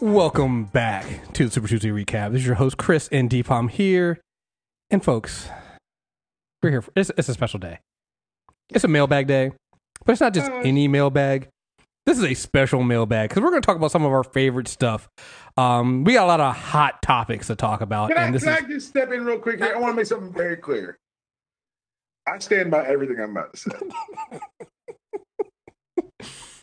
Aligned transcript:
Welcome 0.00 0.66
back 0.66 1.32
to 1.32 1.46
the 1.46 1.50
Super 1.50 1.66
Tuesday 1.66 1.88
recap. 1.88 2.30
This 2.30 2.42
is 2.42 2.46
your 2.46 2.54
host 2.54 2.76
Kriss 2.76 3.08
and 3.10 3.28
Dpalm 3.28 3.68
here, 3.68 4.20
and 4.90 5.02
folks, 5.02 5.48
we're 6.62 6.70
here. 6.70 6.82
For, 6.82 6.92
it's, 6.94 7.10
it's 7.16 7.28
a 7.28 7.34
special 7.34 7.58
day. 7.58 7.80
It's 8.70 8.84
a 8.84 8.88
mailbag 8.88 9.26
day, 9.26 9.50
but 10.04 10.12
it's 10.12 10.20
not 10.20 10.34
just 10.34 10.52
any 10.52 10.86
mailbag. 10.86 11.48
This 12.06 12.16
is 12.16 12.22
a 12.22 12.34
special 12.34 12.84
mailbag 12.84 13.30
because 13.30 13.42
we're 13.42 13.50
going 13.50 13.60
to 13.60 13.66
talk 13.66 13.74
about 13.74 13.90
some 13.90 14.04
of 14.04 14.12
our 14.12 14.22
favorite 14.22 14.68
stuff. 14.68 15.08
Um, 15.56 16.04
we 16.04 16.12
got 16.12 16.26
a 16.26 16.28
lot 16.28 16.40
of 16.40 16.54
hot 16.54 17.02
topics 17.02 17.48
to 17.48 17.56
talk 17.56 17.80
about, 17.80 18.10
Can, 18.10 18.18
I, 18.18 18.22
and 18.22 18.34
this 18.34 18.44
can 18.44 18.52
is 18.52 18.64
I 18.64 18.68
just 18.68 18.88
step 18.88 19.10
in 19.10 19.24
real 19.24 19.40
quick 19.40 19.58
here? 19.58 19.74
I 19.74 19.80
want 19.80 19.90
to 19.92 19.96
make 19.96 20.06
something 20.06 20.32
very 20.32 20.58
clear. 20.58 20.96
I 22.24 22.38
stand 22.38 22.70
by 22.70 22.86
everything 22.86 23.18
I'm 23.18 23.32
about 23.32 23.52
to 23.52 23.58
say. 23.58 23.70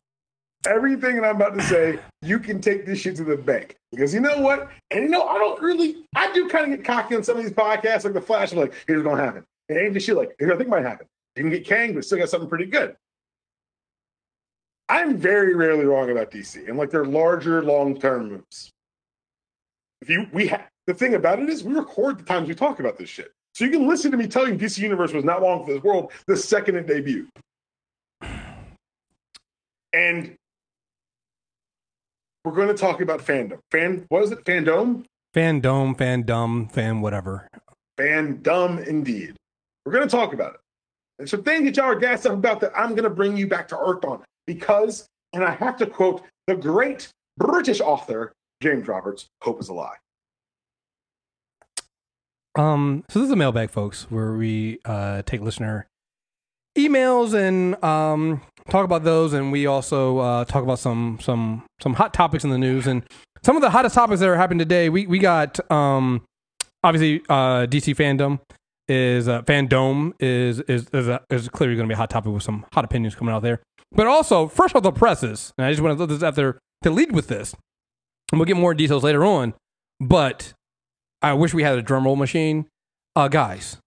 everything 0.68 1.16
that 1.16 1.26
I'm 1.26 1.36
about 1.36 1.56
to 1.56 1.64
say, 1.64 2.00
you 2.22 2.40
can 2.40 2.62
take 2.62 2.86
this 2.86 3.00
shit 3.00 3.16
to 3.18 3.24
the 3.24 3.38
bank. 3.38 3.78
Because 3.92 4.14
you 4.14 4.20
know 4.20 4.40
what? 4.40 4.70
And 4.92 5.04
you 5.04 5.10
know, 5.10 5.24
I 5.24 5.38
don't 5.38 5.62
really, 5.62 6.06
I 6.16 6.32
do 6.34 6.48
kind 6.50 6.72
of 6.72 6.78
get 6.78 6.86
cocky 6.86 7.16
on 7.16 7.24
some 7.24 7.38
of 7.38 7.44
these 7.44 7.54
podcasts, 7.54 8.04
like 8.04 8.14
the 8.14 8.22
Flash, 8.22 8.52
I'm 8.52 8.60
like, 8.60 8.74
here's 8.88 9.04
what's 9.04 9.08
going 9.08 9.18
to 9.18 9.24
happen. 9.24 9.46
It 9.70 9.76
ain't 9.76 10.02
shit 10.02 10.16
like, 10.16 10.36
here's 10.38 10.50
what 10.50 10.56
I 10.56 10.58
think 10.58 10.70
might 10.70 10.84
happen. 10.84 11.08
You 11.36 11.44
can 11.44 11.50
get 11.50 11.66
Kang, 11.66 11.94
but 11.94 12.06
still 12.06 12.18
got 12.18 12.30
something 12.30 12.50
pretty 12.50 12.66
good. 12.66 12.96
I'm 14.88 15.18
very 15.18 15.56
rarely 15.56 15.86
wrong 15.86 16.12
about 16.12 16.32
DC 16.32 16.68
and 16.68 16.78
like 16.78 16.92
their 16.92 17.06
larger 17.06 17.64
long 17.64 18.00
term 18.00 18.30
moves. 18.30 18.72
If 20.02 20.10
you, 20.10 20.28
we 20.32 20.48
have, 20.48 20.68
the 20.86 20.94
thing 20.94 21.16
about 21.16 21.40
it 21.40 21.50
is 21.50 21.64
we 21.64 21.74
record 21.74 22.20
the 22.20 22.24
times 22.24 22.48
we 22.48 22.54
talk 22.54 22.80
about 22.80 22.98
this 22.98 23.10
shit. 23.10 23.32
So 23.54 23.66
you 23.66 23.72
can 23.72 23.88
listen 23.88 24.12
to 24.12 24.18
me 24.18 24.28
tell 24.28 24.48
you 24.48 24.56
DC 24.56 24.78
Universe 24.78 25.14
was 25.14 25.24
not 25.24 25.42
long 25.42 25.66
for 25.66 25.74
this 25.74 25.82
world 25.82 26.12
the 26.28 26.38
second 26.38 26.76
it 26.76 26.88
debuted. 26.88 27.30
And 29.94 30.36
we're 32.46 32.54
going 32.54 32.68
to 32.68 32.74
talk 32.74 33.02
about 33.02 33.20
fandom. 33.20 33.60
Fan, 33.72 34.06
what 34.10 34.24
is 34.24 34.32
it? 34.32 34.46
Fandom? 34.46 35.06
fandom, 35.36 35.98
fandom, 35.98 36.72
fan 36.72 37.02
whatever. 37.02 37.50
Fandom, 38.00 38.86
indeed. 38.88 39.36
We're 39.86 39.92
going 39.92 40.08
to 40.08 40.16
talk 40.16 40.34
about 40.34 40.54
it. 40.54 40.60
And 41.20 41.30
some 41.30 41.44
things 41.44 41.66
that 41.66 41.76
y'all 41.76 41.86
are 41.88 41.96
gassed 41.96 42.26
up 42.26 42.34
about 42.34 42.62
that 42.62 42.72
I'm 42.76 42.92
going 42.92 43.04
to 43.04 43.10
bring 43.10 43.36
you 43.36 43.48
back 43.48 43.68
to 43.70 43.78
earth 43.78 44.06
on 44.06 44.24
because, 44.48 45.08
and 45.34 45.44
I 45.44 45.52
have 45.52 45.76
to 45.78 45.88
quote 45.88 46.24
the 46.48 46.56
great 46.56 47.10
British 47.38 47.82
author 47.82 48.34
James 48.62 48.88
Roberts, 48.88 49.28
"Hope 49.42 49.60
is 49.60 49.70
a 49.70 49.74
lie." 49.74 49.96
Um, 52.58 53.04
so 53.10 53.20
this 53.20 53.28
is 53.28 53.32
a 53.32 53.36
mailbag, 53.36 53.70
folks, 53.70 54.10
where 54.10 54.34
we 54.34 54.80
uh, 54.86 55.22
take 55.26 55.42
listener 55.42 55.88
emails 56.78 57.34
and 57.34 57.82
um, 57.84 58.42
talk 58.70 58.86
about 58.86 59.04
those, 59.04 59.34
and 59.34 59.52
we 59.52 59.66
also 59.66 60.18
uh, 60.20 60.46
talk 60.46 60.64
about 60.64 60.80
some 60.80 61.20
some 61.22 61.64
some 61.82 61.94
hot 61.94 62.14
topics 62.14 62.44
in 62.44 62.50
the 62.50 62.58
news 62.58 62.88
and 62.88 63.04
some 63.44 63.56
of 63.56 63.62
the 63.62 63.70
hottest 63.70 63.96
topics 63.96 64.20
that 64.20 64.30
are 64.30 64.36
happening 64.36 64.60
today. 64.60 64.90
We 64.90 65.08
we 65.08 65.20
got 65.20 65.60
um, 65.72 66.24
obviously 66.84 67.22
uh, 67.30 67.66
DC 67.68 67.96
FanDome 67.96 68.40
is 68.88 69.28
uh, 69.28 69.42
fandom 69.44 70.14
is 70.20 70.60
is 70.62 70.88
is, 70.94 71.10
uh, 71.10 71.20
is 71.30 71.50
clearly 71.50 71.76
going 71.76 71.88
to 71.88 71.92
be 71.92 71.96
a 71.96 71.98
hot 71.98 72.10
topic 72.10 72.32
with 72.32 72.44
some 72.44 72.66
hot 72.74 72.86
opinions 72.86 73.16
coming 73.16 73.34
out 73.34 73.42
there, 73.42 73.62
but 73.92 74.08
also 74.08 74.48
fresh 74.48 74.74
off 74.76 74.84
the 74.84 74.92
presses. 74.92 75.54
And 75.58 75.66
I 75.66 75.72
just 75.72 75.82
want 75.82 75.98
to 75.98 76.08
this 76.08 76.24
out 76.24 76.36
there 76.36 76.60
to 76.84 76.92
lead 76.92 77.12
with 77.12 77.28
this, 77.28 77.56
and 78.32 78.40
we'll 78.40 78.46
get 78.46 78.58
more 78.58 78.74
details 78.74 79.04
later 79.04 79.24
on. 79.24 79.54
But 80.00 80.54
I 81.22 81.34
wish 81.34 81.54
we 81.54 81.64
had 81.64 81.78
a 81.78 81.82
drum 81.82 82.06
roll 82.06 82.16
machine. 82.16 82.68
Uh, 83.16 83.28
guys, 83.30 83.78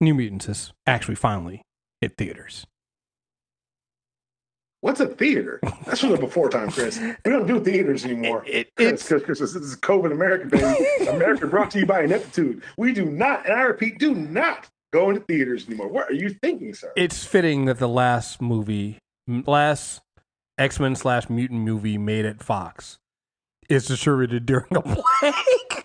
New 0.00 0.14
Mutants 0.14 0.48
is 0.48 0.72
actually 0.86 1.14
finally 1.14 1.62
hit 2.00 2.14
theaters. 2.18 2.66
What's 4.86 5.00
a 5.00 5.06
theater? 5.08 5.58
That's 5.84 6.00
from 6.00 6.10
the 6.12 6.16
before 6.16 6.48
time, 6.48 6.68
Kriss. 6.68 7.00
We 7.24 7.32
don't 7.32 7.48
do 7.48 7.58
theaters 7.58 8.04
anymore. 8.04 8.44
It- 8.46 8.68
it- 8.78 8.94
Kriss, 8.94 9.08
Kriss, 9.08 9.24
Kriss, 9.24 9.38
this 9.40 9.56
is 9.56 9.76
COVID 9.78 10.12
America, 10.12 10.46
baby. 10.46 11.08
America 11.08 11.48
brought 11.48 11.72
to 11.72 11.80
you 11.80 11.86
by 11.86 12.02
Ineptitude. 12.04 12.62
We 12.78 12.92
do 12.92 13.04
not, 13.04 13.44
and 13.46 13.54
I 13.58 13.62
repeat, 13.62 13.98
do 13.98 14.14
not 14.14 14.68
go 14.92 15.10
into 15.10 15.22
theaters 15.22 15.66
anymore. 15.66 15.88
What 15.88 16.08
are 16.08 16.14
you 16.14 16.30
thinking, 16.40 16.72
sir? 16.72 16.92
It's 16.96 17.24
fitting 17.26 17.64
that 17.64 17.80
the 17.80 17.88
last 17.88 18.40
movie, 18.40 18.98
last 19.26 20.02
X 20.56 20.78
Men 20.78 20.94
slash 20.94 21.28
mutant 21.28 21.62
movie 21.62 21.98
made 21.98 22.24
at 22.24 22.40
Fox 22.40 22.98
is 23.68 23.86
distributed 23.86 24.46
during 24.46 24.68
a 24.70 24.82
plague. 24.82 25.84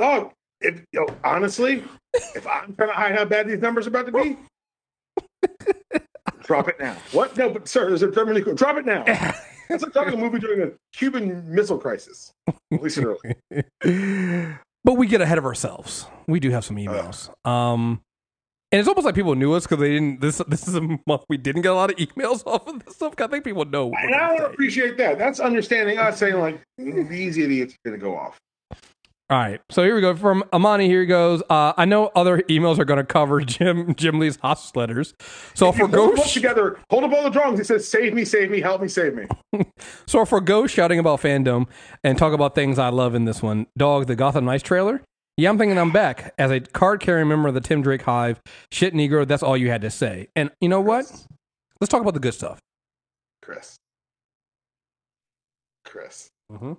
Dog, 0.00 0.32
if, 0.60 0.82
yo, 0.92 1.06
honestly, 1.22 1.84
if 2.34 2.44
I'm 2.44 2.74
trying 2.74 2.88
to 2.88 2.94
hide 2.94 3.14
how 3.14 3.24
bad 3.24 3.46
these 3.48 3.60
numbers 3.60 3.86
are 3.86 3.90
about 3.90 4.06
to 4.06 4.12
be, 4.12 4.36
drop 6.46 6.68
it 6.68 6.76
now. 6.78 6.96
What? 7.12 7.36
No, 7.36 7.50
but 7.50 7.68
sir, 7.68 7.88
there's 7.88 8.02
a 8.02 8.08
really. 8.08 8.42
Drop 8.54 8.76
it 8.76 8.86
now. 8.86 9.04
It's 9.68 9.82
like 9.82 9.92
talking 9.92 10.14
a 10.14 10.16
movie 10.16 10.38
during 10.38 10.62
a 10.62 10.70
Cuban 10.92 11.42
Missile 11.52 11.78
Crisis. 11.78 12.32
At 12.72 12.80
least 12.80 12.98
early. 12.98 13.34
but 14.84 14.92
we 14.92 15.08
get 15.08 15.20
ahead 15.20 15.38
of 15.38 15.44
ourselves. 15.44 16.06
We 16.28 16.38
do 16.38 16.50
have 16.50 16.64
some 16.64 16.76
emails. 16.76 17.30
Um, 17.44 18.00
and 18.72 18.80
it's 18.80 18.88
almost 18.88 19.04
like 19.04 19.14
people 19.14 19.34
knew 19.34 19.54
us 19.54 19.64
because 19.64 19.78
they 19.80 19.92
didn't. 19.92 20.20
This 20.20 20.40
this 20.48 20.68
is 20.68 20.74
a 20.74 20.80
month 20.80 21.24
we 21.28 21.36
didn't 21.36 21.62
get 21.62 21.72
a 21.72 21.74
lot 21.74 21.90
of 21.90 21.96
emails 21.96 22.42
off 22.46 22.66
of 22.66 22.84
this 22.84 22.96
stuff. 22.96 23.14
I 23.18 23.26
think 23.26 23.44
people 23.44 23.64
know. 23.64 23.92
And 23.92 24.14
I 24.14 24.36
to 24.36 24.46
appreciate 24.46 24.96
that. 24.98 25.18
That's 25.18 25.40
understanding 25.40 25.98
us 25.98 26.18
saying 26.18 26.38
like 26.38 26.60
these 26.76 27.38
idiots 27.38 27.74
are 27.74 27.90
gonna 27.90 27.98
go 28.00 28.16
off. 28.16 28.38
All 29.28 29.36
right, 29.36 29.60
so 29.70 29.82
here 29.82 29.96
we 29.96 30.00
go 30.00 30.14
from 30.14 30.44
Amani. 30.52 30.86
Here 30.86 31.00
he 31.00 31.06
goes. 31.06 31.42
Uh, 31.50 31.72
I 31.76 31.84
know 31.84 32.12
other 32.14 32.42
emails 32.42 32.78
are 32.78 32.84
going 32.84 32.98
to 32.98 33.04
cover 33.04 33.40
Jim 33.40 33.92
Jim 33.96 34.20
Lee's 34.20 34.36
hospice 34.36 34.76
letters. 34.76 35.14
So 35.54 35.70
If 35.70 35.78
hold 35.78 35.90
them 35.90 36.14
together, 36.28 36.78
hold 36.90 37.02
up 37.02 37.12
all 37.12 37.24
the 37.24 37.30
drawings. 37.30 37.58
He 37.58 37.64
says 37.64 37.88
"Save 37.88 38.14
me, 38.14 38.24
save 38.24 38.52
me, 38.52 38.60
help 38.60 38.82
me, 38.82 38.86
save 38.86 39.14
me." 39.16 39.26
so 40.06 40.24
for 40.24 40.40
go 40.40 40.68
shouting 40.68 41.00
about 41.00 41.20
fandom 41.20 41.66
and 42.04 42.16
talk 42.16 42.34
about 42.34 42.54
things 42.54 42.78
I 42.78 42.90
love 42.90 43.16
in 43.16 43.24
this 43.24 43.42
one. 43.42 43.66
Dog, 43.76 44.06
the 44.06 44.14
Gotham 44.14 44.44
Knights 44.44 44.62
trailer. 44.62 45.02
Yeah, 45.36 45.50
I'm 45.50 45.58
thinking 45.58 45.76
I'm 45.76 45.90
back 45.90 46.32
as 46.38 46.52
a 46.52 46.60
card 46.60 47.00
carrying 47.00 47.26
member 47.26 47.48
of 47.48 47.54
the 47.54 47.60
Tim 47.60 47.82
Drake 47.82 48.02
Hive. 48.02 48.40
Shit, 48.70 48.94
Negro. 48.94 49.26
That's 49.26 49.42
all 49.42 49.56
you 49.56 49.70
had 49.70 49.80
to 49.80 49.90
say. 49.90 50.28
And 50.36 50.52
you 50.60 50.68
know 50.68 50.80
what? 50.80 51.04
Let's 51.80 51.90
talk 51.90 52.00
about 52.00 52.14
the 52.14 52.20
good 52.20 52.34
stuff. 52.34 52.60
Kriss. 53.44 53.74
Kriss. 55.84 56.28
Mm-hmm. 56.52 56.74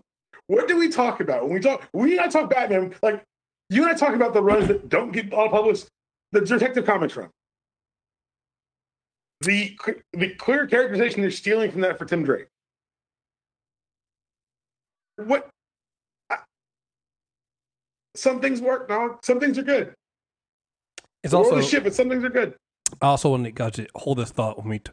What 0.48 0.68
do 0.68 0.78
we 0.78 0.90
talk 0.90 1.20
about 1.20 1.44
when 1.44 1.54
we 1.54 1.60
talk? 1.60 1.88
We 1.94 2.14
and 2.18 2.22
I 2.22 2.28
talk 2.28 2.50
Batman. 2.50 2.96
Like 3.02 3.24
you 3.70 3.84
and 3.84 3.92
I 3.92 3.96
talk 3.96 4.16
about 4.16 4.34
the 4.34 4.42
runs 4.42 4.68
that 4.68 4.90
don't 4.90 5.12
get 5.12 5.34
all 5.34 5.50
published. 5.50 5.88
The 6.32 6.42
Detective 6.42 6.86
Comics 6.86 7.16
run. 7.16 7.30
The 9.42 9.78
the 10.14 10.30
clear 10.36 10.66
characterization 10.68 11.22
they're 11.22 11.32
stealing 11.32 11.72
from 11.72 11.82
that 11.82 11.98
for 11.98 12.06
Tim 12.06 12.24
Drake. 12.24 12.48
What? 15.18 15.50
I- 16.30 16.38
some 18.16 18.40
things 18.40 18.62
work, 18.62 18.88
dog. 18.88 19.20
Some 19.24 19.40
things 19.40 19.58
are 19.58 19.64
good. 19.64 19.94
It's 21.24 21.32
The 21.32 21.38
world 21.38 21.54
also 21.54 21.60
is 21.60 21.70
shit, 21.70 21.84
but 21.84 21.94
some 21.94 22.10
things 22.10 22.24
are 22.24 22.30
good. 22.30 22.56
I 23.02 23.08
also 23.08 23.30
want 23.30 23.54
got 23.54 23.74
to 23.76 23.88
hold 23.96 24.18
this 24.18 24.32
thought 24.32 24.58
when 24.58 24.70
we 24.70 24.80
t- 24.80 24.92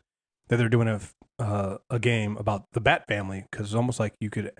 that 0.48 0.56
they're 0.56 0.68
doing 0.68 0.88
a 0.88 1.00
uh, 1.38 1.78
a 1.90 1.98
game 1.98 2.36
about 2.36 2.64
the 2.72 2.80
Bat 2.80 3.06
family 3.06 3.44
because 3.50 3.66
it's 3.66 3.74
almost 3.74 4.00
like 4.00 4.14
you 4.20 4.30
could 4.30 4.50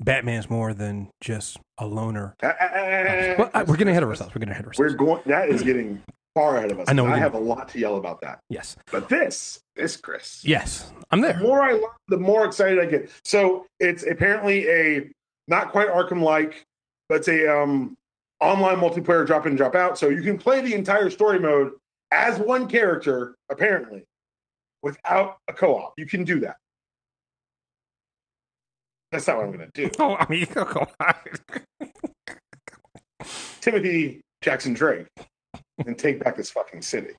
Batman's 0.00 0.50
more 0.50 0.74
than 0.74 1.10
just 1.20 1.58
a 1.78 1.86
loner. 1.86 2.34
Uh, 2.42 2.46
uh, 2.46 2.64
uh, 2.64 3.50
uh, 3.54 3.64
we're 3.66 3.76
getting 3.76 3.92
ahead 3.92 4.02
of 4.02 4.08
ourselves. 4.08 4.34
We're 4.34 4.40
getting 4.40 4.52
ahead 4.52 4.66
of 4.66 4.72
We're 4.78 4.90
going. 4.90 5.22
That 5.26 5.48
is 5.48 5.62
getting 5.62 6.02
far 6.34 6.56
ahead 6.56 6.72
of 6.72 6.80
us. 6.80 6.88
I 6.88 6.92
know 6.92 7.06
I 7.06 7.18
have 7.18 7.34
a 7.34 7.38
lot 7.38 7.68
to 7.70 7.78
yell 7.78 7.96
about 7.96 8.20
that. 8.22 8.40
yes, 8.50 8.76
But 8.90 9.08
this, 9.08 9.60
this, 9.76 9.96
Kriss. 9.96 10.40
yes, 10.44 10.92
I'm 11.10 11.20
there. 11.20 11.34
The 11.34 11.44
more 11.44 11.62
I 11.62 11.72
learn, 11.72 11.82
the 12.08 12.18
more 12.18 12.44
excited 12.44 12.80
I 12.80 12.86
get. 12.86 13.10
So 13.24 13.66
it's 13.78 14.04
apparently 14.04 14.68
a 14.68 15.10
not 15.46 15.70
quite 15.70 15.88
Arkham 15.88 16.22
like, 16.22 16.64
but 17.08 17.16
it's 17.16 17.28
a 17.28 17.46
um, 17.62 17.94
online 18.40 18.76
multiplayer 18.76 19.26
drop 19.26 19.46
in, 19.46 19.54
drop 19.54 19.74
out. 19.74 19.96
So 19.98 20.08
you 20.08 20.22
can 20.22 20.38
play 20.38 20.60
the 20.60 20.74
entire 20.74 21.10
story 21.10 21.38
mode 21.38 21.72
as 22.10 22.38
one 22.38 22.66
character, 22.66 23.34
apparently, 23.50 24.04
without 24.82 25.36
a 25.48 25.52
co 25.52 25.76
op. 25.76 25.94
You 25.96 26.06
can 26.06 26.24
do 26.24 26.40
that. 26.40 26.56
That's 29.14 29.28
not 29.28 29.36
what 29.36 29.46
I'm 29.46 29.52
going 29.52 29.70
to 29.70 29.82
do. 29.84 29.90
Oh, 30.00 30.16
I 30.16 30.26
mean, 30.28 30.44
come 30.46 30.88
on. 30.98 31.14
Timothy 33.60 34.20
Jackson 34.42 34.74
Drake 34.74 35.06
and 35.86 35.96
take 35.96 36.18
back 36.18 36.36
this 36.36 36.50
fucking 36.50 36.82
city. 36.82 37.12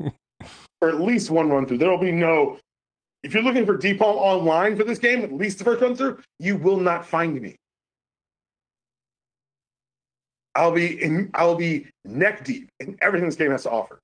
or 0.00 0.88
at 0.88 1.00
least 1.00 1.28
one 1.28 1.50
run 1.50 1.66
through. 1.66 1.78
There 1.78 1.90
will 1.90 1.98
be 1.98 2.12
no. 2.12 2.56
If 3.24 3.34
you're 3.34 3.42
looking 3.42 3.66
for 3.66 3.76
Dpalm 3.76 4.00
online 4.00 4.76
for 4.76 4.84
this 4.84 5.00
game, 5.00 5.22
at 5.22 5.32
least 5.32 5.58
the 5.58 5.64
first 5.64 5.82
run 5.82 5.96
through, 5.96 6.20
you 6.38 6.56
will 6.56 6.78
not 6.78 7.04
find 7.04 7.40
me. 7.40 7.56
I'll 10.54 10.70
be 10.70 11.02
in. 11.02 11.32
I'll 11.34 11.56
be 11.56 11.88
neck 12.04 12.44
deep 12.44 12.68
in 12.78 12.96
everything 13.02 13.28
this 13.28 13.34
game 13.36 13.50
has 13.50 13.64
to 13.64 13.72
offer. 13.72 13.98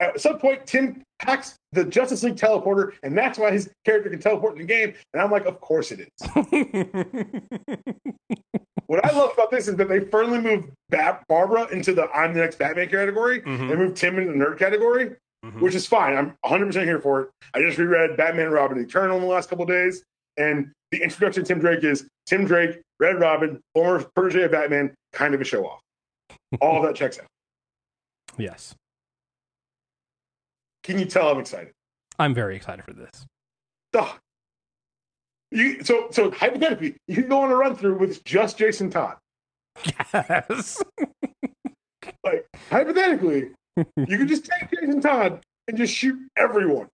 At 0.00 0.20
some 0.20 0.38
point, 0.38 0.66
Tim 0.66 1.02
hacks 1.20 1.56
the 1.72 1.84
Justice 1.84 2.22
League 2.22 2.36
teleporter, 2.36 2.92
and 3.02 3.16
that's 3.16 3.38
why 3.38 3.50
his 3.50 3.70
character 3.84 4.08
can 4.10 4.20
teleport 4.20 4.52
in 4.54 4.58
the 4.60 4.64
game. 4.66 4.94
And 5.12 5.22
I'm 5.22 5.30
like, 5.30 5.44
of 5.46 5.60
course 5.60 5.90
it 5.92 6.00
is. 6.00 6.08
What 8.86 9.04
I 9.04 9.10
love 9.12 9.32
about 9.34 9.50
this 9.50 9.68
is 9.68 9.76
that 9.76 9.86
they 9.90 10.00
firmly 10.00 10.40
move 10.40 10.70
Bat- 10.88 11.22
Barbara 11.28 11.66
into 11.70 11.92
the 11.92 12.08
I'm 12.10 12.32
the 12.32 12.40
next 12.40 12.58
Batman 12.58 12.88
category 12.88 13.42
Mhm. 13.42 13.70
and 13.70 13.78
moved 13.78 13.98
Tim 13.98 14.18
into 14.18 14.32
the 14.32 14.38
nerd 14.38 14.58
category, 14.58 15.14
Mhm. 15.44 15.60
which 15.60 15.74
is 15.74 15.86
fine. 15.86 16.16
I'm 16.16 16.34
100% 16.42 16.86
here 16.86 16.98
for 16.98 17.20
it. 17.20 17.28
I 17.52 17.60
just 17.60 17.76
reread 17.76 18.16
Batman 18.16 18.50
Robin 18.50 18.78
Eternal 18.80 19.16
in 19.16 19.22
the 19.22 19.28
last 19.28 19.50
couple 19.50 19.64
of 19.64 19.68
days, 19.68 20.02
And 20.38 20.70
the 20.92 21.02
introduction 21.02 21.42
to 21.44 21.48
Tim 21.48 21.58
Drake 21.60 21.84
is 21.84 22.08
Tim 22.26 22.46
Drake, 22.46 22.80
Red 23.00 23.20
Robin, 23.20 23.60
former 23.74 24.06
protege 24.14 24.44
of 24.44 24.52
Batman, 24.52 24.94
kind 25.12 25.34
of 25.34 25.40
a 25.42 25.44
show 25.44 25.66
off. 25.66 25.80
All 26.62 26.76
of 26.78 26.84
that 26.84 26.94
checks 26.94 27.18
out. 27.18 27.26
Yes. 28.38 28.74
Can 30.88 30.98
you 30.98 31.04
tell 31.04 31.28
I'm 31.28 31.38
excited? 31.38 31.74
I'm 32.18 32.32
very 32.32 32.56
excited 32.56 32.82
for 32.82 32.94
this. 32.94 33.26
Duh. 33.92 34.08
You, 35.50 35.84
so, 35.84 36.08
so 36.10 36.30
hypothetically, 36.30 36.96
you 37.06 37.16
can 37.16 37.28
go 37.28 37.42
on 37.42 37.50
a 37.50 37.54
run 37.54 37.76
through 37.76 37.98
with 37.98 38.24
just 38.24 38.56
Jason 38.56 38.88
Todd. 38.90 39.16
Yes. 40.14 40.82
Like 42.24 42.46
hypothetically, 42.70 43.50
you 43.76 44.18
could 44.18 44.28
just 44.28 44.46
take 44.46 44.70
Jason 44.70 45.02
Todd 45.02 45.40
and 45.68 45.76
just 45.76 45.94
shoot 45.94 46.18
everyone. 46.38 46.88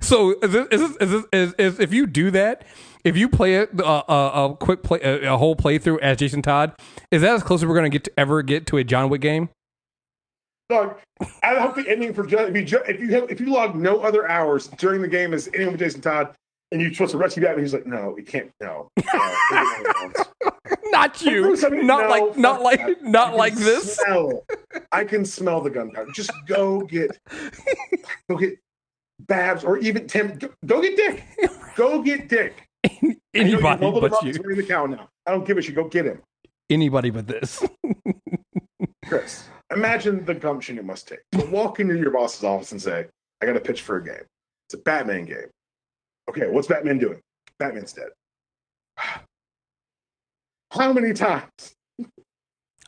So 0.00 0.32
is 0.42 0.50
this, 0.50 0.66
is, 0.72 0.96
this, 0.96 1.08
is, 1.08 1.24
is, 1.32 1.54
is 1.54 1.80
if 1.80 1.92
you 1.92 2.06
do 2.08 2.32
that, 2.32 2.64
if 3.04 3.16
you 3.16 3.28
play 3.28 3.56
it 3.56 3.70
uh, 3.80 4.02
a, 4.08 4.14
a 4.14 4.56
quick 4.56 4.82
play, 4.82 4.98
a, 5.02 5.34
a 5.34 5.38
whole 5.38 5.54
playthrough 5.54 6.00
as 6.00 6.16
Jason 6.16 6.42
Todd, 6.42 6.74
is 7.12 7.22
that 7.22 7.34
as 7.34 7.44
close 7.44 7.62
as 7.62 7.66
we're 7.66 7.74
going 7.74 7.90
to 7.90 7.96
get 7.96 8.04
to 8.04 8.12
ever 8.18 8.42
get 8.42 8.66
to 8.66 8.76
a 8.76 8.84
John 8.84 9.08
Wick 9.08 9.20
game? 9.20 9.50
Dog, 10.70 10.96
I 11.42 11.56
hope 11.56 11.74
the 11.74 11.88
ending 11.88 12.14
for 12.14 12.24
if 12.24 12.56
you 12.56 12.64
ju- 12.64 12.82
if 12.88 13.00
you 13.00 13.08
have, 13.12 13.30
if 13.30 13.40
you 13.40 13.52
log 13.52 13.74
no 13.74 14.00
other 14.00 14.28
hours 14.28 14.68
during 14.78 15.02
the 15.02 15.08
game 15.08 15.34
as 15.34 15.48
anyone 15.52 15.72
with 15.72 15.80
Jason 15.80 16.00
Todd, 16.00 16.34
and 16.72 16.80
you're 16.80 16.92
supposed 16.92 17.10
to 17.12 17.18
rescue 17.18 17.42
Batman, 17.42 17.64
he's 17.64 17.74
like, 17.74 17.86
no, 17.86 18.14
we 18.16 18.22
can't, 18.22 18.50
no. 18.60 18.88
no. 19.12 20.12
Not 20.92 21.20
you. 21.22 21.42
Bruce, 21.42 21.64
I 21.64 21.68
mean, 21.68 21.86
not 21.86 22.02
no, 22.02 22.08
like 22.08 22.36
not 22.36 22.62
like 22.62 22.86
that. 22.86 23.02
not 23.02 23.36
like 23.36 23.54
this. 23.54 23.96
Smell, 23.96 24.44
I 24.90 25.04
can 25.04 25.24
smell 25.24 25.60
the 25.60 25.70
gunpowder. 25.70 26.10
Just 26.12 26.32
go 26.46 26.80
get, 26.80 27.16
go 28.28 28.36
get 28.36 28.58
Babs 29.20 29.62
or 29.62 29.78
even 29.78 30.06
Tim. 30.08 30.36
Go, 30.38 30.50
go 30.66 30.82
get 30.82 30.96
Dick. 30.96 31.24
Go 31.76 32.02
get 32.02 32.28
Dick. 32.28 32.68
Anybody 33.34 33.90
but 34.00 34.22
you. 34.24 34.32
the 34.32 34.64
cow 34.66 34.86
now. 34.86 35.08
I 35.26 35.30
don't 35.30 35.46
give 35.46 35.58
a 35.58 35.62
shit. 35.62 35.76
Go 35.76 35.88
get 35.88 36.06
him, 36.06 36.20
Anybody 36.68 37.10
but 37.10 37.26
this. 37.26 37.62
Kriss. 39.06 39.44
Imagine 39.74 40.24
the 40.24 40.34
gumption 40.34 40.78
it 40.78 40.84
must 40.84 41.08
take 41.08 41.20
to 41.32 41.46
walk 41.46 41.80
into 41.80 41.96
your 41.96 42.10
boss's 42.10 42.44
office 42.44 42.72
and 42.72 42.82
say, 42.82 43.06
"I 43.40 43.46
got 43.46 43.56
a 43.56 43.60
pitch 43.60 43.82
for 43.82 43.96
a 43.96 44.04
game. 44.04 44.24
It's 44.66 44.74
a 44.74 44.78
Batman 44.78 45.24
game. 45.24 45.48
Okay, 46.28 46.48
what's 46.48 46.68
Batman 46.68 46.98
doing? 46.98 47.20
Batman's 47.58 47.92
dead. 47.92 48.08
How 50.72 50.92
many 50.92 51.12
times? 51.12 51.74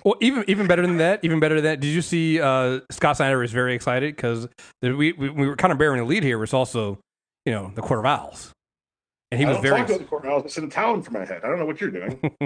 Well, 0.04 0.16
even 0.20 0.44
even 0.48 0.66
better 0.66 0.82
than 0.82 0.96
that, 0.98 1.20
even 1.22 1.40
better 1.40 1.56
than 1.56 1.64
that. 1.64 1.80
Did 1.80 1.88
you 1.88 2.02
see 2.02 2.40
uh, 2.40 2.80
Scott 2.90 3.16
Snyder 3.16 3.42
is 3.42 3.52
very 3.52 3.74
excited 3.74 4.16
because 4.16 4.48
we, 4.80 5.12
we 5.12 5.12
we 5.12 5.46
were 5.46 5.56
kind 5.56 5.72
of 5.72 5.78
bearing 5.78 5.98
the 5.98 6.04
lead 6.04 6.24
here. 6.24 6.38
Was 6.38 6.52
also, 6.52 6.98
you 7.46 7.52
know, 7.52 7.70
the 7.74 7.82
of 7.82 8.04
Owls, 8.04 8.52
and 9.30 9.40
he 9.40 9.46
I 9.46 9.50
was 9.50 9.58
very 9.58 9.78
talk 9.78 9.88
about 9.88 10.00
the 10.00 10.06
court. 10.06 10.24
I 10.24 10.36
was 10.36 10.52
sitting 10.52 10.70
talon 10.70 11.02
for 11.02 11.12
my 11.12 11.24
head. 11.24 11.42
I 11.44 11.48
don't 11.48 11.58
know 11.58 11.66
what 11.66 11.80
you're 11.80 11.90
doing. 11.90 12.20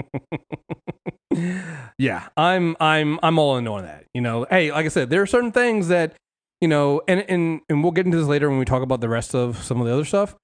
yeah, 1.97 2.27
I'm 2.35 2.75
I'm 2.79 3.19
I'm 3.23 3.39
all 3.39 3.57
in 3.57 3.67
on 3.67 3.83
that. 3.83 4.05
You 4.13 4.21
know, 4.21 4.45
hey, 4.49 4.71
like 4.71 4.85
I 4.85 4.89
said, 4.89 5.09
there 5.09 5.21
are 5.21 5.27
certain 5.27 5.51
things 5.51 5.87
that 5.87 6.15
you 6.61 6.67
know, 6.67 7.01
and 7.07 7.23
and 7.29 7.61
and 7.69 7.83
we'll 7.83 7.91
get 7.91 8.05
into 8.05 8.17
this 8.17 8.27
later 8.27 8.49
when 8.49 8.59
we 8.59 8.65
talk 8.65 8.81
about 8.81 9.01
the 9.01 9.09
rest 9.09 9.35
of 9.35 9.63
some 9.63 9.79
of 9.79 9.87
the 9.87 9.93
other 9.93 10.05
stuff. 10.05 10.35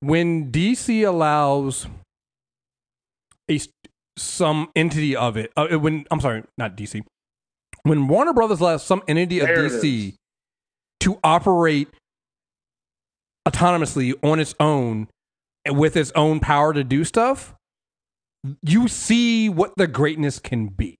When 0.00 0.52
DC 0.52 1.06
allows 1.06 1.86
a 3.50 3.60
some 4.18 4.70
entity 4.76 5.16
of 5.16 5.36
it, 5.36 5.52
uh, 5.56 5.68
when 5.78 6.04
I'm 6.10 6.20
sorry, 6.20 6.44
not 6.58 6.76
DC, 6.76 7.02
when 7.82 8.08
Warner 8.08 8.32
Brothers 8.32 8.60
allows 8.60 8.84
some 8.84 9.02
entity 9.08 9.40
of 9.40 9.46
There 9.46 9.64
it 9.64 9.72
DC 9.72 10.14
to 11.00 11.18
operate 11.22 11.88
autonomously 13.48 14.12
on 14.22 14.40
its 14.40 14.54
own 14.58 15.08
and 15.64 15.78
with 15.78 15.96
its 15.96 16.12
own 16.14 16.40
power 16.40 16.72
to 16.72 16.84
do 16.84 17.04
stuff, 17.04 17.54
you 18.62 18.88
see 18.88 19.48
what 19.48 19.72
the 19.76 19.86
greatness 19.86 20.38
can 20.38 20.68
be. 20.68 20.96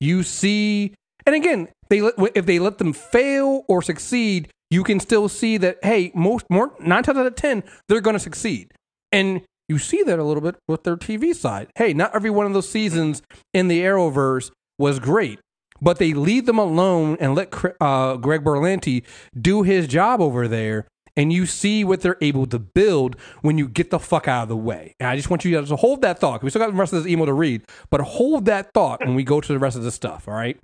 You 0.00 0.22
see, 0.22 0.94
and 1.26 1.34
again, 1.34 1.68
they 1.88 1.98
if 2.34 2.46
they 2.46 2.58
let 2.58 2.78
them 2.78 2.92
fail 2.92 3.64
or 3.68 3.82
succeed, 3.82 4.48
you 4.70 4.82
can 4.82 4.98
still 4.98 5.28
see 5.28 5.56
that 5.58 5.78
hey, 5.82 6.10
most 6.14 6.46
more 6.50 6.74
nine 6.80 7.02
times 7.02 7.18
out 7.18 7.26
of 7.26 7.36
ten, 7.36 7.62
they're 7.88 8.00
going 8.00 8.14
to 8.14 8.20
succeed, 8.20 8.72
and 9.12 9.42
you 9.68 9.78
see 9.78 10.02
that 10.02 10.18
a 10.18 10.24
little 10.24 10.42
bit 10.42 10.56
with 10.68 10.82
their 10.82 10.96
TV 10.96 11.34
side. 11.34 11.68
Hey, 11.76 11.94
not 11.94 12.14
every 12.14 12.30
one 12.30 12.46
of 12.46 12.52
those 12.52 12.68
seasons 12.68 13.22
in 13.54 13.68
the 13.68 13.80
Arrowverse 13.80 14.50
was 14.78 14.98
great, 14.98 15.38
but 15.80 15.98
they 15.98 16.12
leave 16.12 16.46
them 16.46 16.58
alone 16.58 17.16
and 17.20 17.34
let 17.34 17.54
uh, 17.80 18.16
Greg 18.16 18.44
Berlanti 18.44 19.04
do 19.40 19.62
his 19.62 19.86
job 19.86 20.20
over 20.20 20.48
there. 20.48 20.86
And 21.16 21.32
you 21.32 21.44
see 21.44 21.84
what 21.84 22.00
they're 22.00 22.16
able 22.22 22.46
to 22.46 22.58
build 22.58 23.16
when 23.42 23.58
you 23.58 23.68
get 23.68 23.90
the 23.90 23.98
fuck 23.98 24.28
out 24.28 24.44
of 24.44 24.48
the 24.48 24.56
way. 24.56 24.94
And 24.98 25.08
I 25.08 25.16
just 25.16 25.28
want 25.28 25.44
you 25.44 25.54
guys 25.54 25.68
to 25.68 25.76
hold 25.76 26.00
that 26.02 26.18
thought. 26.18 26.42
We 26.42 26.48
still 26.48 26.60
got 26.62 26.70
the 26.70 26.76
rest 26.76 26.92
of 26.92 27.02
this 27.02 27.12
email 27.12 27.26
to 27.26 27.34
read, 27.34 27.62
but 27.90 28.00
hold 28.00 28.46
that 28.46 28.72
thought 28.72 29.00
when 29.00 29.14
we 29.14 29.22
go 29.22 29.40
to 29.40 29.52
the 29.52 29.58
rest 29.58 29.76
of 29.76 29.82
the 29.82 29.92
stuff. 29.92 30.26
All 30.26 30.34
right. 30.34 30.58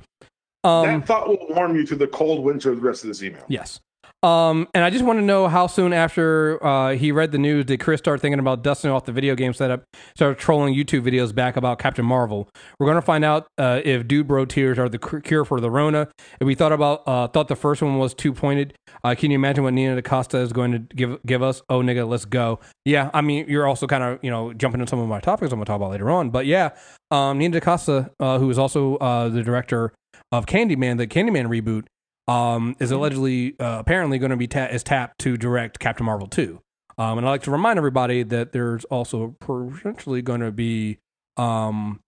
Um, 0.64 0.86
that 0.86 1.06
thought 1.06 1.28
will 1.28 1.46
warm 1.50 1.76
you 1.76 1.84
to 1.86 1.96
the 1.96 2.06
cold 2.06 2.42
winter 2.44 2.70
of 2.70 2.80
the 2.80 2.86
rest 2.86 3.04
of 3.04 3.08
this 3.08 3.22
email. 3.22 3.44
Yes. 3.48 3.80
Um, 4.22 4.66
and 4.74 4.82
I 4.82 4.90
just 4.90 5.04
want 5.04 5.20
to 5.20 5.24
know 5.24 5.46
how 5.46 5.68
soon 5.68 5.92
after 5.92 6.64
uh, 6.64 6.96
he 6.96 7.12
read 7.12 7.30
the 7.30 7.38
news 7.38 7.66
did 7.66 7.78
Kriss 7.78 7.98
start 7.98 8.20
thinking 8.20 8.40
about 8.40 8.64
dusting 8.64 8.90
off 8.90 9.04
the 9.04 9.12
video 9.12 9.36
game 9.36 9.54
setup, 9.54 9.84
started 10.16 10.38
trolling 10.38 10.74
YouTube 10.74 11.02
videos 11.02 11.32
back 11.32 11.56
about 11.56 11.78
Captain 11.78 12.04
Marvel. 12.04 12.48
We're 12.80 12.86
going 12.86 12.96
to 12.96 13.02
find 13.02 13.24
out 13.24 13.46
uh, 13.58 13.80
if 13.84 14.08
dude 14.08 14.26
bro 14.26 14.44
tears 14.44 14.76
are 14.76 14.88
the 14.88 14.98
cure 14.98 15.44
for 15.44 15.60
the 15.60 15.70
Rona. 15.70 16.08
If 16.40 16.46
we 16.46 16.56
thought 16.56 16.72
about 16.72 17.06
uh, 17.06 17.28
thought 17.28 17.46
the 17.46 17.54
first 17.54 17.80
one 17.80 17.98
was 17.98 18.12
too 18.12 18.32
pointed, 18.32 18.74
uh, 19.04 19.14
can 19.16 19.30
you 19.30 19.36
imagine 19.36 19.62
what 19.62 19.72
Nina 19.72 19.94
DaCosta 19.94 20.38
is 20.38 20.52
going 20.52 20.72
to 20.72 20.80
give 20.96 21.18
give 21.24 21.42
us? 21.42 21.62
Oh 21.68 21.80
nigga, 21.80 22.08
let's 22.08 22.24
go. 22.24 22.58
Yeah, 22.84 23.10
I 23.14 23.20
mean 23.20 23.48
you're 23.48 23.68
also 23.68 23.86
kind 23.86 24.02
of 24.02 24.18
you 24.22 24.30
know 24.30 24.52
jumping 24.52 24.80
into 24.80 24.90
some 24.90 24.98
of 24.98 25.08
my 25.08 25.20
topics 25.20 25.52
I'm 25.52 25.58
going 25.58 25.66
to 25.66 25.70
talk 25.70 25.76
about 25.76 25.92
later 25.92 26.10
on, 26.10 26.30
but 26.30 26.44
yeah, 26.44 26.70
um, 27.12 27.38
Nina 27.38 27.60
DaCosta, 27.60 28.10
uh, 28.18 28.40
who 28.40 28.50
is 28.50 28.58
also 28.58 28.96
uh, 28.96 29.28
the 29.28 29.44
director 29.44 29.92
of 30.32 30.46
Candyman, 30.46 30.98
the 30.98 31.06
Candyman 31.06 31.46
reboot 31.46 31.84
um, 32.28 32.76
is 32.78 32.90
allegedly 32.90 33.58
uh, 33.58 33.78
apparently 33.80 34.18
going 34.18 34.30
to 34.30 34.36
be 34.36 34.46
ta- 34.46 34.66
is 34.66 34.84
tapped 34.84 35.18
to 35.20 35.36
direct 35.36 35.78
Captain 35.78 36.06
Marvel 36.06 36.28
two. 36.28 36.60
Um, 36.98 37.18
and 37.18 37.26
I 37.26 37.30
like 37.30 37.42
to 37.44 37.50
remind 37.50 37.78
everybody 37.78 38.22
that 38.24 38.52
there's 38.52 38.84
also 38.86 39.36
potentially 39.40 40.20
going 40.20 40.40
to 40.40 40.52
be 40.52 40.98
um, 41.36 42.00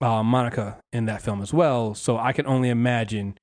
uh, 0.00 0.22
Monica 0.22 0.80
in 0.92 1.06
that 1.06 1.22
film 1.22 1.40
as 1.40 1.52
well. 1.54 1.94
So 1.94 2.18
I 2.18 2.32
can 2.32 2.46
only 2.46 2.68
imagine 2.68 3.38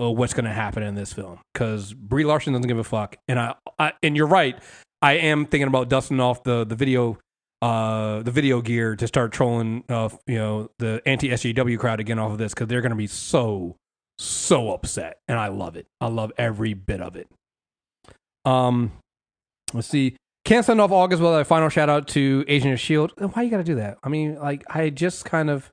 uh, 0.00 0.10
what's 0.10 0.34
going 0.34 0.44
to 0.44 0.52
happen 0.52 0.82
in 0.82 0.94
this 0.94 1.12
film 1.12 1.40
because 1.52 1.94
Brie 1.94 2.24
Larson 2.24 2.52
doesn't 2.52 2.68
give 2.68 2.78
a 2.78 2.84
fuck. 2.84 3.16
And 3.26 3.38
I, 3.38 3.54
I 3.78 3.92
and 4.02 4.16
you're 4.16 4.26
right. 4.26 4.56
I 5.00 5.14
am 5.14 5.46
thinking 5.46 5.68
about 5.68 5.88
dusting 5.88 6.20
off 6.20 6.44
the 6.44 6.64
the 6.64 6.76
video. 6.76 7.18
Uh, 7.60 8.24
the 8.24 8.32
video 8.32 8.60
gear 8.60 8.96
to 8.96 9.06
start 9.06 9.30
trolling, 9.30 9.84
uh, 9.88 10.08
you 10.26 10.36
know, 10.36 10.68
the 10.80 11.00
anti 11.06 11.28
SJW 11.28 11.78
crowd 11.78 12.00
again 12.00 12.18
off 12.18 12.32
of 12.32 12.38
this 12.38 12.52
because 12.52 12.66
they're 12.66 12.80
going 12.80 12.90
to 12.90 12.96
be 12.96 13.06
so 13.06 13.76
so 14.22 14.72
upset 14.72 15.18
and 15.28 15.38
I 15.38 15.48
love 15.48 15.76
it. 15.76 15.86
I 16.00 16.06
love 16.08 16.32
every 16.38 16.74
bit 16.74 17.00
of 17.00 17.16
it. 17.16 17.28
Um 18.44 18.92
let's 19.72 19.88
see. 19.88 20.16
Can't 20.44 20.64
send 20.64 20.80
off 20.80 20.90
August 20.90 21.22
without 21.22 21.40
a 21.40 21.44
final 21.44 21.68
shout 21.68 21.88
out 21.88 22.08
to 22.08 22.44
Agent 22.48 22.72
of 22.72 22.80
Shield. 22.80 23.12
Why 23.16 23.42
you 23.42 23.50
gotta 23.50 23.64
do 23.64 23.76
that? 23.76 23.98
I 24.02 24.08
mean, 24.08 24.36
like 24.36 24.64
I 24.68 24.90
just 24.90 25.24
kind 25.24 25.50
of 25.50 25.70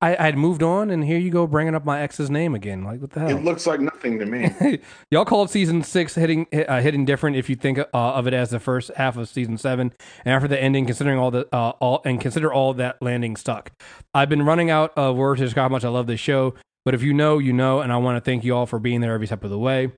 I 0.00 0.16
I 0.16 0.22
had 0.22 0.36
moved 0.36 0.62
on 0.62 0.90
and 0.90 1.04
here 1.04 1.18
you 1.18 1.30
go 1.30 1.46
bringing 1.46 1.74
up 1.74 1.84
my 1.84 2.00
ex's 2.00 2.30
name 2.30 2.54
again. 2.54 2.84
Like 2.84 3.00
what 3.00 3.10
the 3.10 3.20
hell? 3.20 3.30
It 3.30 3.42
looks 3.42 3.66
like 3.66 3.80
nothing 3.80 4.18
to 4.18 4.26
me. 4.26 4.78
Y'all 5.10 5.24
call 5.24 5.44
it 5.44 5.50
season 5.50 5.82
six 5.82 6.14
hitting 6.14 6.46
uh, 6.52 6.80
hitting 6.80 7.04
different 7.04 7.36
if 7.36 7.48
you 7.48 7.56
think 7.56 7.78
uh, 7.78 7.84
of 7.92 8.26
it 8.26 8.34
as 8.34 8.50
the 8.50 8.60
first 8.60 8.90
half 8.96 9.16
of 9.16 9.28
season 9.28 9.58
seven, 9.58 9.92
and 10.24 10.34
after 10.34 10.48
the 10.48 10.60
ending, 10.60 10.86
considering 10.86 11.18
all 11.18 11.30
the 11.30 11.48
uh, 11.52 11.70
all 11.80 12.02
and 12.04 12.20
consider 12.20 12.52
all 12.52 12.74
that 12.74 13.00
landing 13.00 13.36
stuck. 13.36 13.72
I've 14.14 14.28
been 14.28 14.44
running 14.44 14.70
out 14.70 14.92
of 14.96 15.16
words 15.16 15.40
to 15.40 15.46
describe 15.46 15.70
how 15.70 15.74
much 15.74 15.84
I 15.84 15.88
love 15.88 16.06
this 16.06 16.20
show, 16.20 16.54
but 16.86 16.94
if 16.94 17.02
you 17.02 17.12
know, 17.12 17.38
you 17.38 17.52
know, 17.52 17.80
and 17.80 17.92
I 17.92 17.96
want 17.96 18.16
to 18.16 18.20
thank 18.20 18.44
you 18.44 18.54
all 18.54 18.64
for 18.64 18.78
being 18.78 19.00
there 19.00 19.12
every 19.12 19.26
step 19.26 19.42
of 19.42 19.50
the 19.50 19.58
way. 19.58 19.90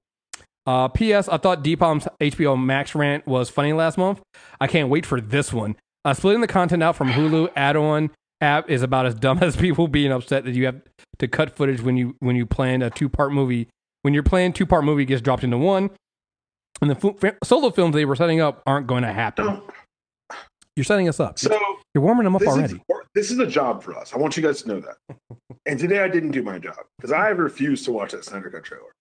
Uh, 0.66 0.88
P.S. 0.88 1.28
I 1.28 1.36
thought 1.36 1.62
Dpalm's 1.62 2.08
HBO 2.18 2.60
Max 2.60 2.94
rant 2.94 3.26
was 3.26 3.50
funny 3.50 3.74
last 3.74 3.98
month. 3.98 4.22
I 4.58 4.66
can't 4.68 4.88
wait 4.88 5.04
for 5.04 5.20
this 5.20 5.52
one. 5.52 5.76
Uh, 6.04 6.14
splitting 6.14 6.40
the 6.40 6.46
content 6.46 6.82
out 6.82 6.96
from 6.96 7.10
Hulu 7.10 7.50
add-on 7.54 8.10
app 8.40 8.70
is 8.70 8.82
about 8.82 9.04
as 9.04 9.14
dumb 9.14 9.38
as 9.42 9.54
people 9.54 9.86
being 9.86 10.10
upset 10.10 10.44
that 10.44 10.54
you 10.54 10.64
have 10.64 10.80
to 11.18 11.28
cut 11.28 11.54
footage 11.54 11.82
when 11.82 11.98
you 11.98 12.16
when 12.20 12.36
you 12.36 12.46
plan 12.46 12.80
a 12.80 12.88
two-part 12.88 13.32
movie 13.32 13.68
when 14.02 14.14
your 14.14 14.22
planned 14.22 14.54
two-part 14.54 14.84
movie 14.84 15.04
gets 15.04 15.20
dropped 15.20 15.42
into 15.42 15.58
one 15.58 15.90
and 16.80 16.90
the 16.90 17.16
f- 17.22 17.34
solo 17.42 17.70
films 17.70 17.94
they 17.94 18.04
were 18.04 18.14
setting 18.14 18.40
up 18.40 18.62
aren't 18.64 18.86
going 18.86 19.02
to 19.02 19.12
happen 19.12 19.60
you're 20.76 20.84
setting 20.84 21.08
us 21.08 21.18
up 21.18 21.36
So 21.36 21.58
you're 21.92 22.04
warming 22.04 22.24
them 22.24 22.36
up 22.36 22.42
already 22.42 22.74
is, 22.74 22.80
this 23.14 23.30
is 23.32 23.38
a 23.40 23.46
job 23.46 23.82
for 23.82 23.96
us. 23.96 24.14
I 24.14 24.18
want 24.18 24.36
you 24.36 24.42
guys 24.44 24.62
to 24.62 24.68
know 24.68 24.80
that. 24.80 24.96
And 25.68 25.78
today 25.78 26.00
I 26.00 26.08
didn't 26.08 26.30
do 26.30 26.42
my 26.42 26.58
job 26.58 26.76
because 26.96 27.12
I 27.12 27.26
have 27.28 27.38
refused 27.38 27.84
to 27.84 27.92
watch 27.92 28.12
that 28.12 28.24
Snyder 28.24 28.50
Cut 28.50 28.64
trailer. 28.64 28.92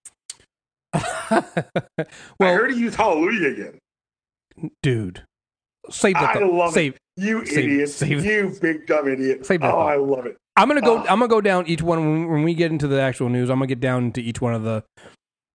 I 0.94 2.06
well 2.40 2.56
heard 2.56 2.72
he 2.72 2.80
used 2.80 2.96
Hallelujah 2.96 3.50
again. 3.52 4.70
dude 4.82 5.24
save 5.90 6.16
the 6.16 6.20
I 6.20 6.40
love 6.40 6.74
save 6.74 6.98
You 7.16 7.46
Save- 7.46 7.58
idiot. 7.58 7.90
save- 7.90 8.26
you 8.26 8.58
big 8.62 8.86
dumb 8.86 9.08
idiot. 9.08 9.46
Save 9.46 9.62
that 9.62 9.70
oh, 9.74 9.78
thought. 9.78 9.90
I 9.90 9.96
love 9.96 10.26
it. 10.26 10.38
I'm 10.58 10.68
gonna 10.68 10.82
go. 10.82 10.98
Oh. 10.98 11.02
I'm 11.02 11.20
gonna 11.20 11.28
go 11.28 11.40
down 11.40 11.68
each 11.68 11.82
one 11.82 12.00
when, 12.00 12.32
when 12.32 12.44
we 12.44 12.54
get 12.54 12.72
into 12.72 12.88
the 12.88 13.00
actual 13.00 13.30
news. 13.30 13.50
I'm 13.50 13.58
gonna 13.58 13.68
get 13.68 13.80
down 13.80 14.12
to 14.14 14.22
each 14.22 14.42
one 14.42 14.54
of 14.54 14.64
the 14.64 14.84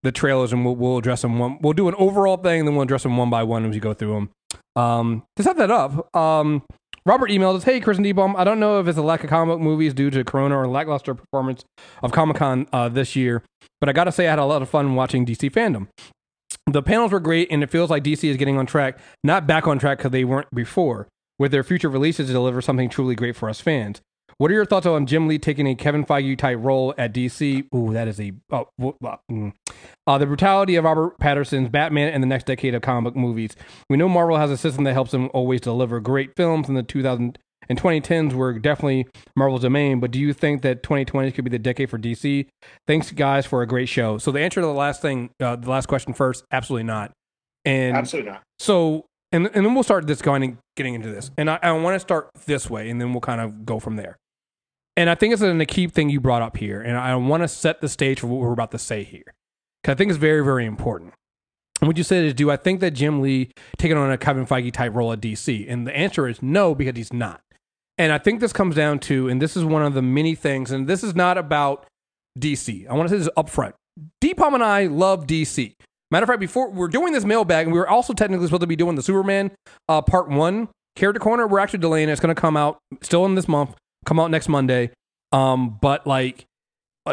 the 0.01 0.11
trailers 0.11 0.51
and 0.53 0.65
we'll 0.65 0.75
we'll 0.75 0.97
address 0.97 1.21
them 1.21 1.37
one. 1.39 1.57
We'll 1.61 1.73
do 1.73 1.89
an 1.89 1.95
overall 1.97 2.37
thing, 2.37 2.59
and 2.61 2.67
then 2.67 2.75
we'll 2.75 2.83
address 2.83 3.03
them 3.03 3.17
one 3.17 3.29
by 3.29 3.43
one 3.43 3.65
as 3.65 3.73
we 3.73 3.79
go 3.79 3.93
through 3.93 4.13
them. 4.13 4.29
Um, 4.75 5.23
to 5.35 5.43
set 5.43 5.57
that 5.57 5.69
up, 5.71 6.15
um, 6.15 6.63
Robert 7.05 7.29
emailed 7.29 7.55
us, 7.55 7.63
"Hey, 7.63 7.81
Kriss 7.81 7.97
and 7.97 8.05
Dpalm, 8.05 8.35
I 8.37 8.43
don't 8.43 8.59
know 8.59 8.79
if 8.79 8.87
it's 8.87 8.97
a 8.97 9.01
lack 9.01 9.23
of 9.23 9.29
comic 9.29 9.53
book 9.53 9.61
movies 9.61 9.93
due 9.93 10.09
to 10.09 10.23
Corona 10.23 10.57
or 10.57 10.67
lackluster 10.67 11.13
performance 11.13 11.65
of 12.01 12.11
Comic 12.11 12.37
Con 12.37 12.67
uh, 12.71 12.87
this 12.89 13.15
year, 13.15 13.43
but 13.79 13.89
I 13.89 13.93
got 13.93 14.05
to 14.05 14.11
say 14.11 14.27
I 14.27 14.31
had 14.31 14.39
a 14.39 14.45
lot 14.45 14.61
of 14.61 14.69
fun 14.69 14.95
watching 14.95 15.25
DC 15.25 15.51
FanDome. 15.51 15.87
The 16.71 16.81
panels 16.81 17.11
were 17.11 17.19
great, 17.19 17.49
and 17.51 17.61
it 17.61 17.69
feels 17.69 17.89
like 17.89 18.03
DC 18.03 18.29
is 18.29 18.37
getting 18.37 18.57
on 18.57 18.65
track, 18.65 18.97
not 19.23 19.45
back 19.45 19.67
on 19.67 19.79
track 19.79 19.97
because 19.97 20.11
they 20.11 20.23
weren't 20.23 20.47
before, 20.53 21.07
with 21.37 21.51
their 21.51 21.63
future 21.63 21.89
releases 21.89 22.27
to 22.27 22.33
deliver 22.33 22.61
something 22.61 22.89
truly 22.89 23.15
great 23.15 23.35
for 23.35 23.49
us 23.49 23.59
fans. 23.59 24.01
What 24.37 24.51
are 24.51 24.53
your 24.53 24.65
thoughts 24.65 24.85
on 24.85 25.05
Jim 25.05 25.27
Lee 25.27 25.37
taking 25.37 25.67
a 25.67 25.75
Kevin 25.75 26.05
Feige 26.05 26.37
type 26.37 26.59
role 26.61 26.93
at 26.97 27.13
DC? 27.13 27.67
Ooh, 27.75 27.93
that 27.93 28.07
is 28.07 28.19
a 28.19 28.33
oh, 28.51 28.67
mm. 28.79 29.53
uh, 30.07 30.17
the 30.17 30.25
brutality 30.25 30.75
of 30.75 30.85
Robert 30.85 31.19
Pattinson's 31.19 31.69
Batman 31.69 32.09
and 32.09 32.23
the 32.23 32.27
next 32.27 32.45
decade 32.45 32.75
of 32.75 32.81
comic 32.81 33.13
book 33.13 33.15
movies. 33.15 33.55
We 33.89 33.97
know 33.97 34.09
Marvel 34.09 34.37
has 34.37 34.51
a 34.51 34.57
system 34.57 34.83
that 34.85 34.93
helps 34.93 35.11
them 35.11 35.29
always 35.33 35.61
deliver 35.61 35.99
great 35.99 36.35
films. 36.35 36.69
In 36.69 36.75
the 36.75 36.83
2000 36.83 37.37
and 37.69 37.79
2010s 37.79 38.33
were 38.33 38.59
definitely 38.59 39.07
Marvel's 39.35 39.61
domain, 39.61 39.99
but 39.99 40.11
do 40.11 40.19
you 40.19 40.33
think 40.33 40.63
that 40.63 40.83
2020 40.83 41.31
could 41.31 41.45
be 41.45 41.49
the 41.49 41.59
decade 41.59 41.89
for 41.89 41.97
DC? 41.97 42.47
Thanks, 42.87 43.11
guys, 43.11 43.45
for 43.45 43.61
a 43.61 43.67
great 43.67 43.87
show. 43.87 44.17
So 44.17 44.31
the 44.31 44.41
answer 44.41 44.59
to 44.59 44.67
the 44.67 44.73
last 44.73 45.01
thing, 45.01 45.29
uh, 45.39 45.55
the 45.55 45.69
last 45.69 45.87
question 45.87 46.13
first, 46.13 46.43
absolutely 46.51 46.83
not. 46.83 47.11
And 47.65 47.95
absolutely 47.95 48.31
not. 48.31 48.41
So 48.59 49.05
and 49.31 49.49
and 49.53 49.65
then 49.65 49.73
we'll 49.73 49.83
start 49.83 50.07
this 50.07 50.21
going 50.21 50.43
and 50.43 50.57
getting 50.75 50.93
into 50.93 51.09
this. 51.09 51.31
And 51.37 51.49
I, 51.49 51.59
I 51.61 51.71
want 51.73 51.95
to 51.95 51.99
start 51.99 52.29
this 52.45 52.69
way, 52.69 52.89
and 52.89 53.01
then 53.01 53.13
we'll 53.13 53.21
kind 53.21 53.41
of 53.41 53.65
go 53.65 53.79
from 53.79 53.95
there. 53.95 54.17
And 54.95 55.09
I 55.09 55.15
think 55.15 55.33
it's 55.33 55.41
an 55.41 55.65
key 55.65 55.87
thing 55.87 56.09
you 56.09 56.19
brought 56.19 56.41
up 56.41 56.57
here, 56.57 56.81
and 56.81 56.97
I 56.97 57.15
want 57.15 57.41
to 57.41 57.47
set 57.47 57.81
the 57.81 57.89
stage 57.89 58.19
for 58.19 58.27
what 58.27 58.41
we're 58.41 58.53
about 58.53 58.71
to 58.71 58.79
say 58.79 59.03
here, 59.03 59.33
because 59.81 59.93
I 59.93 59.95
think 59.95 60.09
it's 60.09 60.19
very, 60.19 60.43
very 60.43 60.65
important. 60.65 61.13
And 61.81 61.87
what 61.87 61.97
you 61.97 62.03
said 62.03 62.23
is, 62.23 62.33
do 62.33 62.51
I 62.51 62.57
think 62.57 62.79
that 62.81 62.91
Jim 62.91 63.21
Lee 63.21 63.49
taking 63.77 63.97
on 63.97 64.11
a 64.11 64.17
Kevin 64.17 64.45
Feige 64.45 64.71
type 64.71 64.93
role 64.93 65.11
at 65.11 65.19
DC? 65.19 65.65
And 65.67 65.87
the 65.87 65.95
answer 65.95 66.27
is 66.27 66.41
no, 66.41 66.75
because 66.75 66.95
he's 66.95 67.11
not. 67.11 67.41
And 67.97 68.11
I 68.11 68.19
think 68.19 68.39
this 68.39 68.53
comes 68.53 68.75
down 68.75 68.99
to, 68.99 69.27
and 69.27 69.41
this 69.41 69.57
is 69.57 69.65
one 69.65 69.83
of 69.83 69.93
the 69.93 70.01
many 70.01 70.35
things, 70.35 70.71
and 70.71 70.87
this 70.87 71.03
is 71.03 71.15
not 71.15 71.37
about 71.37 71.85
DC. 72.39 72.87
I 72.87 72.93
want 72.93 73.09
to 73.09 73.15
say 73.15 73.19
this 73.19 73.29
up 73.35 73.49
front. 73.49 73.75
Dpalm 74.23 74.53
and 74.53 74.63
I 74.63 74.85
love 74.85 75.25
DC. 75.25 75.73
Matter 76.11 76.23
of 76.23 76.27
fact, 76.27 76.39
before 76.39 76.69
we're 76.69 76.87
doing 76.87 77.13
this 77.13 77.25
mailbag, 77.25 77.65
and 77.65 77.73
we 77.73 77.79
were 77.79 77.89
also 77.89 78.13
technically 78.13 78.45
supposed 78.45 78.61
to 78.61 78.67
be 78.67 78.75
doing 78.75 78.95
the 78.95 79.03
Superman 79.03 79.51
uh, 79.89 80.01
Part 80.01 80.29
One 80.29 80.69
character 80.95 81.19
corner. 81.19 81.47
We're 81.47 81.59
actually 81.59 81.79
delaying 81.79 82.09
it. 82.09 82.11
It's 82.11 82.21
going 82.21 82.33
to 82.33 82.39
come 82.39 82.55
out 82.55 82.77
still 83.01 83.25
in 83.25 83.33
this 83.33 83.47
month 83.47 83.75
come 84.05 84.19
out 84.19 84.31
next 84.31 84.49
Monday. 84.49 84.91
Um, 85.31 85.77
but 85.81 86.05
like, 86.05 86.45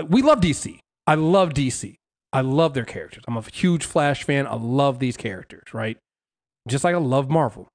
we 0.09 0.23
love 0.23 0.41
DC. 0.41 0.79
I 1.07 1.15
love 1.15 1.51
DC. 1.51 1.97
I 2.33 2.43
love 2.43 2.75
their 2.75 2.85
characters. 2.85 3.25
I'm 3.27 3.37
a 3.37 3.43
huge 3.43 3.85
Flash 3.85 4.23
fan. 4.23 4.47
I 4.47 4.55
love 4.55 4.99
these 5.01 5.17
characters, 5.17 5.75
right? 5.75 5.97
Just 6.69 6.85
like 6.85 6.95
I 6.95 6.99
love 6.99 7.29
Marvel. 7.29 7.69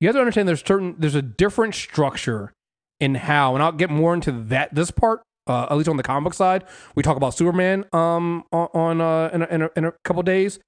You 0.00 0.08
have 0.08 0.14
to 0.14 0.20
understand 0.20 0.46
there's 0.46 0.62
certain 0.64 0.94
there's 0.98 1.14
a 1.14 1.22
different 1.22 1.74
structure 1.74 2.52
in 3.00 3.14
how, 3.14 3.54
and 3.54 3.62
I'll 3.62 3.72
get 3.72 3.90
more 3.90 4.14
into 4.14 4.32
that 4.32 4.74
this 4.74 4.90
part. 4.90 5.22
Uh, 5.48 5.66
at 5.70 5.76
least 5.76 5.88
on 5.88 5.96
the 5.96 6.02
comic 6.02 6.24
book 6.24 6.34
side, 6.34 6.64
we 6.96 7.04
talk 7.04 7.16
about 7.16 7.32
Superman 7.32 7.84
um 7.92 8.44
on, 8.52 8.68
on 8.74 9.00
uh 9.00 9.30
in 9.32 9.42
a, 9.42 9.46
in 9.46 9.62
a, 9.62 9.70
in 9.76 9.84
a 9.84 9.92
couple 10.04 10.22
days 10.22 10.58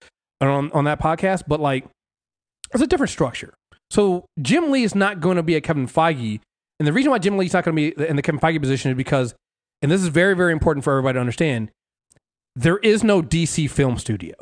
on 0.40 0.70
on 0.72 0.84
that 0.84 1.00
podcast. 1.00 1.44
But 1.46 1.60
like, 1.60 1.84
it's 2.72 2.82
a 2.82 2.86
different 2.86 3.10
structure. 3.10 3.54
So 3.90 4.24
Jim 4.40 4.70
Lee 4.70 4.84
is 4.84 4.94
not 4.94 5.20
going 5.20 5.36
to 5.36 5.42
be 5.42 5.56
a 5.56 5.60
Kevin 5.60 5.86
Feige 5.86 6.40
and 6.78 6.86
the 6.86 6.92
reason 6.92 7.10
why 7.10 7.18
Jim 7.18 7.36
Lee's 7.36 7.52
not 7.52 7.64
going 7.64 7.76
to 7.76 7.92
be 7.92 8.06
in 8.06 8.16
the 8.16 8.22
Kevin 8.22 8.40
Feige 8.40 8.60
position 8.60 8.90
is 8.90 8.96
because, 8.96 9.34
and 9.82 9.90
this 9.90 10.02
is 10.02 10.08
very, 10.08 10.34
very 10.34 10.52
important 10.52 10.84
for 10.84 10.92
everybody 10.92 11.16
to 11.16 11.20
understand, 11.20 11.70
there 12.54 12.78
is 12.78 13.02
no 13.02 13.22
DC 13.22 13.70
film 13.70 13.98
studio. 13.98 14.34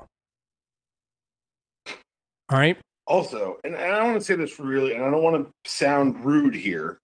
All 2.49 2.59
right. 2.59 2.79
Also, 3.07 3.59
and 3.65 3.77
I 3.77 4.03
want 4.03 4.19
to 4.19 4.25
say 4.25 4.35
this 4.35 4.59
really, 4.59 4.95
and 4.95 5.05
I 5.05 5.11
don't 5.11 5.23
want 5.23 5.47
to 5.47 5.71
sound 5.71 6.25
rude 6.25 6.55
here. 6.55 6.99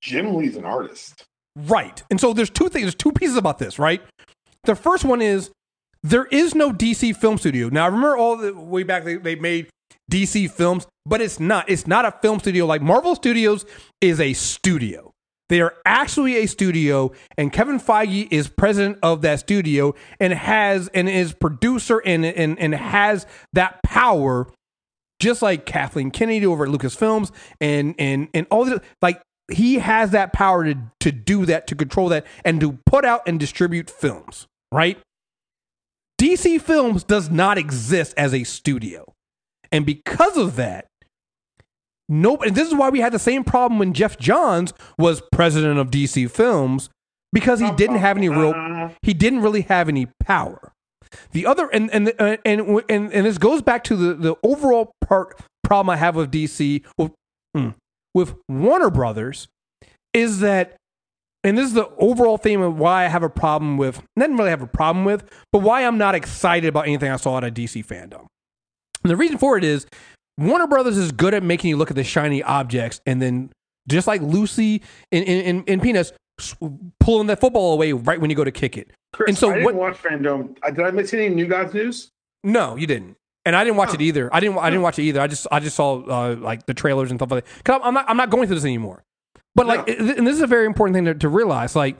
Jim 0.00 0.34
Lee's 0.34 0.56
an 0.56 0.64
artist. 0.64 1.24
Right. 1.56 2.02
And 2.10 2.20
so 2.20 2.32
there's 2.32 2.50
two 2.50 2.68
things, 2.68 2.84
there's 2.84 2.94
two 2.94 3.12
pieces 3.12 3.36
about 3.36 3.58
this, 3.58 3.78
right? 3.78 4.02
The 4.64 4.74
first 4.74 5.04
one 5.04 5.22
is 5.22 5.50
there 6.02 6.26
is 6.26 6.54
no 6.54 6.72
DC 6.72 7.16
film 7.16 7.38
studio. 7.38 7.68
Now, 7.68 7.84
I 7.84 7.86
remember 7.86 8.16
all 8.16 8.36
the 8.36 8.52
way 8.52 8.82
back 8.82 9.04
they, 9.04 9.16
they 9.16 9.36
made 9.36 9.68
DC 10.10 10.50
films, 10.50 10.86
but 11.06 11.20
it's 11.20 11.40
not. 11.40 11.68
It's 11.68 11.86
not 11.86 12.04
a 12.04 12.12
film 12.12 12.38
studio 12.40 12.66
like 12.66 12.82
Marvel 12.82 13.14
Studios 13.14 13.64
is 14.00 14.20
a 14.20 14.32
studio. 14.32 15.12
They 15.48 15.60
are 15.60 15.74
actually 15.84 16.36
a 16.36 16.46
studio, 16.46 17.12
and 17.36 17.52
Kevin 17.52 17.78
Feige 17.78 18.28
is 18.30 18.48
president 18.48 18.98
of 19.02 19.22
that 19.22 19.40
studio 19.40 19.94
and 20.18 20.32
has 20.32 20.88
and 20.88 21.08
is 21.08 21.34
producer 21.34 22.02
and 22.04 22.24
and, 22.24 22.58
and 22.58 22.74
has 22.74 23.26
that 23.52 23.82
power, 23.82 24.48
just 25.20 25.42
like 25.42 25.66
Kathleen 25.66 26.10
Kennedy 26.10 26.46
over 26.46 26.64
at 26.64 26.70
Lucasfilms 26.70 27.30
and 27.60 27.94
and 27.98 28.28
and 28.32 28.46
all 28.50 28.64
this. 28.64 28.80
Like 29.02 29.20
he 29.52 29.78
has 29.78 30.12
that 30.12 30.32
power 30.32 30.64
to 30.64 30.76
to 31.00 31.12
do 31.12 31.44
that, 31.46 31.66
to 31.66 31.74
control 31.74 32.08
that, 32.08 32.26
and 32.44 32.60
to 32.60 32.78
put 32.86 33.04
out 33.04 33.22
and 33.26 33.38
distribute 33.38 33.90
films. 33.90 34.46
Right? 34.72 34.98
DC 36.20 36.60
Films 36.62 37.04
does 37.04 37.28
not 37.28 37.58
exist 37.58 38.14
as 38.16 38.32
a 38.32 38.44
studio. 38.44 39.13
And 39.74 39.84
because 39.84 40.36
of 40.36 40.54
that, 40.54 40.86
nope. 42.08 42.42
And 42.42 42.54
this 42.54 42.68
is 42.68 42.74
why 42.74 42.90
we 42.90 43.00
had 43.00 43.12
the 43.12 43.18
same 43.18 43.42
problem 43.42 43.80
when 43.80 43.92
Geoff 43.92 44.16
Johns 44.16 44.72
was 44.96 45.20
president 45.32 45.80
of 45.80 45.90
DC 45.90 46.30
Films 46.30 46.90
because 47.32 47.58
he 47.58 47.72
didn't 47.72 47.96
have 47.96 48.16
any 48.16 48.28
real, 48.28 48.54
he 49.02 49.12
didn't 49.12 49.42
really 49.42 49.62
have 49.62 49.88
any 49.88 50.06
power. 50.20 50.72
The 51.32 51.44
other, 51.44 51.68
and 51.72 51.90
and 51.92 52.12
uh, 52.20 52.36
and 52.44 52.82
and 52.88 53.12
and 53.12 53.26
this 53.26 53.36
goes 53.36 53.62
back 53.62 53.82
to 53.84 53.96
the 53.96 54.14
the 54.14 54.36
overall 54.44 54.92
part 55.00 55.40
problem 55.64 55.90
I 55.90 55.96
have 55.96 56.14
with 56.14 56.30
DC 56.30 56.84
with, 56.96 57.10
mm, 57.56 57.74
with 58.14 58.36
Warner 58.48 58.90
Brothers 58.90 59.48
is 60.12 60.38
that 60.38 60.76
and 61.42 61.58
this 61.58 61.66
is 61.66 61.74
the 61.74 61.88
overall 61.98 62.38
theme 62.38 62.62
of 62.62 62.78
why 62.78 63.06
I 63.06 63.08
have 63.08 63.24
a 63.24 63.28
problem 63.28 63.76
with, 63.76 64.02
not 64.14 64.30
really 64.30 64.50
have 64.50 64.62
a 64.62 64.68
problem 64.68 65.04
with, 65.04 65.28
but 65.52 65.62
why 65.62 65.84
I'm 65.84 65.98
not 65.98 66.14
excited 66.14 66.68
about 66.68 66.86
anything 66.86 67.10
I 67.10 67.16
saw 67.16 67.36
out 67.36 67.44
of 67.44 67.54
DC 67.54 67.84
FanDome. 67.84 68.26
And 69.04 69.10
the 69.10 69.16
reason 69.16 69.38
for 69.38 69.56
it 69.56 69.64
is 69.64 69.86
Warner 70.38 70.66
Brothers 70.66 70.96
is 70.96 71.12
good 71.12 71.34
at 71.34 71.42
making 71.42 71.70
you 71.70 71.76
look 71.76 71.90
at 71.90 71.96
the 71.96 72.04
shiny 72.04 72.42
objects 72.42 73.00
and 73.06 73.20
then 73.20 73.52
just 73.88 74.06
like 74.06 74.22
Lucy 74.22 74.82
in, 75.10 75.22
in, 75.22 75.64
in, 75.64 75.80
Peanuts, 75.80 76.12
pulling 77.00 77.26
that 77.26 77.38
football 77.38 77.74
away 77.74 77.92
right 77.92 78.20
when 78.20 78.30
you 78.30 78.36
go 78.36 78.44
to 78.44 78.50
kick 78.50 78.76
it. 78.78 78.90
Kriss, 79.14 79.28
and 79.28 79.38
so 79.38 79.50
I 79.50 79.54
didn't 79.54 79.64
what, 79.66 79.74
watch 79.74 80.02
Fandom. 80.02 80.56
Did 80.74 80.80
I 80.80 80.90
miss 80.90 81.12
any 81.12 81.28
New 81.28 81.46
Gods 81.46 81.74
news? 81.74 82.10
No, 82.42 82.76
you 82.76 82.86
didn't. 82.86 83.16
And 83.44 83.54
I 83.54 83.62
didn't 83.62 83.76
watch 83.76 83.92
it 83.92 84.00
either. 84.00 84.34
I 84.34 84.40
didn't. 84.40 84.56
I 84.56 84.70
didn't 84.70 84.82
watch 84.82 84.98
it 84.98 85.02
either. 85.02 85.20
I 85.20 85.26
just 85.26 85.46
I 85.52 85.60
just 85.60 85.76
saw 85.76 86.02
uh, 86.02 86.34
like 86.36 86.64
the 86.64 86.72
trailers 86.72 87.10
and 87.10 87.18
stuff 87.18 87.30
like 87.30 87.44
that. 87.44 87.64
Cause 87.64 87.80
I'm 87.84 87.92
not 87.92 88.06
I'm 88.08 88.16
not 88.16 88.30
going 88.30 88.46
through 88.46 88.56
this 88.56 88.64
anymore. 88.64 89.04
But 89.54 89.66
like, 89.66 89.86
no. 89.86 90.14
and 90.14 90.26
this 90.26 90.34
is 90.34 90.42
a 90.42 90.46
very 90.46 90.64
important 90.66 90.94
thing 90.94 91.04
to, 91.04 91.14
to 91.14 91.28
realize. 91.28 91.76
Like, 91.76 91.98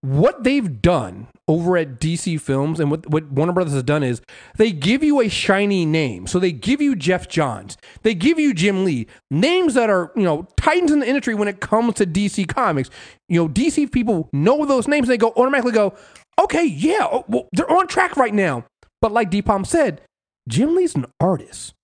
what 0.00 0.44
they've 0.44 0.80
done 0.80 1.26
over 1.48 1.76
at 1.76 1.98
DC 1.98 2.40
Films 2.40 2.78
and 2.78 2.90
what, 2.90 3.08
what 3.08 3.30
Warner 3.32 3.52
Brothers 3.52 3.72
has 3.72 3.82
done 3.82 4.02
is 4.02 4.20
they 4.56 4.70
give 4.70 5.02
you 5.02 5.20
a 5.20 5.28
shiny 5.28 5.84
name. 5.84 6.26
So 6.26 6.38
they 6.38 6.52
give 6.52 6.80
you 6.80 6.94
Geoff 6.94 7.26
Johns, 7.28 7.76
they 8.02 8.14
give 8.14 8.38
you 8.38 8.54
Jim 8.54 8.84
Lee, 8.84 9.06
names 9.30 9.74
that 9.74 9.90
are, 9.90 10.12
you 10.14 10.22
know, 10.22 10.46
titans 10.56 10.92
in 10.92 11.00
the 11.00 11.08
industry 11.08 11.34
when 11.34 11.48
it 11.48 11.60
comes 11.60 11.94
to 11.94 12.06
DC 12.06 12.46
Comics. 12.48 12.90
You 13.28 13.42
know, 13.42 13.48
DC 13.48 13.90
people 13.90 14.28
know 14.32 14.64
those 14.64 14.86
names 14.86 15.08
and 15.08 15.14
they 15.14 15.18
go 15.18 15.32
automatically 15.36 15.72
go, 15.72 15.94
okay, 16.40 16.64
yeah, 16.64 17.06
oh, 17.10 17.24
well, 17.28 17.48
they're 17.52 17.70
on 17.70 17.88
track 17.88 18.16
right 18.16 18.34
now. 18.34 18.64
But 19.00 19.12
like 19.12 19.30
Dpalm 19.30 19.66
said, 19.66 20.00
Jim 20.48 20.76
Lee's 20.76 20.94
an 20.94 21.06
artist. 21.20 21.74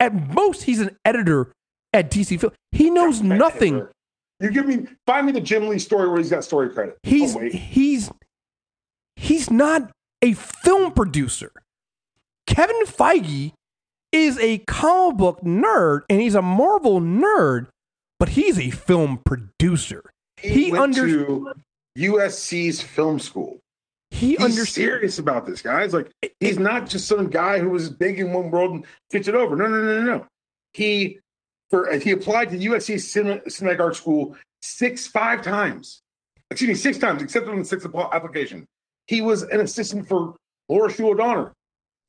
At 0.00 0.34
most, 0.34 0.64
he's 0.64 0.80
an 0.80 0.96
editor 1.04 1.52
at 1.92 2.10
DC 2.10 2.40
Films. 2.40 2.56
He 2.72 2.90
knows 2.90 3.22
nothing. 3.22 3.86
You 4.42 4.50
give 4.50 4.66
me 4.66 4.86
find 5.06 5.24
me 5.26 5.32
the 5.32 5.40
Jim 5.40 5.68
Lee 5.68 5.78
story 5.78 6.08
where 6.08 6.18
he's 6.18 6.30
got 6.30 6.42
story 6.42 6.68
credit. 6.70 6.96
Oh, 6.96 7.08
he's 7.08 7.36
oh, 7.36 7.40
he's 7.40 8.10
he's 9.16 9.50
not 9.50 9.90
a 10.20 10.32
film 10.32 10.92
producer. 10.92 11.52
Kevin 12.48 12.84
Feige 12.84 13.52
is 14.10 14.38
a 14.40 14.58
comic 14.58 15.16
book 15.16 15.40
nerd 15.42 16.02
and 16.10 16.20
he's 16.20 16.34
a 16.34 16.42
Marvel 16.42 17.00
nerd, 17.00 17.68
but 18.18 18.30
he's 18.30 18.58
a 18.58 18.70
film 18.70 19.20
producer. 19.24 20.10
He, 20.38 20.64
he 20.64 20.72
went 20.72 20.82
under- 20.82 21.06
to 21.06 21.52
USC's 21.96 22.82
film 22.82 23.20
school. 23.20 23.60
He 24.10 24.30
he's 24.30 24.40
under- 24.40 24.66
serious 24.66 25.20
about 25.20 25.46
this, 25.46 25.62
guys. 25.62 25.94
Like 25.94 26.10
he's 26.40 26.58
not 26.58 26.88
just 26.88 27.06
some 27.06 27.28
guy 27.28 27.60
who 27.60 27.70
was 27.70 27.88
big 27.88 28.18
in 28.18 28.32
one 28.32 28.50
world 28.50 28.72
and 28.72 28.86
gets 29.10 29.28
it 29.28 29.34
over. 29.36 29.54
No, 29.54 29.66
no, 29.66 29.80
no, 29.80 30.00
no, 30.00 30.16
no. 30.18 30.26
He 30.74 31.20
for 31.72 31.90
he 31.98 32.10
applied 32.10 32.50
to 32.50 32.58
USC 32.58 32.96
Cinematic 32.96 33.80
Art 33.80 33.96
School 33.96 34.36
six 34.60 35.06
five 35.06 35.42
times. 35.42 36.02
Excuse 36.50 36.68
me, 36.68 36.74
six 36.74 36.98
times, 36.98 37.22
accepted 37.22 37.50
on 37.50 37.58
the 37.58 37.64
sixth 37.64 37.86
application. 37.94 38.66
He 39.06 39.22
was 39.22 39.42
an 39.42 39.60
assistant 39.60 40.06
for 40.06 40.36
Laura 40.68 40.90
Shuler 40.90 41.16
Donner. 41.16 41.52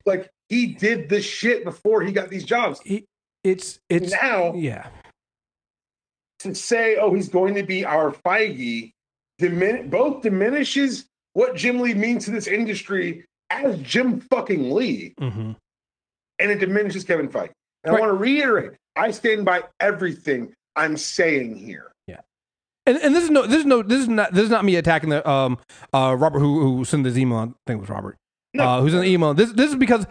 Like 0.06 0.30
he 0.50 0.68
did 0.68 1.08
this 1.08 1.24
shit 1.24 1.64
before 1.64 2.02
he 2.02 2.12
got 2.12 2.30
these 2.30 2.44
jobs. 2.44 2.82
He, 2.84 3.06
it's 3.46 3.80
it's 3.90 4.12
now 4.12 4.54
yeah. 4.54 4.88
To 6.40 6.54
say, 6.54 6.98
oh, 6.98 7.14
he's 7.14 7.30
going 7.30 7.56
to 7.56 7.64
be 7.64 7.86
our 7.86 8.12
Feige, 8.12 8.92
dimin- 9.42 9.90
both 9.90 10.24
diminishes 10.24 11.06
what 11.32 11.56
Jim 11.56 11.80
Lee 11.80 11.94
means 11.94 12.26
to 12.26 12.32
this 12.32 12.48
industry 12.48 13.24
as 13.50 13.80
Jim 13.80 14.20
fucking 14.20 14.74
Lee, 14.74 15.14
mm-hmm. 15.22 15.54
and 16.40 16.52
it 16.52 16.60
diminishes 16.60 17.06
Kevin 17.06 17.30
Feige. 17.30 17.52
And 17.86 17.94
Right. 17.94 17.98
I 17.98 18.02
want 18.02 18.10
to 18.10 18.22
reiterate, 18.22 18.74
I 18.96 19.12
stand 19.12 19.46
by 19.46 19.64
everything 19.80 20.54
I'm 20.76 20.98
saying 20.98 21.56
here. 21.56 21.92
Yeah. 22.08 22.20
And, 22.86 22.98
and 22.98 23.16
this 23.16 23.24
is 23.24 23.30
no, 23.30 23.46
this 23.48 23.60
is 23.60 23.66
no, 23.66 23.82
this 23.82 24.02
is 24.02 24.08
not, 24.08 24.34
this 24.34 24.44
is 24.44 24.50
not 24.50 24.66
me 24.66 24.76
attacking 24.76 25.10
the 25.10 25.28
um 25.28 25.58
uh 25.94 26.16
Robert 26.18 26.40
who 26.40 26.62
who 26.78 26.86
sent 26.86 27.04
this 27.04 27.18
email. 27.18 27.38
I 27.40 27.44
think 27.68 27.78
it 27.78 27.82
was 27.82 27.90
Robert. 27.90 28.18
No. 28.54 28.64
Uh, 28.64 28.82
who's 28.82 28.94
in 28.94 29.02
the 29.02 29.08
email? 29.08 29.34
This 29.34 29.52
this 29.54 29.70
is 29.70 29.76
because 29.76 30.06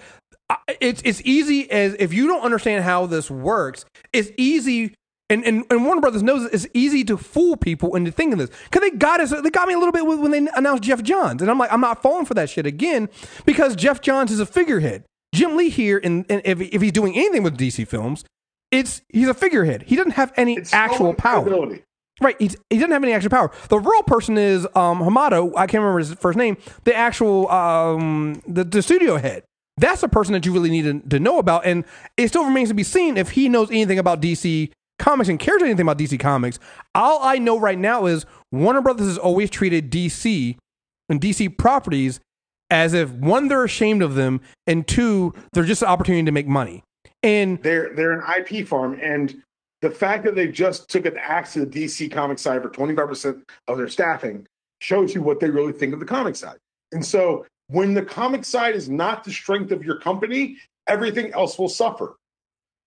I- 0.50 0.58
it's 0.80 1.02
it's 1.04 1.22
easy 1.24 1.70
as 1.70 1.94
if 1.98 2.12
you 2.12 2.26
don't 2.26 2.42
understand 2.42 2.84
how 2.84 3.06
this 3.06 3.30
works. 3.30 3.84
It's 4.12 4.30
easy. 4.36 4.94
And, 5.30 5.44
and, 5.46 5.64
and 5.70 5.86
Warner 5.86 6.02
Brothers 6.02 6.22
knows 6.22 6.44
it's 6.52 6.66
easy 6.74 7.04
to 7.04 7.16
fool 7.16 7.56
people 7.56 7.96
into 7.96 8.12
thinking 8.12 8.36
this 8.36 8.50
because 8.64 8.82
they 8.82 8.90
got 8.90 9.18
us. 9.18 9.30
They 9.30 9.48
got 9.48 9.66
me 9.66 9.72
a 9.72 9.78
little 9.78 9.92
bit 9.92 10.04
when 10.04 10.30
they 10.30 10.46
announced 10.54 10.82
Geoff 10.82 11.02
Johns, 11.02 11.40
and 11.40 11.50
I'm 11.50 11.56
like, 11.58 11.72
I'm 11.72 11.80
not 11.80 12.02
falling 12.02 12.26
for 12.26 12.34
that 12.34 12.50
shit 12.50 12.66
again 12.66 13.08
because 13.46 13.74
Geoff 13.74 14.02
Johns 14.02 14.30
is 14.30 14.40
a 14.40 14.44
figurehead. 14.46 15.04
Jim 15.34 15.56
Lee 15.56 15.70
here, 15.70 15.98
and, 16.04 16.26
and 16.28 16.42
if, 16.44 16.60
if 16.60 16.82
he's 16.82 16.92
doing 16.92 17.14
anything 17.16 17.42
with 17.42 17.56
DC 17.56 17.88
films, 17.88 18.24
it's 18.72 19.02
he's 19.08 19.28
a 19.28 19.34
figurehead. 19.34 19.82
He 19.82 19.94
doesn't 19.94 20.12
have 20.12 20.32
any 20.36 20.54
It's 20.54 20.72
actual 20.72 21.14
power. 21.14 21.78
Right. 22.20 22.36
He's, 22.38 22.56
he 22.70 22.76
doesn't 22.76 22.90
have 22.90 23.02
any 23.02 23.12
actual 23.12 23.30
power. 23.30 23.52
The 23.68 23.78
real 23.78 24.02
person 24.02 24.38
is 24.38 24.66
um, 24.74 25.00
Hamada. 25.00 25.52
I 25.56 25.66
can't 25.66 25.82
remember 25.82 25.98
his 25.98 26.14
first 26.14 26.36
name. 26.38 26.56
The 26.84 26.94
actual 26.94 27.48
um, 27.50 28.42
the, 28.46 28.64
the 28.64 28.82
studio 28.82 29.16
head. 29.18 29.44
That's 29.76 30.00
the 30.02 30.08
person 30.08 30.32
that 30.34 30.44
you 30.44 30.52
really 30.52 30.70
need 30.70 30.82
to, 30.82 31.00
to 31.08 31.20
know 31.20 31.38
about. 31.38 31.64
And 31.64 31.84
it 32.16 32.28
still 32.28 32.44
remains 32.44 32.68
to 32.68 32.74
be 32.74 32.82
seen 32.82 33.16
if 33.16 33.30
he 33.30 33.48
knows 33.48 33.70
anything 33.70 33.98
about 33.98 34.20
DC 34.20 34.70
Comics 34.98 35.28
and 35.28 35.38
cares 35.40 35.62
anything 35.62 35.80
about 35.80 35.98
DC 35.98 36.20
Comics. 36.20 36.58
All 36.94 37.20
I 37.22 37.38
know 37.38 37.58
right 37.58 37.78
now 37.78 38.06
is 38.06 38.24
Warner 38.52 38.82
Brothers 38.82 39.08
has 39.08 39.18
always 39.18 39.50
treated 39.50 39.90
DC 39.90 40.56
and 41.08 41.20
DC 41.20 41.56
properties 41.58 42.20
as 42.70 42.94
if 42.94 43.10
one, 43.10 43.48
they're 43.48 43.64
ashamed 43.64 44.02
of 44.02 44.14
them, 44.14 44.40
and 44.66 44.86
two, 44.86 45.34
they're 45.52 45.64
just 45.64 45.82
an 45.82 45.88
opportunity 45.88 46.24
to 46.24 46.32
make 46.32 46.46
money. 46.46 46.84
And 47.22 47.62
They're 47.62 47.94
they're 47.94 48.20
an 48.20 48.24
IP 48.36 48.66
farm, 48.66 48.98
and 49.00 49.42
the 49.82 49.90
fact 49.90 50.24
that 50.24 50.34
they 50.34 50.48
just 50.48 50.88
took 50.88 51.06
an 51.06 51.16
axe 51.18 51.52
to 51.54 51.64
the 51.64 51.84
DC 51.84 52.10
comic 52.10 52.38
side 52.38 52.62
for 52.62 52.70
25% 52.70 53.42
of 53.68 53.76
their 53.76 53.88
staffing 53.88 54.46
shows 54.78 55.14
you 55.14 55.22
what 55.22 55.40
they 55.40 55.50
really 55.50 55.72
think 55.72 55.92
of 55.92 56.00
the 56.00 56.06
comic 56.06 56.36
side. 56.36 56.58
And 56.92 57.04
so 57.04 57.44
when 57.66 57.92
the 57.92 58.02
comic 58.02 58.44
side 58.44 58.76
is 58.76 58.88
not 58.88 59.24
the 59.24 59.32
strength 59.32 59.72
of 59.72 59.84
your 59.84 59.98
company, 59.98 60.56
everything 60.86 61.32
else 61.32 61.58
will 61.58 61.68
suffer. 61.68 62.16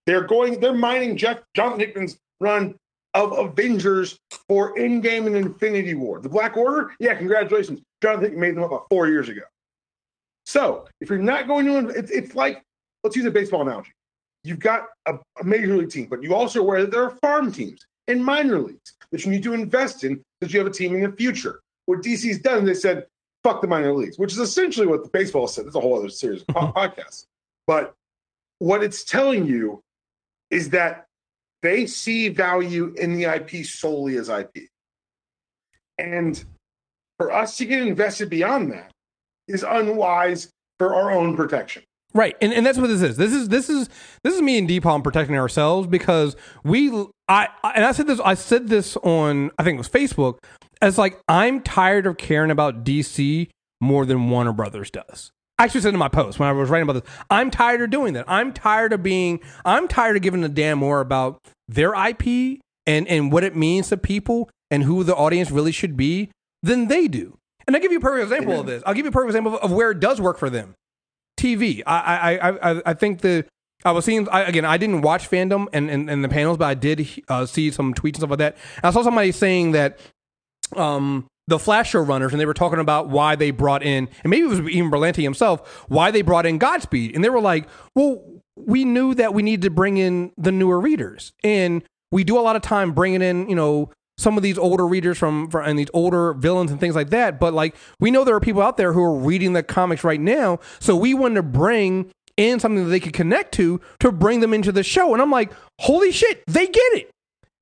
They're 0.05 0.23
going, 0.23 0.59
they're 0.59 0.73
mining 0.73 1.17
Jeff 1.17 1.39
Jonathan 1.53 1.79
Hickman's 1.79 2.17
run 2.39 2.75
of 3.13 3.37
Avengers 3.37 4.17
for 4.47 4.75
Endgame 4.77 5.25
and 5.25 5.35
Infinity 5.35 5.95
War. 5.95 6.19
The 6.21 6.29
Black 6.29 6.55
Order, 6.55 6.91
yeah, 6.99 7.15
congratulations. 7.15 7.81
Jonathan 8.01 8.25
Hickman 8.25 8.41
made 8.41 8.55
them 8.55 8.63
up 8.63 8.71
about 8.71 8.87
four 8.89 9.07
years 9.07 9.29
ago. 9.29 9.41
So 10.45 10.87
if 11.01 11.09
you're 11.09 11.17
not 11.17 11.47
going 11.47 11.65
to, 11.65 11.89
it's, 11.89 12.11
it's 12.11 12.35
like, 12.35 12.61
let's 13.03 13.15
use 13.15 13.25
a 13.25 13.31
baseball 13.31 13.61
analogy 13.61 13.91
you've 14.45 14.59
got 14.59 14.87
a, 15.05 15.15
a 15.39 15.43
major 15.43 15.75
league 15.75 15.89
team, 15.89 16.07
but 16.09 16.21
you 16.21 16.33
also 16.33 16.61
aware 16.61 16.81
that 16.81 16.91
there 16.91 17.03
are 17.03 17.15
farm 17.21 17.51
teams 17.51 17.85
and 18.07 18.23
minor 18.23 18.59
leagues 18.59 18.93
that 19.11 19.25
you 19.25 19.31
need 19.31 19.43
to 19.43 19.53
invest 19.53 20.03
in 20.03 20.21
because 20.39 20.53
you 20.53 20.59
have 20.59 20.67
a 20.67 20.73
team 20.73 20.95
in 20.95 21.01
the 21.09 21.15
future. 21.15 21.61
What 21.85 22.01
DC's 22.01 22.39
done, 22.39 22.65
they 22.65 22.73
said, 22.73 23.05
fuck 23.43 23.61
the 23.61 23.67
minor 23.67 23.93
leagues, 23.93 24.17
which 24.17 24.31
is 24.31 24.39
essentially 24.39 24.87
what 24.87 25.03
the 25.03 25.09
baseball 25.09 25.47
said. 25.47 25.65
That's 25.65 25.75
a 25.75 25.79
whole 25.79 25.97
other 25.97 26.09
series 26.09 26.41
of 26.41 26.47
po- 26.47 26.59
mm-hmm. 26.61 26.77
podcasts. 26.77 27.25
But 27.67 27.93
what 28.59 28.83
it's 28.83 29.03
telling 29.03 29.45
you 29.45 29.81
is 30.49 30.69
that 30.71 31.05
they 31.61 31.85
see 31.85 32.29
value 32.29 32.93
in 32.97 33.15
the 33.15 33.23
IP 33.23 33.65
solely 33.65 34.17
as 34.17 34.29
IP. 34.29 34.67
And 35.97 36.43
for 37.17 37.31
us 37.31 37.57
to 37.57 37.65
get 37.65 37.81
invested 37.81 38.29
beyond 38.29 38.71
that 38.71 38.91
is 39.47 39.63
unwise 39.63 40.49
for 40.77 40.93
our 40.93 41.11
own 41.11 41.35
protection. 41.35 41.83
Right, 42.15 42.33
and, 42.41 42.53
and 42.53 42.65
that's 42.65 42.77
what 42.77 42.87
this 42.87 43.01
is. 43.01 43.17
This 43.17 43.33
is 43.33 43.49
this 43.49 43.69
is 43.69 43.89
this 44.23 44.33
is 44.33 44.41
me 44.41 44.57
and 44.57 44.69
Dpalm 44.69 45.03
protecting 45.03 45.35
ourselves 45.35 45.85
because 45.85 46.37
we 46.63 46.89
I, 47.27 47.49
I 47.61 47.71
and 47.75 47.83
I 47.83 47.91
said 47.91 48.07
this 48.07 48.21
I 48.23 48.35
said 48.35 48.69
this 48.69 48.95
on 48.97 49.51
I 49.59 49.63
think 49.63 49.75
it 49.75 49.79
was 49.79 49.89
Facebook 49.89 50.37
as 50.81 50.97
like 50.97 51.19
I'm 51.27 51.61
tired 51.61 52.05
of 52.05 52.15
caring 52.15 52.51
about 52.51 52.85
DC 52.85 53.49
more 53.81 54.05
than 54.05 54.29
Warner 54.29 54.53
Brothers 54.53 54.89
does. 54.89 55.31
I 55.59 55.65
actually 55.65 55.81
said 55.81 55.93
in 55.93 55.99
my 55.99 56.07
post 56.07 56.39
when 56.39 56.47
I 56.47 56.53
was 56.53 56.69
writing 56.69 56.87
about 56.89 57.03
this, 57.03 57.13
I'm 57.29 57.51
tired 57.51 57.81
of 57.81 57.89
doing 57.89 58.13
that. 58.13 58.23
I'm 58.29 58.53
tired 58.53 58.93
of 58.93 59.03
being 59.03 59.41
I'm 59.65 59.89
tired 59.89 60.15
of 60.15 60.21
giving 60.21 60.41
a 60.45 60.49
damn 60.49 60.79
more 60.79 61.01
about 61.01 61.41
their 61.67 61.93
IP 61.93 62.61
and 62.87 63.09
and 63.09 63.29
what 63.29 63.43
it 63.43 63.57
means 63.57 63.89
to 63.89 63.97
people 63.97 64.49
and 64.71 64.83
who 64.83 65.03
the 65.03 65.15
audience 65.15 65.51
really 65.51 65.73
should 65.73 65.97
be 65.97 66.31
than 66.63 66.87
they 66.87 67.09
do. 67.09 67.37
And 67.67 67.75
I'll 67.75 67.81
give 67.81 67.91
you 67.91 67.97
a 67.97 68.01
perfect 68.01 68.31
example 68.31 68.57
of 68.61 68.67
this. 68.67 68.83
I'll 68.85 68.93
give 68.93 69.05
you 69.05 69.09
a 69.09 69.11
perfect 69.11 69.31
example 69.31 69.55
of, 69.55 69.63
of 69.63 69.71
where 69.73 69.91
it 69.91 69.99
does 69.99 70.21
work 70.21 70.37
for 70.37 70.49
them. 70.49 70.75
TV. 71.37 71.81
I 71.85 72.37
I 72.39 72.49
I 72.49 72.81
I- 72.85 72.93
think 72.93 73.21
the 73.21 73.45
I 73.83 73.91
was 73.91 74.05
seeing 74.05 74.27
I, 74.29 74.41
again. 74.41 74.65
I 74.65 74.77
didn't 74.77 75.01
watch 75.01 75.29
fandom 75.29 75.67
and, 75.71 75.89
and, 75.91 76.09
and 76.09 76.23
the 76.23 76.29
panels, 76.29 76.57
but 76.57 76.65
I 76.65 76.73
did 76.73 77.07
uh, 77.27 77.45
see 77.45 77.69
some 77.69 77.93
tweets 77.93 78.13
and 78.13 78.17
stuff 78.17 78.29
like 78.31 78.39
that. 78.39 78.57
And 78.77 78.85
I 78.85 78.91
saw 78.91 79.03
somebody 79.03 79.31
saying 79.31 79.73
that 79.73 79.99
um, 80.75 81.27
the 81.47 81.59
Flash 81.59 81.91
showrunners, 81.91 82.31
and 82.31 82.39
they 82.39 82.45
were 82.47 82.55
talking 82.55 82.79
about 82.79 83.09
why 83.09 83.35
they 83.35 83.51
brought 83.51 83.83
in, 83.83 84.09
and 84.23 84.29
maybe 84.31 84.43
it 84.43 84.49
was 84.49 84.59
even 84.61 84.89
Berlanti 84.89 85.21
himself, 85.21 85.85
why 85.87 86.09
they 86.09 86.23
brought 86.23 86.45
in 86.47 86.57
Godspeed, 86.57 87.13
and 87.13 87.23
they 87.23 87.29
were 87.29 87.41
like, 87.41 87.67
"Well, 87.93 88.23
we 88.55 88.85
knew 88.85 89.13
that 89.13 89.33
we 89.35 89.43
needed 89.43 89.61
to 89.63 89.69
bring 89.69 89.97
in 89.97 90.31
the 90.37 90.51
newer 90.51 90.79
readers, 90.79 91.33
and 91.43 91.83
we 92.11 92.23
do 92.23 92.39
a 92.39 92.41
lot 92.41 92.55
of 92.55 92.61
time 92.63 92.93
bringing 92.93 93.21
in, 93.21 93.47
you 93.49 93.55
know." 93.55 93.91
Some 94.17 94.37
of 94.37 94.43
these 94.43 94.57
older 94.57 94.87
readers 94.87 95.17
from, 95.17 95.49
from 95.49 95.65
and 95.65 95.77
these 95.77 95.89
older 95.93 96.33
villains 96.33 96.71
and 96.71 96.79
things 96.79 96.95
like 96.95 97.09
that, 97.09 97.39
but 97.39 97.53
like 97.53 97.75
we 97.99 98.11
know 98.11 98.23
there 98.23 98.35
are 98.35 98.39
people 98.39 98.61
out 98.61 98.77
there 98.77 98.93
who 98.93 99.03
are 99.03 99.15
reading 99.15 99.53
the 99.53 99.63
comics 99.63 100.03
right 100.03 100.19
now, 100.19 100.59
so 100.79 100.95
we 100.95 101.13
wanted 101.13 101.35
to 101.35 101.43
bring 101.43 102.11
in 102.37 102.59
something 102.59 102.83
that 102.83 102.89
they 102.89 102.99
could 102.99 103.13
connect 103.13 103.53
to 103.55 103.79
to 103.99 104.11
bring 104.11 104.39
them 104.39 104.53
into 104.53 104.71
the 104.71 104.83
show. 104.83 105.13
And 105.13 105.21
I'm 105.21 105.31
like, 105.31 105.51
holy 105.79 106.11
shit, 106.11 106.43
they 106.47 106.65
get 106.67 106.93
it. 106.93 107.09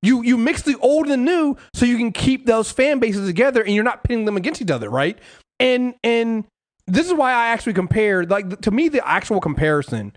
You 0.02 0.22
you 0.22 0.36
mix 0.36 0.62
the 0.62 0.78
old 0.80 1.06
and 1.08 1.12
the 1.12 1.16
new 1.16 1.56
so 1.72 1.86
you 1.86 1.96
can 1.96 2.12
keep 2.12 2.46
those 2.46 2.70
fan 2.70 2.98
bases 2.98 3.26
together 3.26 3.62
and 3.62 3.74
you're 3.74 3.84
not 3.84 4.04
pitting 4.04 4.24
them 4.24 4.36
against 4.36 4.60
each 4.60 4.70
other, 4.70 4.90
right? 4.90 5.18
And 5.58 5.94
and 6.04 6.44
this 6.86 7.06
is 7.06 7.14
why 7.14 7.32
I 7.32 7.48
actually 7.48 7.72
compared 7.72 8.30
like 8.30 8.60
to 8.60 8.70
me 8.70 8.88
the 8.88 9.06
actual 9.06 9.40
comparison 9.40 10.12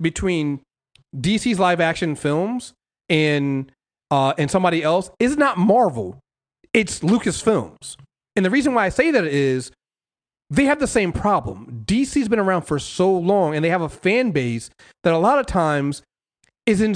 between 0.00 0.60
DC's 1.16 1.58
live 1.58 1.80
action 1.80 2.14
films 2.14 2.74
and 3.08 3.70
uh 4.14 4.34
and 4.38 4.50
somebody 4.50 4.82
else 4.82 5.10
is 5.18 5.36
not 5.36 5.58
Marvel. 5.58 6.20
It's 6.72 7.00
Lucasfilms. 7.00 7.96
And 8.36 8.44
the 8.44 8.50
reason 8.50 8.74
why 8.74 8.86
I 8.86 8.88
say 8.88 9.10
that 9.10 9.24
is 9.24 9.72
they 10.50 10.66
have 10.66 10.78
the 10.78 10.86
same 10.86 11.12
problem. 11.12 11.82
DC's 11.84 12.28
been 12.28 12.38
around 12.38 12.62
for 12.62 12.78
so 12.78 13.12
long 13.12 13.54
and 13.54 13.64
they 13.64 13.70
have 13.70 13.82
a 13.82 13.88
fan 13.88 14.30
base 14.30 14.70
that 15.02 15.12
a 15.12 15.18
lot 15.18 15.38
of 15.38 15.46
times 15.46 16.02
is 16.66 16.80
in 16.80 16.94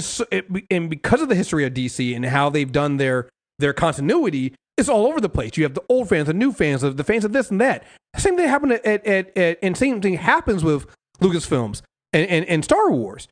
and 0.71 0.89
because 0.89 1.21
of 1.21 1.29
the 1.29 1.35
history 1.35 1.65
of 1.65 1.73
DC 1.73 2.15
and 2.15 2.25
how 2.25 2.49
they've 2.49 2.71
done 2.71 2.97
their 2.97 3.29
their 3.59 3.73
continuity, 3.73 4.53
it's 4.77 4.87
all 4.87 5.05
over 5.05 5.19
the 5.19 5.29
place. 5.29 5.57
You 5.57 5.63
have 5.63 5.73
the 5.73 5.83
old 5.89 6.07
fans, 6.07 6.27
the 6.27 6.33
new 6.33 6.53
fans, 6.53 6.81
the 6.81 7.03
fans 7.03 7.25
of 7.25 7.33
this 7.33 7.51
and 7.51 7.59
that. 7.59 7.83
Same 8.17 8.37
thing 8.37 8.47
happened 8.47 8.71
at, 8.73 8.85
at, 8.85 9.05
at, 9.05 9.37
at 9.37 9.59
and 9.61 9.77
same 9.77 10.01
thing 10.01 10.15
happens 10.15 10.63
with 10.63 10.87
Lucasfilms 11.19 11.81
and, 12.13 12.29
and, 12.29 12.45
and 12.45 12.63
Star 12.63 12.89
Wars. 12.89 13.27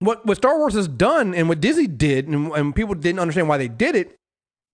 What 0.00 0.26
what 0.26 0.36
Star 0.36 0.58
Wars 0.58 0.74
has 0.74 0.88
done 0.88 1.34
and 1.34 1.48
what 1.48 1.60
Disney 1.60 1.86
did, 1.86 2.26
and, 2.28 2.50
and 2.52 2.74
people 2.74 2.94
didn't 2.94 3.20
understand 3.20 3.48
why 3.48 3.56
they 3.58 3.68
did 3.68 3.94
it. 3.94 4.16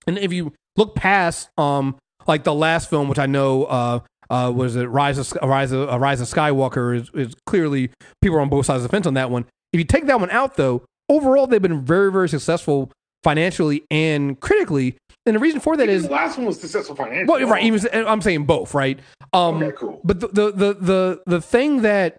And 0.07 0.19
if 0.19 0.33
you 0.33 0.53
look 0.77 0.95
past 0.95 1.51
um 1.59 1.97
like 2.27 2.45
the 2.45 2.55
last 2.55 2.89
film, 2.91 3.09
which 3.09 3.19
I 3.19 3.27
know 3.27 3.65
uh 3.65 4.01
uh 4.31 4.53
was 4.55 4.77
it 4.77 4.87
Rise 4.87 5.19
of 5.19 5.33
Rise 5.43 5.73
of 5.73 5.89
uh, 5.91 5.99
Rise 5.99 6.21
of 6.21 6.29
Skywalker 6.29 6.97
is, 6.97 7.11
is 7.15 7.35
clearly 7.47 7.91
people 8.23 8.39
are 8.39 8.41
on 8.41 8.49
both 8.49 8.67
sides 8.67 8.83
of 8.85 8.91
the 8.91 8.97
fence 8.97 9.07
on 9.07 9.15
that 9.15 9.31
one. 9.31 9.45
If 9.73 9.79
you 9.79 9.85
take 9.85 10.07
that 10.07 10.21
one 10.21 10.31
out 10.31 10.57
though, 10.57 10.85
overall 11.09 11.47
they've 11.47 11.61
been 11.63 11.85
very 11.85 12.11
very 12.13 12.29
successful 12.29 12.91
financially 13.25 13.85
and 13.91 14.39
critically. 14.41 14.97
And 15.27 15.35
the 15.35 15.41
reason 15.41 15.59
for 15.59 15.77
that 15.77 15.89
is 15.89 16.05
the 16.05 16.13
last 16.13 16.37
one 16.39 16.47
was 16.47 16.61
successful 16.61 16.95
financially. 16.95 17.27
well, 17.27 17.51
right. 17.51 17.65
Even, 17.65 18.07
I'm 18.07 18.23
saying 18.23 18.45
both, 18.45 18.75
right? 18.75 19.01
Um, 19.33 19.61
Okay, 19.61 19.77
cool. 19.77 20.01
But 20.05 20.21
the, 20.21 20.29
the 20.29 20.53
the 20.53 20.75
the 20.75 21.23
the 21.27 21.41
thing 21.41 21.83
that 21.83 22.17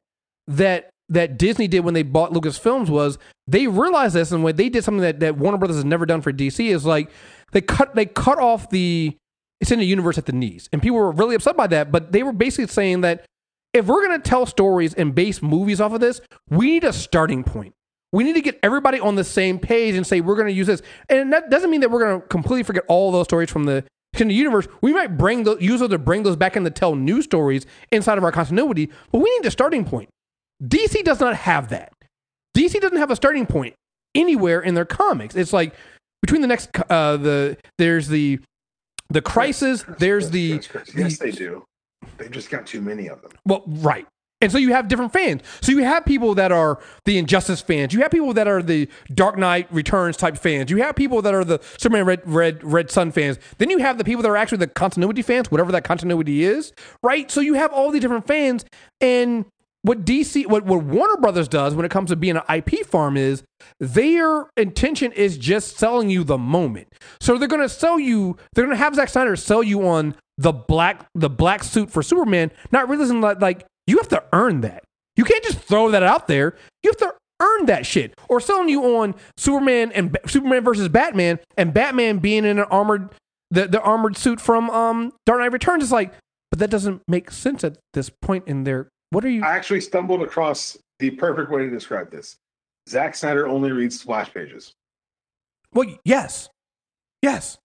that 0.48 0.89
that 1.10 1.38
Disney 1.38 1.67
did 1.67 1.82
when 1.82 1.93
they 1.93 2.04
bought 2.04 2.32
Lucasfilms 2.32 2.89
was 2.89 3.17
they 3.48 3.67
realized 3.67 4.15
this, 4.15 4.32
and 4.32 4.43
when 4.43 4.56
they 4.56 4.70
did 4.70 4.84
something 4.84 5.02
that, 5.02 5.20
that 5.22 5.38
Warner 5.38 5.58
Brothers 5.58 5.78
has 5.78 5.86
never 5.86 6.06
done 6.06 6.22
for 6.22 6.34
DC 6.34 6.70
is 6.70 6.86
like 6.86 7.10
they 7.52 7.62
cut 7.62 7.96
they 7.96 8.06
cut 8.06 8.39
off 8.39 8.70
the 8.70 9.15
it's 9.60 9.72
in 9.72 9.80
the 9.80 9.86
universe 9.86 10.17
at 10.17 10.26
the 10.26 10.34
knees, 10.34 10.70
and 10.72 10.82
people 10.82 10.98
were 10.98 11.12
really 11.12 11.36
upset 11.36 11.58
by 11.58 11.67
that. 11.67 11.91
But 11.91 12.12
they 12.12 12.24
were 12.24 12.34
basically 12.34 12.67
saying 12.67 13.02
that 13.02 13.26
if 13.74 13.86
we're 13.86 14.06
going 14.06 14.22
to 14.22 14.30
tell 14.30 14.46
stories 14.46 14.93
and 14.93 15.15
base 15.15 15.41
movies 15.41 15.82
off 15.82 15.93
of 15.93 16.00
this, 16.00 16.22
we 16.50 16.72
need 16.72 16.84
a 16.84 16.93
starting 16.93 17.43
point. 17.43 17.74
We 18.12 18.24
need 18.24 18.34
to 18.34 18.41
get 18.41 18.60
everybody 18.63 19.00
on 19.00 19.15
the 19.15 19.24
same 19.24 19.60
page 19.60 19.96
and 19.96 20.08
say 20.08 20.22
we're 20.22 20.36
going 20.36 20.48
to 20.48 20.54
use 20.54 20.67
this, 20.67 20.82
and 21.10 21.32
that 21.34 21.50
doesn't 21.50 21.70
mean 21.70 21.82
that 21.82 21.91
we're 21.91 22.04
going 22.04 22.22
to 22.22 22.28
completely 22.28 22.63
forget 22.63 22.84
all 22.88 23.12
those 23.12 23.26
stories 23.26 23.50
from 23.50 23.63
the 23.63 23.84
in 24.20 24.30
the 24.30 24.34
universe. 24.34 24.67
We 24.82 24.93
might 24.93 25.17
bring 25.17 25.43
those 25.43 25.62
use 25.62 25.80
those 25.80 25.89
to 25.89 25.98
bring 25.98 26.24
those 26.24 26.36
back 26.36 26.56
in 26.58 26.63
to 26.63 26.70
tell 26.70 26.96
new 26.96 27.22
stories 27.22 27.65
inside 27.91 28.17
of 28.17 28.24
our 28.24 28.32
continuity, 28.32 28.89
but 29.12 29.20
we 29.20 29.30
need 29.38 29.46
a 29.46 29.52
starting 29.52 29.86
point. 29.86 30.10
DC 30.63 31.04
does 31.04 31.20
not 31.20 31.36
have 31.36 31.70
that. 31.70 31.93
DC 32.56 32.80
doesn't 32.80 32.98
have 32.98 33.12
a 33.12 33.15
starting 33.15 33.46
point 33.46 33.76
anywhere 34.15 34.62
in 34.62 34.74
their 34.74 34.86
comics. 34.86 35.36
It's 35.36 35.54
like 35.54 35.74
between 36.22 36.41
the 36.41 36.48
next 36.48 36.70
uh 36.89 37.17
the 37.17 37.58
there's 37.78 38.08
the 38.08 38.39
the 39.10 39.22
crisis, 39.22 39.86
there's 40.00 40.32
the 40.32 40.62
yes, 40.96 41.17
they 41.17 41.32
do. 41.32 41.63
They 42.17 42.30
just 42.30 42.50
got 42.50 42.65
too 42.67 42.82
many 42.82 43.08
of 43.08 43.22
them. 43.22 43.32
well, 43.46 43.63
right. 43.67 44.08
And 44.39 44.52
so 44.52 44.60
you 44.60 44.72
have 44.72 44.88
different 44.88 45.13
fans. 45.13 45.41
So 45.62 45.72
you 45.72 45.84
have 45.84 46.06
people 46.06 46.36
that 46.36 46.52
are 46.52 46.80
the 47.06 47.17
Injustice 47.17 47.60
fans. 47.62 47.91
You 47.91 48.02
have 48.02 48.12
people 48.12 48.34
that 48.34 48.48
are 48.48 48.62
the 48.62 48.88
Dark 49.12 49.36
Knight 49.36 49.67
Returns 49.72 50.15
type 50.15 50.38
fans. 50.38 50.70
You 50.70 50.78
have 50.78 50.96
people 50.96 51.24
that 51.24 51.34
are 51.34 51.43
the 51.43 51.60
Superman 51.80 52.06
Red 52.06 52.22
Red 52.26 52.63
Red 52.63 52.91
Sun 52.91 53.13
fans. 53.13 53.39
Then 53.58 53.72
you 53.72 53.80
have 53.80 53.98
the 53.98 54.04
people 54.04 54.22
that 54.22 54.30
are 54.30 54.38
actually 54.38 54.60
the 54.60 54.67
continuity 54.67 55.24
fans, 55.24 55.50
whatever 55.50 55.72
that 55.72 55.84
continuity 55.84 56.43
is, 56.43 56.72
right? 57.02 57.32
So 57.32 57.41
you 57.41 57.56
have 57.56 57.74
all 57.74 57.89
these 57.89 58.02
different 58.02 58.28
fans. 58.28 58.63
And 59.02 59.46
what 59.88 60.06
DC, 60.06 60.45
what, 60.47 60.65
what 60.65 60.84
Warner 60.84 61.17
Brothers 61.17 61.47
does 61.47 61.73
when 61.73 61.86
it 61.86 61.91
comes 61.91 62.10
to 62.10 62.15
being 62.15 62.38
an 62.38 62.43
IP 62.54 62.86
farm 62.86 63.17
is 63.17 63.43
their 63.80 64.50
intention 64.58 65.12
is 65.13 65.38
just 65.38 65.78
selling 65.78 66.10
you 66.10 66.23
the 66.23 66.38
moment. 66.38 66.88
So 67.19 67.38
they're 67.38 67.47
going 67.47 67.62
to 67.62 67.69
sell 67.69 68.00
you, 68.00 68.38
they're 68.54 68.65
going 68.65 68.76
to 68.76 68.84
have 68.84 68.95
Zack 68.95 69.10
Snyder 69.10 69.36
sell 69.36 69.63
you 69.63 69.88
on 69.88 70.15
the 70.38 70.52
black 70.52 71.08
the 71.15 71.30
black 71.30 71.63
suit 71.63 71.89
for 71.89 72.04
Superman, 72.04 72.52
not 72.71 72.89
realizing 72.89 73.21
that 73.21 73.41
like 73.41 73.65
you 73.88 73.97
have 73.97 74.10
to 74.10 74.23
earn 74.34 74.62
that. 74.62 74.84
You 75.15 75.23
can't 75.23 75.43
just 75.43 75.60
throw 75.60 75.89
that 75.91 76.04
out 76.04 76.28
there. 76.28 76.56
You 76.84 76.91
have 76.91 76.97
to 76.97 77.13
earn 77.39 77.65
that 77.65 77.86
shit. 77.86 78.13
Or 78.30 78.39
selling 78.39 78.69
you 78.69 78.97
on 78.97 79.15
Superman 79.38 79.91
and 79.93 80.17
Superman 80.28 80.63
versus 80.63 80.89
Batman, 80.89 81.39
and 81.58 81.73
Batman 81.73 82.19
being 82.19 82.45
in 82.45 82.60
an 82.60 82.65
armored 82.69 83.10
the, 83.50 83.67
the 83.67 83.82
armored 83.82 84.17
suit 84.17 84.39
from 84.41 84.69
um 84.69 85.13
Dark 85.26 85.39
Knight 85.39 85.54
Returns 85.54 85.84
is 85.84 85.91
like, 85.91 86.13
but 86.52 86.60
that 86.60 86.69
doesn't 86.69 87.02
make 87.08 87.32
sense 87.32 87.63
at 87.63 87.78
this 87.93 88.10
point 88.10 88.47
in 88.47 88.63
their. 88.63 88.89
What 89.12 89.24
are 89.26 89.30
you? 89.30 89.43
I 89.43 89.56
actually 89.56 89.82
stumbled 89.82 90.22
across 90.22 90.78
the 91.00 91.12
perfect 91.12 91.50
way 91.52 91.63
to 91.63 91.70
describe 91.70 92.12
this. 92.12 92.38
Zack 92.89 93.15
Snyder 93.15 93.48
only 93.48 93.72
reads 93.72 94.00
splash 94.00 94.34
pages. 94.34 94.74
Well, 95.74 95.88
yes, 96.06 96.50
yes. 97.22 97.58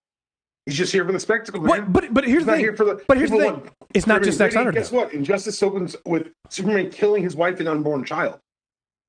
He's 0.66 0.76
just 0.76 0.92
here 0.92 1.04
for 1.04 1.12
the 1.12 1.18
spectacle. 1.20 1.60
What, 1.60 1.92
but 1.92 2.12
but 2.14 2.24
here's 2.24 2.40
He's 2.42 2.46
the 2.46 2.52
thing. 2.52 2.60
here 2.60 2.76
for 2.76 2.84
the. 2.84 3.02
but 3.08 3.16
here's 3.16 3.30
the 3.30 3.38
thing. 3.38 3.52
want 3.52 3.70
It's 3.94 4.06
not 4.06 4.22
just 4.22 4.38
Zack 4.38 4.52
Snyder. 4.52 4.70
Guess 4.72 4.90
though. 4.90 4.98
what? 4.98 5.12
Injustice 5.12 5.60
opens 5.62 5.96
with 6.06 6.28
Superman 6.50 6.90
killing 6.90 7.22
his 7.22 7.34
wife 7.34 7.58
and 7.60 7.68
unborn 7.68 8.04
child. 8.04 8.38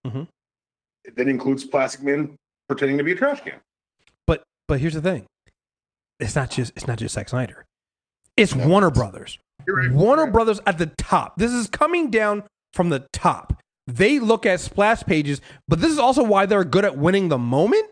Mhm. 0.05 0.27
It 1.05 1.15
then 1.15 1.29
includes 1.29 1.63
Plastic 1.65 2.01
Man 2.03 2.35
pretending 2.67 2.97
to 2.97 3.03
be 3.03 3.11
a 3.11 3.15
trash 3.15 3.41
can. 3.41 3.59
But 4.25 4.43
but 4.67 4.79
here's 4.79 4.95
the 4.95 5.01
thing. 5.01 5.25
It's 6.19 6.35
not 6.35 6.49
just 6.49 6.73
it's 6.75 6.87
not 6.87 6.97
just 6.97 7.13
Zack 7.13 7.29
Snyder. 7.29 7.65
It's 8.35 8.55
No, 8.55 8.67
Warner 8.67 8.87
it's- 8.87 8.97
Brothers. 8.99 9.37
Warner. 9.67 10.31
Brothers 10.31 10.59
at 10.65 10.77
the 10.77 10.87
top. 10.97 11.37
This 11.37 11.51
is 11.51 11.67
coming 11.67 12.09
down 12.09 12.43
from 12.73 12.89
the 12.89 13.05
top. 13.13 13.61
They 13.87 14.19
look 14.19 14.45
at 14.45 14.59
splash 14.59 15.03
pages, 15.03 15.41
but 15.67 15.81
this 15.81 15.91
is 15.91 15.99
also 15.99 16.23
why 16.23 16.45
they're 16.45 16.63
good 16.63 16.85
at 16.85 16.97
winning 16.97 17.29
the 17.29 17.37
moment. 17.37 17.85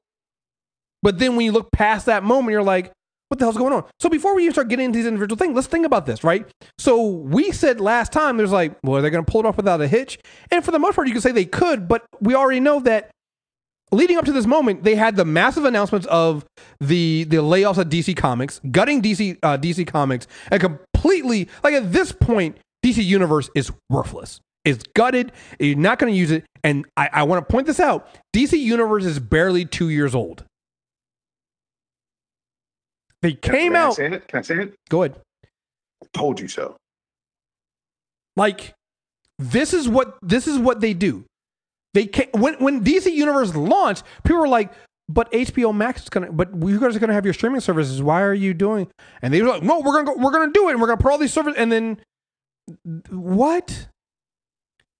But 1.03 1.19
then 1.19 1.35
when 1.35 1.45
you 1.45 1.51
look 1.51 1.71
past 1.71 2.05
that 2.05 2.23
moment, 2.23 2.51
you're 2.51 2.63
like, 2.63 2.91
what 3.27 3.39
the 3.39 3.45
hell's 3.45 3.57
going 3.57 3.73
on? 3.73 3.85
So 3.99 4.09
before 4.09 4.35
we 4.35 4.43
even 4.43 4.53
start 4.53 4.67
getting 4.67 4.85
into 4.85 4.99
these 4.99 5.05
individual 5.05 5.37
things, 5.37 5.55
let's 5.55 5.67
think 5.67 5.85
about 5.85 6.05
this, 6.05 6.23
right? 6.23 6.45
So 6.77 7.01
we 7.07 7.51
said 7.51 7.79
last 7.79 8.11
time, 8.11 8.37
there's 8.37 8.51
like, 8.51 8.75
well, 8.83 8.95
they're 8.95 9.03
they 9.03 9.09
going 9.09 9.25
to 9.25 9.31
pull 9.31 9.41
it 9.41 9.47
off 9.47 9.57
without 9.57 9.81
a 9.81 9.87
hitch? 9.87 10.19
And 10.51 10.63
for 10.63 10.71
the 10.71 10.79
most 10.79 10.95
part, 10.95 11.07
you 11.07 11.13
can 11.13 11.21
say 11.21 11.31
they 11.31 11.45
could, 11.45 11.87
but 11.87 12.03
we 12.19 12.35
already 12.35 12.59
know 12.59 12.81
that 12.81 13.09
leading 13.91 14.17
up 14.17 14.25
to 14.25 14.31
this 14.31 14.45
moment, 14.45 14.83
they 14.83 14.95
had 14.95 15.15
the 15.15 15.25
massive 15.25 15.65
announcements 15.65 16.07
of 16.07 16.45
the 16.79 17.25
the 17.25 17.37
layoffs 17.37 17.77
at 17.77 17.89
DC 17.89 18.15
Comics, 18.15 18.59
gutting 18.71 19.01
DC 19.01 19.37
uh, 19.43 19.57
DC 19.57 19.85
Comics, 19.87 20.27
and 20.49 20.61
completely 20.61 21.49
like 21.63 21.73
at 21.73 21.91
this 21.91 22.11
point, 22.11 22.57
DC 22.83 23.03
Universe 23.03 23.49
is 23.55 23.71
worthless. 23.89 24.39
It's 24.63 24.83
gutted. 24.95 25.31
You're 25.59 25.75
not 25.75 25.97
going 25.97 26.13
to 26.13 26.17
use 26.17 26.29
it. 26.31 26.45
And 26.63 26.85
I, 26.95 27.09
I 27.11 27.23
want 27.23 27.47
to 27.47 27.51
point 27.51 27.67
this 27.67 27.79
out: 27.79 28.07
DC 28.33 28.57
Universe 28.57 29.05
is 29.05 29.19
barely 29.19 29.65
two 29.65 29.89
years 29.89 30.13
old. 30.15 30.43
They 33.21 33.33
came 33.33 33.73
Can 33.73 33.75
I 33.75 33.79
out. 33.79 33.95
say 33.95 34.07
it? 34.07 34.27
Can 34.27 34.39
I 34.39 34.41
say 34.41 34.55
it? 34.63 34.75
Go 34.89 35.03
ahead. 35.03 35.19
Told 36.13 36.39
you 36.39 36.47
so. 36.47 36.75
Like 38.35 38.73
this 39.37 39.73
is 39.73 39.87
what 39.89 40.17
this 40.21 40.47
is 40.47 40.57
what 40.57 40.81
they 40.81 40.93
do. 40.93 41.25
They 41.93 42.05
can 42.05 42.27
when 42.33 42.55
when 42.55 42.83
DC 42.83 43.11
Universe 43.11 43.55
launched, 43.55 44.03
people 44.23 44.39
were 44.39 44.47
like, 44.47 44.71
"But 45.09 45.31
HBO 45.31 45.75
Max 45.75 46.03
is 46.03 46.09
gonna, 46.09 46.31
but 46.31 46.49
you 46.55 46.79
guys 46.79 46.95
are 46.95 46.99
gonna 46.99 47.13
have 47.13 47.25
your 47.25 47.33
streaming 47.33 47.61
services. 47.61 48.01
Why 48.01 48.21
are 48.21 48.33
you 48.33 48.53
doing?" 48.53 48.87
And 49.21 49.33
they 49.33 49.41
were 49.41 49.49
like, 49.49 49.63
"No, 49.63 49.79
we're 49.79 49.93
gonna 49.93 50.05
go, 50.05 50.15
we're 50.17 50.31
gonna 50.31 50.51
do 50.51 50.69
it, 50.69 50.73
and 50.73 50.81
we're 50.81 50.87
gonna 50.87 51.01
put 51.01 51.11
all 51.11 51.17
these 51.17 51.33
services." 51.33 51.59
And 51.59 51.71
then 51.71 51.97
what? 53.09 53.87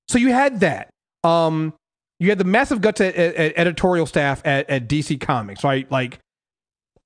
So 0.10 0.18
you 0.18 0.34
had 0.34 0.60
that. 0.60 0.90
Um, 1.24 1.74
you 2.20 2.30
had 2.30 2.38
the 2.38 2.44
massive 2.44 2.82
guts 2.82 3.00
at, 3.02 3.16
at, 3.16 3.36
at 3.36 3.54
editorial 3.56 4.06
staff 4.06 4.42
at, 4.46 4.70
at 4.70 4.88
DC 4.88 5.20
Comics, 5.22 5.64
right? 5.64 5.90
Like 5.92 6.20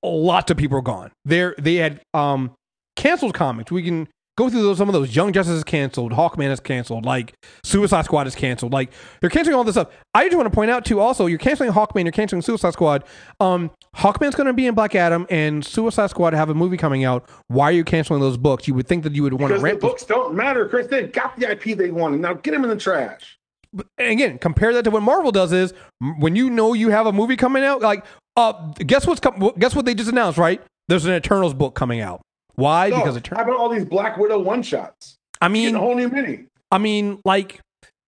lots 0.02 0.50
of 0.50 0.56
people 0.56 0.78
are 0.78 0.82
gone. 0.82 1.12
There, 1.24 1.54
they 1.58 1.76
had 1.76 2.00
um 2.12 2.52
canceled 2.96 3.34
comics. 3.34 3.70
We 3.70 3.82
can 3.82 4.08
go 4.36 4.50
through 4.50 4.62
those, 4.62 4.78
some 4.78 4.88
of 4.88 4.92
those. 4.92 5.14
Young 5.14 5.32
Justice 5.32 5.54
is 5.54 5.64
canceled. 5.64 6.12
Hawkman 6.12 6.50
is 6.50 6.60
canceled. 6.60 7.04
Like 7.04 7.34
Suicide 7.64 8.04
Squad 8.04 8.26
is 8.26 8.34
canceled. 8.34 8.72
Like 8.72 8.92
they're 9.20 9.30
canceling 9.30 9.56
all 9.56 9.64
this 9.64 9.74
stuff. 9.74 9.88
I 10.14 10.24
just 10.24 10.36
want 10.36 10.46
to 10.46 10.54
point 10.54 10.70
out 10.70 10.84
too. 10.84 11.00
Also, 11.00 11.26
you're 11.26 11.38
canceling 11.38 11.72
Hawkman. 11.72 12.04
You're 12.04 12.12
canceling 12.12 12.42
Suicide 12.42 12.72
Squad. 12.72 13.04
Um, 13.40 13.70
Hawkman's 13.96 14.34
going 14.34 14.46
to 14.46 14.52
be 14.52 14.66
in 14.66 14.74
Black 14.74 14.94
Adam, 14.94 15.26
and 15.30 15.64
Suicide 15.64 16.10
Squad 16.10 16.34
have 16.34 16.50
a 16.50 16.54
movie 16.54 16.76
coming 16.76 17.04
out. 17.04 17.28
Why 17.48 17.64
are 17.64 17.72
you 17.72 17.84
canceling 17.84 18.20
those 18.20 18.36
books? 18.36 18.68
You 18.68 18.74
would 18.74 18.86
think 18.86 19.02
that 19.04 19.14
you 19.14 19.22
would 19.22 19.32
want 19.32 19.54
to 19.54 19.60
Because 19.60 19.72
the 19.72 19.78
books 19.78 20.04
don't 20.04 20.34
matter, 20.34 20.68
Kriss. 20.68 20.88
They 20.88 21.06
got 21.06 21.38
the 21.38 21.50
IP 21.50 21.76
they 21.76 21.90
wanted. 21.90 22.20
Now 22.20 22.34
get 22.34 22.52
them 22.52 22.62
in 22.64 22.70
the 22.70 22.76
trash. 22.76 23.38
But 23.72 23.86
and 23.98 24.08
again, 24.08 24.38
compare 24.38 24.72
that 24.74 24.84
to 24.84 24.90
what 24.90 25.02
Marvel 25.02 25.32
does. 25.32 25.52
Is 25.52 25.72
when 26.18 26.36
you 26.36 26.50
know 26.50 26.72
you 26.72 26.90
have 26.90 27.06
a 27.06 27.12
movie 27.12 27.36
coming 27.36 27.64
out, 27.64 27.80
like, 27.82 28.04
uh, 28.36 28.52
guess 28.78 29.06
what's 29.06 29.20
com- 29.20 29.52
guess 29.58 29.74
what 29.74 29.84
they 29.84 29.94
just 29.94 30.10
announced, 30.10 30.38
right? 30.38 30.62
There's 30.88 31.04
an 31.04 31.12
Eternals 31.12 31.52
book 31.52 31.74
coming 31.74 32.00
out. 32.00 32.20
Why? 32.56 32.88
No, 32.88 32.96
because 32.96 33.14
how 33.14 33.18
Eternals. 33.18 33.48
about 33.48 33.56
all 33.56 33.68
these 33.68 33.84
Black 33.84 34.16
Widow 34.16 34.40
one 34.40 34.62
shots? 34.62 35.16
I 35.40 35.48
mean, 35.48 35.74
a 35.74 35.78
whole 35.78 35.94
new 35.94 36.08
mini. 36.08 36.46
I 36.70 36.78
mean, 36.78 37.20
like, 37.24 37.60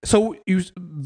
so 0.03 0.35
you 0.45 0.61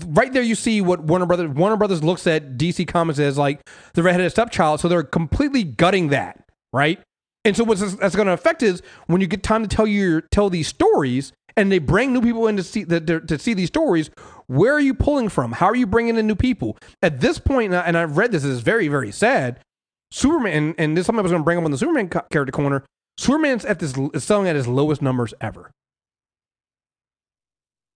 right 0.08 0.32
there, 0.32 0.42
you 0.42 0.56
see 0.56 0.82
what 0.82 1.04
Warner 1.04 1.26
Brothers 1.26 1.50
Warner 1.50 1.78
Brothers 1.78 2.04
looks 2.04 2.26
at 2.28 2.58
DC 2.58 2.88
Comics 2.88 3.20
as 3.20 3.38
like 3.38 3.62
the 3.94 4.04
redheaded 4.04 4.32
stepchild. 4.32 4.80
So 4.80 4.88
they're 4.88 5.04
completely 5.04 5.64
gutting 5.64 6.10
that, 6.10 6.44
right? 6.72 7.00
And 7.46 7.58
so 7.58 7.64
what's 7.64 7.82
that's 7.96 8.16
going 8.16 8.28
to 8.28 8.34
affect 8.34 8.64
is 8.64 8.82
when 9.08 9.20
you 9.20 9.28
get 9.28 9.44
time 9.44 9.64
to 9.64 9.74
tell 9.74 9.86
your 9.86 10.22
tell 10.22 10.50
these 10.50 10.68
stories, 10.68 11.34
and 11.58 11.72
they 11.72 11.80
bring 11.80 12.14
new 12.14 12.22
people 12.22 12.48
in 12.48 12.58
to 12.58 12.64
see 12.64 12.84
the, 12.84 13.02
to, 13.02 13.20
to 13.22 13.38
see 13.38 13.54
these 13.54 13.68
stories. 13.68 14.10
Where 14.48 14.74
are 14.74 14.80
you 14.80 14.94
pulling 14.94 15.30
from? 15.30 15.54
How 15.54 15.68
are 15.68 15.76
you 15.76 15.88
bringing 15.88 16.18
in 16.18 16.28
new 16.28 16.36
people? 16.36 16.78
At 17.02 17.20
this 17.20 17.40
point, 17.40 17.74
and, 17.74 17.82
I, 17.82 17.86
and 17.86 17.98
I've 17.98 18.18
read 18.18 18.32
this, 18.32 18.44
it's 18.44 18.62
very 18.62 18.88
very 18.88 19.12
sad. 19.12 19.60
Superman, 20.12 20.76
and 20.78 20.96
this 20.96 21.02
is 21.02 21.06
something 21.08 21.20
I 21.20 21.24
was 21.24 21.32
going 21.32 21.42
to 21.42 21.46
bring 21.46 21.58
up 21.58 21.66
on 21.66 21.72
the 21.72 21.78
Superman 21.78 22.08
character 22.08 22.52
corner. 22.52 22.86
Superman's 23.18 23.66
at 23.66 23.80
this 23.80 23.94
is 24.14 24.24
selling 24.24 24.48
at 24.48 24.56
his 24.56 24.68
lowest 24.68 25.02
numbers 25.02 25.34
ever. 25.40 25.72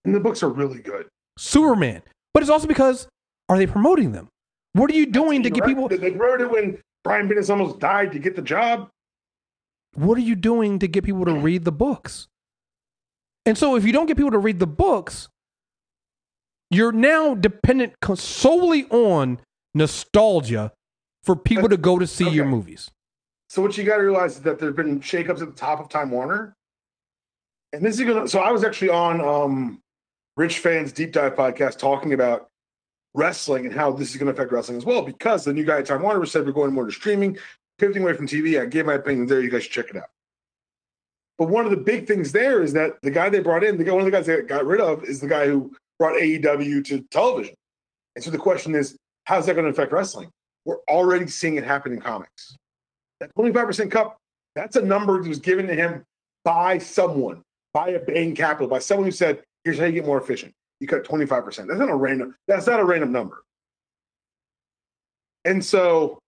And 0.05 0.13
the 0.15 0.19
books 0.19 0.43
are 0.43 0.49
really 0.49 0.79
good. 0.79 1.07
Superman. 1.37 2.01
But 2.33 2.43
it's 2.43 2.49
also 2.49 2.67
because 2.67 3.07
are 3.49 3.57
they 3.57 3.67
promoting 3.67 4.11
them? 4.11 4.29
What 4.73 4.91
are 4.91 4.95
you 4.95 5.07
doing 5.07 5.43
to 5.43 5.49
get 5.49 5.63
Right? 5.63 5.69
people? 5.69 5.87
They 5.89 6.11
wrote 6.11 6.41
it 6.41 6.51
when 6.51 6.77
Brian 7.03 7.27
Bendis 7.27 7.49
almost 7.49 7.79
died 7.79 8.11
to 8.11 8.19
get 8.19 8.35
the 8.35 8.41
job. 8.41 8.89
What 9.95 10.17
are 10.17 10.21
you 10.21 10.35
doing 10.35 10.79
to 10.79 10.87
get 10.87 11.03
people 11.03 11.25
to 11.25 11.33
read 11.33 11.65
the 11.65 11.71
books? 11.71 12.27
And 13.45 13.57
so 13.57 13.75
if 13.75 13.85
you 13.85 13.91
don't 13.93 14.05
get 14.05 14.17
people 14.17 14.31
to 14.31 14.37
read 14.37 14.59
the 14.59 14.67
books, 14.67 15.29
you're 16.69 16.91
now 16.91 17.33
dependent 17.33 17.93
solely 18.15 18.85
on 18.89 19.39
nostalgia 19.73 20.73
for 21.23 21.35
people 21.35 21.69
to 21.69 21.77
go 21.77 21.97
to 21.97 22.05
see 22.05 22.29
your 22.29 22.45
movies. 22.45 22.91
So 23.47 23.61
what 23.61 23.77
you 23.77 23.83
got 23.83 23.97
to 23.97 24.03
realize 24.03 24.35
is 24.35 24.41
that 24.41 24.59
there've 24.59 24.75
been 24.75 24.99
shakeups 24.99 25.41
at 25.41 25.47
the 25.47 25.55
top 25.55 25.79
of 25.79 25.89
Time 25.89 26.11
Warner, 26.11 26.55
and 27.73 27.83
this 27.83 27.99
is 27.99 28.05
gonna. 28.05 28.27
So 28.27 28.39
I 28.39 28.51
was 28.51 28.63
actually 28.63 28.89
on 28.89 29.21
um, 29.21 29.81
Rich 30.35 30.59
Fans 30.59 30.91
Deep 30.91 31.13
Dive 31.13 31.35
podcast 31.35 31.77
talking 31.77 32.13
about 32.13 32.49
wrestling 33.13 33.65
and 33.65 33.73
how 33.73 33.91
this 33.91 34.11
is 34.11 34.17
going 34.17 34.27
to 34.27 34.33
affect 34.33 34.51
wrestling 34.51 34.77
as 34.77 34.85
well 34.85 35.01
because 35.01 35.43
the 35.43 35.53
new 35.53 35.65
guy 35.65 35.79
at 35.79 35.85
Time 35.85 36.03
Warner 36.03 36.25
said 36.25 36.45
we're 36.45 36.51
going 36.51 36.73
more 36.73 36.85
to 36.85 36.91
streaming, 36.91 37.37
pivoting 37.79 38.03
away 38.03 38.13
from 38.13 38.27
TV. 38.27 38.61
I 38.61 38.65
gave 38.65 38.85
my 38.85 38.93
opinion 38.93 39.27
there. 39.27 39.41
You 39.41 39.49
guys 39.49 39.63
should 39.63 39.71
check 39.71 39.89
it 39.89 39.95
out. 39.95 40.09
But 41.37 41.49
one 41.49 41.65
of 41.65 41.71
the 41.71 41.77
big 41.77 42.07
things 42.07 42.31
there 42.31 42.61
is 42.61 42.73
that 42.73 43.01
the 43.01 43.11
guy 43.11 43.29
they 43.29 43.39
brought 43.39 43.63
in, 43.63 43.77
the 43.77 43.83
guy, 43.83 43.91
one 43.91 44.01
of 44.01 44.05
the 44.05 44.11
guys 44.11 44.25
they 44.25 44.41
got 44.41 44.65
rid 44.65 44.81
of, 44.81 45.03
is 45.03 45.19
the 45.19 45.27
guy 45.27 45.47
who 45.47 45.71
brought 45.99 46.15
AEW 46.15 46.85
to 46.85 47.01
television. 47.11 47.55
And 48.15 48.23
so 48.23 48.31
the 48.31 48.37
question 48.37 48.75
is, 48.75 48.97
how's 49.25 49.45
that 49.45 49.53
going 49.53 49.65
to 49.65 49.71
affect 49.71 49.91
wrestling? 49.91 50.29
We're 50.65 50.81
already 50.87 51.27
seeing 51.27 51.55
it 51.55 51.63
happen 51.63 51.93
in 51.93 52.01
comics. 52.01 52.55
That 53.19 53.33
25% 53.35 53.89
cup, 53.89 54.17
that's 54.55 54.75
a 54.75 54.81
number 54.81 55.21
that 55.21 55.27
was 55.27 55.39
given 55.39 55.67
to 55.67 55.75
him 55.75 56.03
by 56.43 56.77
someone, 56.77 57.41
by 57.73 57.89
a 57.89 57.99
Bain 57.99 58.35
Capital, 58.35 58.67
by 58.67 58.79
someone 58.79 59.05
who 59.05 59.11
said, 59.11 59.41
here's 59.63 59.79
how 59.79 59.85
you 59.85 59.93
get 59.93 60.05
more 60.05 60.21
efficient. 60.21 60.53
You 60.79 60.87
cut 60.87 61.03
25%. 61.03 61.67
That's 61.67 61.79
not 61.79 61.89
a 61.89 61.95
random, 61.95 62.35
that's 62.47 62.67
not 62.67 62.79
a 62.79 62.85
random 62.85 63.11
number. 63.11 63.43
And 65.45 65.63
so 65.63 66.19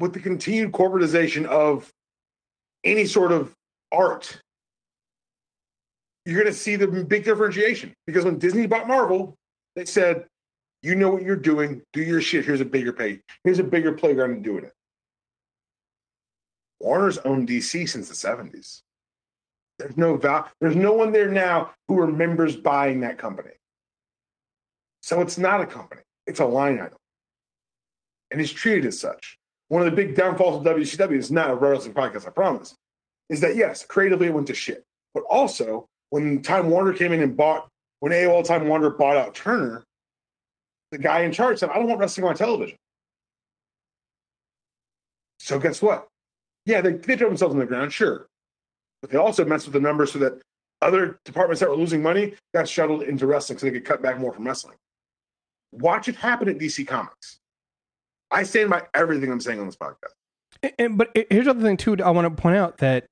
with 0.00 0.12
the 0.12 0.20
continued 0.20 0.72
corporatization 0.72 1.44
of 1.46 1.88
any 2.84 3.06
sort 3.06 3.32
of 3.32 3.54
art, 3.92 4.40
you're 6.24 6.40
going 6.42 6.52
to 6.52 6.58
see 6.58 6.76
the 6.76 6.86
big 6.86 7.24
differentiation. 7.24 7.92
Because 8.06 8.24
when 8.24 8.38
Disney 8.38 8.66
bought 8.66 8.88
Marvel, 8.88 9.34
they 9.76 9.84
said, 9.84 10.26
you 10.82 10.94
know 10.94 11.10
what 11.10 11.22
you're 11.22 11.36
doing, 11.36 11.82
do 11.92 12.02
your 12.02 12.20
shit. 12.20 12.44
Here's 12.44 12.60
a 12.60 12.64
bigger 12.64 12.92
pay. 12.92 13.20
Here's 13.44 13.58
a 13.58 13.64
bigger 13.64 13.92
playground 13.92 14.34
to 14.34 14.40
do 14.40 14.58
it. 14.58 14.72
Warner's 16.80 17.18
owned 17.18 17.48
DC 17.48 17.88
since 17.88 18.08
the 18.08 18.14
70s. 18.14 18.82
There's 19.78 19.96
no 19.96 20.16
val- 20.16 20.50
There's 20.60 20.76
no 20.76 20.92
one 20.92 21.12
there 21.12 21.30
now 21.30 21.72
who 21.86 22.00
remembers 22.00 22.56
buying 22.56 23.00
that 23.00 23.18
company. 23.18 23.50
So 25.02 25.20
it's 25.20 25.38
not 25.38 25.60
a 25.60 25.66
company. 25.66 26.02
It's 26.26 26.40
a 26.40 26.44
line 26.44 26.80
item, 26.80 26.98
and 28.30 28.40
it's 28.40 28.52
treated 28.52 28.84
as 28.84 28.98
such. 28.98 29.38
One 29.68 29.82
of 29.82 29.86
the 29.86 29.96
big 29.96 30.14
downfalls 30.14 30.56
of 30.56 30.76
WCW 30.76 31.16
is 31.16 31.30
not 31.30 31.50
a 31.50 31.54
wrestling 31.54 31.94
podcast. 31.94 32.26
I 32.26 32.30
promise. 32.30 32.74
Is 33.30 33.40
that 33.40 33.56
yes, 33.56 33.84
creatively 33.84 34.26
it 34.26 34.34
went 34.34 34.46
to 34.48 34.54
shit, 34.54 34.84
but 35.14 35.22
also 35.30 35.86
when 36.10 36.42
Time 36.42 36.70
Warner 36.70 36.92
came 36.92 37.12
in 37.12 37.22
and 37.22 37.36
bought 37.36 37.68
when 38.00 38.12
AOL 38.12 38.44
Time 38.44 38.68
Warner 38.68 38.90
bought 38.90 39.16
out 39.16 39.34
Turner, 39.34 39.84
the 40.90 40.98
guy 40.98 41.20
in 41.20 41.32
charge 41.32 41.58
said, 41.58 41.70
"I 41.70 41.74
don't 41.74 41.88
want 41.88 42.00
wrestling 42.00 42.26
on 42.26 42.34
television." 42.34 42.76
So 45.38 45.58
guess 45.58 45.80
what? 45.80 46.08
Yeah, 46.68 46.82
they, 46.82 46.92
they 46.92 47.16
drove 47.16 47.30
themselves 47.30 47.54
on 47.54 47.58
the 47.58 47.66
ground, 47.66 47.92
sure. 47.94 48.26
But 49.00 49.10
they 49.10 49.16
also 49.16 49.42
messed 49.44 49.66
with 49.66 49.72
the 49.72 49.80
numbers 49.80 50.12
so 50.12 50.18
that 50.18 50.40
other 50.82 51.18
departments 51.24 51.60
that 51.60 51.68
were 51.70 51.76
losing 51.76 52.02
money 52.02 52.34
got 52.52 52.68
shuttled 52.68 53.02
into 53.04 53.26
wrestling 53.26 53.58
so 53.58 53.64
they 53.66 53.72
could 53.72 53.86
cut 53.86 54.02
back 54.02 54.18
more 54.18 54.32
from 54.34 54.46
wrestling. 54.46 54.76
Watch 55.72 56.08
it 56.08 56.16
happen 56.16 56.46
at 56.48 56.58
DC 56.58 56.86
Comics. 56.86 57.38
I 58.30 58.42
stand 58.42 58.68
by 58.68 58.82
everything 58.92 59.32
I'm 59.32 59.40
saying 59.40 59.60
on 59.60 59.66
this 59.66 59.76
podcast. 59.76 60.12
And, 60.62 60.72
and- 60.78 60.98
but 60.98 61.10
here's 61.30 61.46
the 61.46 61.52
other 61.52 61.62
thing 61.62 61.78
too. 61.78 61.96
I 62.04 62.10
want 62.10 62.26
to 62.36 62.40
point 62.42 62.56
out 62.56 62.78
that 62.78 63.06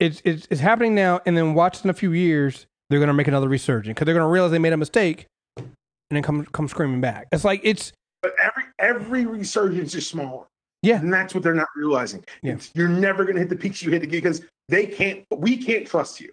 it's 0.00 0.22
it's, 0.24 0.46
it's 0.50 0.60
happening 0.60 0.94
now, 0.94 1.20
and 1.26 1.36
then 1.36 1.52
watch 1.52 1.84
in 1.84 1.90
a 1.90 1.94
few 1.94 2.12
years 2.12 2.66
they're 2.88 3.00
going 3.00 3.08
to 3.08 3.14
make 3.14 3.28
another 3.28 3.48
resurgence 3.48 3.94
because 3.94 4.06
they're 4.06 4.14
going 4.14 4.26
to 4.26 4.32
realize 4.32 4.52
they 4.52 4.58
made 4.58 4.72
a 4.72 4.76
mistake, 4.78 5.26
and 5.58 5.66
then 6.10 6.22
come 6.22 6.46
come 6.46 6.66
screaming 6.68 7.02
back. 7.02 7.26
It's 7.30 7.44
like 7.44 7.60
it's 7.64 7.92
But 8.22 8.32
every 8.40 8.62
every 8.78 9.26
resurgence 9.26 9.94
is 9.94 10.06
smaller. 10.06 10.46
Yeah. 10.82 11.00
And 11.00 11.12
that's 11.12 11.34
what 11.34 11.42
they're 11.42 11.54
not 11.54 11.68
realizing. 11.76 12.24
Yeah. 12.42 12.52
It's- 12.52 12.70
you're 12.74 12.88
never 12.88 13.24
going 13.24 13.34
to 13.34 13.40
hit 13.40 13.48
the 13.48 13.56
peaks 13.56 13.82
you 13.82 13.90
hit 13.90 14.02
again 14.02 14.18
because 14.20 14.42
they 14.68 14.86
can't, 14.86 15.24
we 15.36 15.56
can't 15.56 15.86
trust 15.86 16.20
you. 16.20 16.30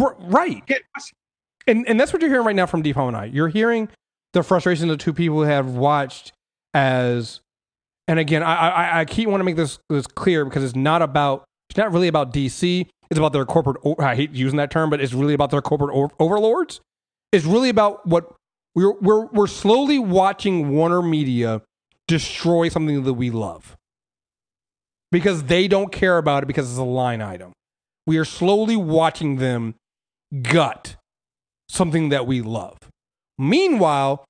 r- 0.00 0.16
right. 0.20 0.62
Trust 0.66 1.12
you. 1.12 1.72
and 1.74 1.86
and 1.88 1.98
that's 2.00 2.12
what 2.12 2.22
you're 2.22 2.30
hearing 2.30 2.46
right 2.46 2.56
now 2.56 2.66
from 2.66 2.82
Dpalm 2.82 3.08
and 3.08 3.16
I. 3.16 3.24
You're 3.26 3.48
hearing 3.48 3.88
the 4.32 4.42
frustration 4.42 4.88
of 4.90 4.98
the 4.98 5.02
two 5.04 5.12
people 5.12 5.36
who 5.38 5.42
have 5.42 5.74
watched 5.74 6.32
as, 6.74 7.40
and 8.08 8.18
again, 8.18 8.42
I 8.42 8.54
I, 8.68 9.00
I 9.00 9.04
keep 9.04 9.28
want 9.28 9.40
to 9.40 9.44
make 9.44 9.56
this 9.56 9.78
this 9.88 10.06
clear 10.06 10.44
because 10.44 10.62
it's 10.62 10.76
not 10.76 11.02
about 11.02 11.44
it's 11.70 11.76
not 11.76 11.92
really 11.92 12.08
about 12.08 12.32
DC. 12.32 12.86
It's 13.10 13.18
about 13.18 13.32
their 13.32 13.44
corporate. 13.44 13.76
I 13.98 14.14
hate 14.14 14.30
using 14.32 14.56
that 14.58 14.70
term, 14.70 14.90
but 14.90 15.00
it's 15.00 15.12
really 15.12 15.34
about 15.34 15.50
their 15.50 15.62
corporate 15.62 15.94
o- 15.94 16.10
overlords. 16.20 16.80
It's 17.32 17.44
really 17.44 17.68
about 17.68 18.06
what 18.06 18.32
we're 18.74 18.92
we're 19.00 19.26
we're 19.26 19.46
slowly 19.46 19.98
watching 19.98 20.70
Warner 20.70 21.02
Media 21.02 21.62
destroy 22.08 22.68
something 22.68 23.02
that 23.04 23.14
we 23.14 23.30
love 23.30 23.76
because 25.12 25.44
they 25.44 25.68
don't 25.68 25.92
care 25.92 26.18
about 26.18 26.42
it 26.42 26.46
because 26.46 26.70
it's 26.70 26.78
a 26.78 26.84
line 26.84 27.20
item. 27.20 27.52
We 28.06 28.18
are 28.18 28.24
slowly 28.24 28.76
watching 28.76 29.36
them 29.36 29.74
gut 30.42 30.96
something 31.68 32.10
that 32.10 32.26
we 32.26 32.40
love. 32.40 32.78
Meanwhile, 33.38 34.24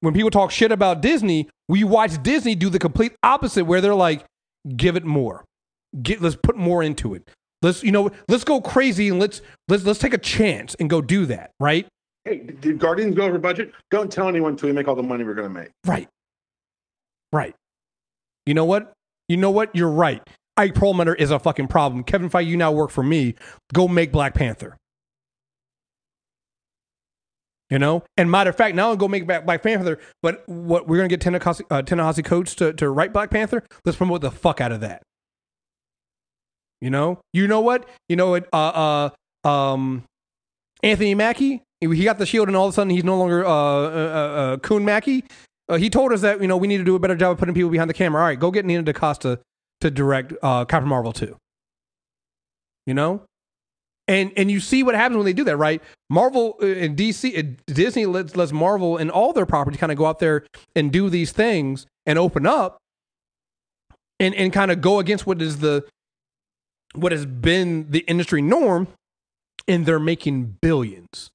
when 0.00 0.14
people 0.14 0.30
talk 0.30 0.50
shit 0.50 0.72
about 0.72 1.00
Disney, 1.00 1.48
we 1.68 1.84
watch 1.84 2.22
Disney 2.22 2.54
do 2.54 2.68
the 2.68 2.78
complete 2.78 3.12
opposite 3.22 3.64
where 3.64 3.80
they're 3.80 3.94
like, 3.94 4.24
give 4.76 4.96
it 4.96 5.04
more. 5.04 5.44
Get 6.02 6.20
let's 6.20 6.36
put 6.36 6.56
more 6.56 6.82
into 6.82 7.14
it. 7.14 7.28
Let's 7.62 7.82
you 7.82 7.92
know, 7.92 8.10
let's 8.28 8.44
go 8.44 8.60
crazy 8.60 9.08
and 9.08 9.18
let's 9.20 9.40
let's 9.68 9.84
let's 9.84 9.98
take 9.98 10.14
a 10.14 10.18
chance 10.18 10.74
and 10.76 10.90
go 10.90 11.00
do 11.00 11.26
that, 11.26 11.50
right? 11.60 11.86
Hey, 12.24 12.38
did 12.38 12.78
Guardians 12.78 13.14
go 13.16 13.24
over 13.24 13.38
budget? 13.38 13.72
Don't 13.90 14.10
tell 14.10 14.28
anyone 14.28 14.52
until 14.52 14.68
we 14.68 14.72
make 14.72 14.86
all 14.86 14.94
the 14.94 15.02
money 15.02 15.24
we're 15.24 15.34
going 15.34 15.48
to 15.48 15.60
make. 15.60 15.70
Right. 15.84 16.08
Right. 17.32 17.54
You 18.46 18.54
know 18.54 18.64
what? 18.64 18.92
You 19.28 19.36
know 19.36 19.50
what? 19.50 19.74
You're 19.74 19.90
right. 19.90 20.22
Ike 20.56 20.74
Perlmutter 20.74 21.14
is 21.14 21.30
a 21.30 21.38
fucking 21.38 21.68
problem. 21.68 22.04
Kevin 22.04 22.28
Feige, 22.28 22.46
you 22.46 22.56
now 22.56 22.72
work 22.72 22.90
for 22.90 23.02
me. 23.02 23.34
Go 23.72 23.88
make 23.88 24.12
Black 24.12 24.34
Panther. 24.34 24.76
You 27.70 27.78
know? 27.78 28.04
And 28.18 28.30
matter 28.30 28.50
of 28.50 28.56
fact, 28.56 28.76
now 28.76 28.88
I'll 28.88 28.96
go 28.96 29.08
make 29.08 29.26
Black 29.26 29.62
Panther, 29.62 29.98
but 30.22 30.46
what 30.46 30.86
we're 30.86 30.98
gonna 30.98 31.08
get 31.08 31.22
Ta-Nehisi 31.22 32.18
uh, 32.18 32.22
Coates 32.22 32.54
to, 32.56 32.74
to 32.74 32.90
write 32.90 33.14
Black 33.14 33.30
Panther. 33.30 33.62
Let's 33.86 33.96
promote 33.96 34.20
the 34.20 34.30
fuck 34.30 34.60
out 34.60 34.72
of 34.72 34.80
that. 34.80 35.02
You 36.82 36.90
know? 36.90 37.20
You 37.32 37.48
know 37.48 37.60
what? 37.60 37.88
You 38.10 38.16
know 38.16 38.30
what? 38.30 38.46
Uh 38.52 39.10
uh 39.44 39.48
um 39.48 40.04
Anthony 40.82 41.14
Mackie, 41.14 41.62
he 41.80 42.04
got 42.04 42.18
the 42.18 42.26
shield 42.26 42.48
and 42.48 42.56
all 42.56 42.66
of 42.66 42.72
a 42.72 42.74
sudden 42.74 42.90
he's 42.90 43.04
no 43.04 43.16
longer 43.16 43.46
uh 43.46 43.50
uh, 43.50 43.54
uh, 43.54 44.52
uh 44.52 44.56
Coon 44.58 44.84
Mackie. 44.84 45.24
Uh, 45.72 45.78
he 45.78 45.88
told 45.88 46.12
us 46.12 46.20
that 46.20 46.42
you 46.42 46.46
know 46.46 46.58
we 46.58 46.68
need 46.68 46.76
to 46.76 46.84
do 46.84 46.94
a 46.94 46.98
better 46.98 47.16
job 47.16 47.32
of 47.32 47.38
putting 47.38 47.54
people 47.54 47.70
behind 47.70 47.88
the 47.88 47.94
camera. 47.94 48.20
All 48.20 48.28
right, 48.28 48.38
go 48.38 48.50
get 48.50 48.66
Nina 48.66 48.82
DaCosta 48.82 49.40
to 49.80 49.90
direct 49.90 50.34
uh, 50.42 50.66
Captain 50.66 50.88
Marvel 50.88 51.14
two. 51.14 51.38
You 52.84 52.92
know, 52.92 53.22
and 54.06 54.32
and 54.36 54.50
you 54.50 54.60
see 54.60 54.82
what 54.82 54.94
happens 54.94 55.16
when 55.16 55.24
they 55.24 55.32
do 55.32 55.44
that, 55.44 55.56
right? 55.56 55.82
Marvel 56.10 56.58
uh, 56.60 56.66
and 56.66 56.94
DC, 56.94 57.38
uh, 57.38 57.56
Disney 57.66 58.04
lets 58.04 58.36
lets 58.36 58.52
Marvel 58.52 58.98
and 58.98 59.10
all 59.10 59.32
their 59.32 59.46
properties 59.46 59.80
kind 59.80 59.90
of 59.90 59.96
go 59.96 60.04
out 60.04 60.18
there 60.18 60.44
and 60.76 60.92
do 60.92 61.08
these 61.08 61.32
things 61.32 61.86
and 62.04 62.18
open 62.18 62.46
up, 62.46 62.76
and 64.20 64.34
and 64.34 64.52
kind 64.52 64.70
of 64.70 64.82
go 64.82 64.98
against 64.98 65.26
what 65.26 65.40
is 65.40 65.60
the 65.60 65.86
what 66.94 67.12
has 67.12 67.24
been 67.24 67.90
the 67.90 68.00
industry 68.00 68.42
norm, 68.42 68.88
and 69.66 69.86
they're 69.86 69.98
making 69.98 70.58
billions. 70.60 71.30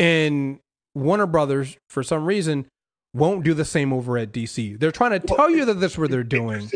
And 0.00 0.58
Warner 0.96 1.28
Brothers, 1.28 1.76
for 1.88 2.02
some 2.02 2.24
reason, 2.24 2.66
won't 3.14 3.44
do 3.44 3.54
the 3.54 3.64
same 3.64 3.92
over 3.92 4.16
at 4.18 4.32
DC. 4.32 4.78
They're 4.78 4.92
trying 4.92 5.18
to 5.20 5.26
tell 5.26 5.50
you 5.50 5.64
that 5.66 5.74
that's 5.74 5.98
what 5.98 6.10
they're 6.10 6.24
doing. 6.24 6.70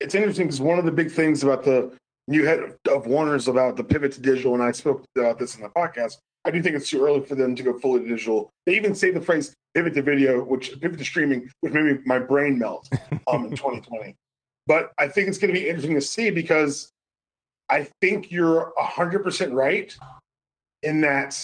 It's 0.00 0.14
interesting 0.14 0.46
because 0.46 0.60
one 0.60 0.78
of 0.78 0.84
the 0.84 0.92
big 0.92 1.10
things 1.10 1.42
about 1.42 1.64
the 1.64 1.92
new 2.28 2.44
head 2.44 2.76
of 2.90 3.06
Warner's 3.06 3.48
about 3.48 3.76
the 3.76 3.84
pivot 3.84 4.12
to 4.12 4.20
digital, 4.20 4.54
and 4.54 4.62
I 4.62 4.72
spoke 4.72 5.04
about 5.16 5.38
this 5.38 5.56
in 5.56 5.62
the 5.62 5.68
podcast. 5.70 6.18
I 6.44 6.50
do 6.50 6.62
think 6.62 6.76
it's 6.76 6.88
too 6.88 7.04
early 7.04 7.24
for 7.24 7.34
them 7.34 7.54
to 7.54 7.62
go 7.62 7.78
fully 7.78 8.08
digital. 8.08 8.50
They 8.64 8.76
even 8.76 8.94
say 8.94 9.10
the 9.10 9.20
phrase 9.20 9.54
pivot 9.74 9.94
to 9.94 10.02
video, 10.02 10.42
which 10.42 10.80
pivot 10.80 10.98
to 10.98 11.04
streaming, 11.04 11.50
which 11.60 11.72
made 11.72 11.84
me, 11.84 11.98
my 12.06 12.18
brain 12.18 12.58
melt 12.58 12.88
um, 13.28 13.46
in 13.46 13.50
2020. 13.56 14.16
But 14.66 14.92
I 14.98 15.08
think 15.08 15.28
it's 15.28 15.38
going 15.38 15.52
to 15.52 15.60
be 15.60 15.68
interesting 15.68 15.94
to 15.94 16.00
see 16.00 16.30
because 16.30 16.90
I 17.68 17.88
think 18.00 18.30
you're 18.30 18.72
100% 18.78 19.52
right 19.52 19.94
in 20.82 21.00
that 21.02 21.36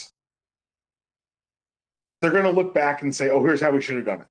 they're 2.32 2.42
going 2.42 2.52
to 2.54 2.60
look 2.60 2.74
back 2.74 3.02
and 3.02 3.14
say, 3.14 3.30
oh, 3.30 3.42
here's 3.44 3.60
how 3.60 3.70
we 3.70 3.80
should 3.80 3.96
have 3.96 4.04
done 4.04 4.20
it. 4.22 4.26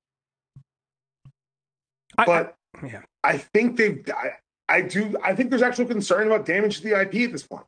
I- 2.17 2.25
But 2.25 2.55
I- 2.81 2.87
yeah. 2.87 3.01
I 3.23 3.37
think 3.37 3.77
they've. 3.77 4.03
I, 4.15 4.31
I 4.67 4.81
do. 4.81 5.15
I 5.23 5.33
think 5.35 5.49
there's 5.49 5.61
actual 5.61 5.85
concern 5.85 6.27
about 6.27 6.45
damage 6.45 6.77
to 6.77 6.83
the 6.83 6.99
IP 7.01 7.15
at 7.27 7.31
this 7.31 7.43
point. 7.43 7.65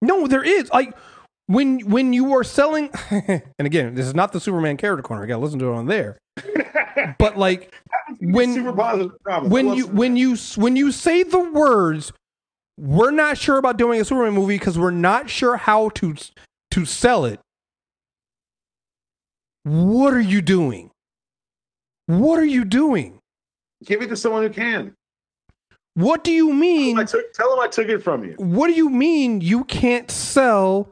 No, 0.00 0.26
there 0.26 0.42
is 0.44 0.70
like 0.70 0.94
when 1.46 1.80
when 1.80 2.12
you 2.12 2.32
are 2.34 2.44
selling, 2.44 2.90
and 3.10 3.42
again, 3.58 3.94
this 3.94 4.06
is 4.06 4.14
not 4.14 4.32
the 4.32 4.40
Superman 4.40 4.76
character 4.76 5.02
corner. 5.02 5.22
I 5.24 5.26
got 5.26 5.36
to 5.36 5.40
listen 5.40 5.58
to 5.60 5.66
it 5.70 5.74
on 5.74 5.86
there. 5.86 6.18
But 7.18 7.36
like 7.38 7.72
when 8.20 8.52
super 8.54 8.72
positive 8.72 9.12
promise. 9.22 9.50
When 9.50 9.68
you 9.74 9.82
Superman. 9.84 9.96
when 9.96 10.16
you 10.16 10.36
when 10.56 10.76
you 10.76 10.92
say 10.92 11.22
the 11.22 11.40
words, 11.50 12.12
we're 12.78 13.10
not 13.10 13.38
sure 13.38 13.56
about 13.58 13.76
doing 13.78 14.00
a 14.00 14.04
Superman 14.04 14.34
movie 14.34 14.56
because 14.56 14.78
we're 14.78 14.90
not 14.90 15.30
sure 15.30 15.56
how 15.56 15.88
to 15.90 16.14
to 16.72 16.84
sell 16.84 17.24
it. 17.24 17.40
What 19.64 20.12
are 20.14 20.20
you 20.20 20.42
doing? 20.42 20.90
What 22.06 22.38
are 22.38 22.44
you 22.44 22.64
doing? 22.64 23.18
give 23.84 24.00
it 24.00 24.08
to 24.08 24.16
someone 24.16 24.42
who 24.44 24.50
can. 24.50 24.94
What 25.94 26.24
do 26.24 26.30
you 26.30 26.52
mean? 26.52 26.98
I 26.98 27.04
took, 27.04 27.32
tell 27.32 27.50
them 27.50 27.58
I 27.58 27.68
took 27.68 27.88
it 27.88 27.98
from 28.02 28.24
you. 28.24 28.34
what 28.38 28.68
do 28.68 28.74
you 28.74 28.88
mean 28.88 29.40
you 29.40 29.64
can't 29.64 30.10
sell 30.10 30.88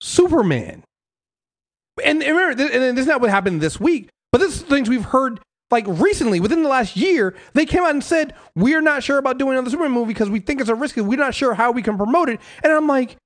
Superman? 0.00 0.82
And, 2.02 2.22
and 2.22 2.36
remember, 2.36 2.56
th- 2.56 2.72
and 2.72 2.96
this 2.96 3.02
is 3.02 3.08
not 3.08 3.20
what 3.20 3.30
happened 3.30 3.60
this 3.60 3.78
week, 3.78 4.08
but 4.32 4.38
this 4.38 4.56
is 4.56 4.62
things 4.62 4.88
we've 4.88 5.04
heard 5.04 5.40
like 5.70 5.84
recently, 5.86 6.40
within 6.40 6.62
the 6.62 6.68
last 6.68 6.96
year. 6.96 7.34
They 7.52 7.66
came 7.66 7.82
out 7.82 7.90
and 7.90 8.02
said 8.02 8.34
we're 8.56 8.80
not 8.80 9.02
sure 9.02 9.18
about 9.18 9.38
doing 9.38 9.52
another 9.52 9.70
Superman 9.70 9.92
movie 9.92 10.12
because 10.14 10.30
we 10.30 10.40
think 10.40 10.60
it's 10.60 10.70
a 10.70 10.74
risk. 10.74 10.96
We're 10.96 11.18
not 11.18 11.34
sure 11.34 11.54
how 11.54 11.72
we 11.72 11.82
can 11.82 11.96
promote 11.96 12.28
it. 12.28 12.40
And 12.62 12.72
I'm 12.72 12.86
like, 12.86 13.16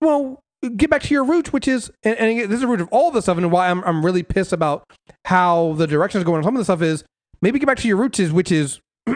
well, 0.00 0.40
get 0.68 0.90
back 0.90 1.02
to 1.02 1.14
your 1.14 1.24
roots, 1.24 1.52
which 1.52 1.66
is, 1.66 1.90
and, 2.02 2.16
and 2.18 2.30
again, 2.30 2.48
this 2.48 2.56
is 2.56 2.60
the 2.60 2.66
root 2.66 2.80
of 2.80 2.88
all 2.90 3.10
this 3.10 3.24
stuff, 3.24 3.38
and 3.38 3.50
why 3.50 3.70
I'm 3.70 3.82
I'm 3.84 4.04
really 4.04 4.22
pissed 4.22 4.52
about 4.52 4.84
how 5.26 5.74
the 5.74 5.86
direction 5.86 6.20
is 6.20 6.24
going 6.24 6.38
on. 6.38 6.44
Some 6.44 6.56
of 6.56 6.60
the 6.60 6.64
stuff 6.64 6.82
is 6.82 7.04
maybe 7.40 7.58
get 7.58 7.66
back 7.66 7.78
to 7.78 7.88
your 7.88 7.96
roots, 7.96 8.18
is 8.18 8.32
which 8.32 8.52
is 8.52 8.80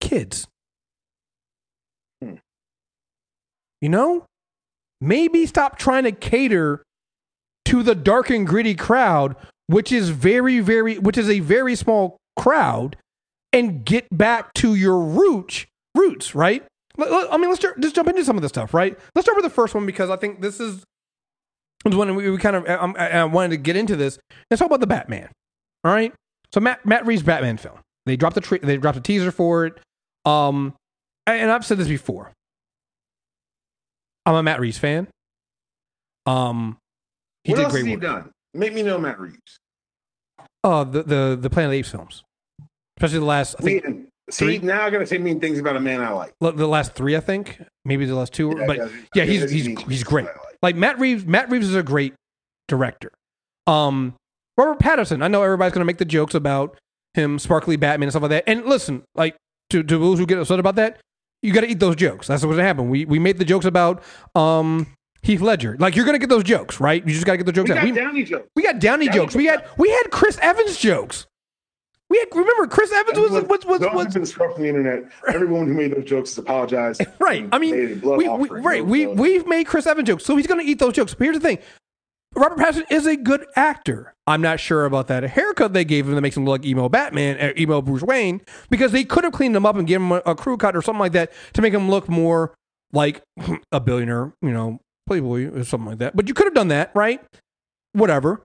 kids. 0.00 0.46
Hmm. 2.22 2.34
You 3.80 3.88
know, 3.88 4.26
maybe 5.00 5.46
stop 5.46 5.78
trying 5.78 6.04
to 6.04 6.12
cater 6.12 6.82
to 7.66 7.82
the 7.82 7.94
dark 7.94 8.30
and 8.30 8.46
gritty 8.46 8.74
crowd, 8.74 9.36
which 9.66 9.90
is 9.92 10.10
very, 10.10 10.60
very, 10.60 10.98
which 10.98 11.18
is 11.18 11.28
a 11.28 11.40
very 11.40 11.74
small 11.74 12.16
crowd, 12.38 12.96
and 13.52 13.84
get 13.84 14.06
back 14.16 14.52
to 14.54 14.74
your 14.74 15.00
roots. 15.00 15.66
Roots, 15.96 16.36
right? 16.36 16.64
I 17.02 17.36
mean, 17.36 17.48
let's 17.50 17.62
just 17.80 17.94
jump 17.94 18.08
into 18.08 18.24
some 18.24 18.36
of 18.36 18.42
this 18.42 18.50
stuff, 18.50 18.74
right? 18.74 18.98
Let's 19.14 19.26
start 19.26 19.36
with 19.36 19.44
the 19.44 19.50
first 19.50 19.74
one 19.74 19.86
because 19.86 20.10
I 20.10 20.16
think 20.16 20.40
this 20.40 20.60
is 20.60 20.84
when 21.84 22.14
we, 22.14 22.30
we 22.30 22.38
kind 22.38 22.56
of 22.56 22.68
um, 22.68 22.94
I, 22.98 23.10
I 23.10 23.24
wanted 23.24 23.50
to 23.50 23.56
get 23.56 23.76
into 23.76 23.96
this. 23.96 24.18
Let's 24.50 24.58
talk 24.58 24.66
about 24.66 24.80
the 24.80 24.86
Batman. 24.86 25.30
All 25.84 25.92
right. 25.92 26.12
So 26.52 26.60
Matt 26.60 26.84
Matt 26.84 27.06
Reeves 27.06 27.22
Batman 27.22 27.56
film. 27.56 27.78
They 28.06 28.16
dropped 28.16 28.34
the 28.34 28.58
they 28.62 28.76
dropped 28.76 28.98
a 28.98 29.00
teaser 29.00 29.30
for 29.30 29.66
it. 29.66 29.78
Um, 30.24 30.74
and 31.26 31.50
I've 31.50 31.64
said 31.64 31.78
this 31.78 31.88
before. 31.88 32.32
I'm 34.26 34.34
a 34.34 34.42
Matt 34.42 34.60
Reeves 34.60 34.78
fan. 34.78 35.08
Um, 36.26 36.76
he 37.44 37.52
what 37.52 37.56
did 37.56 37.64
else 37.64 37.72
great 37.72 37.80
has 37.80 37.86
he 37.86 37.92
work. 37.92 38.02
done? 38.02 38.30
Make 38.52 38.74
me 38.74 38.82
know 38.82 38.98
Matt 38.98 39.18
Reeves. 39.18 39.58
Oh, 40.62 40.84
the 40.84 41.02
the 41.02 41.38
the 41.40 41.50
Planet 41.50 41.68
of 41.68 41.72
the 41.72 41.78
Apes 41.78 41.90
films, 41.90 42.22
especially 42.98 43.20
the 43.20 43.24
last. 43.24 43.56
I 43.58 43.62
think 43.62 44.09
see, 44.30 44.58
three- 44.58 44.66
now 44.66 44.82
I'm 44.82 44.92
gonna 44.92 45.06
say 45.06 45.18
mean 45.18 45.40
things 45.40 45.58
about 45.58 45.76
a 45.76 45.80
man 45.80 46.00
I 46.00 46.10
like. 46.10 46.32
the 46.40 46.66
last 46.66 46.94
three. 46.94 47.16
I 47.16 47.20
think 47.20 47.62
maybe 47.84 48.04
the 48.06 48.14
last 48.14 48.32
two. 48.32 48.54
but 48.66 48.76
yeah, 48.76 48.88
yeah, 49.14 49.24
he's 49.24 49.50
he's 49.50 49.66
he's 49.82 50.04
great. 50.04 50.26
Like. 50.26 50.36
Like 50.62 50.76
Matt 50.76 50.98
Reeves. 50.98 51.24
Matt 51.24 51.50
Reeves 51.50 51.68
is 51.68 51.74
a 51.74 51.82
great 51.82 52.14
director. 52.68 53.10
Um, 53.66 54.14
Robert 54.56 54.78
Pattinson. 54.78 55.22
I 55.22 55.28
know 55.28 55.42
everybody's 55.42 55.72
gonna 55.72 55.84
make 55.86 55.98
the 55.98 56.04
jokes 56.04 56.34
about 56.34 56.78
him, 57.14 57.38
sparkly 57.38 57.76
Batman 57.76 58.06
and 58.08 58.12
stuff 58.12 58.22
like 58.22 58.30
that. 58.30 58.44
And 58.46 58.64
listen, 58.66 59.02
like 59.14 59.36
to 59.70 59.82
to 59.82 59.98
those 59.98 60.18
who 60.18 60.26
get 60.26 60.38
upset 60.38 60.58
about 60.60 60.74
that, 60.76 60.98
you 61.42 61.52
got 61.52 61.62
to 61.62 61.68
eat 61.68 61.80
those 61.80 61.96
jokes. 61.96 62.26
That's 62.26 62.44
what's 62.44 62.56
gonna 62.56 62.66
happen. 62.66 62.90
We 62.90 63.04
we 63.06 63.18
made 63.18 63.38
the 63.38 63.44
jokes 63.44 63.64
about 63.64 64.02
um 64.34 64.86
Heath 65.22 65.40
Ledger. 65.40 65.76
Like 65.78 65.96
you're 65.96 66.04
gonna 66.04 66.18
get 66.18 66.28
those 66.28 66.44
jokes, 66.44 66.78
right? 66.80 67.06
You 67.06 67.12
just 67.14 67.24
got 67.26 67.32
to 67.32 67.38
get 67.38 67.46
the 67.46 67.52
jokes 67.52 67.70
We 67.70 67.76
out. 67.76 67.82
got 67.84 67.84
We, 67.84 67.92
Downey 68.00 68.22
jokes. 68.24 68.48
we 68.56 68.62
got 68.62 68.78
Downey 68.80 69.06
Downey 69.06 69.18
jokes. 69.18 69.34
We 69.34 69.46
had 69.46 69.64
we 69.78 69.90
had 69.90 70.10
Chris 70.10 70.38
Evans 70.42 70.76
jokes. 70.76 71.26
We 72.10 72.18
had 72.18 72.28
remember 72.36 72.66
Chris 72.66 72.92
Evans 72.92 73.18
was 73.18 73.30
was 73.44 73.64
was, 73.64 73.80
was, 73.80 74.14
been 74.14 74.26
scrubbed 74.26 74.54
from 74.54 74.64
the 74.64 74.68
internet. 74.68 75.04
Every 75.28 75.46
woman 75.46 75.68
who 75.68 75.74
made 75.74 75.94
those 75.96 76.04
jokes 76.04 76.30
has 76.30 76.38
apologized. 76.38 77.02
Right. 77.20 77.48
I 77.52 77.58
mean, 77.58 78.00
we, 78.02 78.28
we, 78.28 78.48
right. 78.48 78.84
We 78.84 79.04
So- 79.04 79.12
we've 79.12 79.46
made 79.46 79.66
Chris 79.66 79.86
Evans 79.86 80.08
jokes, 80.08 80.24
so 80.24 80.36
he's 80.36 80.46
going 80.48 80.64
to 80.64 80.68
eat 80.68 80.80
those 80.80 80.94
jokes. 80.94 81.14
But 81.14 81.24
here's 81.24 81.36
the 81.36 81.40
thing: 81.40 81.58
Robert 82.34 82.58
Pattinson 82.58 82.90
is 82.90 83.06
a 83.06 83.16
good 83.16 83.46
actor. 83.56 84.14
I'm 84.26 84.40
not 84.40 84.60
sure 84.60 84.84
about 84.84 85.08
that 85.08 85.24
A 85.24 85.28
haircut 85.28 85.72
they 85.72 85.84
gave 85.84 86.08
him 86.08 86.14
that 86.14 86.20
makes 86.20 86.36
him 86.36 86.44
look 86.44 86.60
like 86.60 86.66
emo 86.66 86.88
Batman, 86.88 87.38
uh, 87.40 87.52
emo 87.58 87.82
Bruce 87.82 88.02
Wayne, 88.02 88.40
because 88.70 88.92
they 88.92 89.04
could 89.04 89.24
have 89.24 89.32
cleaned 89.32 89.54
him 89.54 89.66
up 89.66 89.76
and 89.76 89.86
given 89.86 90.06
him 90.06 90.12
a, 90.12 90.30
a 90.30 90.34
crew 90.34 90.56
cut 90.56 90.74
or 90.74 90.82
something 90.82 91.00
like 91.00 91.12
that 91.12 91.32
to 91.54 91.62
make 91.62 91.72
him 91.72 91.88
look 91.90 92.08
more 92.08 92.54
like 92.92 93.22
a 93.72 93.80
billionaire, 93.80 94.32
you 94.42 94.50
know, 94.50 94.80
playboy 95.06 95.50
or 95.52 95.64
something 95.64 95.88
like 95.88 95.98
that. 95.98 96.16
But 96.16 96.28
you 96.28 96.34
could 96.34 96.46
have 96.46 96.54
done 96.54 96.68
that, 96.68 96.90
right? 96.94 97.20
Whatever. 97.92 98.42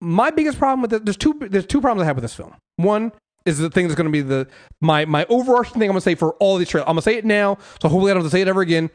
My 0.00 0.30
biggest 0.30 0.58
problem 0.58 0.82
with 0.82 0.92
it, 0.92 1.04
there's 1.04 1.16
two 1.16 1.38
there's 1.40 1.66
two 1.66 1.80
problems 1.80 2.04
I 2.04 2.06
have 2.06 2.16
with 2.16 2.22
this 2.22 2.34
film. 2.34 2.54
One 2.76 3.12
is 3.44 3.58
the 3.58 3.70
thing 3.70 3.88
that's 3.88 3.96
going 3.96 4.06
to 4.06 4.12
be 4.12 4.20
the 4.20 4.46
my 4.80 5.04
my 5.04 5.26
overarching 5.28 5.74
thing 5.74 5.84
I'm 5.84 5.94
going 5.94 5.96
to 5.96 6.00
say 6.00 6.14
for 6.14 6.34
all 6.34 6.56
these 6.56 6.68
trailers. 6.68 6.88
I'm 6.88 6.94
going 6.94 7.02
to 7.02 7.02
say 7.02 7.16
it 7.16 7.24
now, 7.24 7.58
so 7.82 7.88
hopefully 7.88 8.10
I 8.10 8.14
don't 8.14 8.22
have 8.22 8.30
to 8.30 8.36
say 8.36 8.42
it 8.42 8.48
ever 8.48 8.60
again. 8.60 8.90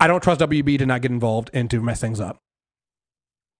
I 0.00 0.06
don't 0.06 0.22
trust 0.22 0.40
WB 0.40 0.78
to 0.78 0.86
not 0.86 1.02
get 1.02 1.10
involved 1.10 1.50
and 1.52 1.70
to 1.70 1.80
mess 1.80 2.00
things 2.00 2.20
up. 2.20 2.38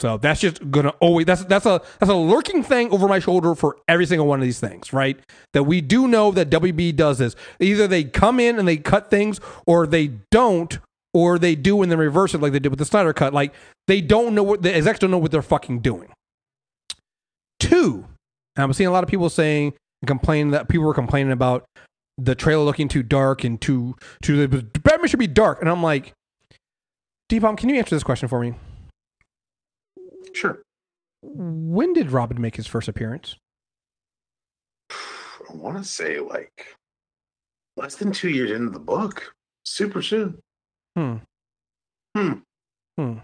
So 0.01 0.19
that's 0.19 0.41
just 0.41 0.71
gonna 0.71 0.91
always 1.01 1.25
that's 1.25 1.45
that's 1.45 1.65
a 1.65 1.81
that's 1.99 2.11
a 2.11 2.15
lurking 2.15 2.63
thing 2.63 2.91
over 2.91 3.09
my 3.09 3.19
shoulder 3.19 3.55
for 3.55 3.79
every 3.89 4.05
single 4.05 4.27
one 4.27 4.39
of 4.39 4.45
these 4.45 4.61
things, 4.61 4.93
right? 4.93 5.19
That 5.55 5.63
we 5.63 5.81
do 5.81 6.07
know 6.07 6.31
that 6.33 6.51
WB 6.51 6.97
does 6.97 7.17
this. 7.17 7.35
Either 7.61 7.87
they 7.89 8.05
come 8.05 8.39
in 8.39 8.59
and 8.59 8.69
they 8.69 8.77
cut 8.77 9.09
things, 9.09 9.41
or 9.67 9.87
they 9.87 10.11
don't, 10.31 10.79
or 11.15 11.39
they 11.39 11.55
do 11.55 11.81
and 11.81 11.91
then 11.91 11.99
reverse 11.99 12.35
it 12.35 12.43
like 12.43 12.53
they 12.53 12.59
did 12.59 12.69
with 12.69 12.79
the 12.79 12.85
Snyder 12.85 13.15
cut. 13.15 13.33
Like 13.33 13.55
they 13.87 14.03
don't 14.03 14.35
know 14.35 14.43
what 14.43 14.61
the 14.61 14.75
execs 14.75 14.99
don't 14.99 15.11
know 15.11 15.19
what 15.19 15.31
they're 15.31 15.41
fucking 15.41 15.81
doing. 15.81 16.13
Two, 17.59 18.07
and 18.55 18.65
I'm 18.65 18.73
seeing 18.73 18.89
a 18.89 18.93
lot 18.93 19.05
of 19.05 19.11
people 19.11 19.31
saying 19.31 19.75
and 20.03 20.09
complaining 20.09 20.51
that 20.51 20.69
people 20.69 20.87
were 20.87 20.95
complaining 20.95 21.33
about 21.33 21.65
the 22.19 22.35
trailer 22.35 22.65
looking 22.65 22.89
too 22.89 23.03
dark 23.03 23.45
and 23.45 23.61
too 23.61 23.95
too 24.23 24.47
Batman 24.49 25.09
should 25.09 25.19
be 25.19 25.27
dark, 25.27 25.61
and 25.61 25.71
I'm 25.71 25.83
like, 25.83 26.13
Dpalm, 27.31 27.57
can 27.57 27.69
you 27.69 27.77
answer 27.77 27.95
this 27.95 28.05
question 28.05 28.29
for 28.29 28.41
me? 28.41 28.55
Sure. 30.33 30.63
When 31.23 31.93
did 31.93 32.11
Robin 32.11 32.41
make 32.41 32.57
his 32.57 32.67
first 32.67 32.89
appearance? 32.89 33.37
I 34.91 35.55
want 35.55 35.79
to 35.79 35.85
say 35.85 36.21
like 36.21 36.77
less 37.77 37.97
than 37.97 38.13
two 38.13 38.31
years 38.31 38.51
into 38.51 38.71
the 38.71 38.79
book. 38.79 39.33
Super 39.65 40.03
soon. 40.03 40.39
Hmm. 40.97 41.17
Hmm. 42.17 42.33
Hmm. 42.97 43.19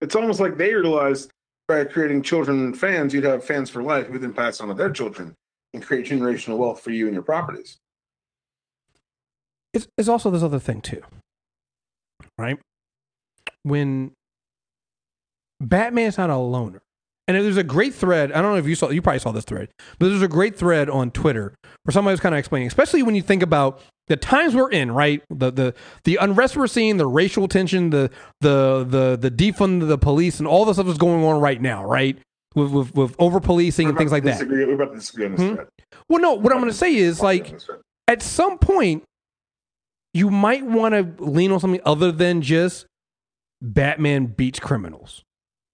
It's 0.00 0.14
almost 0.14 0.40
like 0.40 0.56
they 0.56 0.74
realized 0.74 1.30
by 1.68 1.84
creating 1.84 2.22
children 2.22 2.64
and 2.64 2.78
fans, 2.78 3.14
you'd 3.14 3.24
have 3.24 3.44
fans 3.44 3.70
for 3.70 3.82
life 3.82 4.06
who 4.06 4.18
then 4.18 4.32
pass 4.32 4.60
on 4.60 4.68
to 4.68 4.74
their 4.74 4.90
children 4.90 5.34
and 5.74 5.82
create 5.82 6.06
generational 6.06 6.58
wealth 6.58 6.80
for 6.80 6.90
you 6.90 7.06
and 7.06 7.14
your 7.14 7.22
properties. 7.22 7.78
It's, 9.72 9.86
it's 9.96 10.08
also 10.08 10.30
this 10.30 10.42
other 10.42 10.58
thing 10.58 10.80
too, 10.80 11.02
right? 12.38 12.58
When 13.62 14.12
Batman's 15.60 16.18
not 16.18 16.30
a 16.30 16.36
loner, 16.36 16.82
and 17.28 17.36
there's 17.36 17.56
a 17.56 17.62
great 17.62 17.94
thread. 17.94 18.32
I 18.32 18.42
don't 18.42 18.52
know 18.52 18.58
if 18.58 18.66
you 18.66 18.74
saw, 18.74 18.90
you 18.90 19.00
probably 19.00 19.20
saw 19.20 19.30
this 19.32 19.44
thread, 19.44 19.68
but 19.98 20.08
there's 20.08 20.22
a 20.22 20.28
great 20.28 20.56
thread 20.56 20.90
on 20.90 21.10
Twitter 21.10 21.54
where 21.84 21.92
somebody 21.92 22.12
was 22.12 22.20
kind 22.20 22.34
of 22.34 22.38
explaining, 22.38 22.66
especially 22.66 23.02
when 23.02 23.14
you 23.14 23.22
think 23.22 23.42
about 23.42 23.80
the 24.12 24.16
times 24.18 24.54
we're 24.54 24.70
in, 24.70 24.92
right? 24.92 25.22
The 25.30 25.50
the 25.50 25.74
the 26.04 26.16
unrest 26.16 26.54
we're 26.54 26.66
seeing, 26.66 26.98
the 26.98 27.06
racial 27.06 27.48
tension, 27.48 27.88
the 27.88 28.10
the 28.42 28.84
the 28.86 29.16
the 29.18 29.30
defund 29.30 29.80
of 29.80 29.88
the 29.88 29.96
police, 29.96 30.38
and 30.38 30.46
all 30.46 30.66
the 30.66 30.74
stuff 30.74 30.84
that's 30.86 30.98
going 30.98 31.24
on 31.24 31.40
right 31.40 31.60
now, 31.62 31.82
right? 31.86 32.18
With 32.54 32.70
with, 32.72 32.94
with 32.94 33.16
over 33.18 33.40
policing 33.40 33.88
and 33.88 33.96
things 33.96 34.12
like 34.12 34.24
that. 34.24 34.46
We're 34.46 34.74
about 34.74 34.90
to 34.90 34.96
disagree 34.96 35.24
on 35.24 35.32
this 35.32 35.40
Hmm? 35.40 35.54
thread. 35.54 35.68
Well, 36.10 36.20
no, 36.20 36.34
what 36.34 36.52
I'm 36.52 36.58
going 36.58 36.70
to 36.70 36.76
say 36.76 36.94
is 36.94 37.22
like 37.22 37.54
at 38.06 38.20
some 38.20 38.58
point 38.58 39.04
you 40.12 40.28
might 40.28 40.62
want 40.66 40.92
to 40.94 41.24
lean 41.24 41.50
on 41.52 41.60
something 41.60 41.80
other 41.86 42.12
than 42.12 42.42
just 42.42 42.84
Batman 43.62 44.26
beats 44.26 44.60
criminals 44.60 45.22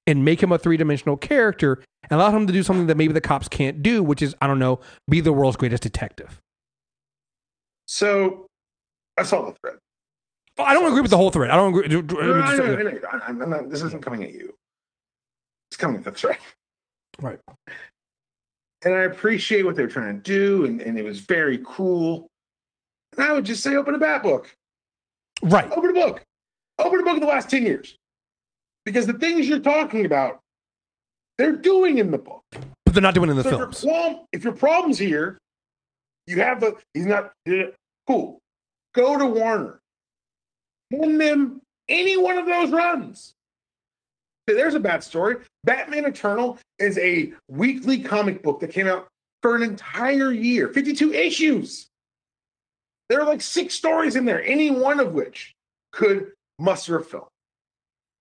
and 0.07 0.25
make 0.25 0.41
him 0.41 0.53
a 0.53 0.59
three-dimensional 0.59 1.17
character 1.17 1.83
and 2.09 2.21
allow 2.21 2.31
him 2.31 2.47
to 2.47 2.53
do 2.53 2.63
something 2.63 2.87
that 2.87 2.97
maybe 2.97 3.13
the 3.13 3.21
cops 3.21 3.49
can't 3.49 3.83
do, 3.83 4.01
which 4.01 4.23
is 4.23 4.37
I 4.41 4.47
don't 4.47 4.61
know, 4.61 4.79
be 5.11 5.21
the 5.21 5.33
world's 5.33 5.57
greatest 5.57 5.83
detective. 5.83 6.39
So 7.89 8.47
I 9.17 9.23
saw 9.23 9.47
the 9.47 9.53
thread. 9.53 9.77
I 10.59 10.75
don't 10.75 10.87
agree 10.87 11.01
with 11.01 11.11
the 11.11 11.17
whole 11.17 11.31
thread. 11.31 11.51
I 11.51 11.57
don't 11.57 11.75
agree. 11.75 11.89
No, 11.89 12.01
no, 12.01 12.41
I 12.41 12.57
know, 12.57 12.65
I 12.79 12.83
know. 12.83 13.01
I'm, 13.27 13.43
I'm 13.43 13.51
not, 13.51 13.71
this 13.71 13.83
isn't 13.83 14.03
coming 14.03 14.23
at 14.25 14.33
you. 14.33 14.55
It's 15.71 15.77
coming 15.77 15.97
at 15.97 16.05
the 16.05 16.13
thread. 16.13 16.39
Right. 17.21 17.39
And 18.85 18.95
I 18.95 19.03
appreciate 19.03 19.65
what 19.65 19.75
they're 19.75 19.89
trying 19.89 20.17
to 20.17 20.23
do, 20.23 20.67
and, 20.67 20.81
and 20.81 20.99
it 20.99 21.05
was 21.05 21.21
very 21.21 21.61
cool. 21.65 22.29
And 23.17 23.27
I 23.27 23.33
would 23.33 23.45
just 23.45 23.63
say, 23.63 23.75
open 23.75 23.95
a 23.95 23.99
bat 23.99 24.23
book. 24.23 24.55
Right. 25.43 25.71
Open 25.73 25.91
a 25.91 25.95
book. 25.95 26.23
Open 26.79 27.01
a 27.01 27.03
book 27.03 27.15
of 27.15 27.21
the 27.21 27.27
last 27.27 27.51
10 27.51 27.63
years. 27.65 27.97
Because 28.85 29.07
the 29.07 29.15
things 29.15 29.49
you're 29.49 29.59
talking 29.59 30.05
about, 30.05 30.41
they're 31.39 31.57
doing 31.57 31.99
in 31.99 32.11
the 32.11 32.19
book. 32.19 32.43
But 32.85 32.95
they're 32.95 33.03
not 33.03 33.15
doing 33.15 33.31
in 33.31 33.37
the 33.37 33.43
So 33.43 33.49
if 33.49 33.59
your, 33.59 33.73
films. 33.73 34.27
if 34.33 34.45
your 34.45 34.53
problem's 34.53 34.99
here, 34.99 35.39
you 36.29 36.41
have 36.43 36.61
the, 36.61 36.77
he's 36.95 37.07
not, 37.07 37.33
cool. 38.07 38.39
Go 38.95 39.19
to 39.19 39.27
Warner. 39.27 39.81
Send 40.93 41.21
them 41.21 41.61
any 41.89 42.17
one 42.17 42.39
of 42.39 42.47
those 42.47 42.71
runs. 42.71 43.35
There's 44.47 44.75
a 44.75 44.81
bad 44.81 45.03
story. 45.03 45.37
Batman 45.65 46.07
Eternal 46.07 46.59
is 46.79 46.97
a 46.99 47.33
weekly 47.49 48.01
comic 48.01 48.43
book 48.43 48.61
that 48.61 48.71
came 48.71 48.87
out 48.87 49.09
for 49.43 49.57
an 49.57 49.63
entire 49.63 50.33
year, 50.33 50.69
52 50.69 51.13
issues. 51.13 51.87
There 53.09 53.21
are 53.21 53.27
like 53.27 53.43
six 53.43 53.75
stories 53.75 54.17
in 54.17 54.25
there, 54.25 54.43
any 54.45 54.71
one 54.71 55.01
of 55.01 55.13
which 55.13 55.55
could 55.93 56.33
muster 56.59 56.99
a 56.99 57.05
film. 57.05 57.25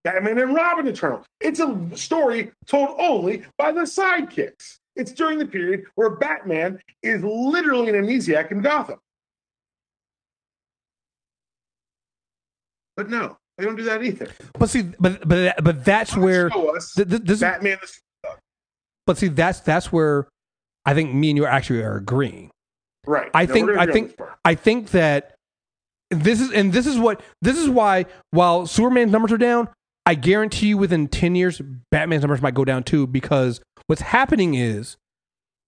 Batman 0.03 0.39
and 0.39 0.55
Robin 0.55 0.87
Eternal. 0.87 1.23
It's 1.41 1.59
a 1.59 1.89
story 1.95 2.51
told 2.65 2.95
only 2.99 3.43
by 3.57 3.71
the 3.71 3.81
sidekicks. 3.81 4.77
It's 4.97 5.11
during 5.11 5.37
the 5.39 5.45
period 5.45 5.85
where 5.95 6.09
Batman 6.09 6.79
is 7.03 7.23
literally 7.23 7.89
an 7.89 7.95
amnesiac 8.03 8.51
in 8.51 8.61
Gotham. 8.61 8.99
But 12.95 13.09
no, 13.09 13.37
they 13.57 13.63
don't 13.65 13.75
do 13.75 13.83
that 13.83 14.03
either. 14.03 14.27
But 14.57 14.69
see, 14.69 14.83
but 14.99 15.27
but 15.27 15.63
but 15.63 15.85
that's 15.85 16.15
where 16.17 16.49
th- 16.49 17.07
th- 17.09 17.21
this. 17.23 17.39
Batman. 17.41 17.77
The, 18.23 18.29
But 19.05 19.17
see, 19.17 19.27
that's 19.27 19.59
that's 19.59 19.91
where 19.91 20.27
I 20.85 20.93
think 20.93 21.13
me 21.13 21.29
and 21.29 21.37
you 21.37 21.45
actually 21.45 21.83
are 21.83 21.97
agreeing. 21.97 22.49
right. 23.05 23.29
I 23.33 23.45
No, 23.45 23.53
think- 23.53 23.69
I 23.77 23.85
think- 23.85 24.19
I 24.45 24.55
think 24.55 24.89
that 24.91 25.35
this 26.09 26.41
is 26.41 26.51
and 26.51 26.73
this 26.73 26.87
is 26.87 26.97
what 26.97 27.21
this 27.41 27.57
is 27.57 27.69
why 27.69 28.05
while 28.31 28.65
Superman's 28.65 29.11
numbers 29.11 29.31
are 29.31 29.37
down, 29.37 29.69
I 30.05 30.15
guarantee 30.15 30.67
you 30.69 30.77
within 30.77 31.07
10 31.07 31.35
years 31.35 31.61
Batman's 31.91 32.23
numbers 32.23 32.41
might 32.41 32.53
go 32.55 32.65
down 32.65 32.83
too 32.83 33.05
because 33.05 33.61
what's 33.87 34.01
happening 34.01 34.53
is 34.53 34.97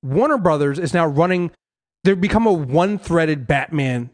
Warner 0.03 0.38
Brothers 0.38 0.80
is 0.80 0.93
now 0.93 1.07
running 1.07 1.51
they've 2.03 2.20
become 2.20 2.47
a 2.47 2.53
one-threaded 2.53 3.47
Batman. 3.47 4.11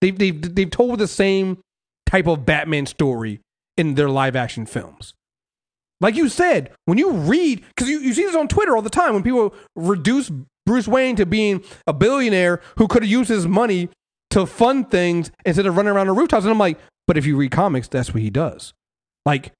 They've 0.00 0.16
they've 0.16 0.54
they've 0.54 0.70
told 0.70 0.98
the 0.98 1.08
same 1.08 1.58
type 2.06 2.26
of 2.26 2.44
Batman 2.46 2.86
story 2.86 3.40
in 3.76 3.94
their 3.94 4.08
live 4.08 4.36
action 4.36 4.66
films. 4.66 5.14
Like 6.00 6.14
you 6.14 6.28
said, 6.28 6.72
when 6.84 6.96
you 6.96 7.10
read, 7.10 7.64
because 7.74 7.90
you, 7.90 7.98
you 7.98 8.14
see 8.14 8.22
this 8.22 8.36
on 8.36 8.46
Twitter 8.46 8.76
all 8.76 8.82
the 8.82 8.90
time, 8.90 9.14
when 9.14 9.24
people 9.24 9.52
reduce 9.74 10.30
Bruce 10.64 10.86
Wayne 10.86 11.16
to 11.16 11.26
being 11.26 11.64
a 11.88 11.92
billionaire 11.92 12.60
who 12.76 12.86
could 12.86 13.02
have 13.02 13.10
used 13.10 13.28
his 13.28 13.48
money 13.48 13.88
to 14.30 14.46
fund 14.46 14.90
things 14.90 15.32
instead 15.44 15.66
of 15.66 15.76
running 15.76 15.92
around 15.92 16.06
the 16.06 16.12
rooftops. 16.12 16.44
And 16.44 16.52
I'm 16.52 16.58
like, 16.58 16.78
but 17.08 17.16
if 17.16 17.26
you 17.26 17.36
read 17.36 17.50
comics, 17.50 17.88
that's 17.88 18.14
what 18.14 18.22
he 18.22 18.30
does. 18.30 18.74
Like, 19.26 19.52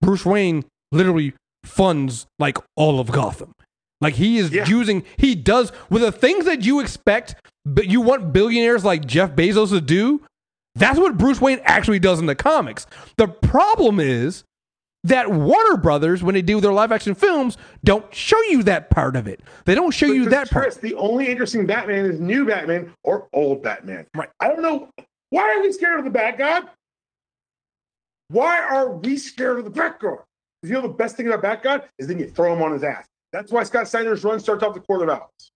Bruce 0.00 0.26
Wayne 0.26 0.64
literally 0.90 1.34
funds 1.64 2.26
like 2.38 2.58
all 2.76 3.00
of 3.00 3.10
Gotham. 3.10 3.52
Like 4.00 4.14
he 4.14 4.38
is 4.38 4.50
Yeah. 4.52 4.66
using, 4.68 5.02
he 5.16 5.34
does 5.34 5.72
with 5.90 6.02
the 6.02 6.12
things 6.12 6.44
that 6.44 6.64
you 6.64 6.80
expect, 6.80 7.34
but 7.64 7.86
you 7.86 8.00
want 8.00 8.32
billionaires 8.32 8.84
like 8.84 9.06
Jeff 9.06 9.32
Bezos 9.32 9.70
to 9.70 9.80
do. 9.80 10.22
That's 10.74 10.98
what 10.98 11.16
Bruce 11.16 11.40
Wayne 11.40 11.60
actually 11.64 12.00
does 12.00 12.18
in 12.18 12.26
the 12.26 12.34
comics. 12.34 12.86
The 13.16 13.28
problem 13.28 14.00
is 14.00 14.44
that 15.04 15.30
Warner 15.30 15.76
Brothers, 15.76 16.22
when 16.22 16.34
they 16.34 16.42
do 16.42 16.60
their 16.60 16.72
live 16.72 16.90
action 16.90 17.14
films, 17.14 17.56
don't 17.84 18.12
show 18.14 18.40
you 18.48 18.62
that 18.64 18.90
part 18.90 19.16
of 19.16 19.28
it. 19.28 19.40
They 19.66 19.74
don't 19.74 19.92
show 19.92 20.06
you 20.06 20.28
that 20.30 20.48
Kriss, 20.48 20.52
part. 20.52 20.80
the 20.80 20.94
only 20.94 21.28
interesting 21.28 21.64
Batman 21.66 22.06
is 22.06 22.18
new 22.18 22.44
Batman 22.44 22.92
or 23.04 23.28
old 23.32 23.62
Batman. 23.62 24.06
Right. 24.14 24.30
I 24.40 24.48
don't 24.48 24.62
know. 24.62 24.88
Why 25.30 25.42
are 25.54 25.62
we 25.62 25.72
scared 25.72 25.98
of 25.98 26.04
the 26.04 26.10
bad 26.10 26.38
guy? 26.38 26.62
Why 28.28 28.60
are 28.60 28.90
we 28.90 29.16
scared 29.16 29.58
of 29.58 29.64
the 29.64 29.70
bad 29.70 29.94
guy? 30.00 30.14
You 30.64 30.72
know 30.72 30.80
the 30.80 30.88
best 30.88 31.16
thing 31.16 31.30
about 31.30 31.62
guy 31.62 31.82
is 31.98 32.06
then 32.06 32.18
you 32.18 32.28
throw 32.28 32.52
him 32.52 32.62
on 32.62 32.72
his 32.72 32.82
ass. 32.82 33.06
That's 33.32 33.52
why 33.52 33.64
Scott 33.64 33.86
Snyder's 33.86 34.24
run 34.24 34.40
starts 34.40 34.62
off 34.62 34.74
the 34.74 34.80
Court 34.80 35.02
of 35.02 35.10
Owls. 35.10 35.52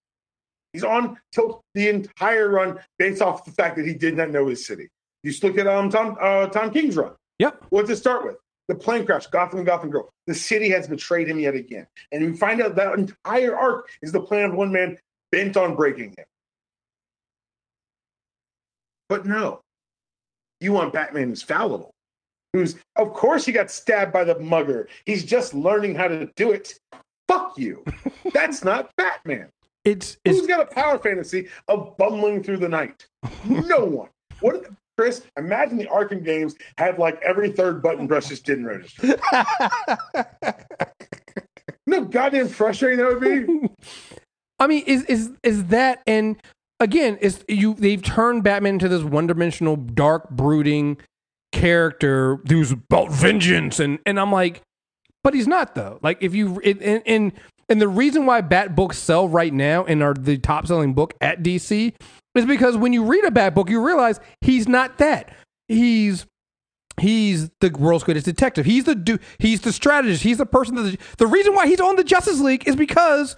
He's 0.73 0.85
on 0.85 1.19
tilt 1.33 1.63
the 1.75 1.89
entire 1.89 2.51
run 2.51 2.79
based 2.99 3.23
off 3.23 3.45
the 3.45 3.51
fact 3.53 3.77
that 3.77 3.87
he 3.87 3.95
did 3.95 4.17
not 4.17 4.31
know 4.31 4.47
his 4.49 4.67
city. 4.67 4.89
You 5.23 5.31
just 5.31 5.43
look 5.43 5.57
at 5.57 5.67
um, 5.67 5.89
Tom 5.89 6.17
uh, 6.21 6.47
Tom 6.49 6.71
King's 6.71 6.97
run. 6.97 7.13
Yep. 7.39 7.65
What 7.71 7.83
does 7.83 7.91
it 7.91 8.01
start 8.01 8.25
with? 8.25 8.37
The 8.69 8.75
plane 8.75 9.07
crash, 9.07 9.27
Gotham 9.29 9.61
and 9.61 9.67
Gotham 9.67 9.89
Girl. 9.89 10.11
The 10.27 10.35
city 10.35 10.69
has 10.71 10.87
betrayed 10.87 11.29
him 11.29 11.39
yet 11.39 11.55
again. 11.55 11.87
And 12.13 12.23
you 12.23 12.37
find 12.37 12.61
out 12.61 12.75
that 12.77 12.99
entire 12.99 13.57
arc 13.57 13.89
is 14.03 14.13
the 14.13 14.21
plan 14.21 14.51
of 14.51 14.57
one 14.57 14.71
man 14.71 14.99
bent 15.33 15.57
on 15.57 15.75
breaking 15.75 16.15
him. 16.19 16.27
But 19.09 19.25
no, 19.25 19.63
you 20.61 20.73
want 20.73 20.93
Batman 20.93 21.31
who's 21.31 21.43
fallible, 21.43 21.95
who's, 22.53 22.77
of 22.97 23.13
course, 23.13 23.45
he 23.45 23.53
got 23.53 23.71
stabbed 23.71 24.13
by 24.13 24.25
the 24.25 24.39
mugger. 24.39 24.89
He's 25.05 25.25
just 25.25 25.55
learning 25.55 25.95
how 25.95 26.09
to 26.09 26.27
do 26.37 26.53
it. 26.53 26.79
Fuck 27.29 27.59
you. 27.59 27.85
That's 28.33 28.65
not 28.65 28.91
Batman. 28.97 29.49
It's 29.85 30.19
it's 30.25 30.39
Who's 30.39 30.47
got 30.47 30.61
a 30.61 30.67
power 30.67 30.99
fantasy 30.99 31.49
of 31.69 31.97
bumbling 31.97 32.43
through 32.43 32.59
the 32.59 32.69
night? 32.69 33.07
No 33.45 33.85
one. 33.85 34.09
What 34.41 34.67
Kriss, 34.99 35.23
imagine 35.37 35.79
the 35.79 35.87
Arkham 35.87 36.25
games 36.25 36.57
had 36.77 36.99
like 36.99 37.21
every 37.23 37.51
third 37.53 37.83
button 37.83 38.09
press 38.09 38.29
just 38.29 38.45
didn't 38.45 38.67
register. 38.67 39.17
no 41.87 42.05
goddamn 42.05 42.49
frustrating 42.49 42.99
that 42.99 43.09
would 43.09 43.21
be. 43.21 43.69
I 44.59 44.67
mean, 44.67 44.85
is 44.87 45.05
is 45.05 45.31
is 45.43 45.67
that 45.67 46.03
and 46.07 46.37
again, 46.81 47.17
is 47.19 47.45
you 47.49 47.75
they've 47.75 48.03
turned 48.03 48.43
Batman 48.43 48.75
into 48.75 48.89
this 48.89 49.03
one 49.03 49.27
dimensional, 49.27 49.77
dark, 49.77 50.29
brooding 50.31 50.99
character 51.53 52.39
who's 52.49 52.73
about 52.73 53.11
vengeance, 53.11 53.81
and 53.81 53.99
and 54.07 54.19
I'm 54.19 54.33
like, 54.33 54.63
but 55.25 55.35
he's 55.35 55.49
not 55.49 55.75
though. 55.75 55.99
Like 56.03 56.19
if 56.21 56.35
you 56.35 56.61
and 56.61 57.03
and 57.07 57.33
and 57.69 57.81
the 57.81 57.89
reason 57.89 58.27
why 58.27 58.41
Bat 58.41 58.75
books 58.75 58.99
sell 58.99 59.29
right 59.29 59.53
now 59.53 59.85
and 59.85 60.03
are 60.03 60.15
the 60.15 60.39
top 60.39 60.67
selling 60.67 60.95
book 60.95 61.15
at 61.21 61.43
DC 61.43 61.95
is 62.35 62.47
because 62.47 62.77
when 62.77 62.93
you 62.93 63.05
read 63.05 63.25
a 63.25 63.31
Bat 63.31 63.55
book, 63.55 63.71
you 63.71 63.85
realize 63.85 64.21
he's 64.41 64.69
not 64.69 64.99
that. 64.99 65.35
He's 65.69 66.27
He's 67.01 67.51
the 67.61 67.71
world's 67.71 68.05
greatest 68.05 68.27
detective. 68.27 68.67
He's 68.67 68.85
the 68.85 68.95
du- 68.95 69.19
he's 69.39 69.61
the 69.61 69.73
strategist. 69.73 70.23
He's 70.23 70.39
the 70.39 70.47
person 70.47 70.75
that 70.77 70.83
the, 70.83 70.99
the 71.19 71.27
reason 71.27 71.55
why 71.55 71.67
he's 71.67 71.81
on 71.81 71.97
the 71.97 72.05
Justice 72.05 72.41
League 72.41 72.67
is 72.67 72.77
because 72.77 73.37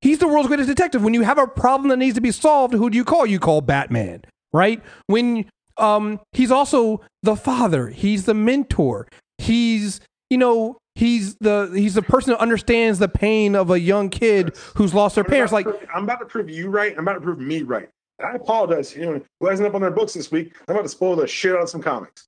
he's 0.00 0.18
the 0.18 0.28
world's 0.28 0.48
greatest 0.48 0.68
detective. 0.68 1.02
When 1.02 1.14
you 1.14 1.22
have 1.22 1.38
a 1.38 1.46
problem 1.46 1.88
that 1.90 1.98
needs 1.98 2.14
to 2.16 2.20
be 2.20 2.32
solved, 2.32 2.74
who 2.74 2.90
do 2.90 2.96
you 2.96 3.04
call? 3.04 3.26
You 3.26 3.38
call 3.38 3.60
Batman, 3.60 4.22
right? 4.52 4.82
When 5.06 5.48
um 5.78 6.20
he's 6.32 6.50
also 6.50 7.00
the 7.22 7.36
father, 7.36 7.88
he's 7.88 8.24
the 8.26 8.34
mentor. 8.34 9.08
He's 9.38 10.00
you 10.30 10.38
know, 10.38 10.78
he's 10.94 11.34
the 11.36 11.70
he's 11.74 11.94
the 11.94 12.02
person 12.02 12.32
who 12.32 12.38
understands 12.38 12.98
the 12.98 13.08
pain 13.08 13.54
of 13.54 13.70
a 13.70 13.78
young 13.80 14.08
kid 14.08 14.56
who's 14.76 14.94
lost 14.94 15.14
their 15.16 15.24
I'm 15.24 15.30
parents 15.30 15.52
like 15.52 15.66
prove- 15.66 15.86
I'm 15.94 16.04
about 16.04 16.20
to 16.20 16.26
prove 16.26 16.48
you 16.50 16.70
right. 16.70 16.92
I'm 16.92 17.00
about 17.00 17.14
to 17.14 17.20
prove 17.20 17.38
me 17.38 17.62
right. 17.62 17.88
And 18.18 18.28
I 18.28 18.34
apologize. 18.34 18.94
You 18.94 19.06
know, 19.06 19.20
who 19.40 19.46
hasn't 19.48 19.66
up 19.66 19.74
on 19.74 19.80
their 19.80 19.90
books 19.90 20.14
this 20.14 20.30
week? 20.30 20.54
I'm 20.68 20.74
about 20.74 20.82
to 20.82 20.88
spoil 20.88 21.16
the 21.16 21.26
shit 21.26 21.52
out 21.54 21.62
of 21.62 21.68
some 21.70 21.82
comics. 21.82 22.26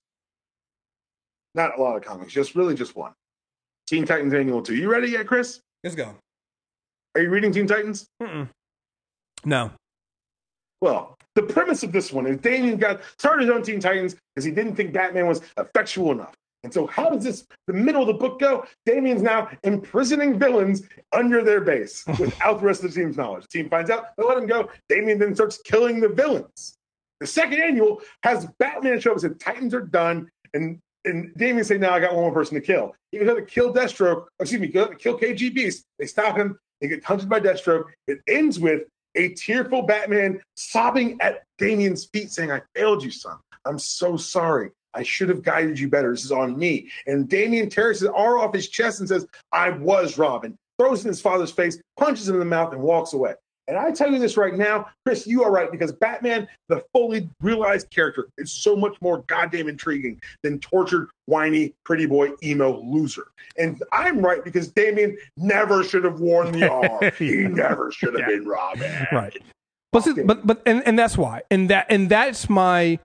Not 1.54 1.78
a 1.78 1.82
lot 1.82 1.96
of 1.96 2.02
comics, 2.02 2.32
just 2.32 2.54
really 2.56 2.74
just 2.74 2.96
one. 2.96 3.12
Teen 3.86 4.04
Titans 4.04 4.34
Annual 4.34 4.62
Two. 4.62 4.74
You 4.74 4.90
ready 4.90 5.08
yet, 5.08 5.26
Kriss? 5.26 5.60
let's 5.82 5.94
go. 5.94 6.14
Are 7.14 7.20
you 7.20 7.30
reading 7.30 7.52
Teen 7.52 7.66
Titans? 7.66 8.06
Mm-mm. 8.20 8.48
No. 9.44 9.70
Well, 10.80 11.13
the 11.34 11.42
premise 11.42 11.82
of 11.82 11.92
this 11.92 12.12
one 12.12 12.26
is 12.26 12.38
Damian 12.38 12.76
got 12.76 13.00
started 13.18 13.46
his 13.46 13.50
own 13.50 13.62
Teen 13.62 13.80
Titans 13.80 14.16
because 14.34 14.44
he 14.44 14.50
didn't 14.50 14.76
think 14.76 14.92
Batman 14.92 15.26
was 15.26 15.40
effectual 15.58 16.12
enough. 16.12 16.34
And 16.62 16.72
so, 16.72 16.86
how 16.86 17.10
does 17.10 17.22
this 17.22 17.46
the 17.66 17.74
middle 17.74 18.00
of 18.00 18.06
the 18.06 18.14
book 18.14 18.40
go? 18.40 18.64
Damian's 18.86 19.22
now 19.22 19.50
imprisoning 19.64 20.38
villains 20.38 20.82
under 21.12 21.44
their 21.44 21.60
base 21.60 22.04
without 22.18 22.60
the 22.60 22.66
rest 22.66 22.82
of 22.82 22.92
the 22.92 23.00
team's 23.00 23.16
knowledge. 23.16 23.42
The 23.42 23.58
team 23.58 23.68
finds 23.68 23.90
out, 23.90 24.16
they 24.16 24.24
let 24.24 24.38
him 24.38 24.46
go. 24.46 24.70
Damian 24.88 25.18
then 25.18 25.34
starts 25.34 25.58
killing 25.58 26.00
the 26.00 26.08
villains. 26.08 26.78
The 27.20 27.26
second 27.26 27.60
annual 27.60 28.00
has 28.22 28.46
Batman 28.58 28.98
show 28.98 29.10
up 29.10 29.22
and 29.22 29.32
say, 29.32 29.38
Titans 29.38 29.74
are 29.74 29.82
done. 29.82 30.30
And 30.54 30.80
and 31.04 31.34
Damian 31.36 31.64
say, 31.64 31.76
now 31.76 31.92
I 31.92 32.00
got 32.00 32.14
one 32.14 32.24
more 32.24 32.32
person 32.32 32.54
to 32.54 32.62
kill. 32.62 32.94
He 33.12 33.18
goes 33.18 33.28
out 33.28 33.34
to 33.34 33.42
kill 33.42 33.74
Deathstroke, 33.74 34.26
excuse 34.40 34.60
me, 34.60 34.68
go 34.68 34.86
to 34.86 34.94
kill 34.94 35.18
KGBeast. 35.18 35.82
They 35.98 36.06
stop 36.06 36.36
him. 36.36 36.58
They 36.80 36.88
get 36.88 37.04
hunted 37.04 37.28
by 37.28 37.40
Deathstroke. 37.40 37.84
It 38.06 38.20
ends 38.26 38.58
with 38.58 38.84
a 39.14 39.30
tearful 39.30 39.82
Batman 39.82 40.40
sobbing 40.56 41.18
at 41.20 41.44
Damian's 41.58 42.06
feet, 42.06 42.30
saying, 42.30 42.50
I 42.50 42.60
failed 42.74 43.02
you, 43.02 43.10
son. 43.10 43.38
I'm 43.64 43.78
so 43.78 44.16
sorry. 44.16 44.70
I 44.94 45.02
should 45.02 45.28
have 45.28 45.42
guided 45.42 45.78
you 45.78 45.88
better. 45.88 46.10
This 46.10 46.24
is 46.24 46.32
on 46.32 46.56
me. 46.58 46.90
And 47.06 47.28
Damian 47.28 47.68
tears 47.68 48.00
his 48.00 48.08
arm 48.10 48.40
off 48.40 48.54
his 48.54 48.68
chest 48.68 49.00
and 49.00 49.08
says, 49.08 49.26
I 49.52 49.70
was 49.70 50.18
Robin. 50.18 50.56
Throws 50.78 51.04
in 51.04 51.08
his 51.08 51.20
father's 51.20 51.50
face, 51.50 51.80
punches 51.96 52.28
him 52.28 52.34
in 52.34 52.40
the 52.40 52.46
mouth, 52.46 52.72
and 52.72 52.82
walks 52.82 53.12
away. 53.12 53.34
And 53.66 53.78
I 53.78 53.90
tell 53.92 54.12
you 54.12 54.18
this 54.18 54.36
right 54.36 54.54
now, 54.54 54.86
Kriss, 55.08 55.26
you 55.26 55.42
are 55.42 55.50
right 55.50 55.70
because 55.70 55.92
Batman, 55.92 56.46
the 56.68 56.82
fully 56.92 57.28
realized 57.40 57.90
character, 57.90 58.28
is 58.36 58.52
so 58.52 58.76
much 58.76 58.94
more 59.00 59.24
goddamn 59.26 59.68
intriguing 59.68 60.20
than 60.42 60.58
tortured, 60.60 61.08
whiny, 61.26 61.74
pretty 61.84 62.06
boy, 62.06 62.30
emo 62.42 62.80
loser. 62.82 63.26
And 63.56 63.82
I'm 63.92 64.18
right 64.20 64.44
because 64.44 64.68
Damian 64.68 65.16
never 65.38 65.82
should 65.82 66.04
have 66.04 66.20
worn 66.20 66.52
the 66.52 66.70
R. 67.02 67.10
He 67.18 67.36
never 67.48 67.90
should 67.90 68.12
have 68.18 68.28
Yeah. 68.28 68.36
been 68.36 68.46
Robin. 68.46 69.06
Right. 69.12 69.42
But 69.92 70.02
see, 70.04 70.22
but 70.22 70.46
but 70.46 70.60
and, 70.66 70.82
and 70.86 70.98
that's 70.98 71.16
why. 71.16 71.42
And 71.50 71.70
that 71.70 71.86
and 71.88 72.10
that's 72.10 72.50
my 72.50 72.98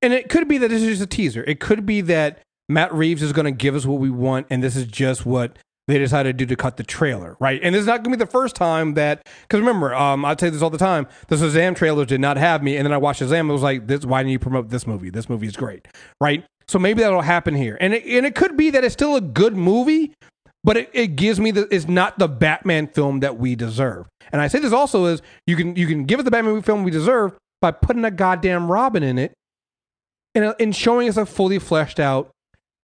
and 0.00 0.12
it 0.14 0.28
could 0.28 0.46
be 0.48 0.56
that 0.58 0.68
this 0.68 0.82
is 0.82 0.88
just 0.88 1.02
a 1.02 1.06
teaser. 1.06 1.42
It 1.44 1.58
could 1.60 1.84
be 1.84 2.00
that 2.02 2.40
Matt 2.68 2.94
Reeves 2.94 3.22
is 3.22 3.32
going 3.32 3.46
to 3.46 3.50
give 3.50 3.74
us 3.74 3.84
what 3.84 3.98
we 3.98 4.08
want 4.08 4.46
and 4.48 4.62
this 4.62 4.76
is 4.76 4.86
just 4.86 5.26
what 5.26 5.58
they 5.88 5.98
decided 5.98 6.38
to 6.38 6.44
do 6.44 6.48
to 6.48 6.54
cut 6.54 6.76
the 6.76 6.84
trailer, 6.84 7.36
right? 7.40 7.60
And 7.62 7.74
this 7.74 7.80
is 7.80 7.86
not 7.86 8.04
going 8.04 8.12
to 8.12 8.18
be 8.18 8.24
the 8.24 8.30
first 8.30 8.54
time 8.54 8.94
that 8.94 9.26
because 9.42 9.58
remember, 9.58 9.94
um, 9.94 10.24
I 10.24 10.36
say 10.36 10.50
this 10.50 10.62
all 10.62 10.70
the 10.70 10.78
time. 10.78 11.08
The 11.28 11.36
Shazam 11.36 11.74
trailers 11.74 12.06
did 12.06 12.20
not 12.20 12.36
have 12.36 12.62
me, 12.62 12.76
and 12.76 12.84
then 12.86 12.92
I 12.92 12.98
watched 12.98 13.22
Shazam. 13.22 13.40
and 13.40 13.48
was 13.48 13.62
like, 13.62 13.86
"This 13.86 14.04
why 14.04 14.22
didn't 14.22 14.32
you 14.32 14.38
promote 14.38 14.68
this 14.68 14.86
movie? 14.86 15.10
This 15.10 15.28
movie 15.28 15.46
is 15.46 15.56
great, 15.56 15.88
right?" 16.20 16.44
So 16.68 16.78
maybe 16.78 17.00
that'll 17.00 17.22
happen 17.22 17.54
here, 17.54 17.78
and 17.80 17.94
it, 17.94 18.04
and 18.04 18.26
it 18.26 18.34
could 18.34 18.56
be 18.56 18.68
that 18.70 18.84
it's 18.84 18.92
still 18.92 19.16
a 19.16 19.22
good 19.22 19.56
movie, 19.56 20.12
but 20.62 20.76
it, 20.76 20.90
it 20.92 21.16
gives 21.16 21.40
me 21.40 21.50
the 21.50 21.66
it's 21.74 21.88
not 21.88 22.18
the 22.18 22.28
Batman 22.28 22.86
film 22.88 23.20
that 23.20 23.38
we 23.38 23.54
deserve. 23.56 24.06
And 24.30 24.42
I 24.42 24.48
say 24.48 24.58
this 24.58 24.74
also 24.74 25.06
is 25.06 25.22
you 25.46 25.56
can 25.56 25.74
you 25.74 25.86
can 25.86 26.04
give 26.04 26.18
us 26.20 26.24
the 26.26 26.30
Batman 26.30 26.60
film 26.60 26.84
we 26.84 26.90
deserve 26.90 27.32
by 27.62 27.70
putting 27.70 28.04
a 28.04 28.10
goddamn 28.10 28.70
Robin 28.70 29.02
in 29.02 29.18
it, 29.18 29.32
and 30.34 30.54
and 30.60 30.76
showing 30.76 31.08
us 31.08 31.16
a 31.16 31.24
fully 31.24 31.58
fleshed 31.58 31.98
out 31.98 32.30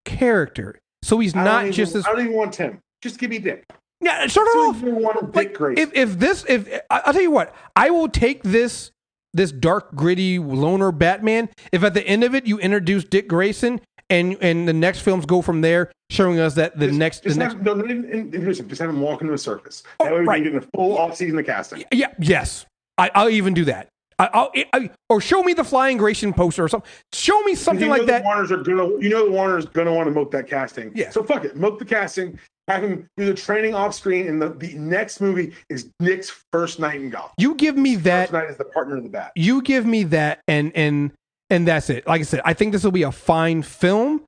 character. 0.06 0.78
So 1.02 1.18
he's 1.18 1.34
not 1.34 1.64
even- 1.64 1.72
just 1.72 1.92
this. 1.92 2.06
I 2.06 2.12
don't 2.12 2.20
even 2.20 2.32
want 2.32 2.54
Tim. 2.54 2.78
Just 3.04 3.18
give 3.20 3.28
me 3.30 3.38
Dick. 3.38 3.64
Yeah, 4.00 4.26
start 4.26 4.48
don't 4.52 4.76
off. 4.76 4.82
want 4.82 5.26
Dick 5.26 5.36
Like 5.36 5.52
Grayson. 5.54 5.82
if 5.90 5.94
if 5.94 6.18
this 6.18 6.44
if 6.48 6.80
I'll 6.90 7.12
tell 7.12 7.22
you 7.22 7.30
what, 7.30 7.54
I 7.76 7.90
will 7.90 8.08
take 8.08 8.42
this 8.42 8.90
this 9.34 9.52
dark 9.52 9.94
gritty 9.94 10.38
loner 10.38 10.90
Batman. 10.90 11.50
If 11.70 11.84
at 11.84 11.92
the 11.94 12.02
end 12.06 12.24
of 12.24 12.34
it 12.34 12.46
you 12.46 12.58
introduce 12.58 13.04
Dick 13.04 13.28
Grayson 13.28 13.80
and 14.08 14.38
and 14.40 14.66
the 14.66 14.72
next 14.72 15.00
films 15.00 15.26
go 15.26 15.42
from 15.42 15.60
there, 15.60 15.92
showing 16.10 16.38
us 16.38 16.54
that 16.54 16.78
the 16.78 16.86
Just- 16.86 16.98
next 16.98 17.22
just 17.24 17.38
the 17.38 17.44
have, 17.44 17.54
next 17.56 17.64
no, 17.66 17.74
not 17.74 17.90
even 17.90 18.04
introduce 18.10 18.58
him. 18.60 18.68
Just 18.68 18.80
have 18.80 18.88
him 18.90 19.00
walk 19.00 19.20
into 19.20 19.32
the 19.32 19.38
circus. 19.38 19.82
Oh, 20.00 20.04
that 20.06 20.14
way 20.14 20.20
we 20.20 20.26
right. 20.26 20.42
can 20.42 20.52
get 20.54 20.64
a 20.64 20.66
full 20.74 20.96
off 20.96 21.14
season 21.16 21.38
of 21.38 21.44
casting. 21.46 21.84
yeah 21.92 22.08
yes 22.18 22.64
I, 22.96 23.10
I'll 23.14 23.28
even 23.30 23.52
do 23.54 23.64
that. 23.66 23.88
I, 24.18 24.30
I'll 24.32 24.52
I, 24.72 24.90
or 25.10 25.20
show 25.20 25.42
me 25.42 25.52
the 25.54 25.64
flying 25.64 25.96
Grayson 25.96 26.32
poster 26.32 26.62
or 26.62 26.68
something. 26.68 26.88
Show 27.12 27.40
me 27.42 27.56
something 27.56 27.88
like 27.90 28.06
that. 28.06 28.22
Warners 28.22 28.52
are 28.52 28.58
gonna, 28.58 28.86
you 29.00 29.08
know, 29.08 29.24
the 29.24 29.32
Warner's 29.32 29.66
gonna 29.66 29.92
want 29.92 30.06
to 30.06 30.12
milk 30.12 30.30
that 30.30 30.46
casting. 30.48 30.92
Yeah. 30.94 31.10
So 31.10 31.24
fuck 31.24 31.44
it, 31.44 31.56
milk 31.56 31.80
the 31.80 31.84
casting. 31.84 32.38
Have 32.68 32.82
him 32.82 33.06
do 33.18 33.26
the 33.26 33.34
training 33.34 33.74
off 33.74 33.94
screen, 33.94 34.26
and 34.26 34.40
the, 34.40 34.48
the 34.48 34.72
next 34.74 35.20
movie 35.20 35.52
is 35.68 35.90
Nick's 36.00 36.32
first 36.50 36.80
night 36.80 37.00
in 37.00 37.10
golf. 37.10 37.32
You 37.36 37.54
give 37.56 37.76
me 37.76 37.96
that 37.96 38.30
First 38.30 38.32
night 38.32 38.50
is 38.50 38.56
the 38.56 38.64
partner 38.64 38.96
of 38.96 39.02
the 39.02 39.10
bat. 39.10 39.32
you 39.36 39.60
give 39.62 39.84
me 39.84 40.04
that 40.04 40.40
and 40.48 40.72
and 40.74 41.12
and 41.50 41.68
that's 41.68 41.90
it. 41.90 42.06
Like 42.06 42.20
i 42.22 42.24
said 42.24 42.40
i 42.44 42.54
think 42.54 42.72
this 42.72 42.82
will 42.82 42.90
be 42.90 43.02
a 43.02 43.12
fine 43.12 43.62
film 43.62 44.22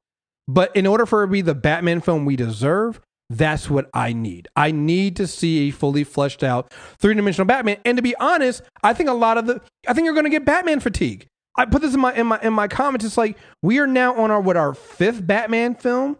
but 0.46 0.74
in 0.76 0.86
order 0.86 1.06
for 1.06 1.22
it 1.24 1.28
to 1.28 1.32
be 1.32 1.40
the 1.40 1.54
batman 1.54 2.00
film 2.02 2.24
we 2.26 2.36
deserve 2.36 3.00
that's 3.30 3.68
what 3.70 3.88
i 3.94 4.12
need. 4.12 4.48
I 4.54 4.70
need 4.70 5.16
to 5.16 5.26
see 5.26 5.68
a 5.68 5.70
fully 5.72 6.04
fleshed 6.04 6.44
out 6.44 6.72
three-dimensional 6.98 7.46
batman. 7.46 7.78
And 7.86 7.96
to 7.96 8.02
be 8.02 8.14
honest 8.16 8.62
i 8.82 8.92
think 8.92 9.08
a 9.08 9.14
lot 9.14 9.38
of 9.38 9.46
the 9.46 9.62
i 9.88 9.94
think 9.94 10.04
you're 10.04 10.14
going 10.14 10.24
to 10.24 10.30
get 10.30 10.44
batman 10.44 10.80
fatigue. 10.80 11.26
I 11.56 11.64
put 11.64 11.80
this 11.80 11.94
in 11.94 12.00
my 12.00 12.12
in 12.14 12.26
my 12.26 12.38
in 12.42 12.52
my 12.52 12.68
comments. 12.68 13.06
It's 13.06 13.16
like 13.16 13.38
we 13.62 13.78
are 13.78 13.86
now 13.86 14.14
on 14.14 14.30
our 14.30 14.42
what 14.42 14.58
our 14.58 14.74
fifth 14.74 15.26
batman 15.26 15.74
film? 15.74 16.18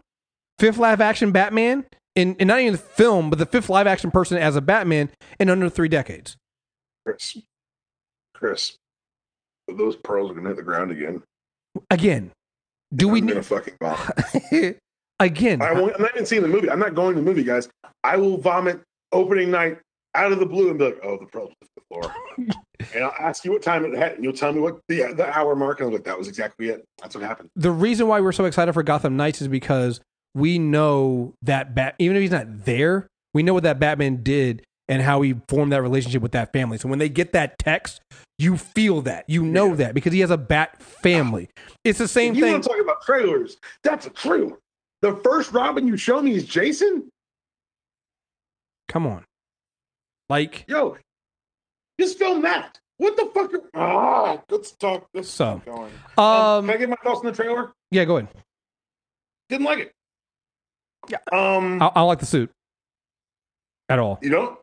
Fifth 0.57 0.79
live 0.79 0.99
action 0.99 1.31
batman 1.31 1.85
in, 2.17 2.35
in 2.35 2.47
not 2.47 2.59
even 2.59 2.73
the 2.73 2.77
film 2.79 3.29
but 3.29 3.39
the 3.39 3.45
fifth 3.45 3.69
live 3.69 3.87
action 3.87 4.11
person 4.11 4.37
as 4.37 4.55
a 4.55 4.61
batman 4.61 5.09
in 5.39 5.49
under 5.49 5.69
three 5.69 5.87
decades 5.87 6.35
Kriss, 7.07 7.41
Kriss, 8.35 8.75
those 9.67 9.95
pearls 9.95 10.31
are 10.31 10.33
gonna 10.33 10.49
hit 10.49 10.57
the 10.57 10.63
ground 10.63 10.91
again. 10.91 11.23
Again, 11.89 12.31
do 12.93 13.07
we 13.07 13.19
I'm 13.19 13.25
need 13.27 13.31
gonna 13.33 13.43
fucking 13.43 13.75
vomit. 13.81 14.77
again? 15.19 15.61
I 15.61 15.73
won't, 15.73 15.95
I'm 15.95 16.01
not 16.01 16.11
even 16.15 16.25
seeing 16.25 16.41
the 16.41 16.47
movie. 16.47 16.69
I'm 16.69 16.79
not 16.79 16.95
going 16.95 17.15
to 17.15 17.21
the 17.21 17.25
movie, 17.25 17.43
guys. 17.43 17.69
I 18.03 18.17
will 18.17 18.37
vomit 18.37 18.81
opening 19.11 19.51
night 19.51 19.79
out 20.15 20.31
of 20.31 20.39
the 20.39 20.45
blue 20.45 20.69
and 20.69 20.77
be 20.79 20.85
like, 20.85 20.99
"Oh, 21.03 21.17
the 21.17 21.25
pearls 21.27 21.51
hit 21.61 21.69
the 21.75 21.81
floor," 21.87 22.13
and 22.93 23.03
I'll 23.03 23.15
ask 23.19 23.45
you 23.45 23.51
what 23.51 23.61
time 23.61 23.85
it 23.85 23.97
had, 23.97 24.13
and 24.13 24.23
you'll 24.23 24.33
tell 24.33 24.51
me 24.51 24.59
what 24.59 24.79
the 24.89 25.13
the 25.13 25.29
hour 25.33 25.55
mark. 25.55 25.79
And 25.79 25.87
I'm 25.87 25.93
like, 25.93 26.03
"That 26.03 26.17
was 26.17 26.27
exactly 26.27 26.69
it. 26.69 26.83
That's 27.01 27.15
what 27.15 27.23
happened." 27.23 27.49
the 27.55 27.71
reason 27.71 28.07
why 28.07 28.19
we're 28.19 28.31
so 28.31 28.45
excited 28.45 28.73
for 28.73 28.83
Gotham 28.83 29.15
Knights 29.15 29.41
is 29.41 29.47
because 29.47 30.01
we 30.37 30.59
know 30.59 31.33
that 31.41 31.73
Bat, 31.75 31.95
even 31.99 32.15
if 32.15 32.21
he's 32.21 32.31
not 32.31 32.65
there, 32.65 33.07
we 33.33 33.43
know 33.43 33.53
what 33.53 33.63
that 33.63 33.79
Batman 33.79 34.23
did 34.23 34.63
and 34.87 35.01
how 35.01 35.21
he 35.21 35.35
formed 35.49 35.71
that 35.73 35.81
relationship 35.81 36.21
with 36.21 36.31
that 36.31 36.53
family. 36.53 36.77
So 36.77 36.87
when 36.87 36.99
they 36.99 37.09
get 37.09 37.33
that 37.33 37.57
text, 37.59 37.99
you 38.39 38.55
feel 38.55 39.01
that, 39.01 39.25
you 39.27 39.43
know 39.43 39.69
Yeah. 39.69 39.75
that 39.75 39.93
because 39.95 40.13
he 40.13 40.19
has 40.21 40.31
a 40.31 40.37
Bat 40.37 40.81
family. 40.81 41.49
It's 41.83 41.99
the 41.99 42.07
same 42.07 42.35
you 42.35 42.41
thing. 42.43 42.51
want 42.53 42.63
to 42.63 42.69
talk 42.69 42.79
about 42.79 43.01
trailers? 43.01 43.57
That's 43.83 44.05
a 44.05 44.09
trailer. 44.11 44.57
The 45.01 45.15
first 45.17 45.51
Robin 45.51 45.87
you 45.87 45.97
show 45.97 46.21
me 46.21 46.33
is 46.35 46.45
Jason. 46.45 47.09
Come 48.87 49.05
on, 49.05 49.25
like 50.29 50.63
Yo, 50.67 50.97
just 51.99 52.17
film 52.17 52.41
that. 52.43 52.79
What 52.97 53.15
the 53.17 53.29
fuck? 53.33 53.53
Are, 53.53 53.61
ah, 53.75 54.41
let's 54.49 54.71
talk. 54.71 55.05
Let's 55.13 55.29
So, 55.29 55.61
going. 55.65 55.91
um, 56.17 56.65
can 56.65 56.69
I 56.69 56.77
get 56.77 56.89
my 56.89 56.95
thoughts 57.03 57.19
on 57.19 57.25
the 57.25 57.31
trailer? 57.33 57.73
yeah, 57.91 58.05
go 58.05 58.17
ahead. 58.17 58.29
Didn't 59.49 59.65
like 59.65 59.79
it. 59.79 59.91
Yeah. 61.07 61.17
Um. 61.31 61.81
I, 61.81 61.87
I 61.87 61.93
don't 61.95 62.07
like 62.07 62.19
the 62.19 62.25
suit 62.25 62.51
at 63.89 63.99
all. 63.99 64.19
You 64.21 64.29
don't? 64.29 64.57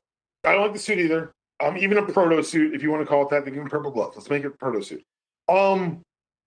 I 0.45 0.53
don't 0.53 0.63
like 0.63 0.73
the 0.73 0.79
suit 0.79 0.99
either. 0.99 1.33
Um, 1.63 1.79
even 1.79 1.97
a 1.99 2.03
proto 2.03 2.43
suit, 2.43 2.75
if 2.75 2.83
you 2.83 2.91
want 2.91 3.03
to 3.03 3.07
call 3.07 3.23
it 3.23 3.31
that, 3.31 3.45
they 3.45 3.51
give 3.51 3.63
him 3.63 3.69
purple 3.71 3.91
gloves. 3.91 4.17
Let's 4.17 4.29
make 4.29 4.45
it 4.45 4.49
a 4.49 4.51
proto 4.51 4.83
suit. 4.83 5.03
Um, 5.49 6.01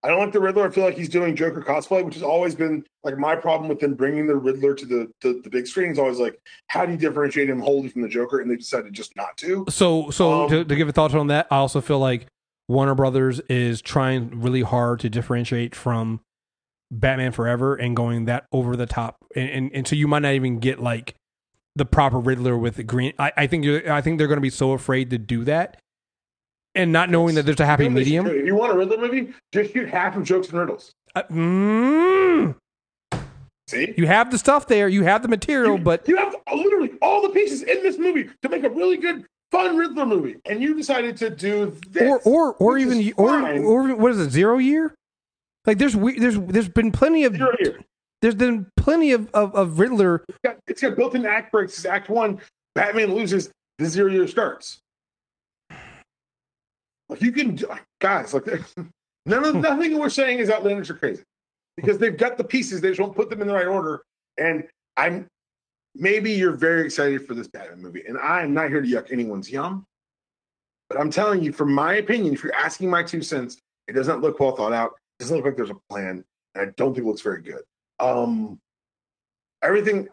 I 0.04 0.10
don't 0.10 0.20
like 0.20 0.32
the 0.32 0.40
Riddler. 0.40 0.68
I 0.68 0.70
feel 0.70 0.84
like 0.84 0.96
he's 0.98 1.10
doing 1.10 1.36
Joker 1.36 1.62
cosplay, 1.62 2.06
which 2.06 2.14
has 2.14 2.24
always 2.24 2.54
been 2.54 2.86
like 3.04 3.18
my 3.18 3.36
problem 3.36 3.68
with 3.68 3.80
them 3.80 3.96
bringing 3.96 4.28
the 4.28 4.36
Riddler 4.36 4.76
to 4.76 4.86
the 4.86 5.12
the, 5.22 5.42
the 5.44 5.50
big 5.50 5.66
screen. 5.66 5.92
Is 5.92 5.98
always 5.98 6.20
like, 6.20 6.40
how 6.68 6.86
do 6.86 6.92
you 6.92 6.98
differentiate 6.98 7.50
him 7.50 7.60
wholly 7.60 7.90
from 7.90 8.04
the 8.04 8.08
Joker? 8.08 8.42
And 8.42 8.52
they 8.52 8.58
decided 8.58 8.94
just 8.94 9.16
not 9.16 9.36
to. 9.38 9.66
So, 9.70 10.12
so 10.12 10.44
Um, 10.44 10.50
to, 10.50 10.66
to 10.66 10.76
give 10.76 10.88
a 10.88 10.92
thought 10.92 11.16
on 11.16 11.28
that, 11.28 11.48
I 11.50 11.56
also 11.56 11.82
feel 11.82 12.00
like 12.00 12.28
Warner 12.68 12.96
Brothers 12.96 13.40
is 13.50 13.82
trying 13.82 14.42
really 14.42 14.62
hard 14.62 15.00
to 15.00 15.10
differentiate 15.10 15.74
from 15.74 16.20
Batman 16.92 17.32
Forever 17.32 17.76
and 17.76 17.96
going 17.96 18.26
that 18.26 18.46
over 18.52 18.76
the 18.76 18.86
top, 18.86 19.18
and 19.36 19.50
and, 19.50 19.72
and 19.74 19.88
so 19.88 19.96
you 19.96 20.08
might 20.08 20.22
not 20.22 20.34
even 20.34 20.60
get 20.60 20.80
like 20.80 21.16
the 21.76 21.86
proper 21.86 22.20
Riddler 22.20 22.58
with 22.58 22.76
the 22.76 22.84
green. 22.84 23.14
I, 23.20 23.32
I 23.38 23.48
think 23.48 23.64
you're, 23.66 23.92
I 23.92 24.02
think 24.02 24.18
they're 24.18 24.28
going 24.28 24.38
to 24.38 24.42
be 24.42 24.50
so 24.50 24.72
afraid 24.72 25.10
to 25.12 25.18
do 25.18 25.44
that, 25.46 25.80
and 26.76 26.92
not 26.92 27.10
knowing 27.10 27.36
that 27.36 27.46
there's 27.46 27.60
a 27.60 27.66
happy 27.66 27.84
You 27.84 27.90
know 27.90 27.96
what 27.96 28.00
they 28.00 28.12
should 28.12 28.24
medium. 28.24 28.40
If 28.42 28.46
you 28.46 28.56
want 28.56 28.74
a 28.74 28.78
Riddler 28.78 28.98
movie, 28.98 29.34
just 29.52 29.74
shoot 29.74 29.90
half 29.90 30.16
of 30.16 30.24
jokes 30.24 30.50
and 30.50 30.60
riddles. 30.60 30.92
Uh, 31.16 31.24
mm, 31.24 32.56
See, 33.68 33.94
you 33.98 34.08
have 34.08 34.32
the 34.32 34.38
stuff 34.38 34.68
there, 34.68 34.88
you 34.88 35.04
have 35.04 35.22
the 35.22 35.28
material, 35.28 35.78
you, 35.78 35.84
but 35.84 36.08
you 36.08 36.16
have 36.16 36.34
literally 36.54 36.94
all 37.02 37.22
the 37.22 37.30
pieces 37.30 37.64
in 37.64 37.84
this 37.84 37.98
movie 37.98 38.30
to 38.42 38.50
make 38.50 38.64
a 38.64 38.70
really 38.70 38.96
good, 38.96 39.26
fun 39.52 39.76
Riddler 39.76 40.06
movie, 40.06 40.38
and 40.46 40.62
you 40.62 40.74
decided 40.74 41.18
to 41.18 41.30
do 41.30 41.76
this, 41.90 42.04
or 42.04 42.20
or 42.20 42.54
or 42.56 42.78
even 42.78 43.02
is 43.02 43.14
or 43.18 43.46
or 43.60 43.96
what 43.96 44.12
is 44.12 44.20
it 44.20 44.30
zero 44.30 44.58
year? 44.58 44.96
Like 45.68 45.78
there's 45.78 45.96
we- 45.96 46.18
there's 46.18 46.40
there's 46.40 46.70
been 46.70 46.92
plenty 46.92 47.26
of 47.26 47.36
year. 47.38 47.80
there's 48.22 48.36
been 48.36 48.66
plenty 48.78 49.12
of, 49.12 49.30
of, 49.34 49.54
of 49.54 49.80
Riddler 49.80 50.24
It's 50.30 50.38
got, 50.44 50.58
it's 50.68 50.82
got 50.82 50.96
built-in 50.96 51.26
act 51.26 51.52
breaks. 51.52 51.74
It's 51.78 51.86
Act 51.86 52.10
one, 52.10 52.40
Batman 52.74 53.14
loses. 53.14 53.52
The 53.78 53.86
zero 53.86 54.10
year 54.10 54.28
starts. 54.28 54.80
Like 57.10 57.22
you 57.22 57.32
can, 57.32 57.60
guys. 58.00 58.34
Like 58.34 58.46
none 59.26 59.46
of 59.46 59.56
nothing 59.62 60.00
we're 60.00 60.10
saying 60.10 60.40
is 60.40 60.50
outlandish 60.50 60.90
or 60.90 60.96
crazy 60.96 61.24
because 61.76 61.98
they've 61.98 62.18
got 62.18 62.38
the 62.38 62.44
pieces. 62.44 62.82
They 62.82 62.90
just 62.90 63.00
won't 63.00 63.16
put 63.16 63.30
them 63.30 63.42
in 63.42 63.48
the 63.48 63.54
right 63.54 63.68
order. 63.68 64.02
And 64.38 64.68
I'm 64.96 65.28
maybe 65.96 66.32
you're 66.32 66.56
very 66.56 66.86
excited 66.86 67.28
for 67.28 67.34
this 67.34 67.48
Batman 67.48 67.82
movie, 67.82 68.04
and 68.08 68.18
I 68.18 68.42
am 68.42 68.54
not 68.54 68.70
here 68.70 68.82
to 68.82 68.88
yuck 68.88 69.12
anyone's 69.12 69.52
yum. 69.52 69.86
But 70.90 71.00
I'm 71.00 71.12
telling 71.12 71.44
you, 71.44 71.52
from 71.52 71.74
my 71.74 71.96
opinion, 71.96 72.34
if 72.34 72.44
you're 72.44 72.56
asking 72.56 72.90
my 72.90 73.04
two 73.04 73.22
cents, 73.22 73.58
it 73.90 73.94
does 73.94 74.08
not 74.08 74.22
look 74.22 74.40
well 74.40 74.56
thought 74.56 74.72
out. 74.74 74.94
Doesn't 75.20 75.36
look 75.36 75.46
like 75.46 75.58
there's 75.58 75.70
a 75.70 75.78
plan, 75.90 76.24
and 76.56 76.70
I 76.70 76.72
don't 76.78 76.94
think 76.94 77.06
it 77.06 77.08
looks 77.08 77.22
very 77.22 77.42
good. 77.42 77.62
Um, 78.00 78.60
everything, 79.64 80.08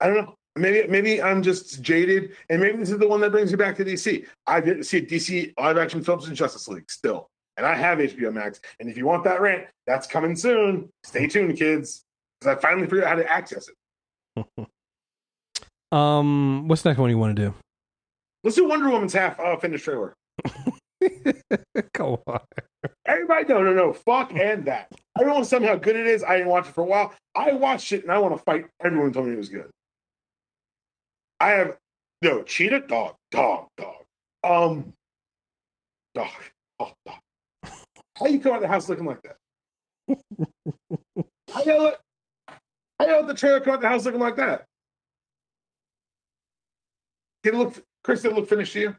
I 0.00 0.06
don't 0.06 0.16
know. 0.16 0.34
Maybe 0.56 0.88
maybe 0.88 1.22
I'm 1.22 1.42
just 1.42 1.80
jaded, 1.80 2.32
and 2.48 2.60
maybe 2.60 2.78
this 2.78 2.90
is 2.90 2.98
the 2.98 3.06
one 3.06 3.20
that 3.20 3.30
brings 3.30 3.52
me 3.52 3.56
back 3.56 3.76
to 3.76 3.84
DC. 3.84 4.26
I 4.46 4.60
didn't 4.60 4.82
see 4.82 5.00
DC 5.00 5.54
live 5.58 5.78
action 5.78 6.02
films 6.02 6.28
in 6.28 6.34
Justice 6.34 6.66
League 6.66 6.90
still, 6.90 7.30
and 7.56 7.64
I 7.64 7.74
have 7.76 7.98
HBO 7.98 8.32
Max. 8.32 8.60
And 8.80 8.90
if 8.90 8.96
you 8.96 9.06
want 9.06 9.22
that 9.24 9.40
rant, 9.40 9.66
that's 9.86 10.08
coming 10.08 10.34
soon. 10.34 10.90
Stay 11.04 11.28
tuned, 11.28 11.56
kids, 11.56 12.04
because 12.40 12.56
I 12.56 12.60
finally 12.60 12.86
figured 12.86 13.04
out 13.04 13.10
how 13.10 13.16
to 13.16 13.30
access 13.30 13.68
it. 13.68 14.46
Um, 15.92 16.68
what's 16.68 16.82
the 16.82 16.90
next 16.90 16.98
one 17.00 17.10
you 17.10 17.18
want 17.18 17.36
to 17.36 17.42
do? 17.46 17.54
Let's 18.44 18.56
do 18.56 18.68
Wonder 18.68 18.88
Woman's 18.90 19.12
half 19.12 19.38
uh, 19.40 19.56
finished 19.56 19.84
trailer. 19.84 20.14
Go 21.94 22.22
on. 22.26 22.40
Everybody, 23.06 23.44
no, 23.48 23.62
no, 23.62 23.72
no, 23.72 23.92
fuck 23.92 24.32
and 24.34 24.64
that. 24.66 24.88
Everyone 25.18 25.36
wants 25.36 25.50
to 25.50 25.56
tell 25.56 25.60
me 25.60 25.66
how 25.66 25.76
good 25.76 25.96
it 25.96 26.06
is. 26.06 26.22
I 26.22 26.38
didn't 26.38 26.48
watch 26.48 26.68
it 26.68 26.74
for 26.74 26.82
a 26.82 26.86
while. 26.86 27.14
I 27.34 27.52
watched 27.52 27.92
it 27.92 28.02
and 28.02 28.12
I 28.12 28.18
want 28.18 28.36
to 28.36 28.42
fight 28.42 28.66
everyone 28.82 29.12
told 29.12 29.26
me 29.26 29.34
it 29.34 29.38
was 29.38 29.48
good. 29.48 29.70
I 31.38 31.50
have 31.50 31.76
no 32.22 32.42
cheetah, 32.42 32.80
dog, 32.80 33.14
dog, 33.30 33.68
dog, 33.76 34.04
um, 34.44 34.92
dog, 36.14 36.28
oh, 36.78 36.92
dog. 37.06 37.72
How 38.18 38.26
you 38.26 38.40
come 38.40 38.52
out 38.52 38.56
of 38.56 38.62
the 38.62 38.68
house 38.68 38.88
looking 38.88 39.06
like 39.06 39.22
that? 39.22 39.36
You 40.06 40.16
let, 41.78 42.00
how 42.98 43.06
you 43.06 43.16
let 43.16 43.26
the 43.26 43.34
trailer 43.34 43.60
come 43.60 43.74
out 43.74 43.80
the 43.80 43.88
house 43.88 44.04
looking 44.04 44.20
like 44.20 44.36
that? 44.36 44.66
Did 47.42 47.54
it 47.54 47.56
look, 47.56 47.82
Kriss? 48.04 48.22
Did 48.22 48.32
it 48.32 48.34
look 48.34 48.48
finished 48.48 48.74
to 48.74 48.80
you? 48.80 48.96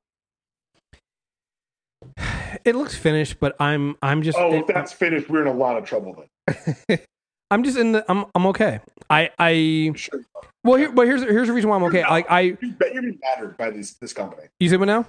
It 2.66 2.76
looks 2.76 2.96
finished, 2.96 3.40
but 3.40 3.56
I'm 3.60 3.96
I'm 4.02 4.22
just 4.22 4.38
Oh, 4.38 4.54
if 4.54 4.68
that's 4.68 4.94
finished, 4.94 5.30
we're 5.30 5.42
in 5.42 5.48
a 5.48 5.54
lot 5.54 5.78
of 5.78 5.86
trouble 5.86 6.26
then. 6.48 7.00
I'm 7.52 7.64
just 7.64 7.78
in 7.78 7.92
the 7.92 8.06
I'm 8.10 8.26
I'm 8.36 8.46
okay. 8.48 8.80
I 9.10 9.30
I 9.38 9.92
Sure. 9.96 10.22
well 10.64 10.78
here 10.78 10.92
but 10.92 11.06
here's 11.06 11.22
here's 11.22 11.48
the 11.48 11.54
reason 11.54 11.70
why 11.70 11.76
I'm 11.76 11.84
okay. 11.84 12.04
Like 12.04 12.30
I 12.32 12.42
You've 12.42 12.60
been, 12.80 13.20
battered 13.22 13.58
by 13.58 13.70
this 13.72 13.94
this 13.94 14.14
company. 14.14 14.44
you 14.60 14.70
say 14.70 14.78
what 14.78 14.86
now? 14.86 15.06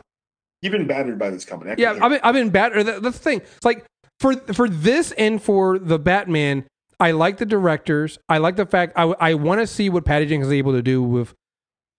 You've 0.61 0.73
been 0.73 0.87
battered 0.87 1.19
by 1.19 1.31
this 1.31 1.45
company. 1.45 1.73
I 1.73 1.75
Yeah, 1.79 1.99
I've 2.01 2.11
been 2.11 2.21
I've 2.23 2.35
been 2.35 2.51
that- 2.51 3.03
That's 3.03 3.19
the 3.19 3.23
thing. 3.25 3.41
It's 3.41 3.65
like 3.65 3.85
for 4.21 4.35
for 4.53 4.69
this 4.69 5.13
and 5.13 5.41
for 5.43 5.79
the 5.79 5.99
Batman, 5.99 6.65
I 7.01 7.13
like 7.13 7.39
the 7.39 7.47
directors. 7.47 8.19
I 8.29 8.39
like 8.39 8.57
the 8.57 8.67
fact 8.67 8.93
I 8.97 9.03
I 9.21 9.35
want 9.35 9.61
to 9.61 9.67
see 9.67 9.89
what 9.89 10.05
Patty 10.05 10.27
Jenkins 10.27 10.49
is 10.49 10.53
able 10.53 10.73
to 10.73 10.83
do 10.83 11.03
with 11.03 11.35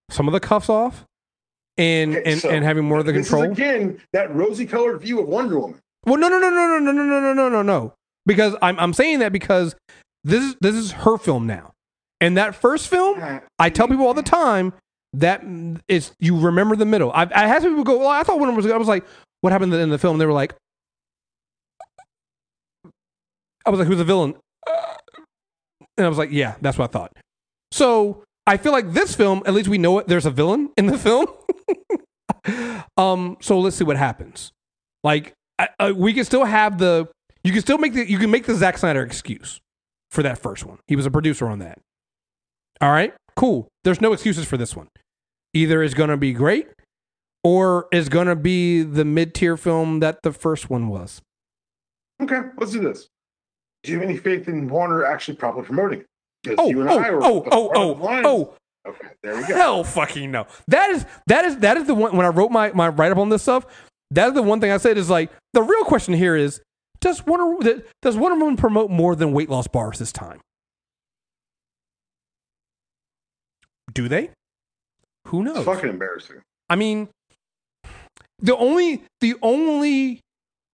some 0.10 0.28
of 0.28 0.34
the 0.34 0.39
cuffs 0.41 0.70
off, 0.70 1.06
and 1.78 2.15
and 2.15 2.39
so 2.39 2.49
and 2.49 2.63
having 2.63 2.86
more 2.86 2.99
of 2.99 3.05
the 3.05 3.11
this 3.11 3.30
control. 3.30 3.51
is 3.51 3.57
again 3.57 3.99
that 4.13 4.34
rosy 4.36 4.65
colored 4.65 5.01
view 5.01 5.19
of 5.19 5.28
Wonder 5.28 5.59
Woman. 5.59 5.80
Well, 6.05 6.17
no, 6.17 6.28
no, 6.28 6.38
no, 6.39 6.49
no, 6.49 6.80
no, 6.80 6.80
no, 6.80 6.91
no, 6.91 7.03
no, 7.03 7.19
no, 7.19 7.34
no, 7.34 7.49
no, 7.49 7.61
no. 7.61 7.93
Because 8.26 8.55
I'm 8.61 8.80
I'm 8.80 8.93
saying 8.93 9.19
that 9.19 9.32
because 9.32 9.76
this 10.24 10.43
is 10.43 10.55
this 10.61 10.76
is 10.76 10.91
her 10.91 11.17
film 11.17 11.47
now, 11.47 11.74
and 12.21 12.38
that 12.38 12.55
first 12.55 12.88
film, 12.88 13.21
I 13.59 13.69
tell 13.69 13.88
people 13.88 14.05
all 14.05 14.13
the 14.13 14.24
time 14.24 14.74
that 15.13 15.43
is 15.88 16.11
you 16.19 16.39
remember 16.39 16.76
the 16.76 16.86
middle. 16.86 17.11
I 17.11 17.30
I 17.34 17.47
had 17.47 17.61
some 17.61 17.71
people 17.71 17.84
go, 17.84 17.97
well, 17.99 18.07
I 18.07 18.24
thought 18.24 18.39
one 18.39 18.55
was. 18.55 18.65
I 18.65 18.78
was 18.78 18.88
like, 18.88 19.05
what 19.41 19.51
happened 19.51 19.74
in 19.74 19.89
the 19.89 19.97
film? 19.97 20.17
They 20.17 20.26
were 20.26 20.34
like, 20.34 20.55
I 23.65 23.69
was 23.69 23.80
like, 23.80 23.88
who's 23.88 23.97
the 23.97 24.03
villain? 24.03 24.36
And 25.97 26.05
I 26.05 26.09
was 26.09 26.17
like, 26.17 26.32
yeah, 26.32 26.55
that's 26.61 26.78
what 26.78 26.89
I 26.89 26.93
thought. 26.93 27.15
So 27.71 28.24
I 28.47 28.57
feel 28.57 28.71
like 28.71 28.93
this 28.93 29.15
film, 29.15 29.43
at 29.45 29.53
least 29.53 29.69
we 29.69 29.78
know 29.78 29.99
it. 29.99 30.07
There's 30.07 30.26
a 30.26 30.32
villain 30.32 30.71
in 30.78 30.88
the 30.88 30.97
film. 30.97 31.28
um. 32.97 33.38
So 33.41 33.59
let's 33.59 33.76
see 33.76 33.84
what 33.84 33.97
happens. 33.97 34.51
Like 35.03 35.34
I, 35.59 35.69
I, 35.80 35.91
we 35.91 36.13
can 36.13 36.26
still 36.26 36.45
have 36.45 36.78
the. 36.78 37.07
You 37.43 37.51
can 37.51 37.61
still 37.61 37.78
make 37.78 37.93
the. 37.93 38.09
You 38.09 38.17
can 38.19 38.32
make 38.32 38.45
the 38.45 38.55
Zack 38.55 38.78
Snyder 38.78 39.03
excuse 39.03 39.59
for 40.11 40.24
that 40.24 40.38
first 40.38 40.65
one. 40.65 40.80
He 40.88 40.95
was 40.95 41.05
a 41.05 41.11
producer 41.11 41.47
on 41.47 41.59
that. 41.59 41.80
All 42.82 42.91
right, 42.91 43.13
cool. 43.36 43.67
There's 43.84 44.01
no 44.01 44.13
excuses 44.13 44.45
for 44.45 44.57
this 44.57 44.76
one. 44.76 44.88
Either 45.53 45.84
it's 45.84 45.93
going 45.93 46.09
to 46.09 46.17
be 46.17 46.34
great, 46.34 46.67
or 47.43 47.88
it's 47.91 48.09
going 48.09 48.28
to 48.28 48.36
be 48.36 48.82
the 48.84 49.05
mid 49.05 49.34
tier 49.34 49.57
film 49.57 49.99
that 49.99 50.19
the 50.24 50.32
first 50.32 50.69
one 50.69 50.88
was. 50.88 51.21
Okay, 52.21 52.41
let's 52.57 52.71
do 52.71 52.82
this. 52.82 53.07
Do 53.84 53.91
you 53.91 53.99
have 53.99 54.07
any 54.07 54.17
faith 54.17 54.47
in 54.47 54.69
Warner 54.69 55.05
actually 55.05 55.36
properly 55.36 55.65
promoting 55.65 56.01
it? 56.45 56.55
Oh, 56.57 56.69
you 56.69 56.82
and 56.82 56.89
oh, 56.89 56.99
I 56.99 57.09
were 57.11 57.24
oh, 57.24 57.47
oh, 57.51 57.71
oh, 57.74 57.91
of 57.91 57.97
the 57.97 58.03
lines. 58.03 58.26
oh, 58.28 58.55
Okay, 58.86 59.08
there 59.22 59.36
we 59.36 59.48
go. 59.48 59.56
hell, 59.56 59.84
fucking 59.84 60.30
no. 60.32 60.46
That 60.68 60.90
is 60.90 61.06
that 61.28 61.46
is 61.46 61.58
that 61.60 61.78
is 61.78 61.88
the 61.88 61.96
one. 61.96 62.16
When 62.16 62.26
I 62.26 62.30
wrote 62.30 62.52
my 62.52 62.72
my 62.74 62.90
write 62.90 63.12
up 63.12 63.18
on 63.18 63.30
this 63.30 63.42
stuff, 63.42 63.66
that 64.12 64.28
is 64.28 64.34
the 64.34 64.44
one 64.44 64.60
thing 64.60 64.72
I 64.72 64.78
said 64.78 64.98
is 64.98 65.10
like 65.10 65.32
the 65.54 65.64
real 65.64 65.86
question 65.86 66.14
here 66.14 66.36
is 66.36 66.62
does 67.00 67.26
Wonder 67.26 67.82
does 68.02 68.18
Wonder 68.18 68.38
Woman 68.38 68.58
promote 68.58 68.92
more 68.92 69.16
than 69.16 69.32
weight 69.32 69.50
loss 69.50 69.68
bars 69.68 70.00
this 70.00 70.12
time? 70.12 70.42
Do 73.94 74.08
they? 74.08 74.32
Who 75.28 75.44
knows? 75.44 75.58
It's 75.58 75.66
fucking 75.66 75.90
embarrassing. 75.90 76.42
I 76.70 76.76
mean, 76.76 77.10
the 78.40 78.56
only 78.58 79.04
the 79.22 79.36
only 79.42 80.20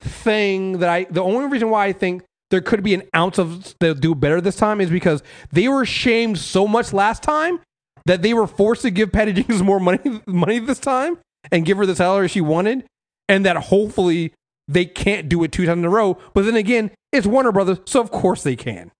thing 0.01 0.79
that 0.79 0.89
I 0.89 1.03
the 1.05 1.21
only 1.21 1.47
reason 1.47 1.69
why 1.69 1.85
I 1.85 1.93
think 1.93 2.23
there 2.49 2.61
could 2.61 2.83
be 2.83 2.93
an 2.93 3.03
ounce 3.15 3.37
of 3.37 3.75
they'll 3.79 3.93
do 3.93 4.15
better 4.15 4.41
this 4.41 4.55
time 4.55 4.81
is 4.81 4.89
because 4.89 5.21
they 5.51 5.67
were 5.67 5.85
shamed 5.85 6.39
so 6.39 6.67
much 6.67 6.93
last 6.93 7.21
time 7.21 7.59
that 8.05 8.21
they 8.21 8.33
were 8.33 8.47
forced 8.47 8.81
to 8.83 8.91
give 8.91 9.11
Patty 9.11 9.33
Jenkins 9.33 9.63
more 9.63 9.79
money 9.79 10.21
money 10.25 10.59
this 10.59 10.79
time 10.79 11.17
and 11.51 11.65
give 11.65 11.77
her 11.77 11.85
the 11.85 11.95
salary 11.95 12.27
she 12.27 12.41
wanted, 12.41 12.85
and 13.27 13.45
that 13.45 13.57
hopefully 13.57 14.33
they 14.67 14.85
can't 14.85 15.29
do 15.29 15.43
it 15.43 15.51
two 15.51 15.65
times 15.65 15.79
in 15.79 15.85
a 15.85 15.89
row. 15.89 16.17
But 16.33 16.45
then 16.45 16.55
again, 16.55 16.91
it's 17.11 17.25
Warner 17.25 17.51
Brothers, 17.51 17.79
so 17.85 18.01
of 18.01 18.11
course 18.11 18.43
they 18.43 18.55
can. 18.55 18.91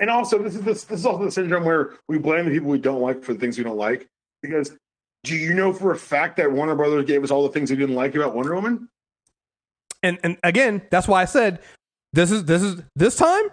And 0.00 0.10
also, 0.10 0.42
this 0.42 0.56
is 0.56 0.62
this, 0.62 0.84
this 0.84 1.00
is 1.00 1.06
also 1.06 1.24
the 1.24 1.30
syndrome 1.30 1.64
where 1.64 1.94
we 2.08 2.18
blame 2.18 2.46
the 2.46 2.50
people 2.50 2.68
we 2.68 2.78
don't 2.78 3.00
like 3.00 3.22
for 3.22 3.32
the 3.34 3.38
things 3.38 3.56
we 3.56 3.64
don't 3.64 3.76
like. 3.76 4.08
Because 4.42 4.76
do 5.22 5.36
you 5.36 5.54
know 5.54 5.72
for 5.72 5.92
a 5.92 5.96
fact 5.96 6.38
that 6.38 6.50
Warner 6.50 6.74
Brothers 6.74 7.04
gave 7.04 7.22
us 7.22 7.30
all 7.30 7.44
the 7.44 7.50
things 7.50 7.70
we 7.70 7.76
didn't 7.76 7.94
like 7.94 8.14
about 8.14 8.34
Wonder 8.34 8.54
Woman? 8.54 8.88
And 10.02 10.18
and 10.24 10.38
again, 10.42 10.82
that's 10.90 11.06
why 11.06 11.22
I 11.22 11.26
said 11.26 11.60
this 12.12 12.30
is 12.30 12.44
this 12.44 12.62
is 12.62 12.82
this 12.96 13.16
time 13.16 13.44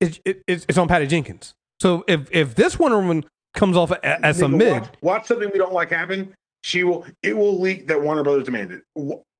it, 0.00 0.20
it, 0.24 0.42
it's, 0.46 0.66
it's 0.68 0.78
on 0.78 0.88
Patty 0.88 1.06
Jenkins. 1.06 1.54
So 1.84 2.02
if 2.08 2.30
if 2.30 2.54
this 2.54 2.78
Wonder 2.78 2.96
Woman 2.96 3.26
comes 3.52 3.76
off 3.76 3.92
as 4.02 4.40
a 4.40 4.48
mid, 4.48 4.72
Watch, 4.72 4.88
watch 5.02 5.26
something 5.26 5.50
we 5.52 5.58
don't 5.58 5.74
like 5.74 5.90
happen. 5.90 6.32
She 6.62 6.82
will. 6.82 7.04
It 7.22 7.36
will 7.36 7.60
leak 7.60 7.88
that 7.88 8.00
Warner 8.00 8.22
Brothers 8.22 8.44
demanded. 8.44 8.80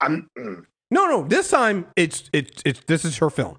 I'm. 0.02 0.28
mm. 0.38 0.66
No, 0.90 1.06
no. 1.06 1.24
This 1.26 1.48
time 1.48 1.86
it's 1.96 2.28
it's 2.34 2.60
it's 2.66 2.80
this 2.86 3.06
is 3.06 3.16
her 3.16 3.30
film. 3.30 3.56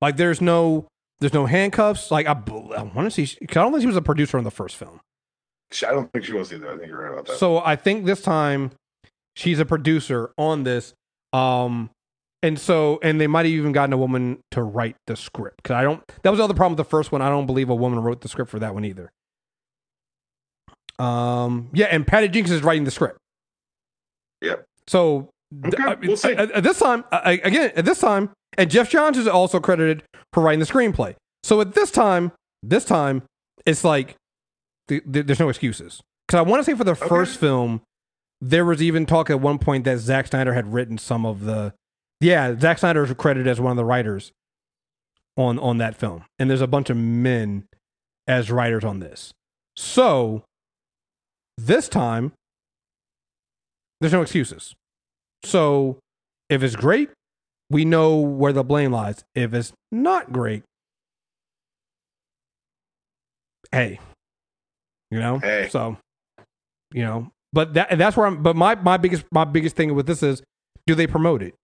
Like 0.00 0.16
there's 0.16 0.40
no 0.40 0.88
there's 1.18 1.34
no 1.34 1.44
handcuffs. 1.44 2.10
Like 2.10 2.26
I, 2.26 2.32
I 2.32 2.82
want 2.84 3.00
to 3.00 3.10
see. 3.10 3.36
I 3.42 3.52
don't 3.52 3.72
think 3.72 3.82
she 3.82 3.86
was 3.86 3.96
a 3.96 4.02
producer 4.02 4.38
on 4.38 4.44
the 4.44 4.50
first 4.50 4.76
film. 4.76 5.00
I 5.86 5.90
don't 5.90 6.10
think 6.10 6.24
she 6.24 6.32
was 6.32 6.54
either. 6.54 6.72
I 6.72 6.78
think 6.78 6.88
you're 6.88 7.02
right 7.02 7.12
about 7.12 7.26
that. 7.26 7.36
So 7.36 7.58
I 7.58 7.76
think 7.76 8.06
this 8.06 8.22
time 8.22 8.70
she's 9.36 9.58
a 9.58 9.66
producer 9.66 10.32
on 10.38 10.62
this. 10.62 10.94
Um, 11.34 11.90
and 12.42 12.58
so 12.58 12.98
and 13.02 13.20
they 13.20 13.26
might 13.26 13.46
have 13.46 13.52
even 13.54 13.72
gotten 13.72 13.92
a 13.92 13.98
woman 13.98 14.40
to 14.52 14.62
write 14.62 14.96
the 15.06 15.16
script 15.16 15.56
because 15.62 15.74
I 15.74 15.82
don't. 15.82 16.02
That 16.22 16.30
was 16.30 16.38
the 16.38 16.44
other 16.44 16.54
problem 16.54 16.72
with 16.76 16.86
the 16.86 16.90
first 16.90 17.12
one. 17.12 17.22
I 17.22 17.28
don't 17.28 17.46
believe 17.46 17.68
a 17.70 17.74
woman 17.74 18.00
wrote 18.00 18.20
the 18.22 18.28
script 18.28 18.50
for 18.50 18.58
that 18.58 18.74
one 18.74 18.84
either. 18.84 19.10
Um, 20.98 21.70
yeah, 21.72 21.86
and 21.86 22.06
Patty 22.06 22.28
Jenkins 22.28 22.52
is 22.54 22.62
writing 22.62 22.84
the 22.84 22.90
script. 22.90 23.18
Yep. 24.42 24.64
So 24.86 25.30
Okay, 25.66 25.82
I- 25.82 25.94
we'll 25.94 26.16
see. 26.16 26.32
At, 26.32 26.50
at 26.52 26.62
this 26.62 26.78
time, 26.78 27.04
I- 27.10 27.40
again, 27.42 27.72
at 27.74 27.84
this 27.84 27.98
time, 28.00 28.30
and 28.56 28.70
Geoff 28.70 28.88
Johns 28.90 29.16
is 29.18 29.26
also 29.26 29.58
credited 29.60 30.02
for 30.32 30.42
writing 30.42 30.60
the 30.60 30.66
screenplay. 30.66 31.16
So 31.42 31.60
at 31.60 31.74
this 31.74 31.90
time, 31.90 32.32
this 32.62 32.84
time, 32.84 33.22
it's 33.66 33.82
like 33.82 34.14
th- 34.88 35.02
th- 35.10 35.26
there's 35.26 35.40
no 35.40 35.48
excuses. 35.48 36.00
Because 36.28 36.38
I 36.38 36.42
want 36.42 36.60
to 36.60 36.64
say 36.70 36.76
for 36.76 36.84
the 36.84 36.94
first 36.94 37.38
film, 37.40 37.80
there 38.40 38.64
was 38.64 38.80
even 38.82 39.06
talk 39.06 39.30
at 39.30 39.40
one 39.40 39.58
point 39.58 39.84
that 39.84 39.98
Zack 39.98 40.28
Snyder 40.28 40.54
had 40.54 40.72
written 40.72 40.98
some 40.98 41.24
of 41.26 41.44
the. 41.44 41.72
Yeah, 42.20 42.58
Zack 42.58 42.78
Snyder 42.78 43.04
is 43.04 43.12
credited 43.14 43.46
as 43.48 43.60
one 43.60 43.70
of 43.70 43.76
the 43.76 43.84
writers 43.84 44.32
on 45.36 45.58
on 45.58 45.78
that 45.78 45.96
film, 45.96 46.24
and 46.38 46.50
there's 46.50 46.60
a 46.60 46.66
bunch 46.66 46.90
of 46.90 46.96
men 46.96 47.64
as 48.26 48.50
writers 48.50 48.84
on 48.84 49.00
this. 49.00 49.32
So 49.76 50.44
this 51.56 51.88
time, 51.88 52.32
there's 54.00 54.12
no 54.12 54.22
excuses. 54.22 54.74
So 55.44 55.98
if 56.50 56.62
it's 56.62 56.76
great, 56.76 57.08
we 57.70 57.84
know 57.86 58.16
where 58.18 58.52
the 58.52 58.64
blame 58.64 58.92
lies. 58.92 59.24
If 59.34 59.54
it's 59.54 59.72
not 59.90 60.32
great, 60.32 60.62
hey, 63.72 63.98
you 65.10 65.18
know, 65.18 65.38
Hey. 65.38 65.68
so 65.70 65.96
you 66.92 67.02
know, 67.02 67.30
but 67.52 67.74
that 67.74 67.96
that's 67.96 68.16
where 68.16 68.26
I'm. 68.26 68.42
But 68.42 68.56
my 68.56 68.74
my 68.74 68.96
biggest 68.98 69.24
my 69.32 69.44
biggest 69.44 69.76
thing 69.76 69.94
with 69.94 70.06
this 70.06 70.22
is, 70.22 70.42
do 70.86 70.94
they 70.94 71.06
promote 71.06 71.42
it? 71.42 71.54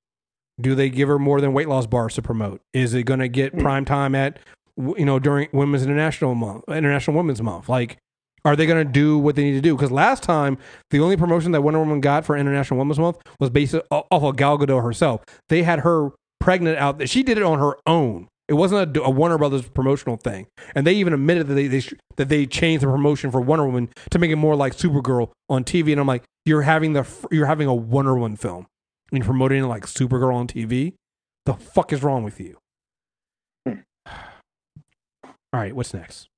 Do 0.61 0.75
they 0.75 0.89
give 0.89 1.09
her 1.09 1.19
more 1.19 1.41
than 1.41 1.53
weight 1.53 1.69
loss 1.69 1.87
bars 1.87 2.15
to 2.15 2.23
promote? 2.23 2.61
Is 2.73 2.95
it 2.95 3.03
going 3.05 3.21
to 3.21 3.29
get 3.29 3.53
Hmm. 3.53 3.61
prime 3.61 3.85
time 3.85 4.15
at 4.15 4.39
you 4.77 5.05
know 5.05 5.19
during 5.19 5.49
Women's 5.53 5.83
International 5.85 6.35
Month, 6.35 6.65
International 6.69 7.17
Women's 7.17 7.43
Month? 7.43 7.69
Like, 7.69 7.97
are 8.45 8.55
they 8.57 8.67
going 8.67 8.87
to 8.87 8.91
do 8.91 9.19
what 9.19 9.35
they 9.37 9.43
need 9.45 9.53
to 9.55 9.61
do? 9.61 9.75
Because 9.75 9.91
last 9.91 10.23
time, 10.23 10.57
the 10.91 11.01
only 11.01 11.17
promotion 11.17 11.53
that 11.53 11.63
Wonder 11.63 11.81
Woman 11.81 12.01
got 12.01 12.25
for 12.25 12.37
International 12.37 12.79
Women's 12.79 12.99
Month 12.99 13.19
was 13.41 13.51
based 13.51 13.75
off 13.91 14.07
of 14.11 14.37
Gal 14.37 14.59
Gadot 14.59 14.83
herself. 14.83 15.23
They 15.49 15.63
had 15.63 15.81
her 15.81 16.11
pregnant 16.41 16.79
out. 16.79 17.09
She 17.09 17.23
did 17.23 17.39
it 17.39 17.43
on 17.43 17.59
her 17.59 17.77
own. 17.87 18.29
It 18.49 18.55
wasn't 18.55 18.97
a, 18.97 19.03
a 19.03 19.11
Warner 19.11 19.39
Brothers 19.39 19.69
promotional 19.69 20.17
thing, 20.17 20.47
and 20.77 20.87
they 20.87 20.93
even 20.95 21.13
admitted 21.13 21.49
that 21.49 21.55
they, 21.55 21.67
they 21.67 21.83
that 22.17 22.29
they 22.29 22.47
changed 22.47 22.85
the 22.85 22.87
promotion 22.87 23.33
for 23.33 23.41
Wonder 23.41 23.67
Woman 23.67 23.89
to 24.11 24.19
make 24.21 24.31
it 24.31 24.37
more 24.37 24.55
like 24.55 24.77
Supergirl 24.77 25.31
on 25.49 25.65
TV. 25.65 25.91
And 25.91 26.01
I'm 26.01 26.07
like, 26.07 26.23
you're 26.45 26.63
having 26.63 26.93
the 26.93 27.05
you're 27.33 27.47
having 27.47 27.67
a 27.67 27.75
Wonder 27.75 28.15
Woman 28.15 28.37
film 28.37 28.67
and 29.11 29.19
you're 29.19 29.25
promoting 29.25 29.65
like 29.65 29.87
Supergirl 29.87 30.35
on 30.35 30.47
TV. 30.49 30.95
The 31.45 31.55
fuck 31.55 31.93
is 31.93 32.03
wrong 32.03 32.25
with 32.25 32.41
you? 32.41 32.59
Hmm. 33.67 33.81
All 35.25 35.31
right, 35.53 35.75
what's 35.75 35.95
next? 35.95 36.29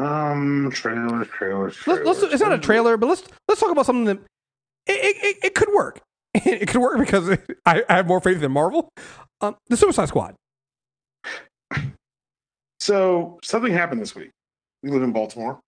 um, 0.00 0.70
trailers, 0.72 1.26
trailers, 1.28 1.74
Let's, 1.74 1.84
trailers. 1.84 2.06
let's, 2.22 2.32
it's 2.34 2.42
not 2.42 2.52
a 2.52 2.58
trailer, 2.58 2.96
but 2.96 3.08
let's 3.08 3.24
let's 3.48 3.60
talk 3.60 3.72
about 3.72 3.84
something 3.86 4.04
that 4.04 4.18
it, 4.86 4.92
it, 4.92 5.16
it, 5.24 5.36
it 5.46 5.54
could 5.54 5.72
work. 5.74 6.00
It 6.34 6.68
could 6.68 6.80
work 6.80 6.98
because 7.00 7.30
I, 7.66 7.82
I 7.88 7.96
have 7.96 8.06
more 8.06 8.20
faith 8.20 8.40
in 8.42 8.52
Marvel. 8.52 8.90
Um, 9.40 9.56
the 9.68 9.76
Suicide 9.76 10.06
Squad. 10.08 10.34
So 12.80 13.38
something 13.42 13.72
happened 13.72 14.00
this 14.00 14.14
week. 14.14 14.30
We 14.84 14.90
live 14.90 15.02
in 15.02 15.12
Baltimore. 15.12 15.58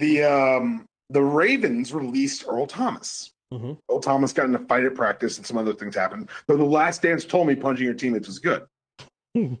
The 0.00 0.22
um 0.24 0.84
the 1.08 1.22
Ravens 1.22 1.92
released 1.94 2.44
Earl 2.46 2.66
Thomas. 2.66 3.30
Mhm. 3.52 3.78
Earl 3.90 4.00
Thomas 4.00 4.32
got 4.32 4.46
in 4.46 4.54
a 4.54 4.58
fight 4.60 4.84
at 4.84 4.94
practice 4.94 5.36
and 5.38 5.46
some 5.46 5.58
other 5.58 5.72
things 5.74 5.94
happened. 5.94 6.28
Though 6.46 6.56
the 6.56 6.64
last 6.64 7.02
dance 7.02 7.24
told 7.24 7.48
me 7.48 7.56
punching 7.56 7.84
your 7.84 7.94
teammates 7.94 8.28
was 8.28 8.38
good. 8.38 8.64
if 9.34 9.58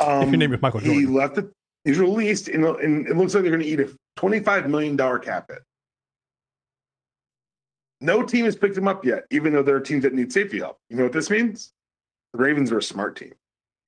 Um, 0.00 0.28
your 0.28 0.36
name 0.36 0.52
is 0.52 0.60
Michael 0.62 0.80
he 0.80 1.06
left 1.06 1.38
it. 1.38 1.50
He's 1.84 1.98
released, 1.98 2.48
and, 2.48 2.64
and 2.64 3.06
it 3.06 3.16
looks 3.16 3.34
like 3.34 3.42
they're 3.42 3.52
going 3.52 3.62
to 3.62 3.68
eat 3.68 3.80
a 3.80 3.90
twenty-five 4.16 4.68
million 4.68 4.96
dollar 4.96 5.18
cap 5.18 5.46
hit. 5.50 5.62
No 8.02 8.22
team 8.22 8.44
has 8.44 8.56
picked 8.56 8.76
him 8.76 8.88
up 8.88 9.04
yet, 9.04 9.24
even 9.30 9.52
though 9.52 9.62
there 9.62 9.76
are 9.76 9.80
teams 9.80 10.02
that 10.02 10.12
need 10.14 10.32
safety 10.32 10.58
help. 10.58 10.78
You 10.88 10.96
know 10.96 11.04
what 11.04 11.12
this 11.12 11.30
means? 11.30 11.70
The 12.32 12.38
Ravens 12.38 12.70
are 12.72 12.78
a 12.78 12.82
smart 12.82 13.16
team. 13.16 13.32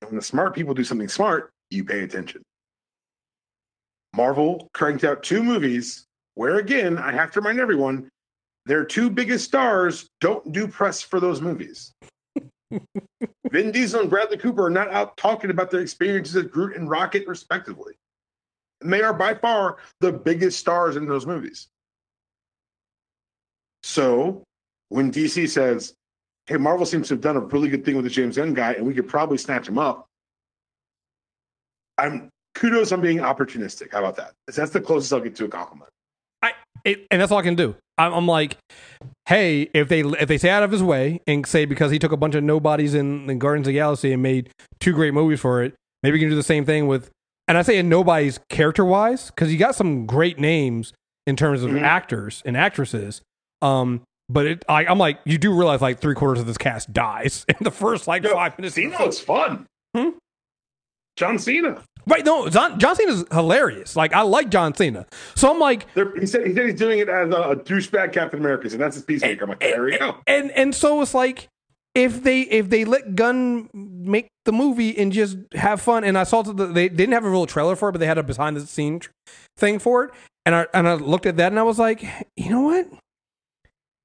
And 0.01 0.11
when 0.11 0.17
the 0.17 0.23
smart 0.23 0.55
people 0.55 0.75
do 0.75 0.85
something 0.85 1.09
smart, 1.09 1.51
you 1.71 1.85
pay 1.85 2.01
attention. 2.01 2.43
Marvel 4.15 4.69
cranked 4.75 5.05
out 5.05 5.23
two 5.23 5.43
movies 5.43 6.05
where, 6.35 6.57
again, 6.57 6.99
I 6.99 7.13
have 7.13 7.31
to 7.33 7.41
remind 7.41 7.59
everyone, 7.61 8.11
their 8.67 8.85
two 8.85 9.11
biggest 9.11 9.45
stars 9.45 10.09
don't 10.21 10.53
do 10.53 10.69
press 10.69 11.03
for 11.03 11.21
those 11.21 11.41
movies. 11.41 11.93
Vin 13.51 13.73
Diesel 13.73 14.01
and 14.01 14.11
Bradley 14.11 14.39
Cooper 14.39 14.67
are 14.67 14.71
not 14.71 14.89
out 14.91 15.17
talking 15.17 15.51
about 15.51 15.71
their 15.71 15.81
experiences 15.81 16.37
as 16.37 16.45
Groot 16.45 16.77
and 16.77 16.89
Rocket, 16.89 17.27
respectively. 17.27 17.95
And 18.81 18.93
they 18.93 19.03
are 19.03 19.13
by 19.13 19.35
far 19.35 19.79
the 20.01 20.13
biggest 20.13 20.59
stars 20.59 20.97
in 20.97 21.07
those 21.07 21.27
movies. 21.27 21.69
So 23.83 24.43
when 24.89 25.13
DC 25.13 25.49
says, 25.49 25.95
hey, 26.47 26.57
Marvel 26.57 26.87
seems 26.87 27.09
to 27.09 27.15
have 27.15 27.21
done 27.21 27.37
a 27.37 27.41
really 27.41 27.69
good 27.69 27.85
thing 27.85 27.97
with 27.97 28.05
the 28.05 28.11
James 28.11 28.37
Gunn 28.37 28.55
guy, 28.55 28.73
and 28.73 28.87
we 28.87 28.95
could 28.95 29.09
probably 29.09 29.39
snatch 29.39 29.69
him 29.69 29.79
up, 29.79 30.07
I'm 31.99 32.31
kudos 32.55 32.93
on 32.93 33.01
being 33.01 33.19
opportunistic. 33.19 33.93
How 33.93 33.99
about 33.99 34.17
that? 34.17 34.33
That's 34.47 34.73
the 34.73 34.81
closest 34.81 35.13
I'll 35.13 35.21
get 35.21 35.37
to 35.37 35.45
a 35.45 35.49
compliment. 35.49 35.91
It, 36.85 37.07
and 37.11 37.21
that's 37.21 37.31
all 37.31 37.39
I 37.39 37.43
can 37.43 37.55
do. 37.55 37.77
I'm, 37.99 38.13
I'm 38.15 38.27
like, 38.27 38.57
hey, 39.29 39.63
if 39.75 39.89
they 39.89 40.01
if 40.01 40.29
they 40.29 40.39
stay 40.39 40.51
out 40.51 40.63
of 40.63 40.71
his 40.71 40.83
way 40.83 41.21
and 41.27 41.47
say 41.47 41.65
because 41.65 41.91
he 41.91 41.99
took 41.99 42.13
a 42.13 42.17
bunch 42.17 42.35
of 42.35 42.43
nobodies 42.45 42.95
in, 42.95 43.29
in 43.31 43.39
Guardians 43.39 43.67
of 43.67 43.73
the 43.73 43.79
Galaxy 43.79 44.13
and 44.13 44.23
made 44.23 44.51
two 44.81 44.93
great 44.93 45.15
movies 45.15 45.41
for 45.41 45.63
it, 45.63 45.75
maybe 46.03 46.15
we 46.15 46.21
can 46.21 46.29
do 46.29 46.35
the 46.37 46.43
same 46.43 46.65
thing 46.65 46.87
with. 46.87 47.11
And 47.49 47.59
I 47.59 47.63
say 47.63 47.77
in 47.79 47.89
nobodies 47.89 48.39
character 48.49 48.85
wise 48.85 49.27
because 49.31 49.53
you 49.53 49.59
got 49.59 49.75
some 49.75 50.07
great 50.07 50.39
names 50.39 50.93
in 51.27 51.37
terms 51.37 51.63
of 51.63 51.71
Mhm. 51.71 51.83
actors 51.83 52.43
and 52.47 52.57
actresses. 52.57 53.21
Um, 53.61 54.03
but 54.29 54.47
it, 54.47 54.65
I, 54.69 54.87
I'm 54.87 54.99
like, 54.99 55.19
you 55.25 55.37
do 55.39 55.53
realize 55.53 55.83
like 55.83 55.99
three 56.01 56.15
quarters 56.15 56.41
of 56.41 56.47
this 56.47 56.57
cast 56.57 56.93
dies 56.93 57.45
in 57.49 57.57
the 57.61 57.71
first 57.71 58.07
like 58.09 58.23
Yo, 58.23 58.33
five 58.33 58.57
minutes. 58.59 58.77
Cena 58.77 58.97
looks 58.99 59.19
fun. 59.19 59.67
Hmm? 59.95 60.11
John 61.17 61.39
Cena. 61.39 61.83
Right? 62.07 62.25
No, 62.25 62.49
John, 62.49 62.79
John 62.79 62.97
Cena's 62.97 63.25
hilarious. 63.31 63.95
Like 63.97 64.13
I 64.13 64.23
like 64.23 64.51
John 64.51 64.75
Cena, 64.75 65.07
so 65.35 65.51
I'm 65.51 65.59
like, 65.59 65.93
They're, 65.95 66.15
he 66.19 66.27
said 66.27 66.47
he 66.47 66.55
said 66.55 66.67
he's 66.67 66.79
doing 66.79 66.99
it 66.99 67.09
as 67.09 67.31
a, 67.31 67.41
a 67.51 67.57
douchebag 67.57 68.13
Captain 68.13 68.41
America, 68.41 68.69
and 68.71 68.81
that's 68.81 68.97
his 68.97 69.05
peacemaker. 69.05 69.45
I'm 69.45 69.51
like, 69.51 69.61
there 69.61 69.83
we 69.85 69.99
go. 69.99 70.17
and 70.27 70.51
and 70.53 70.75
so 70.75 71.01
it's 71.03 71.15
like 71.15 71.49
if 71.95 72.23
they 72.23 72.43
if 72.43 72.71
they 72.71 72.85
let 72.85 73.15
Gunn 73.15 73.69
make 73.73 74.29
the 74.45 74.53
movie 74.53 74.97
and 74.99 75.13
just 75.13 75.37
have 75.55 75.81
fun, 75.81 76.05
and 76.05 76.19
I 76.19 76.25
saw 76.25 76.43
that 76.43 76.55
they, 76.55 76.65
they 76.65 76.89
didn't 76.89 77.13
have 77.13 77.25
a 77.25 77.31
real 77.31 77.47
trailer 77.47 77.77
for 77.77 77.89
it, 77.89 77.93
but 77.93 77.99
they 77.99 78.07
had 78.07 78.19
a 78.19 78.23
behind 78.23 78.57
the 78.57 78.67
scene 78.67 79.01
thing 79.57 79.79
for 79.79 80.05
it, 80.05 80.11
and 80.45 80.55
I 80.55 80.67
and 80.75 80.89
I 80.89 80.95
looked 80.95 81.27
at 81.27 81.37
that 81.37 81.53
and 81.53 81.59
I 81.59 81.63
was 81.63 81.79
like, 81.79 82.03
you 82.37 82.51
know 82.51 82.63
what? 82.63 82.89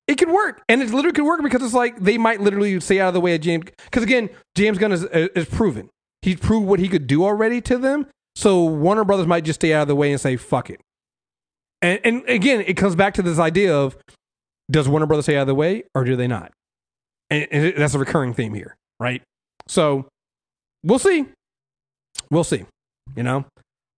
It 0.07 0.17
could 0.17 0.29
work, 0.29 0.61
and 0.69 0.81
it 0.81 0.91
literally 0.91 1.13
could 1.13 1.25
work 1.25 1.41
because 1.41 1.61
it's 1.63 1.73
like 1.73 1.99
they 1.99 2.17
might 2.17 2.39
literally 2.39 2.79
stay 2.79 2.99
out 3.01 3.09
of 3.09 3.13
the 3.13 3.21
way 3.21 3.35
of 3.35 3.41
James. 3.41 3.65
Because 3.85 4.03
again, 4.03 4.29
James 4.55 4.77
Gunn 4.77 4.91
is 4.91 5.03
is 5.03 5.45
proven. 5.45 5.89
He's 6.21 6.39
proved 6.39 6.67
what 6.67 6.79
he 6.79 6.87
could 6.89 7.07
do 7.07 7.23
already 7.23 7.61
to 7.61 7.77
them. 7.77 8.07
So 8.35 8.63
Warner 8.63 9.03
Brothers 9.03 9.27
might 9.27 9.43
just 9.43 9.59
stay 9.61 9.73
out 9.73 9.83
of 9.83 9.87
the 9.87 9.95
way 9.95 10.11
and 10.11 10.19
say 10.21 10.35
fuck 10.35 10.69
it. 10.69 10.81
And 11.81 11.99
and 12.03 12.23
again, 12.27 12.61
it 12.61 12.75
comes 12.75 12.95
back 12.95 13.13
to 13.15 13.21
this 13.21 13.39
idea 13.39 13.75
of 13.75 13.97
does 14.69 14.87
Warner 14.89 15.05
Brothers 15.05 15.25
stay 15.25 15.37
out 15.37 15.41
of 15.41 15.47
the 15.47 15.55
way 15.55 15.83
or 15.95 16.03
do 16.03 16.15
they 16.15 16.27
not? 16.27 16.51
And, 17.29 17.47
and 17.51 17.73
that's 17.77 17.93
a 17.93 17.99
recurring 17.99 18.33
theme 18.33 18.53
here. 18.53 18.75
right? 18.99 19.21
So 19.67 20.07
we'll 20.83 20.99
see. 20.99 21.25
We'll 22.31 22.43
see. 22.43 22.65
You 23.15 23.23
know, 23.23 23.45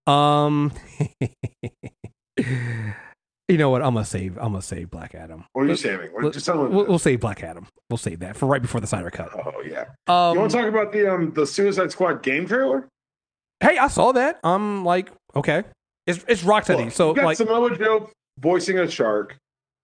um, 0.08 0.72
you 3.50 3.58
know 3.58 3.70
what? 3.70 3.82
I'm 3.82 3.94
gonna 3.94 4.06
save. 4.06 4.38
I'm 4.38 4.52
gonna 4.52 4.62
save 4.62 4.90
Black 4.92 5.16
Adam. 5.16 5.44
What 5.54 5.64
are 5.64 5.66
you 5.66 5.72
Let- 5.72 5.80
saving? 5.80 6.10
What, 6.12 6.34
just 6.34 6.46
tell. 6.46 6.68
We'll, 6.68 6.86
we'll 6.86 7.00
save 7.00 7.20
Black 7.20 7.44
Adam. 7.44 7.68
We'll 7.90 7.98
save 7.98 8.20
that 8.20 8.38
for 8.38 8.46
right 8.46 8.62
before 8.62 8.80
the 8.80 8.88
Snyder 8.88 9.10
cut. 9.10 9.30
oh 9.34 9.62
yeah. 9.66 9.86
Um, 10.08 10.34
you 10.36 10.40
want 10.40 10.52
to 10.52 10.58
talk 10.58 10.68
about 10.68 10.92
the 10.94 11.12
um 11.12 11.34
the 11.34 11.46
Suicide 11.46 11.92
Squad 11.92 12.24
game 12.24 12.48
trailer? 12.48 12.88
hey, 13.62 13.78
I 13.78 13.88
saw 13.90 14.14
that. 14.14 14.40
I'm 14.44 14.86
like, 14.86 15.12
okay, 15.36 15.64
it's 16.08 16.24
it's 16.28 16.44
Rocksteady. 16.44 16.86
Look, 16.86 16.94
so 16.94 17.10
you 17.10 17.16
got 17.16 17.26
like, 17.26 17.38
Samoa 17.38 17.78
Joe 17.78 18.10
voicing 18.40 18.80
a 18.80 18.90
shark, 18.90 19.36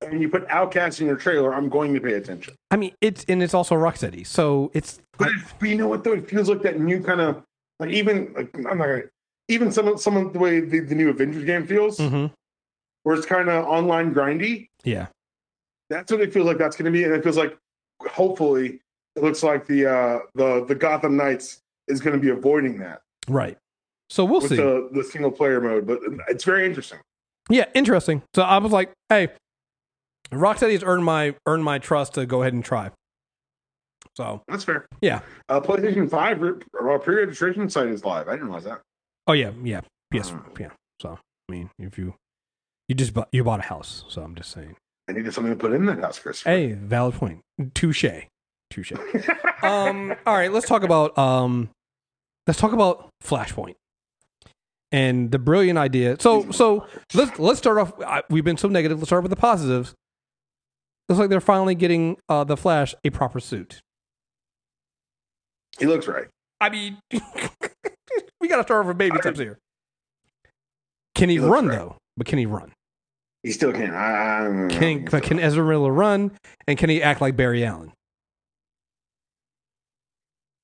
and 0.02 0.22
you 0.22 0.30
put 0.30 0.46
Outcast 0.50 1.02
in 1.02 1.08
your 1.08 1.18
trailer. 1.18 1.54
I'm 1.54 1.68
going 1.68 1.94
to 1.94 2.00
pay 2.00 2.14
attention. 2.14 2.54
I 2.72 2.78
mean, 2.78 2.94
it's 3.02 3.26
and 3.28 3.44
it's 3.44 3.54
also 3.54 3.76
Rocksteady. 3.76 4.26
So 4.26 4.72
it's 4.74 5.00
But, 5.18 5.28
it, 5.30 5.34
but 5.60 5.68
you 5.70 5.76
know 5.78 5.88
what 5.88 6.04
though? 6.04 6.14
It 6.14 6.30
feels 6.30 6.48
like 6.50 6.62
that 6.62 6.80
new 6.80 7.02
kind 7.04 7.20
of 7.20 7.42
like 7.80 7.90
even 7.90 8.34
like 8.36 8.50
I'm 8.56 8.78
not 8.78 8.86
gonna 8.88 9.02
even 9.50 9.72
some 9.72 9.88
of 9.90 10.00
some 10.00 10.16
of 10.18 10.32
the 10.34 10.40
way 10.40 10.60
the, 10.62 10.80
the 10.80 10.96
new 10.96 11.10
Avengers 11.10 11.44
game 11.44 11.68
feels, 11.68 11.98
Mhm. 11.98 12.32
Where 13.06 13.16
it's 13.16 13.26
kind 13.26 13.50
of 13.50 13.66
online 13.66 14.14
grindy. 14.14 14.68
yeah, 14.84 15.08
That's 15.90 16.12
what 16.12 16.20
it 16.22 16.34
feels 16.34 16.46
like. 16.48 16.58
That's 16.58 16.76
going 16.76 16.86
to 16.86 16.92
be, 16.92 17.04
and 17.04 17.14
it 17.14 17.24
feels 17.24 17.38
like 17.38 17.56
hopefully 18.02 18.80
it 19.16 19.24
looks 19.24 19.42
like 19.44 19.66
the 19.68 19.86
uh 19.86 20.20
the 20.34 20.66
the 20.66 20.76
Gotham 20.76 21.16
Knights 21.16 21.60
is 21.88 22.02
going 22.02 22.16
to 22.16 22.22
be 22.22 22.30
avoiding 22.32 22.80
that 22.80 23.02
right. 23.28 23.58
So 24.10 24.26
we'll 24.26 24.42
with 24.42 24.50
see. 24.50 24.56
the 24.58 24.90
the 24.92 25.04
single 25.04 25.32
player 25.32 25.62
mode. 25.62 25.86
But 25.88 26.00
it's 26.28 26.44
very 26.44 26.66
interesting. 26.66 27.00
Yeah, 27.50 27.66
interesting. 27.76 28.24
So 28.36 28.42
I 28.42 28.58
was 28.58 28.72
like, 28.72 28.92
hey, 29.10 29.30
Rocksteady 30.32 30.72
has 30.74 30.84
earned 30.84 31.06
my 31.06 31.36
earned 31.46 31.64
my 31.64 31.78
trust 31.80 32.16
to 32.16 32.26
go 32.26 32.42
ahead 32.42 32.54
and 32.54 32.66
try. 32.66 32.90
So 34.18 34.42
That's 34.48 34.64
fair. 34.64 34.88
Yeah. 35.02 35.20
Uh, 35.50 35.60
PlayStation 35.62 36.10
Five 36.10 36.42
uh, 36.42 36.98
pre-registration 37.00 37.70
site 37.70 37.88
is 37.90 38.04
live. 38.06 38.28
I 38.28 38.32
didn't 38.32 38.46
realize 38.48 38.64
that. 38.64 38.82
oh 39.28 39.34
yeah, 39.34 39.52
yeah, 39.64 39.82
yes, 40.12 40.30
Hmm. 40.32 40.40
yeah. 40.60 40.70
So 41.02 41.20
I 41.50 41.52
mean, 41.52 41.70
if 41.80 41.98
you 41.98 42.14
you 42.88 42.96
just 42.96 43.14
bought 43.14 43.28
you 43.32 43.44
bought 43.44 43.60
a 43.60 43.64
house, 43.64 44.04
so 44.10 44.22
I'm 44.22 44.36
just 44.36 44.52
saying. 44.52 44.76
I 45.08 45.14
needed 45.14 45.34
something 45.34 45.54
to 45.54 45.58
put 45.60 45.72
in 45.74 45.86
that 45.86 46.00
house, 46.00 46.20
Kriss. 46.20 46.44
Hey, 46.44 46.74
valid 46.74 47.14
point. 47.16 47.42
Touche. 47.76 48.06
Touche. 48.72 48.92
um, 49.64 50.16
all 50.26 50.34
right, 50.36 50.52
let's 50.52 50.68
talk 50.68 50.84
about 50.84 51.16
um, 51.18 51.70
let's 52.48 52.60
talk 52.60 52.74
about 52.74 53.10
Flashpoint 53.24 53.76
and 54.92 55.32
the 55.32 55.38
brilliant 55.40 55.78
idea. 55.78 56.18
So, 56.20 56.50
so 56.52 56.88
let's 57.14 57.38
let's 57.40 57.60
start 57.60 57.78
off. 57.78 58.24
We've 58.30 58.44
been 58.44 58.58
so 58.58 58.68
negative. 58.68 58.98
Let's 58.98 59.10
start 59.10 59.24
with 59.24 59.30
the 59.30 59.36
positives. 59.36 59.94
Looks 61.08 61.20
like 61.20 61.30
they're 61.30 61.40
finally 61.42 61.76
getting 61.76 62.18
uh, 62.30 62.44
the 62.44 62.58
Flash 62.58 62.96
a 63.04 63.12
proper 63.12 63.40
suit. 63.40 63.80
he 65.80 65.86
looks 65.86 66.08
right. 66.08 66.26
I 66.60 66.70
mean, 66.70 66.98
we 68.42 68.48
got 68.48 68.58
to 68.58 68.64
start 68.64 68.82
off 68.82 68.88
with 68.88 68.98
baby 68.98 69.18
I- 69.18 69.22
steps 69.22 69.38
here. 69.40 69.60
Can 71.14 71.30
he, 71.30 71.36
He 71.36 71.40
run 71.40 71.68
right. 71.68 71.78
though? 71.78 71.96
But 72.18 72.28
can 72.28 72.40
he 72.40 72.46
run? 72.46 72.72
He 73.46 73.52
still 73.52 73.72
can. 73.72 73.94
I, 73.94 74.40
I 74.40 74.44
don't. 74.46 74.70
Can 74.70 75.06
but 75.06 75.22
can 75.22 75.40
Ezra 75.40 75.64
Miller 75.64 75.92
run? 75.92 76.32
And 76.68 76.80
can 76.80 76.90
he 76.90 77.04
act 77.04 77.22
like 77.22 77.36
Barry 77.36 77.64
Allen? 77.64 77.94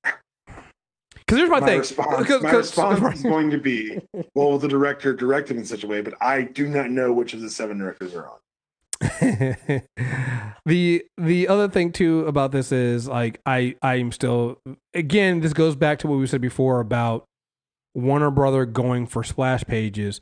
Because 0.03 1.37
here's 1.37 1.49
my, 1.51 1.59
my 1.59 1.67
thing. 1.67 1.79
response, 1.79 2.27
'Cause- 2.27 2.41
my 2.41 2.49
'cause- 2.49 2.57
response 2.75 3.17
is 3.17 3.23
going 3.23 3.51
to 3.51 3.59
be, 3.59 3.99
well, 4.35 4.57
the 4.57 4.67
director 4.67 5.13
directed 5.13 5.57
in 5.57 5.63
such 5.65 5.83
a 5.83 5.87
way, 5.87 6.01
but 6.01 6.15
I 6.19 6.41
do 6.41 6.67
not 6.67 6.89
know 6.89 7.13
which 7.13 7.35
of 7.35 7.41
the 7.41 7.51
seven 7.51 7.77
directors 7.77 8.15
are 8.15 8.27
on. 8.27 8.37
the 10.65 11.03
the 11.19 11.47
other 11.47 11.67
thing 11.69 11.91
too 11.91 12.25
about 12.25 12.51
this 12.51 12.71
is 12.71 13.07
like 13.07 13.39
I 13.45 13.75
I'm 13.83 14.11
still 14.11 14.57
again 14.95 15.39
this 15.41 15.53
goes 15.53 15.75
back 15.75 15.99
to 15.99 16.07
what 16.07 16.17
we 16.17 16.25
said 16.27 16.41
before 16.41 16.79
about 16.79 17.25
Warner 17.95 18.29
Brother 18.31 18.65
going 18.65 19.05
for 19.05 19.23
splash 19.23 19.63
pages. 19.65 20.21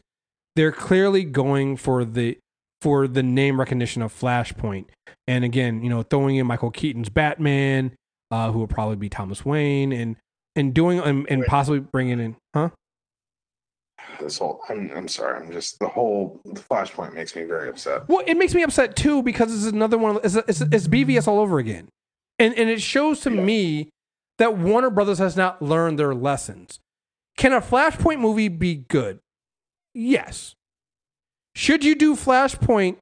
They're 0.56 0.72
clearly 0.74 1.24
going 1.24 1.78
for 1.78 2.04
the 2.06 2.38
for 2.82 3.08
the 3.08 3.24
name 3.24 3.60
recognition 3.60 4.02
of 4.02 4.14
Flashpoint, 4.14 4.86
and 5.28 5.44
again, 5.44 5.84
you 5.84 5.90
know, 5.90 6.04
throwing 6.04 6.38
in 6.38 6.48
Michael 6.48 6.72
Keaton's 6.72 7.10
Batman, 7.10 7.94
uh, 8.32 8.52
who 8.52 8.60
will 8.60 8.68
probably 8.68 8.96
be 8.96 9.10
Thomas 9.10 9.46
Wayne, 9.46 9.92
and 9.92 10.16
and 10.56 10.74
doing 10.74 11.00
and, 11.00 11.26
and 11.30 11.46
possibly 11.46 11.80
bringing 11.80 12.20
in, 12.20 12.36
huh? 12.56 12.70
This 14.20 14.40
whole, 14.40 14.62
I'm, 14.70 14.92
I'm 14.96 15.08
sorry, 15.08 15.38
I'm 15.42 15.52
just 15.52 15.80
the 15.80 15.88
whole 15.88 16.42
the 16.46 16.60
Flashpoint 16.60 17.14
makes 17.14 17.36
me 17.36 17.44
very 17.44 17.70
upset. 17.70 18.08
Well, 18.10 18.24
it 18.28 18.36
makes 18.36 18.54
me 18.54 18.64
upset 18.64 18.96
too 18.96 19.24
because 19.24 19.54
it's 19.56 19.72
another 19.72 19.98
one. 19.98 20.20
It's, 20.24 20.36
it's, 20.36 20.62
it's 20.62 20.88
BVS 20.88 21.28
all 21.28 21.40
over 21.40 21.60
again, 21.60 21.90
and 22.38 22.54
and 22.56 22.70
it 22.70 22.82
shows 22.82 23.22
to 23.22 23.34
Yeah. 23.34 23.42
me 23.42 23.90
that 24.38 24.58
Warner 24.58 24.90
Brothers 24.90 25.20
has 25.20 25.36
not 25.38 25.62
learned 25.62 26.00
their 26.00 26.16
lessons. 26.16 26.80
Can 27.38 27.54
a 27.54 27.62
Flashpoint 27.62 28.20
movie 28.20 28.48
be 28.50 28.76
good? 28.76 29.20
Yes. 29.94 30.56
Should 31.56 31.84
you 31.84 31.96
do 31.96 32.16
Flashpoint 32.16 32.98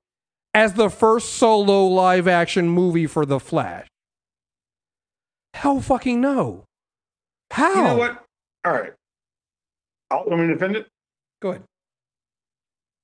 as 0.54 0.74
the 0.74 0.89
first 0.89 1.34
solo 1.34 1.86
live 1.88 2.28
action 2.28 2.70
movie 2.70 3.06
for 3.08 3.26
the 3.26 3.39
Flash? 3.39 3.88
Hell, 5.54 5.82
fucking 5.82 6.22
no. 6.22 6.64
How? 7.52 7.74
You 7.76 7.84
know 7.84 7.98
what? 7.98 8.24
All 8.66 8.74
right, 8.74 8.93
I'll, 10.12 10.26
let 10.28 10.38
me 10.39 10.48
defend 10.48 10.76
it. 10.76 10.88
Go 11.41 11.50
ahead. 11.52 11.64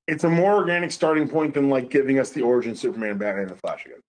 It's 0.07 0.23
a 0.25 0.29
more 0.29 0.55
organic 0.55 0.91
starting 0.91 1.29
point 1.29 1.53
than 1.53 1.69
like 1.69 1.89
giving 1.89 2.19
us 2.19 2.31
the 2.31 2.41
origin 2.41 2.75
Superman, 2.75 3.17
Batman, 3.17 3.43
and 3.43 3.51
the 3.51 3.55
Flash 3.55 3.85
again. 3.85 3.99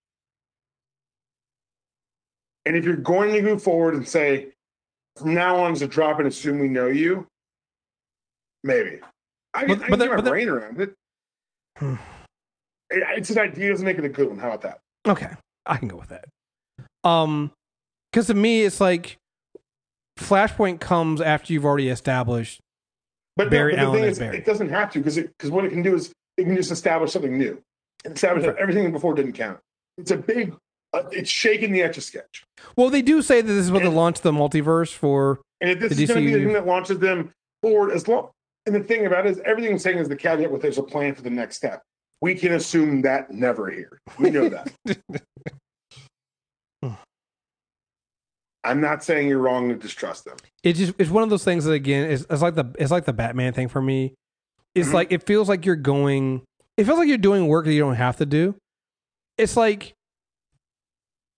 And 2.67 2.75
if 2.77 2.85
you're 2.85 2.97
going 2.97 3.33
to 3.35 3.41
go 3.43 3.59
forward 3.59 3.95
and 3.95 4.09
say, 4.09 4.49
from 5.17 5.35
now 5.35 5.57
on, 5.57 5.73
a 5.81 5.87
drop 5.87 6.19
and 6.19 6.27
assume 6.27 6.59
we 6.59 6.67
know 6.69 6.89
you, 6.89 7.27
maybe. 8.65 8.99
I, 9.53 9.67
But- 9.67 9.83
I 9.83 9.89
but 9.89 9.89
can 9.89 9.91
then- 9.91 9.99
get 9.99 10.11
my 10.11 10.17
but 10.17 10.25
then- 10.25 10.33
brain 10.33 10.49
around 10.49 10.81
it. 10.81 10.95
Hmm. 11.79 11.95
It's 12.91 13.31
an 13.31 13.39
idea, 13.39 13.71
doesn't 13.71 13.85
make 13.85 13.99
it 13.99 14.05
a 14.05 14.09
good 14.09 14.29
one. 14.29 14.39
How 14.39 14.49
about 14.49 14.63
that? 14.63 14.81
Okay, 15.07 15.31
I 15.67 15.77
can 15.77 15.89
go 15.89 15.97
with 15.97 16.09
that. 16.11 16.27
Um, 17.03 17.51
because 18.13 18.29
to 18.29 18.35
me, 18.35 18.63
it's 18.63 18.81
like 18.81 19.17
Flashpoint 20.19 20.81
comes 20.81 21.21
after 21.21 21.53
you've 21.53 21.65
already 21.65 21.89
established. 21.89 22.61
But, 23.37 23.51
Barry 23.51 23.75
no, 23.75 23.87
but 23.87 23.93
the 23.93 23.99
thing 23.99 24.11
is, 24.11 24.19
Barry. 24.21 24.39
it 24.39 24.45
doesn't 24.45 24.69
have 24.69 24.93
to 24.93 25.01
because 25.01 25.17
because 25.17 25.51
what 25.51 25.65
it 25.65 25.71
can 25.71 25.83
do 25.83 25.95
is 25.97 26.13
it 26.37 26.45
can 26.45 26.55
just 26.55 26.71
establish 26.71 27.13
something 27.13 27.37
new. 27.37 27.61
And 28.05 28.15
establish 28.15 28.47
Right. 28.47 28.57
everything 28.57 28.93
before 28.93 29.15
didn't 29.15 29.33
count. 29.33 29.59
It's 29.99 30.13
a 30.13 30.17
big. 30.17 30.55
Uh, 30.93 31.03
it's 31.11 31.29
shaking 31.31 31.73
the 31.73 31.83
etch 31.83 31.99
a 31.99 32.01
sketch. 32.01 32.45
Well, 32.77 32.89
they 32.91 33.03
do 33.03 33.21
say 33.23 33.41
that 33.41 33.47
this 33.53 33.65
is 33.65 33.73
what 33.73 33.83
they 33.83 33.89
launched 33.89 34.23
the 34.23 34.31
multiverse 34.31 34.93
for. 34.93 35.41
And 35.61 35.71
if 35.71 35.81
this 35.81 35.97
The 35.97 36.05
is 36.05 36.09
going 36.11 36.21
to 36.21 36.27
be 36.27 36.33
the 36.39 36.45
thing 36.45 36.53
that 36.53 36.67
launches 36.67 37.01
them 37.01 37.33
forward, 37.63 37.91
as 37.91 38.07
long. 38.07 38.31
And 38.67 38.75
the 38.75 38.81
thing 38.81 39.07
about 39.07 39.27
it 39.27 39.33
is, 39.33 39.41
everything 39.45 39.73
I'm 39.73 39.79
saying 39.79 39.99
is 39.99 40.09
the 40.09 40.17
caveat 40.17 40.51
with 40.51 40.63
there's 40.63 40.79
a 40.79 40.83
plan 40.83 41.15
for 41.15 41.23
the 41.23 41.31
next 41.31 41.57
step. 41.57 41.83
We 42.21 42.35
can 42.35 42.53
assume 42.53 43.03
that 43.03 43.31
never 43.31 43.71
here. 43.71 44.01
We 44.19 44.31
know 44.31 44.49
that. 44.49 44.73
I'm 48.67 48.81
not 48.81 49.05
saying 49.05 49.29
you're 49.29 49.41
wrong 49.41 49.69
to 49.69 49.75
distrust 49.75 50.25
them. 50.25 50.37
It 50.63 50.73
just 50.75 50.95
it's 50.99 51.11
one 51.11 51.23
of 51.23 51.29
those 51.29 51.45
things 51.45 51.65
that 51.65 51.73
again 51.73 52.09
is 52.11 52.27
it's 52.31 52.41
like 52.41 52.55
the 52.55 52.65
it's 52.79 52.91
like 52.91 53.05
the 53.05 53.13
Batman 53.13 53.53
thing 53.53 53.69
for 53.69 53.83
me. 53.83 54.15
It's 54.75 54.89
Mhm. 54.89 54.95
like 54.95 55.13
it 55.13 55.27
feels 55.27 55.49
like 55.51 55.67
you're 55.67 55.77
going. 55.77 56.43
It 56.79 56.85
feels 56.85 56.99
like 56.99 57.09
you're 57.09 57.19
doing 57.19 57.47
work 57.47 57.67
that 57.67 57.75
you 57.75 57.81
don't 57.81 57.95
have 57.97 58.17
to 58.17 58.27
do. 58.27 58.55
It's 59.37 59.55
like 59.57 59.93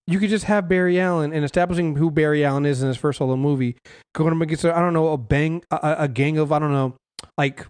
you 0.06 0.20
could 0.20 0.30
just 0.30 0.44
have 0.44 0.68
Barry 0.68 1.00
Allen 1.00 1.32
and 1.32 1.44
establishing 1.44 1.96
who 1.96 2.12
Barry 2.12 2.44
Allen 2.44 2.64
is 2.64 2.80
in 2.80 2.86
his 2.86 2.96
first 2.96 3.18
solo 3.18 3.36
movie, 3.36 3.76
going 4.14 4.32
up 4.32 4.40
against 4.40 4.64
I 4.64 4.78
don't 4.78 4.94
know 4.94 5.08
a 5.08 5.18
bang 5.18 5.64
a, 5.72 5.96
a 6.00 6.08
gang 6.08 6.38
of 6.38 6.52
I 6.52 6.60
don't 6.60 6.72
know 6.72 6.94
like 7.36 7.66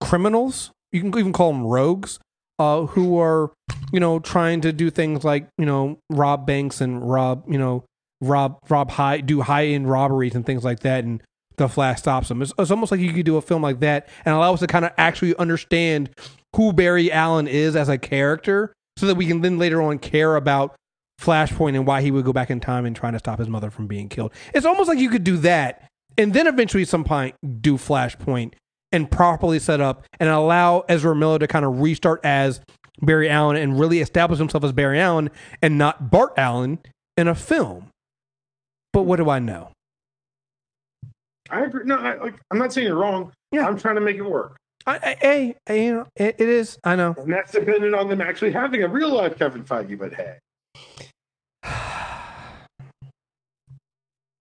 criminals. 0.00 0.70
You 0.92 1.00
can 1.00 1.16
even 1.18 1.32
call 1.32 1.52
them 1.52 1.64
rogues, 1.64 2.18
uh, 2.58 2.86
who 2.86 3.18
are 3.18 3.52
you 3.92 4.00
know 4.00 4.18
trying 4.18 4.60
to 4.62 4.72
do 4.72 4.90
things 4.90 5.24
like 5.24 5.48
you 5.58 5.66
know 5.66 5.98
rob 6.10 6.46
banks 6.46 6.80
and 6.80 7.08
rob 7.08 7.44
you 7.48 7.58
know 7.58 7.84
rob 8.20 8.58
rob 8.68 8.90
high 8.90 9.20
do 9.20 9.40
high 9.40 9.66
end 9.66 9.90
robberies 9.90 10.34
and 10.34 10.44
things 10.44 10.64
like 10.64 10.80
that, 10.80 11.04
and 11.04 11.22
the 11.56 11.68
Flash 11.68 12.00
stops 12.00 12.28
them. 12.28 12.42
It's, 12.42 12.52
it's 12.58 12.70
almost 12.70 12.90
like 12.90 13.00
you 13.00 13.12
could 13.12 13.26
do 13.26 13.36
a 13.36 13.42
film 13.42 13.62
like 13.62 13.80
that 13.80 14.08
and 14.24 14.34
allow 14.34 14.54
us 14.54 14.60
to 14.60 14.66
kind 14.66 14.84
of 14.84 14.92
actually 14.96 15.36
understand 15.36 16.10
who 16.56 16.72
Barry 16.72 17.12
Allen 17.12 17.46
is 17.46 17.76
as 17.76 17.88
a 17.88 17.98
character, 17.98 18.72
so 18.96 19.06
that 19.06 19.16
we 19.16 19.26
can 19.26 19.40
then 19.40 19.58
later 19.58 19.80
on 19.80 19.98
care 19.98 20.36
about 20.36 20.74
Flashpoint 21.20 21.76
and 21.76 21.86
why 21.86 22.02
he 22.02 22.10
would 22.10 22.24
go 22.24 22.32
back 22.32 22.50
in 22.50 22.60
time 22.60 22.86
and 22.86 22.96
trying 22.96 23.12
to 23.12 23.18
stop 23.18 23.38
his 23.38 23.48
mother 23.48 23.70
from 23.70 23.86
being 23.86 24.08
killed. 24.08 24.32
It's 24.54 24.66
almost 24.66 24.88
like 24.88 24.98
you 24.98 25.10
could 25.10 25.24
do 25.24 25.36
that 25.38 25.86
and 26.16 26.32
then 26.32 26.46
eventually 26.46 26.84
some 26.84 27.04
point 27.04 27.34
do 27.60 27.76
Flashpoint 27.76 28.54
and 28.92 29.10
properly 29.10 29.58
set 29.58 29.80
up 29.80 30.04
and 30.18 30.28
allow 30.28 30.84
Ezra 30.88 31.14
Miller 31.14 31.38
to 31.38 31.46
kind 31.46 31.64
of 31.64 31.80
restart 31.80 32.20
as 32.24 32.60
Barry 33.00 33.28
Allen 33.28 33.56
and 33.56 33.78
really 33.78 34.00
establish 34.00 34.38
himself 34.38 34.64
as 34.64 34.72
Barry 34.72 35.00
Allen 35.00 35.30
and 35.62 35.78
not 35.78 36.10
Bart 36.10 36.32
Allen 36.36 36.78
in 37.16 37.28
a 37.28 37.34
film. 37.34 37.88
But 38.92 39.02
what 39.02 39.16
do 39.16 39.30
I 39.30 39.38
know? 39.38 39.70
I 41.48 41.64
agree. 41.64 41.84
No, 41.84 41.96
I, 41.96 42.16
like, 42.16 42.40
I'm 42.50 42.58
not 42.58 42.72
saying 42.72 42.86
you're 42.86 42.96
wrong. 42.96 43.32
Yeah. 43.52 43.66
I'm 43.66 43.78
trying 43.78 43.96
to 43.96 44.00
make 44.00 44.16
it 44.16 44.22
work. 44.22 44.56
I, 44.86 44.96
I, 44.96 45.16
hey, 45.20 45.56
hey, 45.66 45.84
you 45.86 45.94
know, 45.94 46.06
it, 46.16 46.36
it 46.38 46.48
is. 46.48 46.78
I 46.84 46.96
know. 46.96 47.14
And 47.18 47.32
that's 47.32 47.52
dependent 47.52 47.94
on 47.94 48.08
them 48.08 48.20
actually 48.20 48.52
having 48.52 48.82
a 48.82 48.88
real 48.88 49.14
life 49.14 49.38
Kevin 49.38 49.64
Feige, 49.64 49.98
but 49.98 50.14
hey. 50.14 50.38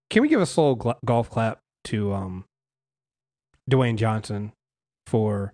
can 0.09 0.21
we 0.21 0.29
give 0.29 0.41
a 0.41 0.45
slow 0.45 0.75
gl- 0.75 0.97
golf 1.03 1.29
clap 1.29 1.59
to 1.85 2.13
um 2.13 2.45
Dwayne 3.69 3.95
Johnson 3.97 4.53
for 5.07 5.53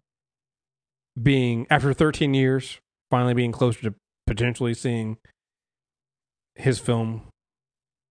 being 1.21 1.65
after 1.69 1.93
13 1.93 2.33
years 2.33 2.79
finally 3.09 3.33
being 3.33 3.51
closer 3.51 3.81
to 3.81 3.95
potentially 4.27 4.73
seeing 4.73 5.17
his 6.55 6.79
film 6.79 7.23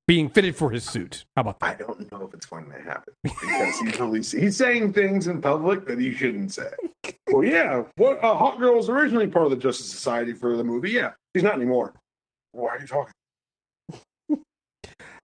being 0.07 0.29
fitted 0.29 0.55
for 0.55 0.71
his 0.71 0.85
suit. 0.85 1.25
How 1.35 1.41
about 1.41 1.61
that? 1.61 1.67
I 1.67 1.75
don't 1.75 2.13
know 2.13 2.27
if 2.27 2.35
it's 2.35 2.47
going 2.47 2.71
to 2.71 2.81
happen 2.83 3.15
because 3.23 3.79
he's 3.79 3.99
releasing, 3.99 4.43
he's 4.43 4.57
saying 4.57 4.93
things 4.93 5.27
in 5.27 5.41
public 5.41 5.87
that 5.87 5.99
he 5.99 6.15
shouldn't 6.15 6.53
say. 6.53 6.71
Well, 7.29 7.43
yeah, 7.43 7.83
what 7.97 8.23
uh, 8.23 8.37
Hot 8.37 8.59
Girl 8.59 8.77
was 8.77 8.89
originally 8.89 9.27
part 9.27 9.47
of 9.47 9.51
the 9.51 9.57
Justice 9.57 9.91
Society 9.91 10.35
for 10.35 10.57
the 10.57 10.63
movie. 10.63 10.91
Yeah, 10.91 11.13
he's 11.33 11.43
not 11.43 11.55
anymore. 11.55 11.95
Why 12.53 12.69
are 12.69 12.81
you 12.81 12.87
talking? 12.87 13.13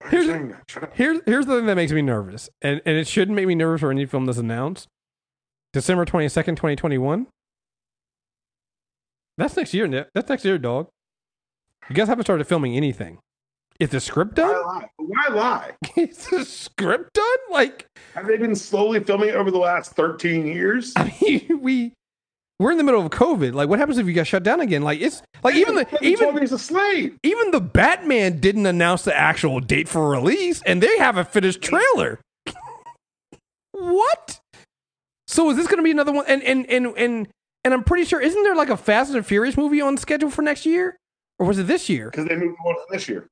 Why 0.01 0.09
Here's- 0.11 0.27
you 0.27 0.33
saying 0.33 0.49
that? 0.49 0.63
Shut 0.69 0.83
up. 0.85 0.97
Here's 0.97 1.21
here's 1.27 1.47
the 1.47 1.57
thing 1.57 1.67
that 1.67 1.77
makes 1.77 1.93
me 1.93 2.03
nervous, 2.03 2.49
and 2.63 2.81
and 2.87 2.97
it 2.97 3.07
shouldn't 3.07 3.37
make 3.37 3.47
me 3.47 3.55
nervous 3.55 3.81
for 3.81 3.91
any 3.91 4.07
film 4.07 4.27
that's 4.27 4.39
announced. 4.39 4.89
December 5.73 6.05
twenty 6.05 6.29
second, 6.29 6.57
twenty 6.57 6.77
twenty 6.77 6.99
one. 6.99 7.27
That's 9.37 9.57
next 9.57 9.73
year, 9.75 9.87
Nick. 9.87 10.09
That's 10.15 10.29
next 10.29 10.45
year, 10.45 10.59
dog. 10.59 10.89
You 11.89 11.95
guys 11.97 12.09
haven't 12.09 12.25
started 12.25 12.47
filming 12.47 12.77
anything. 12.77 13.19
Is 13.79 13.89
the 13.91 14.01
script 14.01 14.37
Why 14.39 14.45
done? 14.47 14.63
lie? 14.67 14.89
Why 14.99 15.29
lie? 15.35 15.71
Is 15.97 16.27
the 16.29 16.45
script 16.45 17.15
done? 17.15 17.25
Like, 17.51 17.87
Have 18.15 18.27
they 18.27 18.37
been 18.37 18.55
slowly 18.55 19.01
filming 19.03 19.31
over 19.31 19.51
the 19.51 19.59
last 19.59 19.93
13 19.93 20.47
years? 20.47 20.93
I 20.97 21.15
mean, 21.23 21.61
we 21.63 21.95
we're 22.61 22.73
in 22.73 22.77
the 22.77 22.85
middle 22.85 23.01
of 23.01 23.11
COVID. 23.11 23.55
Like, 23.55 23.71
what 23.71 23.79
happens 23.79 23.97
if 23.97 24.07
you 24.07 24.13
got 24.13 24.27
shut 24.27 24.43
down 24.43 24.61
again? 24.61 24.83
Like, 24.83 25.01
it's 25.01 25.23
like 25.43 25.55
even 25.55 25.77
the 25.77 25.99
even 26.03 26.37
he's 26.37 26.53
a 26.53 26.59
slave. 26.59 27.17
even 27.23 27.53
the 27.53 27.61
Batman 27.61 28.39
didn't 28.39 28.67
announce 28.67 29.03
the 29.03 29.17
actual 29.17 29.61
date 29.61 29.89
for 29.89 30.11
release, 30.11 30.61
and 30.67 30.83
they 30.83 30.99
have 30.99 31.17
a 31.17 31.25
finished 31.25 31.63
trailer. 31.63 32.21
what? 33.73 34.41
So 35.27 35.49
is 35.49 35.57
this 35.57 35.69
going 35.69 35.79
to 35.79 35.83
be 35.83 35.91
another 35.91 36.13
one? 36.13 36.27
And 36.29 36.43
and 36.43 36.67
and 36.69 36.87
and 36.99 37.29
and 37.65 37.73
I'm 37.75 37.83
pretty 37.83 38.05
sure 38.05 38.21
isn't 38.21 38.43
there 38.43 38.55
like 38.55 38.69
a 38.69 38.77
Fast 38.77 39.15
and 39.15 39.25
Furious 39.25 39.57
movie 39.57 39.81
on 39.81 39.97
schedule 39.97 40.29
for 40.29 40.43
next 40.43 40.67
year, 40.67 40.99
or 41.39 41.47
was 41.47 41.59
it 41.59 41.67
this 41.67 41.89
year? 41.89 42.11
Because 42.11 42.27
they 42.27 42.37
moved 42.37 42.59
on 42.67 42.75
this 42.91 43.09
year. 43.09 43.27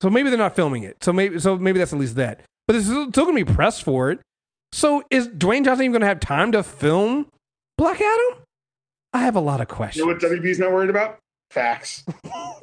So 0.00 0.10
maybe 0.10 0.30
they're 0.30 0.38
not 0.38 0.54
filming 0.54 0.84
it. 0.84 1.02
So 1.02 1.12
maybe 1.12 1.40
so 1.40 1.58
maybe 1.58 1.80
that's 1.80 1.92
at 1.92 1.98
least 1.98 2.14
that. 2.14 2.42
But 2.68 2.74
there's 2.74 2.84
still, 2.84 3.08
still 3.08 3.24
going 3.24 3.36
to 3.36 3.44
be 3.44 3.52
press 3.52 3.80
for 3.80 4.12
it. 4.12 4.20
So 4.72 5.02
is 5.10 5.26
Dwayne 5.26 5.64
Johnson 5.64 5.86
even 5.86 5.92
going 5.92 6.02
to 6.02 6.06
have 6.06 6.20
time 6.20 6.52
to 6.52 6.62
film 6.62 7.26
Black 7.76 8.00
Adam? 8.00 8.39
I 9.12 9.20
have 9.20 9.36
a 9.36 9.40
lot 9.40 9.60
of 9.60 9.68
questions. 9.68 9.96
You 9.96 10.06
know 10.06 10.12
what 10.12 10.22
WB's 10.22 10.58
not 10.58 10.72
worried 10.72 10.90
about? 10.90 11.18
Facts. 11.50 12.04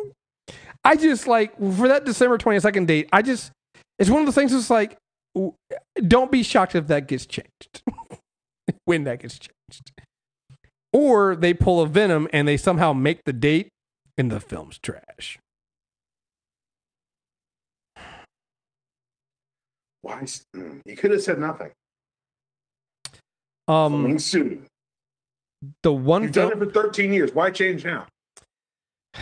I 0.85 0.95
just 0.95 1.27
like 1.27 1.55
for 1.57 1.87
that 1.89 2.05
December 2.05 2.37
22nd 2.37 2.87
date, 2.87 3.09
I 3.11 3.21
just 3.21 3.51
it's 3.99 4.09
one 4.09 4.21
of 4.21 4.25
those 4.27 4.35
things 4.35 4.51
that's 4.53 4.69
like 4.69 4.97
don't 6.07 6.31
be 6.31 6.43
shocked 6.43 6.75
if 6.75 6.87
that 6.87 7.07
gets 7.07 7.25
changed. 7.25 7.81
when 8.85 9.03
that 9.03 9.19
gets 9.19 9.37
changed. 9.39 9.91
Or 10.93 11.35
they 11.35 11.53
pull 11.53 11.81
a 11.81 11.87
Venom 11.87 12.27
and 12.31 12.47
they 12.47 12.55
somehow 12.57 12.93
make 12.93 13.25
the 13.25 13.33
date 13.33 13.67
and 14.17 14.31
the 14.31 14.39
film's 14.39 14.79
trash. 14.79 15.37
Why? 20.01 20.21
s- 20.21 20.43
mm, 20.55 20.79
You 20.85 20.95
could 20.95 21.11
have 21.11 21.21
said 21.21 21.39
nothing. 21.39 21.71
Um 23.67 23.91
Filming 23.91 24.19
soon. 24.19 24.65
The 25.83 25.93
one 25.93 26.23
You've 26.23 26.31
done 26.33 26.51
it 26.51 26.57
for 26.57 26.65
13 26.65 27.13
years. 27.13 27.33
Why 27.33 27.51
change 27.51 27.83
now? 27.85 28.07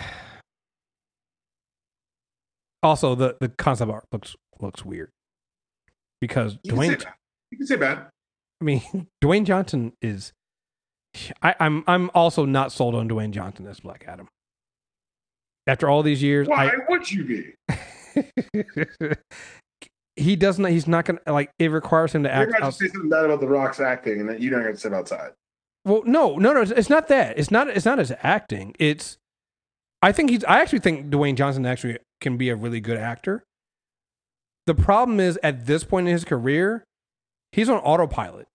also 2.83 3.15
the, 3.15 3.35
the 3.39 3.49
concept 3.49 3.91
art 3.91 4.05
looks 4.11 4.35
looks 4.59 4.85
weird. 4.85 5.09
Because 6.21 6.57
You 6.63 6.71
can, 6.73 6.79
Dwayne 6.79 7.03
bad. 7.03 7.13
you 7.51 7.57
can 7.57 7.67
say 7.67 7.75
bad. 7.75 8.07
I 8.61 8.63
mean 8.63 9.07
Dwayne 9.23 9.45
Johnson 9.45 9.93
is 10.01 10.33
I, 11.41 11.55
I'm 11.59 11.83
I'm 11.87 12.11
also 12.13 12.45
not 12.45 12.71
sold 12.71 12.95
on 12.95 13.07
Dwayne 13.09 13.31
Johnson 13.31 13.67
as 13.67 13.79
Black 13.79 14.05
Adam. 14.07 14.27
After 15.67 15.89
all 15.89 16.03
these 16.03 16.21
years, 16.21 16.47
Why 16.47 16.67
I, 16.67 16.71
would 16.89 17.09
you 17.11 17.23
be? 17.23 17.53
he 20.15 20.35
doesn't. 20.35 20.63
He's 20.65 20.87
not 20.87 21.05
gonna 21.05 21.19
like. 21.25 21.49
It 21.57 21.69
requires 21.71 22.13
him 22.13 22.21
to 22.23 22.29
You're 22.29 22.37
act. 22.37 22.51
to 22.51 22.63
Out, 22.65 22.73
say 22.75 22.87
something 22.89 23.09
bad 23.09 23.25
about 23.25 23.39
The 23.39 23.47
Rock's 23.47 23.79
acting 23.79 24.19
and 24.19 24.29
that 24.29 24.39
you 24.39 24.49
don't 24.51 24.61
get 24.63 24.73
to 24.73 24.77
sit 24.77 24.93
outside. 24.93 25.31
Well, 25.85 26.01
no, 26.05 26.35
no, 26.37 26.51
no. 26.53 26.61
It's, 26.61 26.89
not 26.89 27.07
that. 27.09 27.37
It's 27.37 27.51
not. 27.51 27.69
It's 27.69 27.85
not 27.85 27.99
his 27.99 28.11
acting. 28.23 28.75
It's. 28.79 29.17
I 30.01 30.11
think 30.11 30.29
he's. 30.31 30.43
I 30.43 30.61
actually 30.61 30.79
think 30.79 31.07
Dwayne 31.07 31.35
Johnson 31.35 31.65
actually 31.65 31.99
can 32.21 32.37
be 32.37 32.49
a 32.49 32.55
really 32.55 32.81
good 32.81 32.97
actor. 32.97 33.43
The 34.65 34.75
problem 34.75 35.19
is 35.19 35.39
at 35.43 35.67
this 35.67 35.83
point 35.83 36.07
in 36.07 36.13
his 36.13 36.25
career, 36.25 36.83
he's 37.51 37.69
on 37.69 37.77
autopilot. 37.77 38.47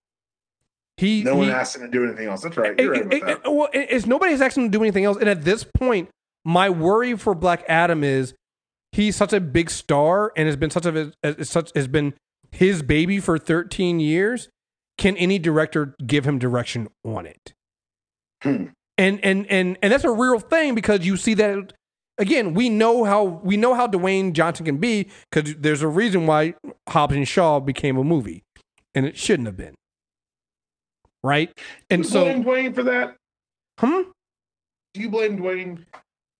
He 0.96 1.22
No 1.22 1.36
one 1.36 1.46
he, 1.46 1.52
asked 1.52 1.76
him 1.76 1.82
to 1.82 1.88
do 1.88 2.04
anything 2.04 2.26
else. 2.26 2.42
That's 2.42 2.56
right. 2.56 2.78
You're 2.78 2.90
right 2.90 3.00
it- 3.00 3.06
about 3.06 3.14
eh, 3.14 3.16
eh, 3.16 3.28
eh, 3.28 3.32
it- 3.32 3.40
it- 3.46 3.52
well, 3.52 3.68
it- 3.72 3.86
it's 3.90 4.06
nobody's 4.06 4.40
asking 4.40 4.64
him 4.64 4.72
to 4.72 4.78
do 4.78 4.82
anything 4.82 5.04
else. 5.04 5.16
And 5.16 5.28
at 5.28 5.44
this 5.44 5.64
point, 5.64 6.10
my 6.44 6.68
worry 6.68 7.16
for 7.16 7.34
Black 7.34 7.64
Adam 7.68 8.02
is 8.04 8.34
he's 8.92 9.16
such 9.16 9.32
a 9.32 9.40
big 9.40 9.70
star 9.70 10.32
and 10.36 10.46
has 10.46 10.56
been 10.56 10.70
such 10.70 10.84
a 10.84 11.12
as 11.22 11.48
such 11.48 11.70
has 11.74 11.86
been 11.88 12.14
his 12.50 12.82
baby 12.82 13.20
for 13.20 13.38
13 13.38 14.00
years. 14.00 14.48
Can 15.00 15.16
any 15.16 15.38
director 15.38 15.96
give 16.06 16.26
him 16.26 16.38
direction 16.38 16.88
on 17.04 17.24
it? 17.24 17.54
Hmm. 18.42 18.66
And 18.98 19.18
and 19.24 19.46
and 19.46 19.78
and 19.80 19.90
that's 19.90 20.04
a 20.04 20.10
real 20.10 20.38
thing 20.38 20.74
because 20.74 21.06
you 21.06 21.16
see 21.16 21.32
that 21.34 21.72
again. 22.18 22.52
We 22.52 22.68
know 22.68 23.04
how 23.04 23.24
we 23.24 23.56
know 23.56 23.72
how 23.72 23.86
Dwayne 23.86 24.34
Johnson 24.34 24.66
can 24.66 24.76
be 24.76 25.08
because 25.30 25.54
there's 25.56 25.80
a 25.80 25.88
reason 25.88 26.26
why 26.26 26.52
Hobbs 26.86 27.16
and 27.16 27.26
Shaw 27.26 27.60
became 27.60 27.96
a 27.96 28.04
movie, 28.04 28.44
and 28.94 29.06
it 29.06 29.16
shouldn't 29.16 29.46
have 29.46 29.56
been. 29.56 29.74
Right, 31.24 31.50
and 31.88 32.02
Do 32.02 32.08
you 32.08 32.12
so 32.12 32.24
blame 32.24 32.44
Dwayne 32.44 32.74
for 32.74 32.82
that? 32.82 33.16
hmm. 33.78 34.02
Do 34.92 35.00
you 35.00 35.08
blame 35.08 35.38
Dwayne? 35.38 35.86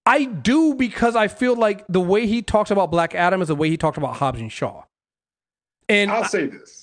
I 0.05 0.25
do 0.25 0.75
because 0.75 1.17
I 1.17 1.29
feel 1.29 1.57
like 1.57 1.87
the 1.89 2.01
way 2.01 2.27
he 2.27 2.43
talks 2.43 2.71
about 2.71 2.91
Black 2.91 3.15
Adam 3.15 3.41
is 3.41 3.49
the 3.49 3.57
way 3.57 3.71
he 3.71 3.79
talked 3.79 3.97
about 3.97 4.17
Hobbs 4.17 4.41
and 4.41 4.53
Shaw. 4.53 4.85
And 5.89 6.11
I'll 6.11 6.25
say 6.25 6.47
this. 6.47 6.80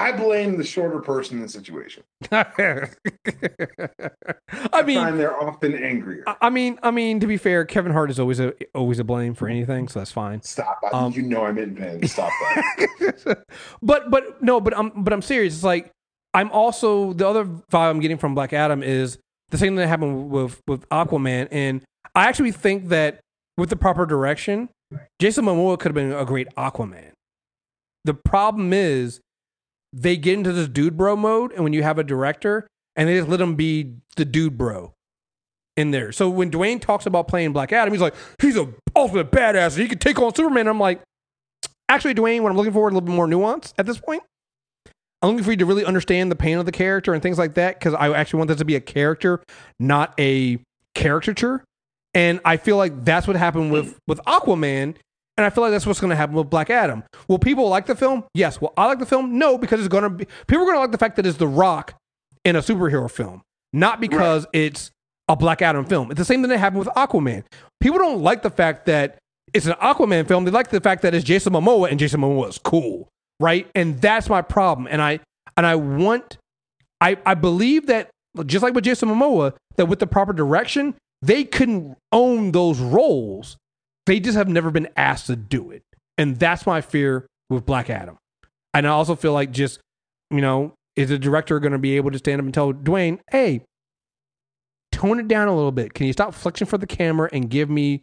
I 0.00 0.12
blame 0.12 0.56
the 0.56 0.64
shorter 0.64 0.98
person 1.00 1.36
in 1.36 1.42
the 1.42 1.48
situation. 1.48 2.04
I 2.32 2.88
mean, 4.82 4.96
find 4.96 5.20
they're 5.20 5.38
often 5.38 5.74
angrier. 5.74 6.24
I 6.26 6.36
I 6.40 6.50
mean, 6.50 6.78
I 6.82 6.90
mean, 6.90 7.20
to 7.20 7.26
be 7.26 7.36
fair, 7.36 7.66
Kevin 7.66 7.92
Hart 7.92 8.10
is 8.10 8.18
always 8.18 8.40
a 8.40 8.54
always 8.74 8.98
a 8.98 9.04
blame 9.04 9.34
for 9.34 9.46
anything, 9.46 9.88
so 9.88 9.98
that's 10.00 10.10
fine. 10.10 10.40
Stop. 10.40 10.78
I, 10.84 10.88
Um, 10.96 11.12
you 11.12 11.20
know 11.22 11.44
I'm 11.44 11.58
in 11.58 11.74
vain. 11.74 12.06
Stop 12.08 12.30
that. 12.40 13.44
but 13.82 14.10
but 14.10 14.42
no, 14.42 14.58
but 14.58 14.76
I'm 14.76 14.90
but 15.04 15.12
I'm 15.12 15.20
serious. 15.20 15.54
It's 15.54 15.64
like 15.64 15.92
I'm 16.32 16.50
also 16.50 17.12
the 17.12 17.28
other 17.28 17.44
vibe 17.44 17.90
I'm 17.90 18.00
getting 18.00 18.16
from 18.16 18.34
Black 18.34 18.54
Adam 18.54 18.82
is 18.82 19.18
the 19.50 19.58
same 19.58 19.68
thing 19.72 19.76
that 19.76 19.88
happened 19.88 20.30
with 20.30 20.62
with 20.66 20.88
Aquaman, 20.88 21.48
and 21.50 21.82
I 22.14 22.26
actually 22.26 22.52
think 22.52 22.88
that 22.88 23.20
with 23.58 23.68
the 23.68 23.76
proper 23.76 24.06
direction, 24.06 24.70
Jason 25.18 25.44
Momoa 25.44 25.78
could 25.78 25.90
have 25.90 25.94
been 25.94 26.12
a 26.12 26.24
great 26.24 26.48
Aquaman. 26.56 27.10
The 28.04 28.14
problem 28.14 28.72
is 28.72 29.20
they 29.92 30.16
get 30.16 30.34
into 30.34 30.52
this 30.52 30.68
dude 30.68 30.96
bro 30.96 31.16
mode, 31.16 31.52
and 31.52 31.64
when 31.64 31.72
you 31.72 31.82
have 31.82 31.98
a 31.98 32.04
director, 32.04 32.66
and 32.96 33.08
they 33.08 33.16
just 33.16 33.28
let 33.28 33.40
him 33.40 33.54
be 33.54 33.94
the 34.16 34.24
dude 34.24 34.56
bro 34.58 34.94
in 35.76 35.90
there. 35.90 36.12
So 36.12 36.28
when 36.28 36.50
Dwayne 36.50 36.80
talks 36.80 37.06
about 37.06 37.28
playing 37.28 37.52
Black 37.52 37.72
Adam, 37.72 37.92
he's 37.92 38.02
like, 38.02 38.14
he's 38.40 38.56
a 38.56 38.68
ultimate 38.94 39.30
badass. 39.30 39.74
And 39.74 39.82
he 39.82 39.88
could 39.88 40.00
take 40.00 40.18
on 40.18 40.34
Superman. 40.34 40.68
I'm 40.68 40.80
like, 40.80 41.00
actually, 41.88 42.14
Dwayne, 42.14 42.42
what 42.42 42.50
I'm 42.50 42.56
looking 42.56 42.72
for 42.72 42.88
is 42.88 42.92
a 42.92 42.94
little 42.94 43.06
bit 43.06 43.14
more 43.14 43.26
nuance 43.26 43.74
at 43.78 43.86
this 43.86 43.98
point. 43.98 44.22
I'm 45.22 45.30
looking 45.30 45.44
for 45.44 45.50
you 45.50 45.56
to 45.58 45.66
really 45.66 45.84
understand 45.84 46.30
the 46.30 46.36
pain 46.36 46.58
of 46.58 46.66
the 46.66 46.72
character 46.72 47.12
and 47.12 47.22
things 47.22 47.38
like 47.38 47.54
that 47.54 47.78
because 47.78 47.94
I 47.94 48.10
actually 48.12 48.38
want 48.38 48.48
this 48.48 48.58
to 48.58 48.64
be 48.64 48.76
a 48.76 48.80
character, 48.80 49.42
not 49.78 50.14
a 50.18 50.58
caricature. 50.94 51.62
And 52.14 52.40
I 52.44 52.56
feel 52.56 52.76
like 52.76 53.04
that's 53.04 53.26
what 53.26 53.36
happened 53.36 53.70
with 53.70 53.98
with 54.08 54.18
Aquaman, 54.26 54.96
and 55.40 55.46
I 55.46 55.50
feel 55.50 55.62
like 55.62 55.70
that's 55.70 55.86
what's 55.86 56.00
going 56.00 56.10
to 56.10 56.16
happen 56.16 56.34
with 56.34 56.50
Black 56.50 56.68
Adam. 56.68 57.02
Will 57.26 57.38
people 57.38 57.66
like 57.70 57.86
the 57.86 57.96
film? 57.96 58.24
Yes. 58.34 58.60
Will 58.60 58.74
I 58.76 58.84
like 58.84 58.98
the 58.98 59.06
film? 59.06 59.38
No, 59.38 59.56
because 59.56 59.80
it's 59.80 59.88
going 59.88 60.02
to 60.02 60.10
be 60.10 60.26
people 60.46 60.64
are 60.64 60.66
going 60.66 60.76
to 60.76 60.80
like 60.80 60.92
the 60.92 60.98
fact 60.98 61.16
that 61.16 61.24
it's 61.24 61.38
The 61.38 61.48
Rock 61.48 61.94
in 62.44 62.56
a 62.56 62.58
superhero 62.58 63.10
film, 63.10 63.40
not 63.72 64.02
because 64.02 64.46
it's 64.52 64.90
a 65.28 65.36
Black 65.36 65.62
Adam 65.62 65.86
film. 65.86 66.10
It's 66.10 66.18
the 66.18 66.26
same 66.26 66.42
thing 66.42 66.50
that 66.50 66.58
happened 66.58 66.80
with 66.80 66.88
Aquaman. 66.88 67.44
People 67.80 67.98
don't 67.98 68.20
like 68.20 68.42
the 68.42 68.50
fact 68.50 68.84
that 68.84 69.16
it's 69.54 69.64
an 69.64 69.72
Aquaman 69.80 70.28
film. 70.28 70.44
They 70.44 70.50
like 70.50 70.68
the 70.68 70.80
fact 70.80 71.00
that 71.02 71.14
it's 71.14 71.24
Jason 71.24 71.54
Momoa 71.54 71.90
and 71.90 71.98
Jason 71.98 72.20
Momoa 72.20 72.50
is 72.50 72.58
cool, 72.58 73.08
right? 73.40 73.66
And 73.74 73.98
that's 73.98 74.28
my 74.28 74.42
problem. 74.42 74.88
And 74.90 75.00
I 75.00 75.20
and 75.56 75.64
I 75.64 75.76
want 75.76 76.36
I 77.00 77.16
I 77.24 77.32
believe 77.32 77.86
that 77.86 78.10
just 78.44 78.62
like 78.62 78.74
with 78.74 78.84
Jason 78.84 79.08
Momoa, 79.08 79.54
that 79.76 79.86
with 79.86 80.00
the 80.00 80.06
proper 80.06 80.34
direction, 80.34 80.96
they 81.22 81.44
couldn't 81.44 81.96
own 82.12 82.52
those 82.52 82.78
roles. 82.78 83.56
They 84.10 84.18
just 84.18 84.36
have 84.36 84.48
never 84.48 84.72
been 84.72 84.88
asked 84.96 85.28
to 85.28 85.36
do 85.36 85.70
it. 85.70 85.84
And 86.18 86.36
that's 86.36 86.66
my 86.66 86.80
fear 86.80 87.28
with 87.48 87.64
Black 87.64 87.88
Adam. 87.88 88.18
And 88.74 88.84
I 88.84 88.90
also 88.90 89.14
feel 89.14 89.32
like 89.32 89.52
just, 89.52 89.78
you 90.32 90.40
know, 90.40 90.74
is 90.96 91.10
the 91.10 91.18
director 91.18 91.60
going 91.60 91.74
to 91.74 91.78
be 91.78 91.94
able 91.94 92.10
to 92.10 92.18
stand 92.18 92.40
up 92.40 92.44
and 92.44 92.52
tell 92.52 92.72
Dwayne, 92.72 93.20
hey, 93.30 93.62
tone 94.90 95.20
it 95.20 95.28
down 95.28 95.46
a 95.46 95.54
little 95.54 95.70
bit. 95.70 95.94
Can 95.94 96.08
you 96.08 96.12
stop 96.12 96.34
flexing 96.34 96.66
for 96.66 96.76
the 96.76 96.88
camera 96.88 97.30
and 97.32 97.48
give 97.48 97.70
me 97.70 98.02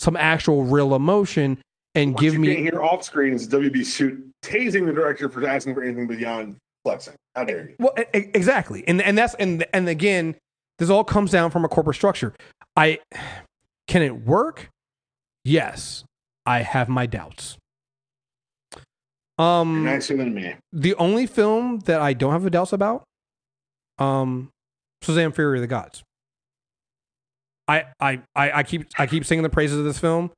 some 0.00 0.16
actual 0.16 0.64
real 0.64 0.96
emotion 0.96 1.62
and 1.94 2.16
give 2.16 2.32
you 2.32 2.40
me 2.40 2.48
can't 2.48 2.58
hear 2.58 2.82
off 2.82 3.04
screen 3.04 3.32
is 3.32 3.46
WB 3.48 3.86
suit 3.86 4.20
tasing 4.42 4.84
the 4.84 4.92
director 4.92 5.28
for 5.28 5.46
asking 5.46 5.74
for 5.74 5.84
anything 5.84 6.08
beyond 6.08 6.56
flexing. 6.82 7.14
How 7.36 7.44
dare 7.44 7.68
you? 7.68 7.76
Well, 7.78 7.94
exactly, 8.12 8.82
and 8.88 9.00
and 9.00 9.16
that's 9.16 9.34
and 9.34 9.64
and 9.72 9.88
again, 9.88 10.34
this 10.80 10.90
all 10.90 11.04
comes 11.04 11.30
down 11.30 11.52
from 11.52 11.64
a 11.64 11.68
corporate 11.68 11.94
structure. 11.94 12.34
I 12.74 12.98
can 13.86 14.02
it 14.02 14.26
work? 14.26 14.70
Yes, 15.46 16.04
I 16.44 16.62
have 16.62 16.88
my 16.88 17.06
doubts. 17.06 17.56
You're 19.38 19.46
Um, 19.46 19.84
nicer 19.84 20.16
than 20.16 20.34
me. 20.34 20.54
the 20.72 20.94
only 20.96 21.26
film 21.26 21.80
that 21.80 22.00
I 22.00 22.14
don't 22.14 22.32
have 22.32 22.50
doubts 22.50 22.72
about, 22.72 23.04
um, 23.98 24.50
Shazam: 25.04 25.32
Fury 25.34 25.58
of 25.58 25.62
the 25.62 25.68
Gods. 25.68 26.02
I, 27.68 27.84
I, 28.00 28.22
I, 28.34 28.50
I 28.58 28.62
keep 28.62 28.86
I 28.98 29.06
keep 29.06 29.24
singing 29.24 29.42
the 29.42 29.48
praises 29.48 29.78
of 29.78 29.84
this 29.84 29.98
film. 29.98 30.30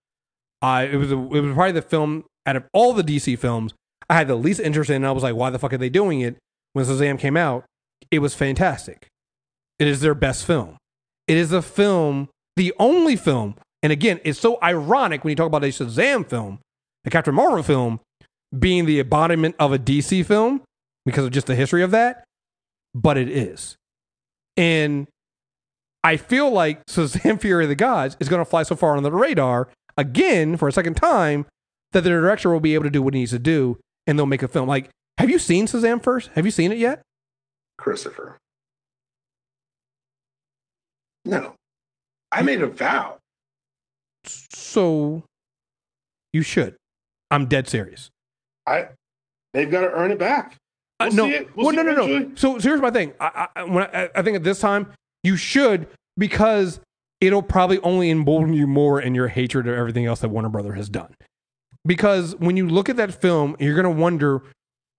I 0.62 0.84
it 0.84 0.96
was 0.96 1.10
a, 1.12 1.16
it 1.16 1.40
was 1.40 1.54
probably 1.54 1.72
the 1.72 1.82
film 1.82 2.24
out 2.46 2.56
of 2.56 2.64
all 2.74 2.92
the 2.92 3.02
DC 3.04 3.38
films 3.38 3.72
I 4.10 4.14
had 4.14 4.28
the 4.28 4.34
least 4.34 4.60
interest 4.60 4.90
in. 4.90 4.96
And 4.96 5.06
I 5.06 5.12
was 5.12 5.22
like, 5.22 5.34
why 5.34 5.50
the 5.50 5.58
fuck 5.58 5.72
are 5.72 5.78
they 5.78 5.90
doing 5.90 6.20
it? 6.20 6.36
When 6.74 6.84
Shazam 6.84 7.18
came 7.18 7.36
out, 7.36 7.64
it 8.10 8.18
was 8.20 8.34
fantastic. 8.34 9.06
It 9.78 9.86
is 9.86 10.00
their 10.00 10.14
best 10.14 10.44
film. 10.46 10.76
It 11.26 11.36
is 11.36 11.52
a 11.52 11.62
film, 11.62 12.28
the 12.56 12.72
only 12.78 13.14
film, 13.16 13.54
and 13.82 13.92
again, 13.92 14.20
it's 14.24 14.38
so 14.38 14.58
ironic 14.62 15.24
when 15.24 15.30
you 15.30 15.36
talk 15.36 15.46
about 15.46 15.64
a 15.64 15.68
Shazam 15.68 16.28
film, 16.28 16.60
a 17.04 17.10
Captain 17.10 17.34
Marvel 17.34 17.62
film, 17.62 18.00
being 18.56 18.86
the 18.86 19.00
embodiment 19.00 19.54
of 19.58 19.72
a 19.72 19.78
DC 19.78 20.24
film 20.24 20.62
because 21.04 21.24
of 21.24 21.30
just 21.30 21.46
the 21.46 21.54
history 21.54 21.82
of 21.82 21.90
that, 21.90 22.24
but 22.94 23.16
it 23.16 23.28
is. 23.28 23.76
And 24.56 25.06
I 26.02 26.16
feel 26.16 26.50
like 26.50 26.84
Shazam 26.90 27.40
Fury 27.40 27.64
of 27.64 27.68
the 27.68 27.74
Gods 27.76 28.16
is 28.20 28.28
going 28.28 28.40
to 28.40 28.48
fly 28.48 28.62
so 28.62 28.76
far 28.76 28.96
under 28.96 29.08
the 29.08 29.16
radar 29.16 29.68
again 29.96 30.56
for 30.56 30.68
a 30.68 30.72
second 30.72 30.94
time 30.94 31.46
that 31.92 32.02
the 32.02 32.10
director 32.10 32.50
will 32.50 32.60
be 32.60 32.74
able 32.74 32.84
to 32.84 32.90
do 32.90 33.02
what 33.02 33.14
he 33.14 33.20
needs 33.20 33.32
to 33.32 33.38
do 33.38 33.78
and 34.06 34.18
they'll 34.18 34.26
make 34.26 34.42
a 34.42 34.48
film. 34.48 34.68
Like, 34.68 34.90
have 35.18 35.30
you 35.30 35.38
seen 35.38 35.66
Shazam 35.66 36.02
first? 36.02 36.30
Have 36.34 36.44
you 36.44 36.50
seen 36.50 36.72
it 36.72 36.78
yet? 36.78 37.02
Christopher. 37.76 38.38
No. 41.24 41.54
I 42.32 42.42
made 42.42 42.62
a 42.62 42.66
vow. 42.66 43.17
So 44.28 45.24
you 46.32 46.42
should. 46.42 46.76
I'm 47.30 47.46
dead 47.46 47.68
serious. 47.68 48.10
I 48.66 48.88
they've 49.54 49.70
got 49.70 49.80
to 49.82 49.90
earn 49.90 50.10
it 50.10 50.18
back. 50.18 50.56
Uh, 51.00 51.06
We'll 51.08 51.16
no, 51.16 51.24
see 51.26 51.34
it. 51.36 51.56
We'll 51.56 51.66
well, 51.66 51.76
no, 51.76 51.82
no, 51.82 52.06
no. 52.06 52.30
So, 52.34 52.58
so 52.58 52.68
here's 52.68 52.80
my 52.80 52.90
thing. 52.90 53.12
I, 53.20 53.48
I, 53.54 53.62
when 53.64 53.84
I, 53.84 54.08
I 54.14 54.22
think 54.22 54.36
at 54.36 54.44
this 54.44 54.58
time 54.60 54.92
you 55.22 55.36
should 55.36 55.86
because 56.16 56.80
it'll 57.20 57.42
probably 57.42 57.78
only 57.80 58.10
embolden 58.10 58.52
you 58.52 58.66
more 58.66 59.00
in 59.00 59.14
your 59.14 59.28
hatred 59.28 59.68
of 59.68 59.74
everything 59.74 60.06
else 60.06 60.20
that 60.20 60.28
Warner 60.28 60.48
Brother 60.48 60.72
has 60.72 60.88
done. 60.88 61.14
Because 61.86 62.34
when 62.36 62.56
you 62.56 62.68
look 62.68 62.88
at 62.88 62.96
that 62.96 63.14
film, 63.14 63.56
you're 63.58 63.76
gonna 63.76 63.90
wonder 63.90 64.42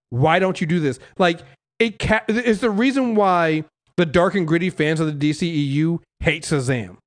why 0.09 0.39
don't 0.39 0.59
you 0.59 0.67
do 0.67 0.79
this? 0.79 0.99
Like 1.17 1.41
it 1.79 1.99
ca- 1.99 2.23
it's 2.27 2.61
the 2.61 2.69
reason 2.69 3.15
why 3.15 3.65
the 3.97 4.05
dark 4.05 4.35
and 4.35 4.47
gritty 4.47 4.69
fans 4.69 4.99
of 4.99 5.19
the 5.19 5.29
DCEU 5.31 5.99
hate 6.21 6.43
Shazam, 6.43 6.97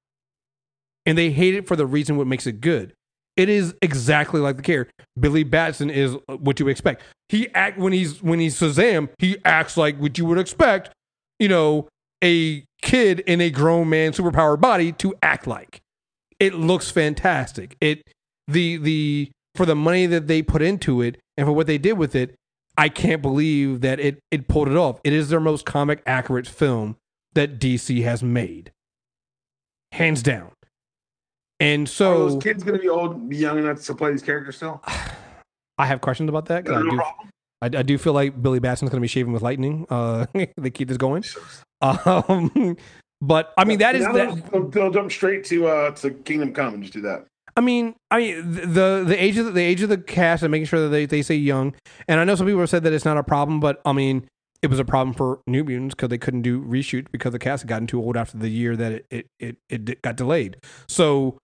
and 1.07 1.17
they 1.17 1.31
hate 1.31 1.55
it 1.55 1.67
for 1.67 1.77
the 1.77 1.87
reason 1.87 2.17
what 2.17 2.27
makes 2.27 2.47
it 2.47 2.61
good. 2.61 2.95
It 3.37 3.49
is 3.49 3.75
exactly 3.81 4.41
like 4.41 4.57
the 4.57 4.63
character. 4.63 4.93
Billy 5.19 5.43
Batson 5.43 5.89
is 5.89 6.17
what 6.27 6.61
you 6.61 6.69
expect. 6.69 7.03
He 7.29 7.49
act 7.55 7.79
when 7.79 7.93
he's 7.93 8.23
when 8.23 8.39
he's 8.39 8.59
Shazam, 8.61 9.09
he 9.19 9.39
acts 9.45 9.77
like 9.77 9.99
what 9.99 10.19
you 10.19 10.27
would 10.27 10.39
expect, 10.39 10.91
you 11.39 11.49
know, 11.49 11.89
a 12.23 12.65
kid 12.83 13.21
in 13.21 13.41
a 13.41 13.49
grown 13.49 13.89
man 13.89 14.13
superpower 14.13 14.61
body 14.61 14.93
to 14.93 15.15
act 15.23 15.47
like. 15.47 15.81
It 16.39 16.55
looks 16.55 16.91
fantastic. 16.91 17.77
It 17.81 18.03
the 18.49 18.77
the 18.77 19.31
for 19.55 19.65
the 19.65 19.77
money 19.77 20.07
that 20.07 20.27
they 20.27 20.43
put 20.43 20.61
into 20.61 21.01
it 21.01 21.19
and 21.37 21.47
for 21.47 21.53
what 21.53 21.67
they 21.67 21.79
did 21.79 21.95
with 21.95 22.15
it, 22.15 22.35
I 22.77 22.89
can't 22.89 23.23
believe 23.23 23.81
that 23.81 23.99
it 23.99 24.19
it 24.31 24.47
pulled 24.49 24.69
it 24.69 24.77
off. 24.77 25.01
It 25.05 25.15
is 25.15 25.31
their 25.31 25.41
most 25.41 25.65
comic 25.65 26.03
accurate 26.07 26.47
film 26.47 26.97
that 27.35 27.59
DC 27.59 28.03
has 28.03 28.23
made. 28.23 28.73
Hands 29.93 30.23
down. 30.23 30.53
And 31.63 31.87
Are 31.87 31.91
so 31.91 32.29
those 32.29 32.43
kids 32.43 32.65
going 32.65 32.77
to 32.77 32.83
be 32.83 32.89
old, 32.89 33.29
be 33.29 33.37
young 33.37 33.59
enough 33.59 33.83
to 33.85 33.95
play 33.95 34.11
these 34.11 34.23
characters 34.23 34.57
still? 34.57 34.83
I 35.79 35.87
have 35.87 36.01
questions 36.01 36.29
about 36.29 36.47
that. 36.47 36.65
'cause 36.65 36.77
I 36.77 36.83
do. 36.83 37.01
I, 37.63 37.67
I 37.79 37.83
do 37.83 37.97
feel 37.97 38.13
like 38.13 38.43
Billy 38.43 38.59
Batson's 38.59 38.91
going 38.91 38.99
to 38.99 39.03
be 39.03 39.09
shaving 39.09 39.33
with 39.33 39.43
lightning. 39.43 39.87
Uh, 39.89 40.27
they 40.57 40.71
keep 40.71 40.89
this 40.89 40.97
going. 40.97 41.25
Um, 41.81 42.77
but 43.21 43.53
I 43.57 43.65
mean, 43.65 43.79
that 43.79 43.95
is 43.95 44.05
that. 44.05 44.51
They'll, 44.51 44.69
they'll 44.69 44.91
jump 44.91 45.13
straight 45.13 45.45
to 45.47 45.69
uh 45.69 45.91
to 45.93 46.11
Kingdom 46.11 46.53
Come 46.53 46.75
and 46.75 46.83
just 46.83 46.93
do 46.93 47.01
that. 47.03 47.27
I 47.57 47.61
mean, 47.61 47.95
I 48.11 48.19
mean 48.19 48.53
the 48.53 49.05
the 49.07 49.17
age 49.23 49.39
of 49.39 49.47
the, 49.47 49.53
the 49.53 49.63
age 49.63 49.83
of 49.83 49.89
the 49.89 49.99
cast 49.99 50.43
and 50.43 50.51
making 50.51 50.67
sure 50.67 50.81
that 50.81 50.89
they, 50.89 51.07
they 51.07 51.23
say 51.23 51.37
young. 51.37 51.75
And 52.09 52.19
I 52.19 52.25
know 52.25 52.35
some 52.35 52.47
people 52.47 52.61
have 52.61 52.71
said 52.71 52.83
that 52.83 52.93
it's 52.93 53.05
not 53.05 53.17
a 53.19 53.23
problem, 53.23 53.61
but 53.61 53.81
I 53.85 53.93
mean, 53.93 54.27
it 54.63 54.71
was 54.71 54.79
a 54.81 54.85
problem 54.85 55.15
for 55.15 55.41
New 55.47 55.63
Mutants 55.63 55.95
because 55.95 56.09
they 56.09 56.19
couldn't 56.19 56.43
do 56.43 56.61
reshoot 56.63 57.07
because 57.13 57.33
the 57.33 57.39
cast 57.39 57.63
had 57.63 57.69
gotten 57.69 57.87
too 57.87 58.01
old 58.01 58.17
after 58.17 58.39
the 58.39 58.49
year 58.49 58.77
that 58.77 58.93
it 58.93 59.07
it 59.11 59.57
it, 59.69 59.89
it 59.89 60.03
got 60.03 60.17
delayed. 60.17 60.57
So 60.89 61.39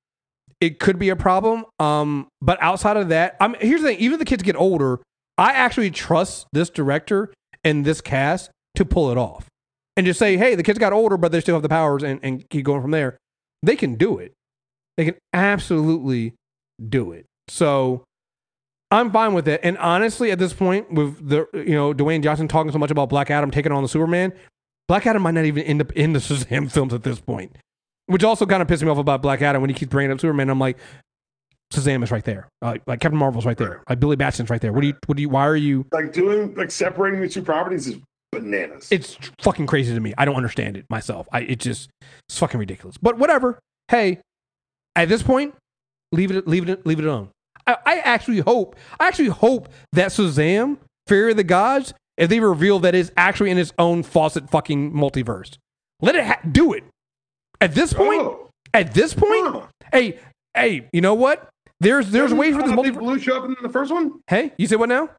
it 0.60 0.78
could 0.80 0.98
be 0.98 1.08
a 1.08 1.16
problem. 1.16 1.64
Um, 1.78 2.28
but 2.40 2.60
outside 2.62 2.96
of 2.96 3.08
that, 3.10 3.36
I'm 3.40 3.54
here's 3.60 3.82
the 3.82 3.88
thing: 3.88 3.98
even 3.98 4.14
if 4.14 4.18
the 4.18 4.24
kids 4.24 4.42
get 4.42 4.56
older, 4.56 5.00
I 5.36 5.52
actually 5.52 5.90
trust 5.90 6.46
this 6.52 6.70
director 6.70 7.32
and 7.64 7.84
this 7.84 8.00
cast 8.00 8.50
to 8.74 8.84
pull 8.84 9.10
it 9.10 9.18
off 9.18 9.48
and 9.96 10.06
just 10.06 10.18
say, 10.18 10.36
hey, 10.36 10.54
the 10.54 10.62
kids 10.62 10.78
got 10.78 10.92
older, 10.92 11.16
but 11.16 11.32
they 11.32 11.40
still 11.40 11.56
have 11.56 11.62
the 11.62 11.68
powers, 11.68 12.02
and, 12.02 12.20
and 12.22 12.48
keep 12.50 12.64
going 12.64 12.80
from 12.80 12.92
there. 12.92 13.18
They 13.62 13.76
can 13.76 13.96
do 13.96 14.18
it. 14.18 14.32
They 14.96 15.06
can 15.06 15.14
absolutely 15.32 16.34
do 16.88 17.12
it. 17.12 17.26
So 17.48 18.04
I'm 18.90 19.10
fine 19.10 19.34
with 19.34 19.48
it. 19.48 19.60
And 19.62 19.76
honestly, 19.78 20.30
at 20.30 20.38
this 20.38 20.52
point, 20.52 20.92
with 20.92 21.28
the 21.28 21.46
you 21.52 21.74
know 21.74 21.92
Dwayne 21.92 22.22
Johnson 22.22 22.48
talking 22.48 22.72
so 22.72 22.78
much 22.78 22.90
about 22.90 23.08
Black 23.08 23.30
Adam 23.30 23.50
taking 23.50 23.72
on 23.72 23.82
the 23.82 23.88
Superman, 23.88 24.32
Black 24.86 25.06
Adam 25.06 25.22
might 25.22 25.34
not 25.34 25.44
even 25.44 25.62
end 25.64 25.80
up 25.80 25.92
in 25.92 26.12
the 26.12 26.18
Shazam 26.20 26.70
films 26.70 26.94
at 26.94 27.02
this 27.02 27.20
point. 27.20 27.56
Which 28.08 28.24
also 28.24 28.44
kind 28.44 28.60
of 28.60 28.68
pissed 28.68 28.82
me 28.82 28.90
off 28.90 28.98
about 28.98 29.22
Black 29.22 29.40
Adam 29.42 29.62
when 29.62 29.70
he 29.70 29.74
keeps 29.74 29.90
bringing 29.90 30.10
up 30.10 30.20
Superman. 30.20 30.50
I'm 30.50 30.58
like, 30.58 30.78
Shazam 31.72 32.02
is 32.02 32.10
right 32.10 32.24
there. 32.24 32.48
Uh, 32.62 32.76
like 32.86 33.00
Captain 33.00 33.18
Marvel's 33.18 33.44
right 33.44 33.56
there. 33.56 33.82
Like 33.88 34.00
Billy 34.00 34.16
Batson's 34.16 34.50
right 34.50 34.60
there. 34.60 34.72
What 34.72 34.80
do 34.80 34.88
you? 34.88 34.94
What 35.06 35.16
do 35.16 35.22
you? 35.22 35.28
Why 35.28 35.46
are 35.46 35.56
you? 35.56 35.86
Like 35.92 36.12
doing 36.12 36.54
like 36.54 36.70
separating 36.70 37.20
the 37.20 37.28
two 37.28 37.42
properties 37.42 37.86
is 37.86 37.96
bananas. 38.32 38.88
It's 38.90 39.18
fucking 39.40 39.66
crazy 39.66 39.94
to 39.94 40.00
me. 40.00 40.14
I 40.16 40.24
don't 40.24 40.36
understand 40.36 40.76
it 40.76 40.86
myself. 40.88 41.28
I 41.32 41.40
it 41.40 41.58
just 41.58 41.90
it's 42.28 42.38
fucking 42.38 42.58
ridiculous. 42.58 42.96
But 42.96 43.18
whatever. 43.18 43.58
Hey, 43.88 44.20
at 44.96 45.08
this 45.08 45.22
point, 45.22 45.54
leave 46.12 46.30
it 46.30 46.48
leave 46.48 46.68
it 46.68 46.86
leave 46.86 46.98
it 46.98 47.04
alone. 47.04 47.28
I, 47.66 47.76
I 47.84 47.98
actually 47.98 48.40
hope 48.40 48.76
I 48.98 49.06
actually 49.06 49.28
hope 49.28 49.68
that 49.92 50.08
Shazam, 50.08 50.78
Fury 51.06 51.32
of 51.32 51.36
the 51.36 51.44
Gods, 51.44 51.92
if 52.16 52.30
they 52.30 52.40
reveal 52.40 52.78
that 52.80 52.94
it's 52.94 53.10
actually 53.16 53.50
in 53.50 53.58
its 53.58 53.72
own 53.78 54.02
faucet 54.02 54.48
fucking 54.48 54.92
multiverse, 54.92 55.58
let 56.00 56.16
it 56.16 56.24
ha- 56.24 56.40
do 56.50 56.72
it. 56.72 56.84
At 57.60 57.74
this 57.74 57.92
point, 57.92 58.22
Oh, 58.22 58.50
at 58.74 58.94
this 58.94 59.14
point, 59.14 59.46
huh. 59.46 59.62
hey, 59.92 60.18
hey, 60.54 60.88
you 60.92 61.00
know 61.00 61.14
what? 61.14 61.48
There's 61.80 62.10
there's 62.10 62.30
Didn't, 62.30 62.38
ways 62.38 62.54
for 62.56 62.62
this 62.62 62.72
uh, 62.72 62.82
Big. 62.82 62.98
Blue 62.98 63.18
show 63.18 63.38
up 63.38 63.44
in 63.44 63.56
the 63.62 63.68
first 63.68 63.92
one? 63.92 64.20
Hey, 64.26 64.52
you 64.58 64.66
said 64.66 64.78
what 64.78 64.88
now? 64.88 65.10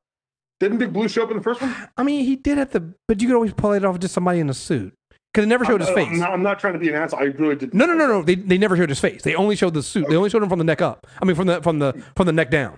Didn't 0.60 0.78
Big 0.78 0.92
Blue 0.92 1.08
show 1.08 1.24
up 1.24 1.32
in 1.32 1.38
the 1.38 1.44
first 1.44 1.62
one? 1.62 1.74
I 1.98 2.04
mean, 2.04 2.26
he 2.26 2.36
did 2.36 2.58
at 2.58 2.72
the, 2.72 2.94
but 3.08 3.22
you 3.22 3.28
could 3.28 3.36
always 3.36 3.54
pull 3.54 3.72
it 3.74 3.86
off 3.86 3.98
just 4.00 4.14
somebody 4.14 4.40
in 4.40 4.50
a 4.50 4.54
suit 4.54 4.94
because 5.34 5.46
it 5.46 5.48
never 5.48 5.64
showed 5.64 5.80
his 5.80 5.90
I'm, 5.90 5.96
face. 5.96 6.08
I'm 6.10 6.20
not, 6.20 6.32
I'm 6.32 6.44
not 6.44 6.60
trying 6.60 6.74
to 6.74 6.80
be 6.80 6.90
an 6.90 6.96
asshole. 6.96 7.20
I 7.20 7.24
really 7.24 7.56
did. 7.56 7.74
No, 7.74 7.86
no, 7.86 7.94
no, 7.94 8.08
no. 8.08 8.24
They 8.24 8.36
they 8.36 8.58
never 8.58 8.76
showed 8.76 8.90
his 8.90 9.00
face. 9.00 9.22
They 9.22 9.36
only 9.36 9.56
showed 9.56 9.74
the 9.74 9.84
suit. 9.84 10.08
They 10.10 10.16
only 10.16 10.30
showed 10.30 10.44
him 10.44 10.50
from 10.50 10.60
the 10.60 10.66
neck 10.66 10.82
up. 10.82 11.08
I 11.22 11.26
mean, 11.26 11.36
from 11.36 11.48
the 11.48 11.62
from 11.62 11.80
the 11.80 11.94
from 12.16 12.26
the 12.26 12.34
neck 12.34 12.50
down. 12.52 12.78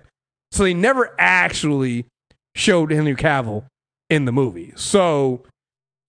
So 0.51 0.64
they 0.64 0.74
never 0.74 1.16
actually 1.18 2.05
showed 2.55 2.91
Henry 2.91 3.16
Cavill 3.16 3.66
in 4.09 4.26
the 4.26 4.32
movie. 4.32 4.74
So, 4.76 5.43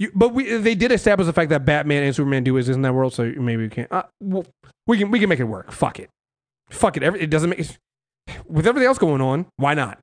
you, 0.03 0.11
but 0.15 0.35
we 0.35 0.57
they 0.57 0.75
did 0.75 0.91
establish 0.91 1.27
the 1.27 1.33
fact 1.33 1.51
that 1.51 1.65
Batman 1.65 2.03
and 2.03 2.15
Superman 2.15 2.43
do 2.43 2.57
exist 2.57 2.75
in 2.75 2.83
that 2.83 2.93
world. 2.93 3.15
So 3.15 3.33
maybe 3.37 3.63
we 3.63 3.69
can. 3.69 3.87
Uh, 3.91 4.03
well, 4.21 4.45
we 4.87 4.99
can 4.99 5.11
we 5.11 5.21
can 5.21 5.29
make 5.29 5.39
it 5.39 5.45
work. 5.45 5.71
Fuck 5.71 6.01
it. 6.01 6.11
Fuck 6.71 6.97
it. 6.97 7.03
Every, 7.03 7.21
it 7.21 7.31
doesn't 7.31 7.51
make 7.51 7.65
with 8.47 8.67
everything 8.67 8.89
else 8.89 8.99
going 8.99 9.21
on. 9.21 9.47
Why 9.57 9.75
not? 9.75 9.99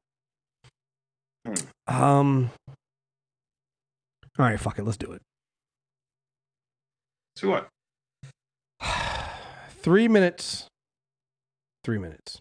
Um. 1.88 2.50
All 4.38 4.46
right, 4.46 4.60
fuck 4.60 4.80
it. 4.80 4.86
Let's 4.86 4.98
do 4.98 5.12
it. 5.12 5.22
So 7.36 7.50
what? 7.50 7.68
Three 9.70 10.08
minutes. 10.08 10.68
Three 11.84 11.98
minutes. 11.98 12.40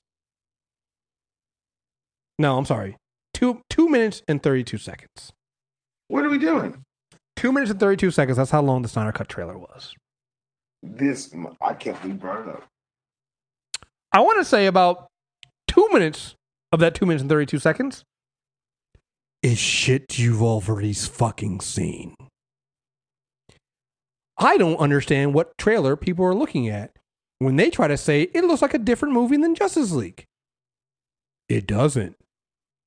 No, 2.38 2.56
I'm 2.56 2.66
sorry. 2.66 2.96
Two 3.34 3.62
two 3.68 3.88
minutes 3.88 4.22
and 4.28 4.40
thirty 4.40 4.62
two 4.62 4.78
seconds. 4.78 5.32
What 6.06 6.24
are 6.24 6.30
we 6.30 6.38
doing? 6.38 6.84
Two 7.38 7.52
minutes 7.52 7.70
and 7.70 7.78
thirty 7.78 7.96
two 7.96 8.10
seconds. 8.10 8.36
That's 8.36 8.50
how 8.50 8.62
long 8.62 8.82
the 8.82 8.88
Snyder 8.88 9.12
Cut 9.12 9.28
trailer 9.28 9.56
was. 9.56 9.94
This 10.82 11.32
I 11.60 11.72
can't 11.74 12.18
brought 12.18 12.40
it 12.42 12.48
up. 12.48 12.64
I 14.12 14.20
want 14.20 14.40
to 14.40 14.44
say 14.44 14.66
about 14.66 15.06
two 15.68 15.88
minutes 15.92 16.34
of 16.72 16.80
that 16.80 16.96
two 16.96 17.06
minutes 17.06 17.22
and 17.22 17.30
thirty 17.30 17.46
two 17.46 17.60
seconds 17.60 18.02
is 19.40 19.56
shit 19.56 20.18
you've 20.18 20.42
already 20.42 20.92
fucking 20.92 21.60
seen. 21.60 22.16
I 24.36 24.56
don't 24.56 24.78
understand 24.78 25.32
what 25.32 25.56
trailer 25.58 25.94
people 25.94 26.24
are 26.24 26.34
looking 26.34 26.68
at 26.68 26.90
when 27.38 27.54
they 27.54 27.70
try 27.70 27.86
to 27.86 27.96
say 27.96 28.22
it 28.34 28.42
looks 28.42 28.62
like 28.62 28.74
a 28.74 28.78
different 28.78 29.14
movie 29.14 29.36
than 29.36 29.54
Justice 29.54 29.92
League. 29.92 30.24
it 31.48 31.68
doesn't. 31.68 32.16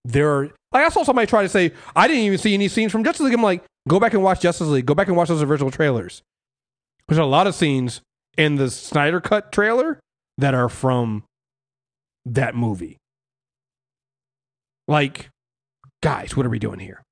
There 0.04 0.30
are 0.30 0.44
like 0.74 0.86
I 0.86 0.90
saw 0.90 1.04
somebody 1.04 1.28
try 1.28 1.44
to 1.44 1.50
say 1.50 1.72
I 1.96 2.10
didn't 2.10 2.24
even 2.24 2.38
see 2.38 2.54
any 2.54 2.68
scenes 2.68 2.92
from 2.92 3.06
Justice 3.06 3.24
League. 3.24 3.34
I'm 3.34 3.42
like, 3.42 3.64
go 3.88 4.00
back 4.00 4.14
and 4.14 4.24
watch 4.24 4.42
Justice 4.42 4.68
League. 4.68 4.86
Go 4.86 4.96
back 4.96 5.08
and 5.08 5.18
watch 5.18 5.30
those 5.30 5.44
original 5.44 5.72
trailers. 5.72 6.22
There's 7.08 7.20
a 7.20 7.26
lot 7.26 7.48
of 7.48 7.56
scenes 7.56 8.02
in 8.38 8.56
the 8.56 8.70
Snyder 8.70 9.20
Cut 9.20 9.52
trailer 9.52 10.00
that 10.38 10.54
are 10.54 10.70
from 10.70 11.24
that 12.26 12.56
movie. 12.56 12.98
Like, 14.88 15.30
guys, 16.02 16.36
what 16.36 16.46
are 16.46 16.50
we 16.50 16.60
doing 16.60 16.80
here? 16.80 17.04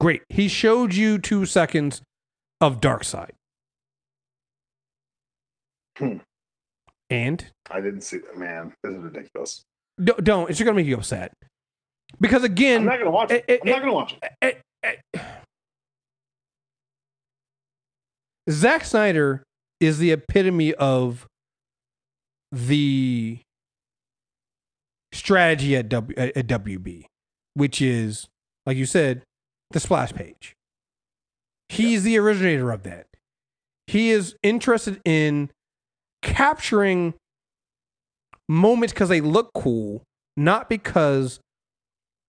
Great. 0.00 0.22
He 0.28 0.48
showed 0.48 0.94
you 0.94 1.18
two 1.18 1.44
seconds 1.44 2.02
of 2.60 2.80
Darkseid. 2.80 3.30
Hmm. 5.98 6.18
And 7.10 7.44
I 7.70 7.80
didn't 7.80 8.00
see 8.02 8.18
that. 8.18 8.38
Man, 8.38 8.72
this 8.82 8.92
is 8.92 8.98
ridiculous. 8.98 9.64
don't, 10.02 10.24
don't 10.24 10.48
it's 10.48 10.58
just 10.58 10.64
gonna 10.64 10.76
make 10.76 10.86
you 10.86 10.96
upset 10.96 11.32
because 12.18 12.44
again, 12.44 12.80
I'm 12.82 12.86
not 12.86 12.98
gonna 12.98 13.10
watch 13.10 13.30
it. 13.30 13.44
it- 13.48 13.60
I'm 13.62 13.68
it- 13.68 13.70
not 13.72 13.80
gonna 13.80 13.92
watch 13.92 14.16
it. 14.22 14.32
eh, 14.42 14.52
eh, 15.14 15.20
Zack 18.50 18.84
Snyder 18.84 19.42
is 19.80 19.98
the 19.98 20.10
epitome 20.12 20.74
of 20.74 21.26
the 22.52 23.38
strategy 25.12 25.76
at, 25.76 25.88
w, 25.88 26.14
at, 26.18 26.36
at 26.36 26.46
WB, 26.46 27.04
which 27.54 27.80
is, 27.80 28.28
like 28.66 28.76
you 28.76 28.86
said, 28.86 29.22
the 29.70 29.80
splash 29.80 30.12
page. 30.12 30.54
He's 31.68 32.02
the 32.02 32.18
originator 32.18 32.72
of 32.72 32.82
that. 32.82 33.06
He 33.86 34.10
is 34.10 34.34
interested 34.42 35.00
in 35.04 35.50
capturing 36.22 37.14
moments 38.48 38.92
because 38.92 39.08
they 39.08 39.20
look 39.20 39.50
cool, 39.54 40.02
not 40.36 40.68
because 40.68 41.38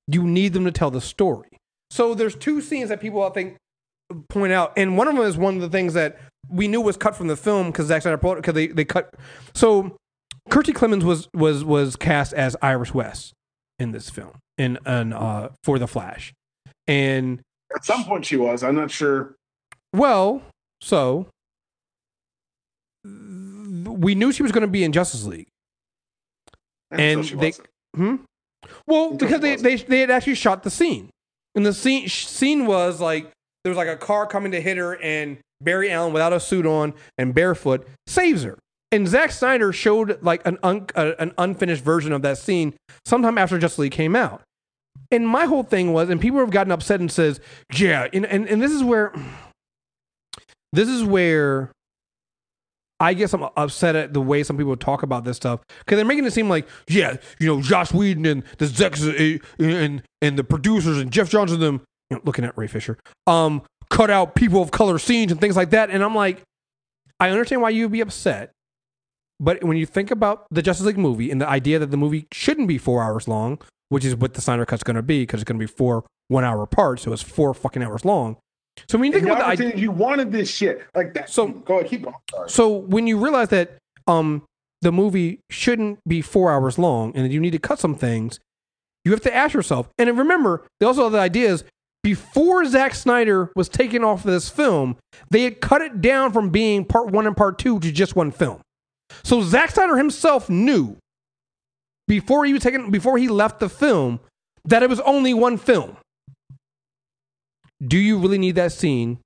you 0.07 0.23
need 0.23 0.53
them 0.53 0.65
to 0.65 0.71
tell 0.71 0.91
the 0.91 1.01
story. 1.01 1.49
So 1.89 2.13
there's 2.13 2.35
two 2.35 2.61
scenes 2.61 2.89
that 2.89 3.01
people 3.01 3.23
I 3.23 3.29
think 3.29 3.57
point 4.29 4.53
out, 4.53 4.73
and 4.77 4.97
one 4.97 5.07
of 5.07 5.15
them 5.15 5.25
is 5.25 5.37
one 5.37 5.55
of 5.55 5.61
the 5.61 5.69
things 5.69 5.93
that 5.93 6.19
we 6.49 6.67
knew 6.67 6.81
was 6.81 6.97
cut 6.97 7.15
from 7.15 7.27
the 7.27 7.35
film 7.35 7.67
because 7.67 7.87
Zack 7.87 8.01
Snyder 8.01 8.17
because 8.17 8.53
they 8.53 8.67
they 8.67 8.85
cut. 8.85 9.13
So 9.53 9.97
Kiersey 10.49 10.73
Clemons 10.73 11.03
was 11.03 11.27
was 11.33 11.63
was 11.63 11.95
cast 11.95 12.33
as 12.33 12.55
Iris 12.61 12.93
West 12.93 13.33
in 13.79 13.91
this 13.91 14.09
film 14.09 14.33
in 14.57 14.77
an 14.85 15.13
uh 15.13 15.49
for 15.63 15.79
the 15.79 15.87
Flash, 15.87 16.33
and 16.87 17.41
At 17.75 17.85
some 17.85 18.03
point, 18.03 18.25
she 18.25 18.37
was. 18.37 18.63
I'm 18.63 18.75
not 18.75 18.91
sure. 18.91 19.35
well, 19.93 20.41
so 20.81 21.27
we 23.03 24.15
knew 24.15 24.31
she 24.31 24.43
was 24.43 24.51
going 24.51 24.61
to 24.61 24.67
be 24.67 24.83
in 24.83 24.91
Justice 24.91 25.25
League. 25.25 25.47
And 26.91 27.01
Until 27.01 27.23
she 27.23 27.35
they-. 27.35 27.53
Hmm? 27.95 28.15
Well, 28.87 29.13
because 29.13 29.41
they, 29.41 29.55
they 29.55 29.75
they 29.75 29.99
had 30.01 30.11
actually 30.11 30.35
shot 30.35 30.63
the 30.63 30.69
scene, 30.69 31.09
and 31.55 31.65
the 31.65 31.73
scene 31.73 32.07
sh- 32.07 32.25
scene 32.25 32.65
was 32.65 32.99
like 32.99 33.31
there 33.63 33.69
was 33.69 33.77
like 33.77 33.87
a 33.87 33.97
car 33.97 34.25
coming 34.25 34.51
to 34.51 34.61
hit 34.61 34.77
her, 34.77 35.01
and 35.01 35.37
Barry 35.61 35.91
Allen 35.91 36.13
without 36.13 36.33
a 36.33 36.39
suit 36.39 36.65
on 36.65 36.93
and 37.17 37.33
barefoot 37.33 37.87
saves 38.07 38.43
her. 38.43 38.57
And 38.91 39.07
Zack 39.07 39.31
Snyder 39.31 39.71
showed 39.71 40.21
like 40.21 40.45
an 40.45 40.57
un- 40.63 40.87
uh, 40.95 41.13
an 41.19 41.33
unfinished 41.37 41.83
version 41.83 42.11
of 42.11 42.21
that 42.23 42.37
scene 42.37 42.73
sometime 43.05 43.37
after 43.37 43.57
Justice 43.57 43.79
League 43.79 43.91
came 43.93 44.15
out. 44.15 44.41
And 45.11 45.27
my 45.27 45.45
whole 45.45 45.63
thing 45.63 45.93
was, 45.93 46.09
and 46.09 46.19
people 46.19 46.39
have 46.39 46.51
gotten 46.51 46.71
upset 46.71 46.99
and 46.99 47.11
says, 47.11 47.39
yeah, 47.73 48.07
and 48.11 48.25
and, 48.25 48.47
and 48.47 48.61
this 48.61 48.71
is 48.71 48.83
where 48.83 49.13
this 50.73 50.89
is 50.89 51.03
where 51.03 51.71
I 53.01 53.15
guess 53.15 53.33
I'm 53.33 53.43
upset 53.57 53.95
at 53.95 54.13
the 54.13 54.21
way 54.21 54.43
some 54.43 54.57
people 54.57 54.77
talk 54.77 55.01
about 55.01 55.23
this 55.23 55.35
stuff 55.35 55.61
because 55.79 55.95
they're 55.95 56.05
making 56.05 56.23
it 56.25 56.33
seem 56.33 56.47
like, 56.47 56.67
yeah, 56.87 57.17
you 57.39 57.47
know, 57.47 57.59
Joss 57.59 57.91
Whedon 57.91 58.27
and 58.27 58.43
the 58.59 59.41
uh, 59.59 59.63
and 59.63 60.03
and 60.21 60.37
the 60.37 60.43
producers 60.43 60.99
and 60.99 61.11
Geoff 61.11 61.27
Johns 61.27 61.51
and 61.51 61.61
them, 61.61 61.81
you 62.11 62.17
know, 62.17 62.21
looking 62.25 62.45
at 62.45 62.55
Ray 62.55 62.67
Fisher, 62.67 62.99
um, 63.25 63.63
cut 63.89 64.11
out 64.11 64.35
people 64.35 64.61
of 64.61 64.69
color 64.69 64.99
scenes 64.99 65.31
and 65.31 65.41
things 65.41 65.57
like 65.57 65.71
that. 65.71 65.89
And 65.89 66.03
I'm 66.03 66.13
like, 66.13 66.43
I 67.19 67.31
understand 67.31 67.63
why 67.63 67.71
you'd 67.71 67.91
be 67.91 68.01
upset, 68.01 68.51
but 69.39 69.63
when 69.63 69.77
you 69.77 69.87
think 69.87 70.11
about 70.11 70.45
the 70.51 70.61
Justice 70.61 70.85
League 70.85 70.99
movie 70.99 71.31
and 71.31 71.41
the 71.41 71.49
idea 71.49 71.79
that 71.79 71.89
the 71.89 71.97
movie 71.97 72.27
shouldn't 72.31 72.67
be 72.67 72.77
four 72.77 73.01
hours 73.01 73.27
long, 73.27 73.59
which 73.89 74.05
is 74.05 74.15
what 74.15 74.35
the 74.35 74.41
Snyder 74.41 74.65
Cut's 74.67 74.83
going 74.83 74.95
to 74.95 75.01
be 75.01 75.23
because 75.23 75.41
it's 75.41 75.47
going 75.47 75.59
to 75.59 75.65
be 75.65 75.71
four 75.71 76.05
one 76.27 76.43
hour 76.43 76.67
parts, 76.67 77.01
so 77.01 77.11
it's 77.11 77.23
four 77.23 77.55
fucking 77.55 77.81
hours 77.81 78.05
long. 78.05 78.37
So 78.87 78.97
when 78.97 79.11
you 79.11 79.19
think 79.19 79.25
about 79.25 79.39
the 79.39 79.45
idea. 79.45 79.65
opportunity, 79.67 79.81
you 79.81 79.91
wanted 79.91 80.31
this 80.31 80.49
shit 80.49 80.83
like 80.95 81.13
that. 81.13 81.29
So- 81.29 81.47
go 81.47 81.79
ahead, 81.79 81.89
keep 81.89 82.03
going. 82.03 82.15
Sorry. 82.29 82.49
So 82.49 82.69
when 82.69 83.07
you 83.07 83.17
realize 83.17 83.49
that 83.49 83.77
um 84.07 84.43
the 84.81 84.91
movie 84.91 85.39
shouldn't 85.49 85.99
be 86.07 86.21
four 86.21 86.51
hours 86.51 86.79
long 86.79 87.15
and 87.15 87.23
that 87.23 87.31
you 87.31 87.39
need 87.39 87.51
to 87.51 87.59
cut 87.59 87.79
some 87.79 87.93
things, 87.95 88.39
you 89.05 89.11
have 89.11 89.21
to 89.21 89.33
ask 89.35 89.53
yourself. 89.53 89.89
And 89.97 90.17
remember, 90.17 90.65
they 90.79 90.85
also 90.85 91.03
have 91.03 91.11
the 91.11 91.19
ideas 91.19 91.63
before 92.03 92.65
Zack 92.65 92.95
Snyder 92.95 93.51
was 93.55 93.69
taken 93.69 94.03
off 94.03 94.25
of 94.25 94.31
this 94.31 94.49
film, 94.49 94.97
they 95.29 95.43
had 95.43 95.61
cut 95.61 95.81
it 95.81 96.01
down 96.01 96.31
from 96.33 96.49
being 96.49 96.83
part 96.83 97.11
one 97.11 97.27
and 97.27 97.37
part 97.37 97.59
two 97.59 97.79
to 97.79 97.91
just 97.91 98.15
one 98.15 98.31
film. 98.31 98.59
So 99.23 99.41
Zack 99.41 99.71
Snyder 99.71 99.97
himself 99.97 100.49
knew 100.49 100.97
before 102.07 102.45
he 102.45 102.53
was 102.53 102.63
taken 102.63 102.89
before 102.89 103.17
he 103.17 103.27
left 103.27 103.59
the 103.59 103.69
film 103.69 104.19
that 104.65 104.81
it 104.83 104.89
was 104.89 104.99
only 105.01 105.33
one 105.33 105.57
film. 105.57 105.97
Do 107.85 107.97
you 107.97 108.19
really 108.19 108.37
need 108.37 108.55
that 108.55 108.71
scene 108.71 109.19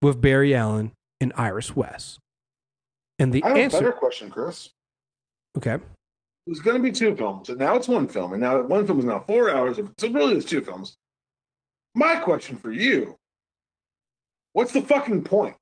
with 0.00 0.20
Barry 0.20 0.54
Allen 0.54 0.92
and 1.20 1.32
Iris 1.36 1.76
West? 1.76 2.18
And 3.18 3.32
the 3.32 3.44
I 3.44 3.48
have 3.48 3.56
a 3.56 3.60
answer, 3.60 3.78
better 3.78 3.92
question, 3.92 4.30
Kriss. 4.30 4.70
okay, 5.58 5.74
It 5.74 5.82
was 6.46 6.60
going 6.60 6.78
to 6.78 6.82
be 6.82 6.90
two 6.90 7.14
films, 7.14 7.50
and 7.50 7.58
now 7.58 7.76
it's 7.76 7.88
one 7.88 8.08
film, 8.08 8.32
and 8.32 8.40
now 8.40 8.62
one 8.62 8.86
film 8.86 8.98
is 8.98 9.04
now 9.04 9.20
four 9.26 9.50
hours. 9.50 9.78
So 9.98 10.08
really, 10.08 10.36
it's 10.36 10.46
two 10.46 10.62
films. 10.62 10.96
My 11.94 12.16
question 12.16 12.56
for 12.56 12.72
you: 12.72 13.16
What's 14.54 14.72
the 14.72 14.80
fucking 14.80 15.24
point? 15.24 15.56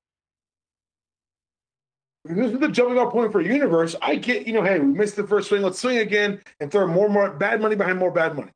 This 2.24 2.52
is 2.52 2.60
the 2.60 2.68
jumping 2.68 2.98
off 2.98 3.12
point 3.12 3.32
for 3.32 3.40
a 3.40 3.44
universe. 3.44 3.96
I 4.02 4.16
get, 4.16 4.46
you 4.46 4.52
know, 4.52 4.62
hey, 4.62 4.78
we 4.78 4.86
missed 4.86 5.16
the 5.16 5.26
first 5.26 5.48
swing. 5.48 5.62
Let's 5.62 5.78
swing 5.78 5.98
again 5.98 6.40
and 6.60 6.70
throw 6.70 6.86
more, 6.86 7.08
more 7.08 7.30
bad 7.30 7.60
money 7.60 7.74
behind 7.74 7.98
more 7.98 8.10
bad 8.10 8.36
money. 8.36 8.50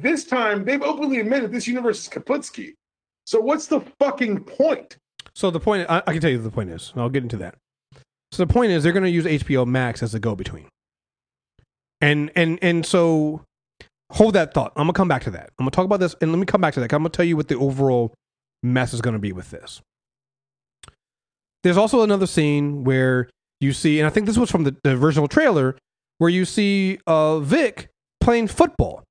This 0.00 0.24
time, 0.24 0.64
they've 0.64 0.82
openly 0.82 1.20
admitted 1.20 1.52
this 1.52 1.66
universe 1.66 2.02
is 2.02 2.08
Kaputski. 2.08 2.74
So 3.26 3.40
what's 3.40 3.66
the 3.66 3.80
fucking 3.98 4.44
point? 4.44 4.96
So 5.34 5.50
the 5.50 5.60
point, 5.60 5.86
I, 5.88 6.02
I 6.06 6.12
can 6.12 6.20
tell 6.20 6.30
you 6.30 6.38
the 6.38 6.50
point 6.50 6.70
is. 6.70 6.90
and 6.92 7.02
I'll 7.02 7.08
get 7.08 7.22
into 7.22 7.36
that. 7.38 7.56
So 8.32 8.44
the 8.44 8.52
point 8.52 8.72
is, 8.72 8.82
they're 8.82 8.92
going 8.92 9.04
to 9.04 9.10
use 9.10 9.24
HBO 9.24 9.66
Max 9.66 10.02
as 10.02 10.14
a 10.14 10.20
go-between, 10.20 10.68
and 12.00 12.30
and 12.36 12.58
and 12.60 12.84
so 12.84 13.42
hold 14.12 14.34
that 14.34 14.52
thought. 14.52 14.72
I'm 14.76 14.82
gonna 14.82 14.92
come 14.92 15.08
back 15.08 15.24
to 15.24 15.30
that. 15.30 15.50
I'm 15.58 15.64
gonna 15.64 15.70
talk 15.70 15.86
about 15.86 16.00
this, 16.00 16.14
and 16.20 16.30
let 16.30 16.38
me 16.38 16.44
come 16.46 16.60
back 16.60 16.74
to 16.74 16.80
that. 16.80 16.92
I'm 16.92 17.00
gonna 17.00 17.08
tell 17.08 17.24
you 17.24 17.36
what 17.36 17.48
the 17.48 17.56
overall 17.56 18.12
mess 18.62 18.92
is 18.92 19.00
going 19.00 19.14
to 19.14 19.20
be 19.20 19.32
with 19.32 19.50
this. 19.50 19.80
There's 21.62 21.76
also 21.76 22.02
another 22.02 22.26
scene 22.26 22.84
where 22.84 23.28
you 23.60 23.72
see, 23.72 23.98
and 23.98 24.06
I 24.06 24.10
think 24.10 24.26
this 24.26 24.38
was 24.38 24.50
from 24.50 24.64
the, 24.64 24.76
the 24.84 24.92
original 24.92 25.28
trailer, 25.28 25.76
where 26.18 26.30
you 26.30 26.44
see 26.44 26.98
uh, 27.06 27.40
Vic 27.40 27.88
playing 28.20 28.48
football. 28.48 29.02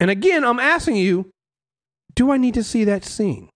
And 0.00 0.10
again, 0.10 0.44
I'm 0.44 0.58
asking 0.58 0.96
you, 0.96 1.30
do 2.14 2.32
I 2.32 2.38
need 2.38 2.54
to 2.54 2.64
see 2.64 2.84
that 2.84 3.04
scene? 3.04 3.50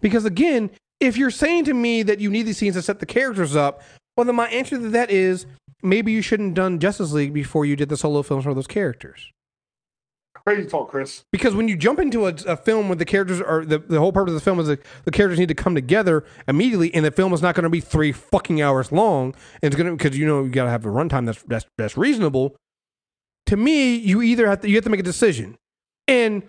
Because 0.00 0.24
again, 0.24 0.70
if 1.00 1.16
you're 1.16 1.30
saying 1.30 1.64
to 1.64 1.74
me 1.74 2.02
that 2.04 2.20
you 2.20 2.30
need 2.30 2.44
these 2.44 2.58
scenes 2.58 2.76
to 2.76 2.82
set 2.82 3.00
the 3.00 3.06
characters 3.06 3.56
up, 3.56 3.82
well, 4.16 4.24
then 4.24 4.36
my 4.36 4.48
answer 4.48 4.78
to 4.78 4.88
that 4.90 5.10
is 5.10 5.46
maybe 5.82 6.12
you 6.12 6.22
shouldn't 6.22 6.50
have 6.50 6.54
done 6.54 6.78
Justice 6.78 7.12
League 7.12 7.32
before 7.32 7.64
you 7.64 7.76
did 7.76 7.88
the 7.88 7.96
solo 7.96 8.22
films 8.22 8.44
for 8.44 8.54
those 8.54 8.66
characters. 8.66 9.30
Crazy 10.44 10.68
talk, 10.68 10.90
Kriss. 10.90 11.24
Because 11.30 11.54
when 11.54 11.68
you 11.68 11.76
jump 11.76 11.98
into 11.98 12.26
a, 12.26 12.34
a 12.46 12.56
film 12.56 12.88
where 12.88 12.96
the 12.96 13.04
characters 13.04 13.40
are 13.40 13.64
the, 13.64 13.78
the 13.78 13.98
whole 13.98 14.12
purpose 14.12 14.30
of 14.30 14.34
the 14.36 14.40
film 14.40 14.58
is 14.60 14.66
that 14.68 14.80
the 15.04 15.10
characters 15.10 15.38
need 15.38 15.48
to 15.48 15.54
come 15.54 15.74
together 15.74 16.24
immediately, 16.46 16.92
and 16.94 17.04
the 17.04 17.10
film 17.10 17.32
is 17.34 17.42
not 17.42 17.54
going 17.54 17.64
to 17.64 17.70
be 17.70 17.80
three 17.80 18.12
fucking 18.12 18.62
hours 18.62 18.90
long, 18.90 19.34
and 19.62 19.72
it's 19.72 19.76
going 19.76 19.90
to 19.90 19.96
because 19.96 20.16
you 20.16 20.26
know 20.26 20.44
you 20.44 20.50
got 20.50 20.64
to 20.64 20.70
have 20.70 20.86
a 20.86 20.88
runtime 20.88 21.26
that's 21.26 21.42
that's 21.42 21.66
that's 21.76 21.98
reasonable. 21.98 22.56
To 23.48 23.56
me, 23.56 23.96
you 23.96 24.22
either 24.22 24.46
have 24.46 24.60
to 24.62 24.68
you 24.68 24.76
have 24.76 24.84
to 24.84 24.90
make 24.90 25.00
a 25.00 25.04
decision, 25.04 25.56
and 26.06 26.42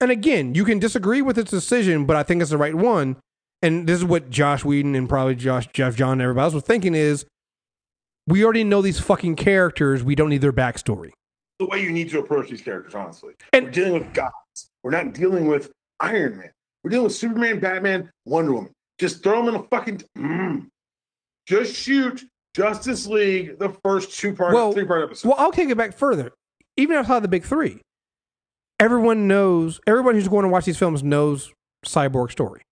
and 0.00 0.10
again, 0.10 0.54
you 0.54 0.64
can 0.64 0.78
disagree 0.78 1.22
with 1.22 1.38
its 1.38 1.50
decision, 1.50 2.04
but 2.06 2.16
I 2.16 2.22
think 2.22 2.40
it's 2.42 2.50
the 2.50 2.58
right 2.58 2.74
one. 2.74 3.16
And 3.62 3.86
this 3.86 3.96
is 3.98 4.04
what 4.04 4.28
Joss 4.28 4.64
Whedon 4.64 4.94
and 4.94 5.08
probably 5.08 5.34
Josh 5.34 5.66
Geoff 5.72 5.96
John 5.96 6.12
and 6.12 6.22
everybody 6.22 6.44
else 6.44 6.54
was 6.54 6.62
thinking 6.62 6.94
is, 6.94 7.24
we 8.26 8.44
already 8.44 8.64
know 8.64 8.82
these 8.82 9.00
fucking 9.00 9.36
characters. 9.36 10.02
We 10.02 10.14
don't 10.14 10.28
need 10.28 10.42
their 10.42 10.52
backstory. 10.52 11.12
The 11.58 11.66
way 11.66 11.82
you 11.82 11.90
need 11.90 12.10
to 12.10 12.18
approach 12.18 12.50
these 12.50 12.60
characters, 12.60 12.94
honestly. 12.94 13.32
And- 13.54 13.66
We're 13.66 13.70
dealing 13.70 13.92
with 13.94 14.12
gods. 14.12 14.68
We're 14.82 14.90
not 14.90 15.14
dealing 15.14 15.46
with 15.46 15.72
Iron 16.00 16.36
Man. 16.36 16.50
We're 16.84 16.90
dealing 16.90 17.04
with 17.04 17.14
Superman, 17.14 17.58
Batman, 17.60 18.10
Wonder 18.26 18.52
Woman. 18.52 18.72
Just 18.98 19.22
throw 19.22 19.42
them 19.44 19.54
in 19.54 19.60
a 19.60 19.64
fucking. 19.68 20.02
Mm. 20.18 20.66
Just 21.46 21.74
shoot 21.74 22.22
Justice 22.54 23.06
League, 23.06 23.58
the 23.58 23.70
first 23.82 24.18
two 24.18 24.34
part, 24.34 24.52
Well- 24.54 24.72
three 24.72 24.84
part 24.84 25.02
episode. 25.02 25.28
Well, 25.28 25.38
I'll 25.38 25.52
take 25.52 25.70
it 25.70 25.76
back 25.76 25.94
further. 25.94 26.32
Even 26.76 26.96
outside 26.96 27.22
the 27.22 27.28
big 27.28 27.44
three, 27.44 27.80
everyone 28.78 29.26
knows, 29.28 29.80
everyone 29.86 30.14
who's 30.14 30.28
going 30.28 30.42
to 30.42 30.48
watch 30.48 30.64
these 30.64 30.78
films 30.78 31.02
knows 31.02 31.52
Cyborg's 31.84 32.32
story. 32.32 32.62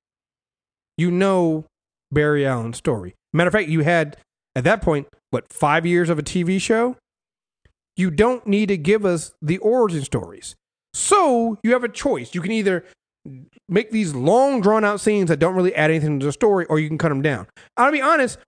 You 0.97 1.11
know 1.11 1.67
Barry 2.13 2.47
Allen's 2.47 2.77
story. 2.77 3.15
Matter 3.33 3.49
of 3.49 3.53
fact, 3.53 3.69
you 3.69 3.81
had 3.81 4.17
at 4.55 4.65
that 4.65 4.83
point 4.83 5.09
what 5.31 5.53
five 5.53 5.85
years 5.85 6.09
of 6.11 6.19
a 6.19 6.23
TV 6.23 6.61
show. 6.61 6.97
You 7.97 8.11
don't 8.11 8.47
need 8.47 8.67
to 8.67 8.77
give 8.77 9.05
us 9.05 9.33
the 9.41 9.59
origin 9.59 10.03
stories. 10.03 10.57
So 10.95 11.59
you 11.63 11.73
have 11.73 11.85
a 11.85 11.89
choice. 11.89 12.35
You 12.35 12.41
can 12.41 12.53
either 12.53 12.85
make 13.69 13.91
these 13.91 14.15
long 14.15 14.61
drawn 14.61 14.85
out 14.85 15.01
scenes 15.01 15.29
that 15.29 15.39
don't 15.39 15.55
really 15.55 15.75
add 15.75 15.91
anything 15.91 16.21
to 16.21 16.27
the 16.27 16.33
story, 16.33 16.67
or 16.67 16.79
you 16.79 16.89
can 16.89 16.99
cut 16.99 17.09
them 17.09 17.23
down. 17.23 17.47
I'll 17.77 17.93
be 17.93 18.03
honest. 18.03 18.39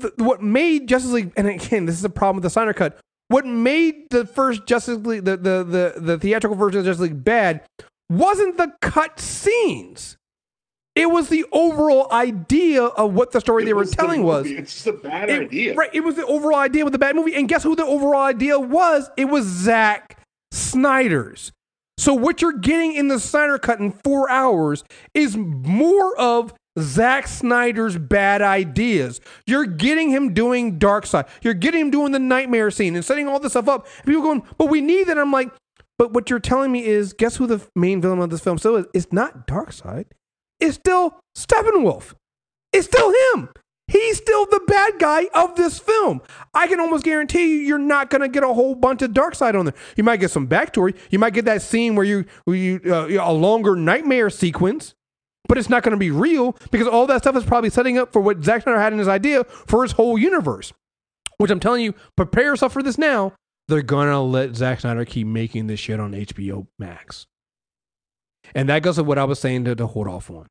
th- 0.00 0.14
what 0.16 0.42
made 0.42 0.88
Justice 0.88 1.12
League, 1.12 1.32
and 1.36 1.46
again, 1.48 1.86
this 1.86 1.96
is 1.96 2.04
a 2.04 2.10
problem 2.10 2.36
with 2.36 2.44
the 2.44 2.50
Snyder 2.50 2.72
cut. 2.72 2.98
What 3.28 3.46
made 3.46 4.10
the 4.10 4.26
first 4.26 4.66
Justice 4.66 4.98
League, 5.06 5.24
the 5.24 5.36
the 5.36 5.64
the, 5.64 6.00
the 6.00 6.18
theatrical 6.18 6.56
version 6.56 6.80
of 6.80 6.86
Justice 6.86 7.02
League 7.02 7.24
bad, 7.24 7.62
wasn't 8.10 8.56
the 8.56 8.72
cut 8.80 9.18
scenes. 9.18 10.16
It 10.94 11.10
was 11.10 11.28
the 11.28 11.44
overall 11.50 12.06
idea 12.12 12.84
of 12.84 13.14
what 13.14 13.32
the 13.32 13.40
story 13.40 13.64
It 13.64 13.66
they 13.66 13.72
were 13.72 13.80
was 13.80 13.90
the 13.90 13.96
telling 13.96 14.22
was. 14.22 14.46
It's 14.46 14.74
just 14.74 14.86
a 14.86 14.92
bad 14.92 15.28
It- 15.28 15.42
idea. 15.46 15.74
Right. 15.74 15.90
It 15.92 16.00
was 16.00 16.14
the 16.14 16.24
overall 16.26 16.60
idea 16.60 16.84
with 16.84 16.92
the 16.92 16.98
bad 17.00 17.16
movie. 17.16 17.34
And 17.34 17.48
guess 17.48 17.64
who 17.64 17.74
the 17.74 17.84
overall 17.84 18.22
idea 18.22 18.60
was? 18.60 19.10
It 19.16 19.24
was 19.24 19.44
Zack 19.44 20.18
Snyder's. 20.52 21.50
So 21.98 22.14
what 22.14 22.40
you're 22.42 22.52
getting 22.58 22.94
in 22.94 23.08
the 23.08 23.18
Snyder 23.18 23.58
cut 23.58 23.80
in 23.80 23.90
four 24.04 24.30
hours 24.30 24.84
is 25.14 25.36
more 25.36 26.16
of 26.18 26.54
Zack 26.78 27.28
Snyder's 27.28 27.96
bad 27.96 28.42
ideas. 28.42 29.20
You're 29.46 29.66
getting 29.66 30.10
him 30.10 30.34
doing 30.34 30.78
Darkseid. 30.78 31.28
You're 31.42 31.54
getting 31.54 31.82
him 31.82 31.90
doing 31.90 32.12
the 32.12 32.18
nightmare 32.18 32.70
scene 32.70 32.96
and 32.96 33.04
setting 33.04 33.28
all 33.28 33.38
this 33.38 33.52
stuff 33.52 33.68
up. 33.68 33.86
People 34.04 34.22
going, 34.22 34.42
but 34.58 34.66
we 34.66 34.80
need 34.80 35.06
that. 35.06 35.18
I'm 35.18 35.32
like, 35.32 35.50
but 35.98 36.12
what 36.12 36.28
you're 36.30 36.40
telling 36.40 36.72
me 36.72 36.84
is, 36.84 37.12
guess 37.12 37.36
who 37.36 37.46
the 37.46 37.64
main 37.76 38.00
villain 38.00 38.18
of 38.18 38.30
this 38.30 38.40
film 38.40 38.58
still 38.58 38.76
is? 38.76 38.86
It's 38.92 39.12
not 39.12 39.46
Darkseid. 39.46 40.06
It's 40.58 40.74
still 40.74 41.20
Steppenwolf. 41.36 42.14
It's 42.72 42.86
still 42.86 43.12
him. 43.32 43.50
He's 43.86 44.16
still 44.16 44.46
the 44.46 44.60
bad 44.66 44.98
guy 44.98 45.28
of 45.34 45.56
this 45.56 45.78
film. 45.78 46.22
I 46.54 46.66
can 46.66 46.80
almost 46.80 47.04
guarantee 47.04 47.52
you, 47.52 47.58
you're 47.58 47.78
not 47.78 48.08
going 48.08 48.22
to 48.22 48.28
get 48.28 48.42
a 48.42 48.52
whole 48.52 48.74
bunch 48.74 49.02
of 49.02 49.10
Darkseid 49.10 49.56
on 49.56 49.66
there. 49.66 49.74
You 49.96 50.02
might 50.02 50.20
get 50.20 50.30
some 50.30 50.48
backstory. 50.48 50.96
You 51.10 51.18
might 51.18 51.34
get 51.34 51.44
that 51.44 51.62
scene 51.62 51.94
where 51.94 52.06
you, 52.06 52.24
where 52.46 52.56
you 52.56 52.80
uh, 52.86 53.06
a 53.08 53.32
longer 53.32 53.76
nightmare 53.76 54.30
sequence, 54.30 54.94
but 55.48 55.58
it's 55.58 55.68
not 55.68 55.82
going 55.82 55.92
to 55.92 55.98
be 55.98 56.10
real 56.10 56.56
because 56.70 56.88
all 56.88 57.06
that 57.06 57.22
stuff 57.22 57.36
is 57.36 57.44
probably 57.44 57.70
setting 57.70 57.98
up 57.98 58.12
for 58.12 58.20
what 58.20 58.42
Zack 58.42 58.62
Snyder 58.62 58.80
had 58.80 58.92
in 58.92 58.98
his 58.98 59.08
idea 59.08 59.44
for 59.44 59.82
his 59.82 59.92
whole 59.92 60.18
universe. 60.18 60.72
Which 61.36 61.50
I'm 61.50 61.60
telling 61.60 61.82
you, 61.82 61.94
prepare 62.16 62.44
yourself 62.44 62.72
for 62.72 62.82
this 62.82 62.96
now. 62.96 63.32
They're 63.68 63.82
going 63.82 64.08
to 64.08 64.20
let 64.20 64.54
Zack 64.54 64.80
Snyder 64.80 65.04
keep 65.04 65.26
making 65.26 65.66
this 65.66 65.80
shit 65.80 65.98
on 65.98 66.12
HBO 66.12 66.66
Max. 66.78 67.26
And 68.54 68.68
that 68.68 68.82
goes 68.82 68.96
to 68.96 69.04
what 69.04 69.18
I 69.18 69.24
was 69.24 69.38
saying 69.38 69.64
to, 69.64 69.74
to 69.74 69.86
hold 69.86 70.06
off 70.06 70.30
on. 70.30 70.46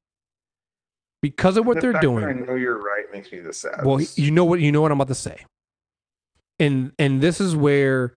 Because 1.21 1.55
of 1.55 1.65
what 1.65 1.75
The 1.75 1.81
they're 1.81 2.01
doing. 2.01 2.25
I 2.25 2.33
know 2.33 2.55
you're 2.55 2.79
right 2.79 3.05
makes 3.13 3.31
me 3.31 3.39
this 3.39 3.59
sad. 3.59 3.85
Well, 3.85 4.01
you 4.15 4.29
know 4.29 4.43
what 4.43 4.59
you 4.59 4.73
know 4.73 4.81
what 4.81 4.91
I'm 4.91 4.99
about 4.99 5.07
to 5.07 5.15
say. 5.15 5.45
And 6.59 6.91
and 6.99 7.21
this 7.21 7.39
is 7.39 7.55
where 7.55 8.13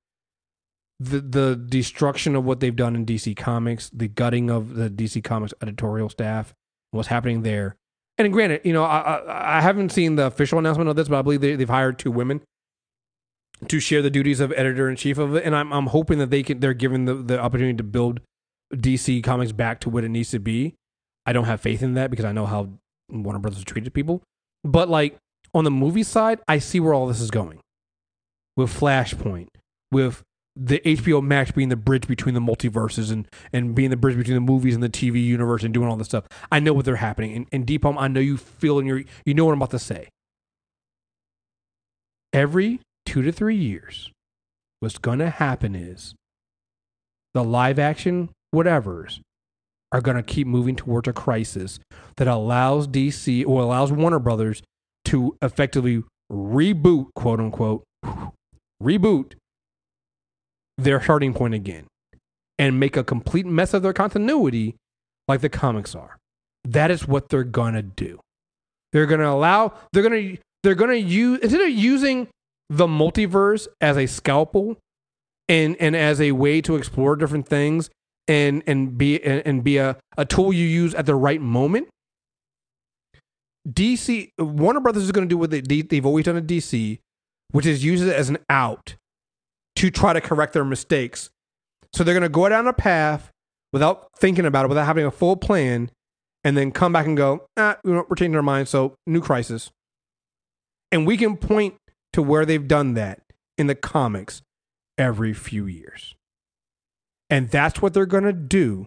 the 0.99 1.21
the 1.21 1.55
destruction 1.55 2.35
of 2.35 2.45
what 2.45 2.59
they've 2.59 2.75
done 2.75 2.97
in 2.97 3.07
DC 3.07 3.37
Comics, 3.37 3.91
the 3.91 4.09
gutting 4.09 4.51
of 4.51 4.75
the 4.75 4.91
DC 4.91 5.23
Comics 5.23 5.55
editorial 5.63 6.09
staff, 6.09 6.53
what's 6.91 7.09
happening 7.09 7.43
there. 7.43 7.77
And 8.19 8.33
granted, 8.33 8.63
you 8.65 8.73
know, 8.73 8.85
I 8.85 8.99
I, 8.99 9.59
I 9.59 9.61
haven't 9.61 9.93
seen 9.93 10.17
the 10.17 10.27
official 10.27 10.59
announcement 10.59 10.89
of 10.89 10.97
this, 10.97 11.09
but 11.09 11.19
I 11.19 11.23
believe 11.23 11.41
they, 11.41 11.55
they've 11.57 11.69
hired 11.69 11.99
two 11.99 12.11
women 12.11 12.41
to 13.69 13.81
share 13.81 14.03
the 14.03 14.11
duties 14.11 14.41
of 14.41 14.53
editor 14.53 14.89
in 14.89 14.97
chief 14.97 15.19
of 15.19 15.35
it. 15.35 15.45
And 15.45 15.55
I'm 15.55 15.73
I'm 15.73 15.89
hoping 15.89 16.19
that 16.19 16.31
they 16.31 16.43
can 16.43 16.61
they're 16.61 16.75
given 16.75 17.05
the, 17.05 17.15
the 17.15 17.41
opportunity 17.41 17.77
to 17.77 17.85
build 17.85 18.21
DC 18.75 19.23
Comics 19.23 19.53
back 19.53 19.81
to 19.81 19.91
what 19.91 20.05
it 20.05 20.09
needs 20.09 20.31
to 20.31 20.39
be. 20.39 20.75
I 21.25 21.33
don't 21.33 21.45
have 21.45 21.61
faith 21.61 21.83
in 21.83 21.95
that 21.95 22.11
because 22.11 22.25
I 22.25 22.33
know 22.33 22.47
how 22.47 22.71
Warner 23.09 23.39
Brothers 23.39 23.65
treated 23.65 23.93
people. 23.93 24.23
But 24.65 24.89
like 24.89 25.17
on 25.55 25.65
the 25.65 25.71
movie 25.71 26.03
side, 26.03 26.41
I 26.49 26.59
see 26.59 26.81
where 26.81 26.95
all 26.95 27.07
this 27.07 27.21
is 27.21 27.31
going. 27.31 27.61
With 28.57 28.71
Flashpoint, 28.71 29.49
with 29.91 30.23
the 30.57 30.81
HBO 30.81 31.23
Max 31.23 31.51
being 31.51 31.69
the 31.69 31.77
bridge 31.77 32.09
between 32.09 32.35
the 32.35 32.41
multiverses 32.41 33.13
and, 33.13 33.29
and 33.53 33.75
being 33.75 33.91
the 33.91 33.97
bridge 33.97 34.17
between 34.17 34.35
the 34.35 34.41
movies 34.41 34.75
and 34.75 34.83
the 34.83 34.89
TV 34.89 35.23
universe 35.23 35.63
and 35.63 35.75
doing 35.75 35.89
all 35.89 35.97
this 35.97 36.09
stuff. 36.09 36.25
I 36.51 36.61
know 36.61 36.73
what 36.73 36.87
they're 36.87 36.97
happening. 36.97 37.37
And, 37.37 37.47
and 37.53 37.67
Dpalm, 37.67 37.97
I 37.99 38.09
know 38.09 38.21
you 38.21 38.39
feel 38.39 38.79
and 38.79 38.89
you 38.89 39.05
you 39.27 39.35
know 39.35 39.45
what 39.45 39.53
I'm 39.53 39.59
about 39.59 39.71
to 39.73 39.79
say. 39.79 40.09
Every 42.33 42.81
two 43.05 43.23
to 43.23 43.33
three 43.33 43.57
years, 43.57 44.11
what's 44.81 44.99
going 44.99 45.19
to 45.19 45.31
happen 45.31 45.75
is 45.75 46.15
the 47.35 47.45
live 47.45 47.79
action 47.79 48.31
whatevers 48.55 49.21
are 49.93 50.01
going 50.01 50.17
to 50.17 50.23
keep 50.23 50.47
moving 50.47 50.75
towards 50.75 51.07
a 51.07 51.13
crisis 51.13 51.79
that 52.17 52.27
allows 52.27 52.89
DC 52.89 53.47
or 53.47 53.63
allows 53.63 53.93
Warner 53.93 54.19
Brothers 54.19 54.63
to 55.07 55.37
effectively 55.43 56.03
reboot, 56.33 57.09
quote 57.15 57.41
unquote, 57.41 57.85
reboot 58.83 59.35
their 60.79 61.03
starting 61.03 61.35
point 61.35 61.55
again 61.55 61.87
and 62.59 62.81
make 62.81 62.97
a 62.97 63.05
complete 63.05 63.47
mess 63.47 63.75
of 63.75 63.83
their 63.83 63.93
continuity 63.93 64.77
like 65.29 65.41
the 65.41 65.49
comics 65.49 65.95
are. 65.95 66.17
That 66.65 66.91
is 66.91 67.07
what 67.07 67.29
they're 67.29 67.45
to 67.75 67.83
do. 67.83 68.21
They're 68.93 69.07
to 69.21 69.29
allow, 69.29 69.75
they're 69.93 70.03
to, 70.09 70.39
they're 70.63 70.75
to 70.75 70.99
use, 70.99 71.41
instead 71.41 71.61
of 71.61 71.71
using 71.71 72.29
the 72.69 72.87
multiverse 72.87 73.69
as 73.81 73.97
a 73.97 74.07
scalpel 74.07 74.77
and, 75.49 75.77
and 75.79 75.95
as 75.95 76.21
a 76.21 76.33
way 76.33 76.61
to 76.63 76.77
explore 76.77 77.17
different 77.17 77.47
things 77.47 77.91
and 78.29 78.63
and 78.67 78.99
be 78.99 79.23
and, 79.23 79.43
and 79.47 79.65
be 79.65 79.77
a, 79.79 79.97
a 80.17 80.25
tool 80.25 80.53
you 80.53 80.67
use 80.67 80.95
at 80.95 81.07
the 81.07 81.15
right 81.15 81.41
moment. 81.41 81.89
DC 83.69 84.31
Warner 84.39 84.81
Brothers 84.81 85.05
is 85.05 85.13
to 85.29 85.33
do 85.33 85.39
what 85.39 85.51
they, 85.51 85.61
they've 85.61 86.07
always 86.07 86.25
done 86.25 86.37
at 86.37 86.47
DC, 86.47 86.99
which 87.51 87.67
is 87.67 87.85
use 87.85 88.03
it 88.03 88.15
as 88.15 88.29
an 88.29 88.39
out 88.49 88.95
to 89.77 89.91
try 89.91 90.13
to 90.13 90.21
correct 90.21 90.53
their 90.53 90.65
mistakes. 90.65 91.31
So 91.93 92.05
they're 92.05 92.15
going 92.15 92.23
to 92.23 92.29
go 92.29 92.49
down 92.49 92.67
a 92.67 92.73
path 92.73 93.31
without 93.73 94.09
thinking 94.19 94.47
about 94.47 94.65
it, 94.65 94.69
without 94.69 94.87
having 94.87 95.07
a 95.07 95.11
full 95.11 95.37
plan, 95.37 95.91
and 96.45 96.57
then 96.57 96.71
come 96.71 96.93
back 96.93 97.07
and 97.07 97.17
go, 97.17 97.47
ah, 97.57 97.77
we're 97.85 98.05
changing 98.17 98.37
our 98.37 98.43
minds. 98.43 98.71
So 98.71 98.95
new 99.07 99.21
crisis, 99.21 99.71
and 100.93 101.07
we 101.07 101.17
can 101.17 101.37
point 101.37 101.75
to 102.13 102.23
where 102.23 102.47
they've 102.47 102.69
done 102.69 102.95
that 102.95 103.21
in 103.59 103.67
the 103.67 103.75
comics 103.75 104.43
every 104.97 105.33
few 105.33 105.67
years. 105.67 106.15
And 107.29 107.51
that's 107.51 107.83
what 107.83 107.93
they're 107.93 108.07
going 108.07 108.25
to 108.25 108.33
do 108.33 108.87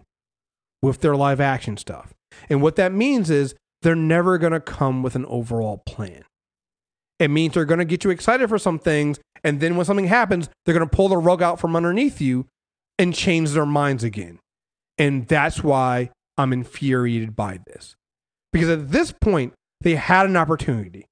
with 0.82 1.00
their 1.00 1.14
live 1.14 1.40
action 1.40 1.76
stuff. 1.76 2.14
And 2.48 2.62
what 2.62 2.76
that 2.76 2.92
means 2.92 3.30
is 3.30 3.54
they're 3.82 3.94
never 3.94 4.38
going 4.38 4.52
to 4.52 4.60
come 4.60 5.02
with 5.02 5.14
an 5.14 5.26
overall 5.26 5.78
plan. 5.78 6.24
It 7.20 7.28
means 7.28 7.54
they're 7.54 7.66
going 7.66 7.78
to 7.78 7.84
get 7.84 8.02
you 8.02 8.10
excited 8.10 8.48
for 8.48 8.58
some 8.58 8.78
things. 8.78 9.20
And 9.44 9.60
then 9.60 9.76
when 9.76 9.84
something 9.84 10.06
happens, 10.06 10.48
they're 10.64 10.74
going 10.74 10.88
to 10.88 10.96
pull 10.96 11.08
the 11.08 11.18
rug 11.18 11.42
out 11.42 11.60
from 11.60 11.76
underneath 11.76 12.20
you 12.20 12.46
and 12.98 13.14
change 13.14 13.50
their 13.50 13.66
minds 13.66 14.02
again. 14.02 14.38
And 14.98 15.28
that's 15.28 15.62
why 15.62 16.10
I'm 16.36 16.52
infuriated 16.52 17.36
by 17.36 17.60
this. 17.66 17.94
Because 18.52 18.70
at 18.70 18.90
this 18.90 19.12
point, 19.12 19.52
they 19.82 19.94
had 19.94 20.26
an 20.26 20.36
opportunity. 20.36 21.06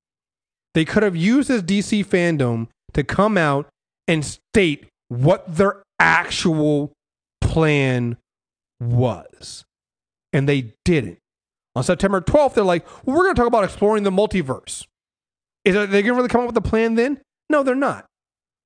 They 0.74 0.84
could 0.84 1.02
have 1.02 1.16
used 1.16 1.48
this 1.48 1.62
DC 1.62 2.04
FanDome 2.06 2.68
to 2.94 3.04
come 3.04 3.36
out 3.38 3.68
and 4.06 4.24
state 4.24 4.86
what 5.08 5.56
their 5.56 5.82
actual 5.98 6.92
plan 7.40 8.16
was. 8.80 9.64
And 10.32 10.48
they 10.48 10.72
didn't. 10.84 11.18
On 11.74 11.84
September 11.84 12.20
12th, 12.20 12.54
they're 12.54 12.64
like, 12.64 12.86
well, 13.06 13.16
we're 13.16 13.24
going 13.24 13.34
to 13.34 13.40
talk 13.40 13.48
about 13.48 13.64
exploring 13.64 14.02
the 14.02 14.10
multiverse. 14.10 14.86
Is 15.68 15.76
are 15.76 15.86
they 15.86 16.02
going 16.02 16.14
to 16.14 16.16
really 16.16 16.28
come 16.28 16.40
up 16.40 16.46
with 16.46 16.56
a 16.56 16.62
plan 16.62 16.94
then? 16.94 17.20
No, 17.50 17.62
they're 17.62 17.74
not. 17.74 18.06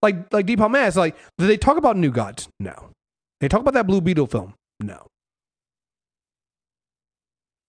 Like 0.03 0.33
like 0.33 0.47
Deep 0.47 0.61
Mass, 0.61 0.97
like, 0.97 1.17
did 1.37 1.49
they 1.49 1.57
talk 1.57 1.77
about 1.77 1.97
New 1.97 2.11
Gods? 2.11 2.49
No. 2.61 2.91
They 3.41 3.49
talk 3.49 3.61
about 3.61 3.75
that 3.75 3.89
Blue 3.89 4.01
Beetle 4.01 4.29
film? 4.29 4.55
No. 4.79 5.09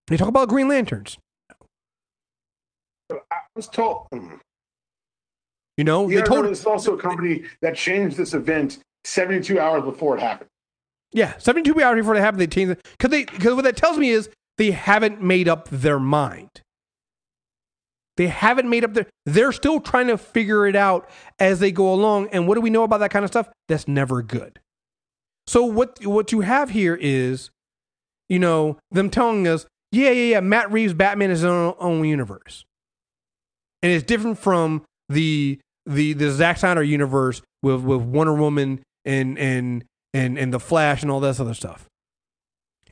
They 0.07 0.17
talk 0.17 0.27
about 0.27 0.49
Green 0.49 0.67
Lanterns. 0.67 1.17
No. 3.09 3.21
I 3.31 3.37
was 3.55 3.67
told. 3.67 4.07
mm. 4.13 4.39
You 5.77 5.83
know, 5.83 6.07
they 6.07 6.21
told 6.21 6.45
this 6.45 6.63
also 6.67 6.93
a 6.93 7.01
company 7.01 7.45
that 7.61 7.75
changed 7.75 8.15
this 8.17 8.35
event 8.35 8.77
72 9.05 9.59
hours 9.59 9.83
before 9.83 10.15
it 10.15 10.21
happened. 10.21 10.49
Yeah, 11.11 11.35
72 11.37 11.81
hours 11.81 12.01
before 12.01 12.15
it 12.15 12.19
happened, 12.19 12.41
they 12.41 12.47
changed 12.47 12.73
it. 12.73 12.87
Because 12.91 13.09
they, 13.09 13.25
because 13.25 13.55
what 13.55 13.63
that 13.63 13.75
tells 13.75 13.97
me 13.97 14.09
is 14.09 14.29
they 14.59 14.69
haven't 14.69 15.23
made 15.23 15.47
up 15.47 15.67
their 15.69 15.99
mind. 15.99 16.61
They 18.17 18.27
haven't 18.27 18.69
made 18.69 18.83
up 18.83 18.93
their, 18.93 19.07
they're 19.25 19.51
still 19.51 19.79
trying 19.79 20.07
to 20.07 20.17
figure 20.17 20.67
it 20.67 20.75
out 20.75 21.09
as 21.39 21.59
they 21.59 21.71
go 21.71 21.93
along. 21.93 22.29
And 22.29 22.47
what 22.47 22.55
do 22.55 22.61
we 22.61 22.69
know 22.69 22.83
about 22.83 22.99
that 22.99 23.11
kind 23.11 23.25
of 23.25 23.31
stuff? 23.31 23.49
That's 23.67 23.87
never 23.87 24.21
good. 24.21 24.59
So 25.47 25.63
what, 25.63 26.05
what 26.05 26.31
you 26.31 26.41
have 26.41 26.69
here 26.69 26.97
is, 26.99 27.49
you 28.29 28.39
know, 28.39 28.77
them 28.91 29.09
telling 29.09 29.47
us, 29.47 29.65
yeah, 29.91 30.11
yeah, 30.11 30.31
yeah, 30.33 30.39
Matt 30.39 30.71
Reeves' 30.71 30.93
Batman 30.93 31.31
is 31.31 31.39
his 31.39 31.45
own, 31.45 31.75
own 31.79 32.05
universe. 32.05 32.65
And 33.81 33.91
it's 33.91 34.05
different 34.05 34.39
from 34.39 34.83
the, 35.09 35.59
the, 35.85 36.13
the 36.13 36.31
Zack 36.31 36.57
Snyder 36.57 36.83
universe 36.83 37.41
with, 37.61 37.81
with 37.81 38.01
Wonder 38.01 38.33
Woman 38.33 38.81
and, 39.05 39.37
and, 39.37 39.83
and 40.13 40.37
and 40.37 40.53
the 40.53 40.59
Flash 40.59 41.01
and 41.01 41.11
all 41.11 41.19
this 41.19 41.39
other 41.39 41.53
stuff. 41.53 41.87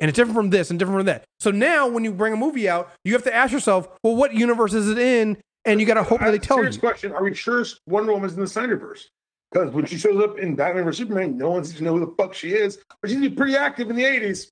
And 0.02 0.10
it's 0.10 0.18
different 0.18 0.36
from 0.36 0.49
this 0.49 0.69
and 0.69 0.78
different 0.78 0.99
from 0.99 1.06
that. 1.06 1.23
So 1.40 1.52
now 1.52 1.88
when 1.88 2.03
you 2.03 2.11
bring 2.11 2.34
a 2.34 2.38
movie 2.38 2.68
out, 2.68 2.91
you 3.06 3.14
have 3.14 3.23
to 3.23 3.34
ask 3.34 3.53
yourself, 3.53 3.88
well, 4.03 4.15
what 4.15 4.34
universe 4.34 4.73
is 4.73 4.90
it 4.90 4.98
in? 4.98 5.38
and 5.65 5.80
you 5.80 5.86
got 5.86 5.95
to 5.95 6.03
hope 6.03 6.19
that 6.19 6.32
they 6.32 6.40
tell 6.40 6.57
you. 6.57 6.64
Serious 6.64 6.78
question: 6.78 7.11
Are 7.11 7.23
we 7.23 7.34
sure 7.34 7.64
Wonder 7.88 8.14
Woman's 8.14 8.34
in 8.34 8.40
the 8.40 8.45
Snyderverse? 8.45 9.06
Because 9.52 9.72
when 9.72 9.86
she 9.86 9.98
shows 9.98 10.22
up 10.23 10.40
in 10.40 10.56
Batman 10.56 10.86
vs 10.86 10.98
Superman, 10.98 11.38
no 11.38 11.49
one 11.49 11.64
seems 11.64 11.78
to 11.78 11.84
know 11.84 11.98
who 11.98 12.06
the 12.06 12.14
fuck 12.18 12.34
she 12.34 12.53
is. 12.53 12.80
But 13.02 13.11
she's 13.11 13.34
pretty 13.34 13.56
active 13.56 13.90
in 13.90 13.95
the 13.95 14.03
'80s. 14.03 14.48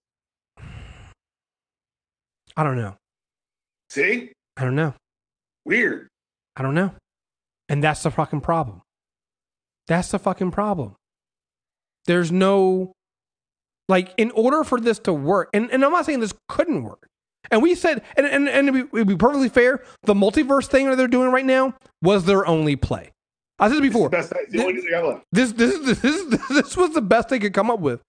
I 2.57 2.63
don't 2.63 2.77
know. 2.77 2.95
See, 3.89 4.31
I 4.57 4.63
don't 4.63 4.75
know. 4.75 4.93
weird. 5.65 6.07
I 6.55 6.61
don't 6.61 6.75
know. 6.75 6.91
And 7.69 7.83
that's 7.83 8.03
the 8.03 8.11
fucking 8.11 8.41
problem. 8.41 8.81
That's 9.87 10.11
the 10.11 10.19
fucking 10.19 10.51
problem. 10.51 10.95
There's 12.05 12.31
no 12.31 12.93
like 13.89 14.13
in 14.17 14.31
order 14.31 14.63
for 14.63 14.79
this 14.79 14.99
to 14.99 15.13
work, 15.13 15.49
and, 15.53 15.69
and 15.71 15.83
I'm 15.83 15.91
not 15.91 16.05
saying 16.05 16.21
this 16.21 16.33
couldn't 16.47 16.83
work. 16.83 17.07
And 17.51 17.61
we 17.61 17.75
said, 17.75 18.03
and 18.15 18.25
and, 18.25 18.47
and 18.47 18.73
be, 18.73 18.99
to 18.99 19.05
be 19.05 19.15
perfectly 19.17 19.49
fair, 19.49 19.83
the 20.03 20.13
multiverse 20.13 20.67
thing 20.67 20.89
that 20.89 20.95
they're 20.95 21.07
doing 21.07 21.31
right 21.31 21.45
now 21.45 21.73
was 22.01 22.25
their 22.25 22.45
only 22.45 22.75
play. 22.75 23.11
I 23.57 23.67
said 23.67 23.77
it 23.77 23.81
before. 23.81 24.09
That's 24.09 24.29
the, 24.29 24.45
the 24.49 24.63
only 24.63 24.81
thing 24.81 24.93
I 24.95 25.01
left. 25.01 25.25
This 25.31 25.51
this 25.51 25.79
this 25.79 25.99
this 26.25 26.47
this 26.47 26.77
was 26.77 26.93
the 26.93 27.01
best 27.01 27.29
they 27.29 27.39
could 27.39 27.53
come 27.53 27.69
up 27.69 27.79
with, 27.79 28.01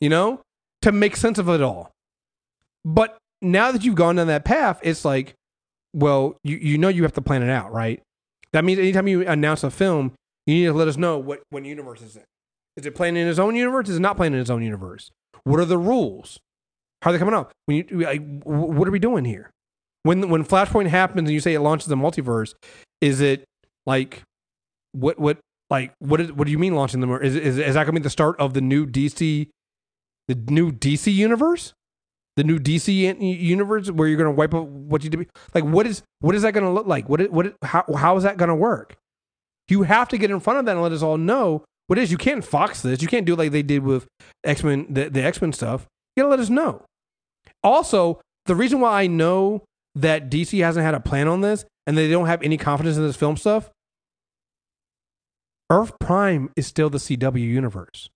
you 0.00 0.10
know, 0.10 0.40
to 0.82 0.92
make 0.92 1.16
sense 1.16 1.38
of 1.38 1.48
it 1.48 1.62
all. 1.62 1.90
But 2.84 3.16
now 3.40 3.72
that 3.72 3.84
you've 3.84 3.94
gone 3.94 4.16
down 4.16 4.26
that 4.26 4.44
path, 4.44 4.78
it's 4.82 5.04
like, 5.04 5.34
well, 5.94 6.36
you 6.44 6.58
you 6.58 6.78
know 6.78 6.88
you 6.88 7.02
have 7.02 7.14
to 7.14 7.22
plan 7.22 7.42
it 7.42 7.50
out, 7.50 7.72
right? 7.72 8.02
That 8.52 8.64
means 8.64 8.78
anytime 8.78 9.08
you 9.08 9.26
announce 9.26 9.64
a 9.64 9.70
film, 9.70 10.12
you 10.46 10.54
need 10.54 10.66
to 10.66 10.72
let 10.74 10.88
us 10.88 10.98
know 10.98 11.18
what 11.18 11.40
what 11.48 11.64
universe 11.64 12.02
is 12.02 12.16
it. 12.16 12.26
Is 12.76 12.86
it 12.86 12.94
playing 12.94 13.16
in 13.16 13.26
its 13.26 13.38
own 13.38 13.54
universe? 13.54 13.88
Is 13.88 13.96
it 13.96 14.00
not 14.00 14.16
playing 14.16 14.34
in 14.34 14.40
its 14.40 14.50
own 14.50 14.62
universe? 14.62 15.10
What 15.44 15.60
are 15.60 15.64
the 15.64 15.78
rules? 15.78 16.38
How 17.02 17.10
are 17.10 17.12
they 17.12 17.18
coming 17.18 17.34
up? 17.34 17.52
When 17.66 17.78
you 17.78 18.40
what 18.44 18.86
are 18.86 18.92
we 18.92 18.98
doing 18.98 19.24
here? 19.24 19.50
When 20.04 20.28
when 20.28 20.44
Flashpoint 20.44 20.88
happens 20.88 21.28
and 21.28 21.30
you 21.30 21.40
say 21.40 21.54
it 21.54 21.60
launches 21.60 21.86
the 21.88 21.96
multiverse, 21.96 22.54
is 23.00 23.20
it 23.20 23.44
like 23.86 24.22
what 24.92 25.18
what 25.18 25.38
like 25.70 25.92
what 25.98 26.20
is 26.20 26.32
what 26.32 26.46
do 26.46 26.52
you 26.52 26.58
mean 26.58 26.74
launching 26.74 27.00
them? 27.00 27.10
Or 27.10 27.20
is 27.20 27.34
is 27.34 27.58
is 27.58 27.74
that 27.74 27.84
going 27.84 27.94
to 27.94 28.00
be 28.00 28.04
the 28.04 28.10
start 28.10 28.38
of 28.38 28.54
the 28.54 28.60
new 28.60 28.86
DC, 28.86 29.48
the 30.28 30.34
new 30.34 30.70
DC 30.70 31.12
universe, 31.12 31.72
the 32.36 32.44
new 32.44 32.58
DC 32.58 33.16
universe 33.20 33.90
where 33.90 34.06
you're 34.06 34.18
going 34.18 34.32
to 34.32 34.36
wipe 34.36 34.54
out 34.54 34.68
what 34.68 35.02
you 35.02 35.10
did? 35.10 35.28
Like 35.54 35.64
what 35.64 35.86
is 35.86 36.02
what 36.20 36.34
is 36.34 36.42
that 36.42 36.52
going 36.52 36.64
to 36.64 36.70
look 36.70 36.86
like? 36.86 37.08
What 37.08 37.30
what 37.32 37.54
how 37.62 37.84
how 37.96 38.16
is 38.16 38.22
that 38.22 38.36
going 38.36 38.48
to 38.48 38.54
work? 38.54 38.96
You 39.68 39.82
have 39.82 40.08
to 40.10 40.18
get 40.18 40.30
in 40.30 40.38
front 40.38 40.60
of 40.60 40.66
that 40.66 40.72
and 40.72 40.82
let 40.82 40.92
us 40.92 41.02
all 41.02 41.16
know 41.16 41.64
what 41.92 41.98
is. 41.98 42.10
You 42.10 42.16
can't 42.16 42.42
fox 42.42 42.80
this. 42.80 43.02
You 43.02 43.08
can't 43.08 43.26
do 43.26 43.36
like 43.36 43.50
they 43.50 43.62
did 43.62 43.82
with 43.82 44.08
X 44.44 44.64
Men 44.64 44.86
the, 44.88 45.10
the 45.10 45.22
X 45.22 45.42
Men 45.42 45.52
stuff. 45.52 45.86
You 46.16 46.22
got 46.22 46.28
to 46.28 46.30
let 46.30 46.40
us 46.40 46.48
know. 46.48 46.86
Also, 47.62 48.18
the 48.46 48.54
reason 48.54 48.80
why 48.80 49.02
I 49.02 49.06
know 49.08 49.62
that 49.94 50.30
DC 50.30 50.64
hasn't 50.64 50.86
had 50.86 50.94
a 50.94 51.00
plan 51.00 51.28
on 51.28 51.42
this 51.42 51.66
and 51.86 51.98
they 51.98 52.08
don't 52.08 52.28
have 52.28 52.42
any 52.42 52.56
confidence 52.56 52.96
in 52.96 53.02
this 53.02 53.16
film 53.16 53.36
stuff 53.36 53.70
Earth 55.68 55.92
Prime 56.00 56.48
is 56.56 56.66
still 56.66 56.88
the 56.88 56.96
CW 56.96 57.40
universe. 57.40 58.08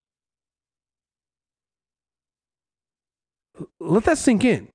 Let 3.78 4.04
that 4.04 4.16
sink 4.16 4.42
in. 4.42 4.68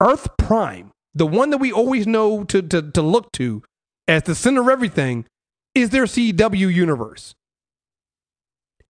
Earth 0.00 0.28
Prime, 0.38 0.90
the 1.14 1.26
one 1.26 1.50
that 1.50 1.58
we 1.58 1.70
always 1.70 2.04
know 2.04 2.42
to, 2.42 2.60
to, 2.62 2.82
to 2.82 3.00
look 3.00 3.30
to 3.34 3.62
as 4.08 4.24
the 4.24 4.34
center 4.34 4.62
of 4.62 4.68
everything, 4.68 5.24
is 5.80 5.90
their 5.90 6.04
CW 6.04 6.72
universe. 6.72 7.34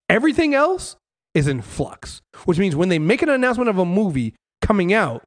Everything 0.08 0.54
else 0.54 0.96
is 1.34 1.46
in 1.46 1.62
flux, 1.62 2.22
which 2.44 2.58
means 2.58 2.74
when 2.74 2.88
they 2.88 2.98
make 2.98 3.22
an 3.22 3.28
announcement 3.28 3.68
of 3.68 3.78
a 3.78 3.84
movie 3.84 4.34
coming 4.62 4.92
out, 4.92 5.22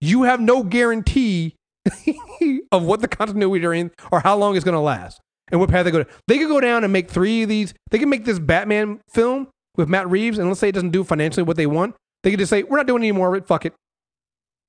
you 0.00 0.24
have 0.24 0.40
no 0.40 0.62
guarantee 0.62 1.54
of 2.72 2.82
what 2.84 3.00
the 3.00 3.08
continuity 3.08 3.64
are 3.64 3.74
in 3.74 3.90
or 4.10 4.20
how 4.20 4.36
long 4.36 4.56
it's 4.56 4.64
going 4.64 4.74
to 4.74 4.80
last 4.80 5.20
and 5.50 5.60
what 5.60 5.70
path 5.70 5.84
they 5.84 5.90
go 5.90 6.02
down. 6.02 6.12
They 6.26 6.38
could 6.38 6.48
go 6.48 6.60
down 6.60 6.84
and 6.84 6.92
make 6.92 7.08
three 7.08 7.42
of 7.42 7.48
these. 7.48 7.74
They 7.90 7.98
can 7.98 8.08
make 8.08 8.24
this 8.24 8.38
Batman 8.38 9.00
film 9.12 9.48
with 9.76 9.88
Matt 9.88 10.08
Reeves, 10.08 10.38
and 10.38 10.48
let's 10.48 10.60
say 10.60 10.68
it 10.68 10.74
doesn't 10.74 10.90
do 10.90 11.04
financially 11.04 11.42
what 11.42 11.56
they 11.56 11.66
want. 11.66 11.94
They 12.22 12.30
could 12.30 12.38
just 12.38 12.50
say, 12.50 12.62
we're 12.62 12.76
not 12.76 12.86
doing 12.86 13.02
any 13.02 13.12
more 13.12 13.34
of 13.34 13.42
it. 13.42 13.46
Fuck 13.46 13.66
it. 13.66 13.74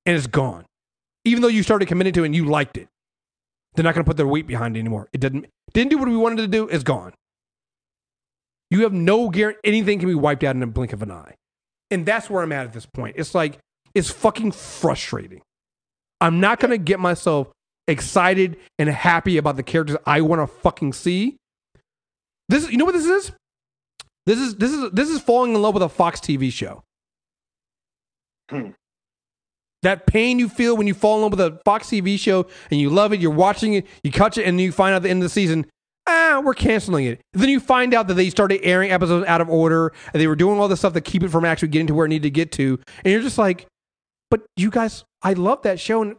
And 0.04 0.16
it's 0.16 0.26
gone. 0.26 0.64
Even 1.24 1.42
though 1.42 1.48
you 1.48 1.62
started 1.62 1.88
committing 1.88 2.12
to 2.14 2.22
it 2.22 2.26
and 2.26 2.36
you 2.36 2.44
liked 2.44 2.76
it. 2.76 2.88
They're 3.76 3.84
not 3.84 3.94
going 3.94 4.04
to 4.04 4.08
put 4.08 4.16
their 4.16 4.26
weight 4.26 4.46
behind 4.46 4.76
it 4.76 4.80
anymore. 4.80 5.08
It 5.12 5.20
didn't, 5.20 5.46
didn't 5.72 5.90
do 5.90 5.98
what 5.98 6.08
we 6.08 6.16
wanted 6.16 6.38
to 6.38 6.48
do. 6.48 6.66
It's 6.68 6.82
gone. 6.82 7.12
You 8.70 8.82
have 8.82 8.92
no 8.92 9.28
guarantee 9.28 9.60
anything 9.64 9.98
can 9.98 10.08
be 10.08 10.14
wiped 10.14 10.42
out 10.42 10.56
in 10.56 10.62
a 10.62 10.66
blink 10.66 10.92
of 10.92 11.02
an 11.02 11.12
eye. 11.12 11.34
And 11.90 12.04
that's 12.04 12.28
where 12.28 12.42
I'm 12.42 12.52
at 12.52 12.66
at 12.66 12.72
this 12.72 12.86
point. 12.86 13.16
It's 13.18 13.34
like, 13.34 13.58
it's 13.94 14.10
fucking 14.10 14.52
frustrating. 14.52 15.42
I'm 16.20 16.40
not 16.40 16.58
going 16.58 16.70
to 16.70 16.78
get 16.78 16.98
myself 16.98 17.52
excited 17.86 18.56
and 18.78 18.88
happy 18.88 19.36
about 19.36 19.56
the 19.56 19.62
characters 19.62 19.96
I 20.06 20.22
want 20.22 20.40
to 20.40 20.46
fucking 20.46 20.94
see. 20.94 21.36
This 22.48 22.64
is, 22.64 22.70
you 22.70 22.78
know 22.78 22.84
what 22.84 22.94
this 22.94 23.06
is? 23.06 23.32
This 24.26 24.40
is 24.40 24.56
this 24.56 24.72
is 24.72 24.90
this 24.90 25.08
is 25.08 25.20
falling 25.20 25.54
in 25.54 25.62
love 25.62 25.74
with 25.74 25.84
a 25.84 25.88
Fox 25.88 26.20
TV 26.20 26.52
show. 26.52 26.82
Hmm. 28.50 28.70
That 29.82 30.06
pain 30.06 30.38
you 30.38 30.48
feel 30.48 30.76
when 30.76 30.86
you 30.86 30.94
fall 30.94 31.16
in 31.16 31.22
love 31.22 31.32
with 31.32 31.40
a 31.40 31.60
Fox 31.64 31.88
TV 31.88 32.18
show 32.18 32.46
and 32.70 32.80
you 32.80 32.90
love 32.90 33.12
it, 33.12 33.20
you're 33.20 33.30
watching 33.30 33.74
it, 33.74 33.86
you 34.02 34.10
catch 34.10 34.38
it, 34.38 34.44
and 34.44 34.58
then 34.58 34.64
you 34.64 34.72
find 34.72 34.92
out 34.94 34.96
at 34.96 35.02
the 35.02 35.10
end 35.10 35.22
of 35.22 35.26
the 35.26 35.30
season, 35.30 35.66
ah, 36.06 36.40
we're 36.44 36.54
canceling 36.54 37.04
it. 37.06 37.20
Then 37.32 37.48
you 37.48 37.60
find 37.60 37.94
out 37.94 38.08
that 38.08 38.14
they 38.14 38.30
started 38.30 38.60
airing 38.62 38.90
episodes 38.90 39.26
out 39.26 39.40
of 39.40 39.48
order 39.48 39.92
and 40.12 40.20
they 40.20 40.26
were 40.26 40.36
doing 40.36 40.58
all 40.58 40.68
this 40.68 40.80
stuff 40.80 40.94
to 40.94 41.00
keep 41.00 41.22
it 41.22 41.28
from 41.28 41.44
actually 41.44 41.68
getting 41.68 41.86
to 41.88 41.94
where 41.94 42.06
it 42.06 42.10
needed 42.10 42.22
to 42.24 42.30
get 42.30 42.52
to. 42.52 42.78
And 43.04 43.12
you're 43.12 43.22
just 43.22 43.38
like, 43.38 43.66
but 44.30 44.42
you 44.56 44.70
guys, 44.70 45.04
I 45.22 45.34
love 45.34 45.62
that 45.62 45.78
show. 45.78 46.02
And 46.02 46.16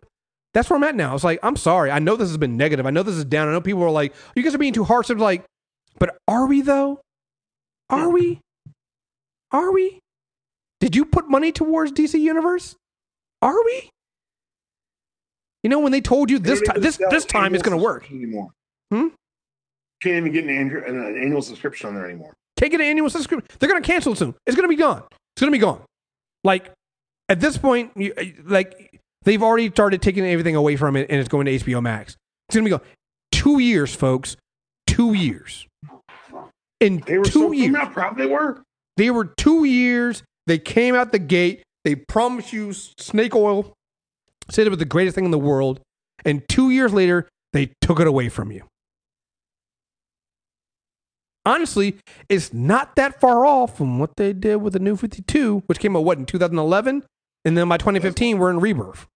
that's 0.53 0.69
where 0.69 0.77
I'm 0.77 0.83
at 0.83 0.95
now. 0.95 1.15
It's 1.15 1.23
like, 1.23 1.39
I'm 1.43 1.55
sorry. 1.55 1.91
I 1.91 1.99
know 1.99 2.15
this 2.15 2.29
has 2.29 2.37
been 2.37 2.57
negative. 2.57 2.85
I 2.85 2.91
know 2.91 3.03
this 3.03 3.15
is 3.15 3.25
down. 3.25 3.47
I 3.47 3.51
know 3.51 3.61
people 3.61 3.83
are 3.83 3.91
like, 3.91 4.13
you 4.35 4.43
guys 4.43 4.55
are 4.55 4.59
being 4.59 4.73
too 4.73 4.83
harsh. 4.83 5.09
I'm 5.09 5.17
like, 5.17 5.45
but 5.99 6.17
are 6.27 6.45
we 6.45 6.61
though? 6.61 7.01
Are 7.89 8.09
we? 8.09 8.41
Are 9.51 9.71
we? 9.71 9.99
Did 10.79 10.95
you 10.95 11.05
put 11.05 11.29
money 11.29 11.51
towards 11.51 11.91
DC 11.91 12.19
Universe? 12.19 12.75
Are 13.41 13.63
we? 13.65 13.89
You 15.63 15.69
know 15.69 15.79
when 15.79 15.91
they 15.91 16.01
told 16.01 16.29
you 16.29 16.39
this 16.39 16.61
time 16.61 16.81
this 16.81 16.97
this 17.09 17.25
time 17.25 17.53
it's 17.53 17.63
going 17.63 17.77
to 17.77 17.83
work. 17.83 18.09
Anymore. 18.11 18.49
Hmm? 18.91 19.07
Can't 20.01 20.15
even 20.17 20.31
get 20.31 20.43
an, 20.45 20.49
annual- 20.51 20.83
an 20.83 21.21
annual 21.21 21.41
subscription 21.41 21.89
on 21.89 21.95
there 21.95 22.05
anymore. 22.05 22.33
Can't 22.57 22.71
get 22.71 22.79
an 22.81 22.87
annual 22.87 23.09
subscription. 23.09 23.47
They're 23.59 23.69
going 23.69 23.81
to 23.81 23.85
cancel 23.87 24.13
it 24.13 24.17
soon. 24.17 24.35
It's 24.45 24.55
going 24.55 24.63
to 24.69 24.73
be 24.73 24.79
gone. 24.79 25.03
It's 25.35 25.41
going 25.41 25.51
to 25.51 25.57
be 25.57 25.61
gone. 25.61 25.81
Like 26.43 26.71
at 27.29 27.39
this 27.39 27.57
point, 27.57 27.91
you, 27.95 28.13
like 28.45 28.99
they've 29.23 29.41
already 29.43 29.69
started 29.69 30.01
taking 30.01 30.25
everything 30.25 30.55
away 30.55 30.75
from 30.75 30.95
it, 30.95 31.07
and 31.09 31.19
it's 31.19 31.29
going 31.29 31.45
to 31.47 31.57
HBO 31.57 31.81
Max. 31.81 32.15
It's 32.47 32.55
going 32.55 32.65
to 32.65 32.69
be 32.69 32.77
gone. 32.77 32.87
Two 33.31 33.59
years, 33.59 33.93
folks. 33.93 34.37
Two 34.85 35.13
years. 35.13 35.67
In 36.79 37.03
They 37.05 37.17
were 37.17 37.25
two 37.25 37.31
so 37.31 37.51
years, 37.51 37.75
how 37.75 37.89
proud 37.89 38.17
they 38.17 38.27
were. 38.27 38.61
they 38.97 39.09
were 39.09 39.25
two 39.25 39.65
years. 39.65 40.23
They 40.45 40.59
came 40.59 40.95
out 40.95 41.11
the 41.11 41.19
gate. 41.19 41.63
They 41.87 41.95
promised 41.95 42.51
you 42.51 42.73
snake 42.73 43.33
oil. 43.33 43.71
Said 44.49 44.67
it 44.67 44.71
was 44.71 44.77
the 44.77 44.83
greatest 44.83 45.15
thing 45.15 45.23
in 45.23 45.31
the 45.31 45.37
world. 45.37 45.79
And 46.25 46.43
two 46.49 46.69
years 46.69 46.91
later, 46.91 47.29
they 47.53 47.71
took 47.79 48.01
it 48.01 48.07
away 48.07 48.27
from 48.27 48.51
you. 48.51 48.65
Honestly, 51.45 51.95
it's 52.27 52.51
not 52.53 52.97
that 52.97 53.21
far 53.21 53.45
off 53.45 53.77
from 53.77 53.99
what 53.99 54.17
they 54.17 54.33
did 54.33 54.57
with 54.57 54.73
the 54.73 54.79
New 54.79 54.97
52, 54.97 55.63
which 55.67 55.79
came 55.79 55.95
out, 55.95 56.03
what, 56.03 56.17
in 56.17 56.25
2011? 56.25 57.05
And 57.45 57.57
then 57.57 57.69
by 57.69 57.77
2015, 57.77 58.37
we're 58.37 58.49
in 58.49 58.59
rebirth. 58.59 59.07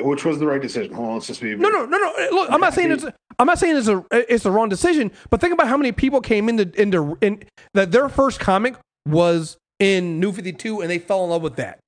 Which 0.00 0.24
was 0.24 0.38
the 0.38 0.46
right 0.46 0.62
decision. 0.62 0.94
Hold 0.94 1.08
on, 1.08 1.14
let's 1.14 1.26
just 1.26 1.40
be 1.40 1.56
No, 1.56 1.70
no, 1.70 1.84
no, 1.86 1.98
no. 1.98 2.12
Eh, 2.18 2.28
look, 2.30 2.52
I'm 2.52 2.60
not 2.60 2.72
saying 2.72 2.92
it's. 2.92 3.04
I'm 3.40 3.48
not 3.48 3.58
saying 3.58 3.76
it's 3.78 3.88
a. 3.88 4.04
Eh, 4.12 4.22
it's 4.28 4.44
the 4.44 4.52
wrong 4.52 4.68
decision. 4.68 5.10
But 5.28 5.40
think 5.40 5.52
about 5.52 5.66
how 5.66 5.76
many 5.76 5.90
people 5.90 6.20
came 6.20 6.48
into 6.48 6.70
into 6.80 7.18
in 7.20 7.42
that 7.74 7.90
their 7.90 8.08
first 8.08 8.38
comic 8.38 8.76
was 9.08 9.58
in 9.82 10.20
New 10.20 10.32
52, 10.32 10.80
and 10.80 10.88
they 10.90 10.98
fell 10.98 11.24
in 11.24 11.30
love 11.30 11.42
with 11.42 11.56
that. 11.56 11.78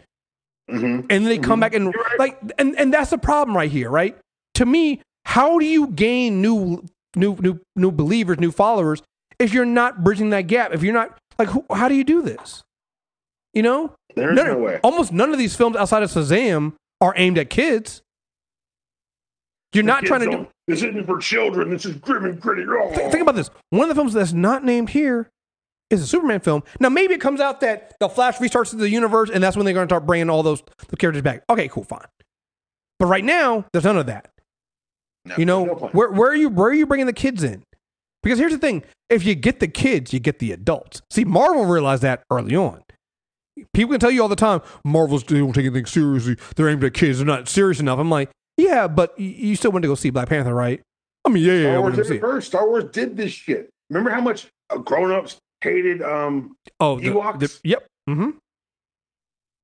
Mhm. 0.70 1.00
and 1.00 1.10
then 1.10 1.24
they 1.24 1.36
come 1.36 1.60
back 1.60 1.74
and 1.74 1.88
right. 1.94 2.18
like 2.18 2.40
and 2.58 2.74
and 2.78 2.90
that's 2.92 3.10
the 3.10 3.18
problem 3.18 3.54
right 3.54 3.70
here 3.70 3.90
right 3.90 4.16
to 4.54 4.64
me 4.64 5.02
how 5.26 5.58
do 5.58 5.66
you 5.66 5.88
gain 5.88 6.40
new 6.40 6.82
new 7.14 7.36
new 7.36 7.60
new 7.76 7.92
believers 7.92 8.38
new 8.38 8.50
followers 8.50 9.02
if 9.38 9.52
you're 9.52 9.66
not 9.66 10.02
bridging 10.02 10.30
that 10.30 10.46
gap 10.46 10.72
if 10.72 10.82
you're 10.82 10.94
not 10.94 11.18
like 11.38 11.48
who, 11.48 11.66
how 11.70 11.86
do 11.86 11.94
you 11.94 12.02
do 12.02 12.22
this 12.22 12.62
you 13.52 13.62
know 13.62 13.94
There's 14.16 14.34
None- 14.34 14.46
no 14.46 14.56
way. 14.58 14.80
almost 14.82 15.12
none 15.12 15.32
of 15.32 15.38
these 15.38 15.54
films 15.54 15.76
outside 15.76 16.02
of 16.02 16.10
Shazam 16.10 16.72
are 16.98 17.12
aimed 17.14 17.36
at 17.36 17.50
kids 17.50 18.00
you're 19.74 19.84
not 19.84 20.00
Kids 20.00 20.08
trying 20.08 20.20
to 20.22 20.30
do 20.30 20.48
This 20.66 20.78
isn't 20.82 21.04
for 21.04 21.18
children. 21.18 21.68
This 21.68 21.84
is 21.84 21.96
grim 21.96 22.24
and 22.24 22.40
gritty. 22.40 22.64
Oh. 22.66 22.90
Think, 22.94 23.12
think 23.12 23.22
about 23.22 23.34
this. 23.34 23.50
One 23.68 23.82
of 23.82 23.88
the 23.90 23.94
films 23.94 24.14
that's 24.14 24.32
not 24.32 24.64
named 24.64 24.88
here 24.90 25.28
is 25.90 26.02
a 26.02 26.06
Superman 26.06 26.40
film. 26.40 26.62
Now, 26.80 26.88
maybe 26.88 27.14
it 27.14 27.20
comes 27.20 27.40
out 27.40 27.60
that 27.60 27.94
the 28.00 28.08
Flash 28.08 28.38
restarts 28.38 28.76
the 28.76 28.88
universe, 28.88 29.30
and 29.30 29.42
that's 29.42 29.56
when 29.56 29.64
they're 29.64 29.74
going 29.74 29.86
to 29.86 29.92
start 29.92 30.06
bringing 30.06 30.30
all 30.30 30.42
those 30.42 30.62
the 30.88 30.96
characters 30.96 31.22
back. 31.22 31.42
Okay, 31.50 31.68
cool, 31.68 31.84
fine. 31.84 32.06
But 32.98 33.06
right 33.06 33.24
now, 33.24 33.66
there's 33.72 33.84
none 33.84 33.98
of 33.98 34.06
that. 34.06 34.30
No, 35.24 35.34
You 35.36 35.46
know, 35.46 35.64
no 35.64 35.74
where 35.92 36.10
where 36.10 36.30
are 36.30 36.34
you 36.36 36.48
where 36.48 36.68
are 36.68 36.74
you 36.74 36.86
bringing 36.86 37.06
the 37.06 37.12
kids 37.12 37.42
in? 37.42 37.62
Because 38.22 38.38
here's 38.38 38.52
the 38.52 38.58
thing: 38.58 38.82
if 39.08 39.24
you 39.24 39.34
get 39.34 39.60
the 39.60 39.68
kids, 39.68 40.12
you 40.12 40.20
get 40.20 40.38
the 40.38 40.52
adults. 40.52 41.02
See, 41.10 41.24
Marvel 41.24 41.64
realized 41.64 42.02
that 42.02 42.22
early 42.30 42.54
on. 42.56 42.82
People 43.72 43.92
can 43.92 44.00
tell 44.00 44.10
you 44.10 44.20
all 44.20 44.28
the 44.28 44.34
time, 44.36 44.60
Marvel's 44.84 45.22
they 45.24 45.38
don't 45.38 45.52
take 45.52 45.64
anything 45.66 45.86
seriously. 45.86 46.36
They're 46.56 46.68
aimed 46.68 46.82
at 46.82 46.92
kids. 46.94 47.18
They're 47.18 47.26
not 47.26 47.48
serious 47.48 47.78
enough. 47.80 47.98
I'm 47.98 48.10
like, 48.10 48.30
Yeah, 48.56 48.88
but 48.88 49.18
you 49.18 49.54
still 49.56 49.70
went 49.70 49.82
to 49.84 49.88
go 49.88 49.94
see 49.94 50.10
Black 50.10 50.28
Panther, 50.28 50.54
right? 50.54 50.80
I 51.24 51.30
mean, 51.30 51.44
yeah, 51.44 51.52
yeah, 51.52 51.58
yeah. 51.58 51.64
Star 51.64 51.76
I 51.76 51.78
Wars 51.78 51.96
did 51.96 52.06
see 52.06 52.14
it 52.16 52.20
first. 52.20 52.46
Star 52.48 52.68
Wars 52.68 52.84
did 52.92 53.16
this 53.16 53.32
shit. 53.32 53.70
Remember 53.90 54.10
how 54.10 54.20
much 54.20 54.48
uh, 54.70 54.78
grown-ups 54.78 55.36
hated 55.64 56.02
um 56.02 56.56
Oh, 56.78 57.00
the, 57.00 57.08
Ewoks? 57.08 57.38
the- 57.40 57.60
yep. 57.68 57.86
hmm 58.08 58.30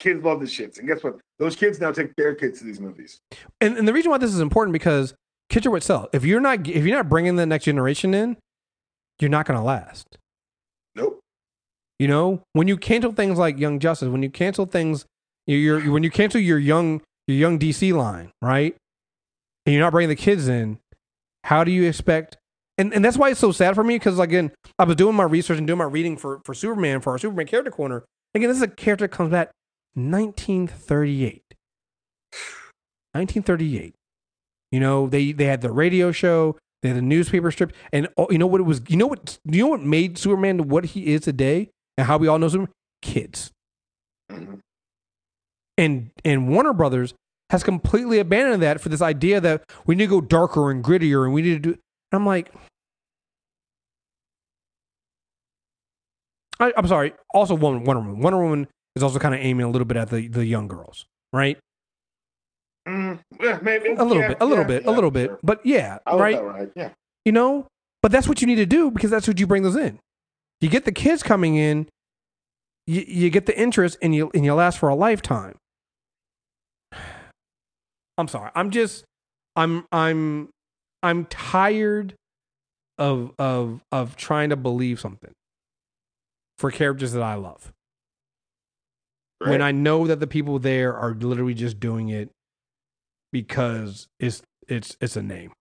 kids 0.00 0.24
love 0.24 0.40
the 0.40 0.46
shits, 0.46 0.78
And 0.78 0.88
guess 0.88 1.04
what? 1.04 1.18
Those 1.38 1.54
kids 1.54 1.78
now 1.78 1.92
take 1.92 2.16
their 2.16 2.34
kids 2.34 2.58
to 2.60 2.64
these 2.64 2.80
movies. 2.80 3.20
And, 3.60 3.76
and 3.76 3.86
the 3.86 3.92
reason 3.92 4.10
why 4.10 4.16
this 4.16 4.32
is 4.32 4.40
important 4.40 4.72
because 4.72 5.12
Kitcher 5.52 5.70
would 5.70 5.82
sell. 5.82 6.08
If 6.14 6.24
you're 6.24 6.40
not 6.40 6.66
if 6.66 6.86
you're 6.86 6.96
not 6.96 7.08
bringing 7.10 7.36
the 7.36 7.44
next 7.44 7.64
generation 7.66 8.14
in, 8.14 8.38
you're 9.20 9.28
not 9.30 9.44
going 9.46 9.58
to 9.58 9.64
last. 9.64 10.16
Nope. 10.94 11.20
You 11.98 12.08
know, 12.08 12.42
when 12.54 12.66
you 12.66 12.78
cancel 12.78 13.12
things 13.12 13.38
like 13.38 13.58
Young 13.58 13.78
Justice, 13.78 14.08
when 14.08 14.22
you 14.22 14.30
cancel 14.30 14.64
things, 14.64 15.04
you're 15.46 15.80
when 15.92 16.02
you 16.02 16.10
cancel 16.10 16.40
your 16.40 16.58
young 16.58 17.02
your 17.26 17.36
young 17.36 17.58
DC 17.58 17.92
line, 17.94 18.30
right? 18.40 18.74
And 19.66 19.74
you're 19.74 19.82
not 19.84 19.92
bringing 19.92 20.08
the 20.08 20.16
kids 20.16 20.48
in. 20.48 20.78
How 21.44 21.62
do 21.62 21.70
you 21.70 21.86
expect? 21.86 22.38
And 22.80 22.94
and 22.94 23.04
that's 23.04 23.18
why 23.18 23.28
it's 23.28 23.38
so 23.38 23.52
sad 23.52 23.74
for 23.74 23.84
me 23.84 23.96
because 23.96 24.18
again, 24.18 24.52
I 24.78 24.84
was 24.84 24.96
doing 24.96 25.14
my 25.14 25.24
research 25.24 25.58
and 25.58 25.66
doing 25.66 25.78
my 25.78 25.84
reading 25.84 26.16
for 26.16 26.40
for 26.46 26.54
Superman 26.54 27.02
for 27.02 27.10
our 27.10 27.18
Superman 27.18 27.46
character 27.46 27.70
corner. 27.70 28.04
Again, 28.34 28.48
this 28.48 28.56
is 28.56 28.62
a 28.62 28.68
character 28.68 29.06
that 29.06 29.14
comes 29.14 29.30
back 29.30 29.50
1938. 29.92 31.42
1938. 33.12 33.94
You 34.72 34.80
know, 34.80 35.08
they 35.08 35.32
they 35.32 35.44
had 35.44 35.60
the 35.60 35.70
radio 35.70 36.10
show, 36.10 36.56
they 36.80 36.88
had 36.88 36.96
the 36.96 37.02
newspaper 37.02 37.50
strip, 37.50 37.74
and 37.92 38.08
oh, 38.16 38.28
you 38.30 38.38
know 38.38 38.46
what 38.46 38.62
it 38.62 38.64
was. 38.64 38.80
You 38.88 38.96
know 38.96 39.08
what? 39.08 39.38
You 39.44 39.64
know 39.64 39.68
what 39.68 39.82
made 39.82 40.16
Superman 40.16 40.68
what 40.68 40.86
he 40.86 41.12
is 41.12 41.20
today, 41.20 41.68
and 41.98 42.06
how 42.06 42.16
we 42.16 42.28
all 42.28 42.38
know 42.38 42.48
Superman? 42.48 42.72
Kids. 43.02 43.50
Mhm. 44.32 44.60
And 45.76 46.10
and 46.24 46.48
Warner 46.48 46.72
Brothers 46.72 47.12
has 47.50 47.62
completely 47.62 48.20
abandoned 48.20 48.62
that 48.62 48.80
for 48.80 48.88
this 48.88 49.02
idea 49.02 49.38
that 49.42 49.64
we 49.84 49.96
need 49.96 50.04
to 50.04 50.10
go 50.10 50.20
darker 50.22 50.70
and 50.70 50.82
grittier, 50.82 51.24
and 51.24 51.34
we 51.34 51.42
need 51.42 51.62
to 51.62 51.74
do. 51.74 51.78
I'm 52.12 52.24
like, 52.24 52.52
I, 56.60 56.72
I'm 56.76 56.86
sorry. 56.86 57.14
Also, 57.34 57.54
Wonder 57.54 57.84
Wonder 57.84 58.02
Woman. 58.02 58.20
Wonder 58.20 58.38
Woman 58.42 58.68
is 58.96 59.02
also 59.02 59.18
kind 59.18 59.34
of 59.34 59.40
aiming 59.40 59.64
a 59.64 59.70
little 59.70 59.86
bit 59.86 59.96
at 59.96 60.10
the 60.10 60.28
the 60.28 60.44
young 60.46 60.68
girls, 60.68 61.06
right? 61.32 61.58
Mm, 62.88 63.20
yeah, 63.40 63.58
maybe 63.62 63.90
A 63.90 64.04
little 64.04 64.22
yeah, 64.22 64.28
bit, 64.28 64.38
a 64.40 64.44
little 64.44 64.64
yeah, 64.64 64.68
bit, 64.68 64.86
a 64.86 64.90
little 64.90 65.10
bit, 65.10 65.28
sure. 65.28 65.38
but 65.42 65.64
yeah, 65.66 65.98
I'll 66.06 66.18
right. 66.18 66.70
Yeah. 66.74 66.90
you 67.24 67.32
know 67.32 67.66
but 68.02 68.10
that's 68.10 68.26
what 68.26 68.40
you 68.40 68.46
need 68.46 68.56
to 68.56 68.66
do 68.66 68.90
because 68.90 69.10
that's 69.10 69.28
what 69.28 69.38
you 69.38 69.46
bring 69.46 69.62
those 69.62 69.76
in 69.76 69.98
you 70.60 70.68
get 70.68 70.84
the 70.86 70.92
kids 70.92 71.22
coming 71.22 71.56
in 71.56 71.88
you, 72.86 73.04
you 73.06 73.30
get 73.30 73.46
the 73.46 73.58
interest 73.58 73.98
and 74.02 74.14
you 74.14 74.30
and 74.34 74.44
you 74.44 74.54
last 74.54 74.78
for 74.78 74.88
a 74.88 74.94
lifetime 74.94 75.56
i'm 78.18 78.28
sorry 78.28 78.50
i'm 78.54 78.70
just 78.70 79.04
i'm 79.56 79.84
i'm 79.92 80.48
i'm 81.02 81.26
tired 81.26 82.14
of 82.98 83.32
of 83.38 83.82
of 83.92 84.16
trying 84.16 84.48
to 84.50 84.56
believe 84.56 84.98
something 85.00 85.32
for 86.60 86.70
characters 86.70 87.12
that 87.12 87.22
i 87.22 87.34
love 87.34 87.72
when 89.38 89.62
i 89.62 89.72
know 89.72 90.06
that 90.06 90.20
the 90.20 90.26
people 90.26 90.58
there 90.58 90.94
are 90.94 91.14
literally 91.14 91.54
just 91.54 91.80
doing 91.80 92.10
it 92.10 92.28
because 93.32 94.06
it's 94.18 94.42
it's 94.68 94.94
it's 95.00 95.16
a 95.16 95.22
name 95.22 95.52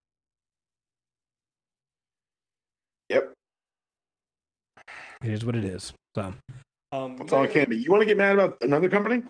Yep. 3.09 3.33
It 5.23 5.31
is 5.31 5.43
what 5.43 5.55
it 5.55 5.65
is. 5.65 5.93
So, 6.15 6.33
um, 6.91 7.17
That's 7.17 7.33
all 7.33 7.43
it 7.43 7.51
can 7.51 7.67
be. 7.69 7.77
You 7.77 7.89
want 7.91 8.01
to 8.01 8.05
get 8.05 8.17
mad 8.17 8.33
about 8.35 8.57
another 8.61 8.87
company? 8.87 9.23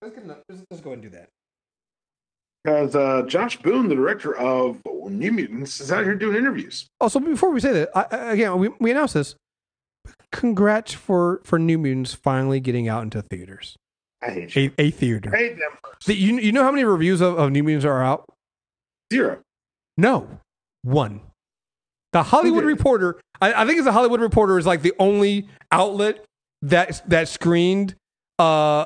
Let's, 0.00 0.14
get, 0.14 0.26
let's, 0.26 0.62
let's 0.70 0.80
go 0.82 0.90
ahead 0.92 1.02
and 1.02 1.12
do 1.12 1.18
that. 1.18 1.28
Because 2.64 2.96
uh, 2.96 3.22
Josh 3.26 3.58
Boone, 3.58 3.88
the 3.88 3.94
director 3.94 4.34
of 4.36 4.80
New 5.08 5.32
Mutants, 5.32 5.80
is 5.80 5.92
out 5.92 6.04
here 6.04 6.14
doing 6.14 6.36
interviews. 6.36 6.86
Oh, 7.00 7.08
so 7.08 7.20
before 7.20 7.50
we 7.50 7.60
say 7.60 7.72
that, 7.72 7.90
I, 7.94 8.06
I- 8.10 8.32
again, 8.32 8.58
we, 8.58 8.70
we 8.80 8.90
announced 8.90 9.14
this. 9.14 9.34
Congrats 10.32 10.92
for 10.92 11.40
for 11.44 11.58
New 11.58 11.78
Mutants 11.78 12.14
finally 12.14 12.60
getting 12.60 12.88
out 12.88 13.02
into 13.02 13.22
theaters. 13.22 13.76
I 14.22 14.30
hate 14.30 14.56
you. 14.56 14.72
A, 14.78 14.82
a 14.82 14.90
theater. 14.90 15.34
I 15.34 15.38
hate 15.38 15.58
them. 15.58 15.70
first. 15.82 16.08
You 16.08 16.38
you 16.38 16.52
know 16.52 16.62
how 16.62 16.70
many 16.70 16.84
reviews 16.84 17.20
of, 17.20 17.38
of 17.38 17.50
New 17.52 17.62
Mutants 17.62 17.84
are 17.84 18.02
out? 18.02 18.24
Zero. 19.12 19.38
No, 19.96 20.28
one. 20.82 21.20
The 22.12 22.22
Hollywood? 22.22 22.64
Reporter. 22.64 23.20
I, 23.40 23.62
I 23.62 23.66
think 23.66 23.78
it's 23.78 23.84
the 23.86 23.92
Hollywood 23.92 24.20
Reporter 24.20 24.58
is 24.58 24.66
like 24.66 24.82
the 24.82 24.94
only 24.98 25.48
outlet 25.70 26.24
that 26.62 27.02
that 27.08 27.28
screened 27.28 27.94
uh 28.38 28.42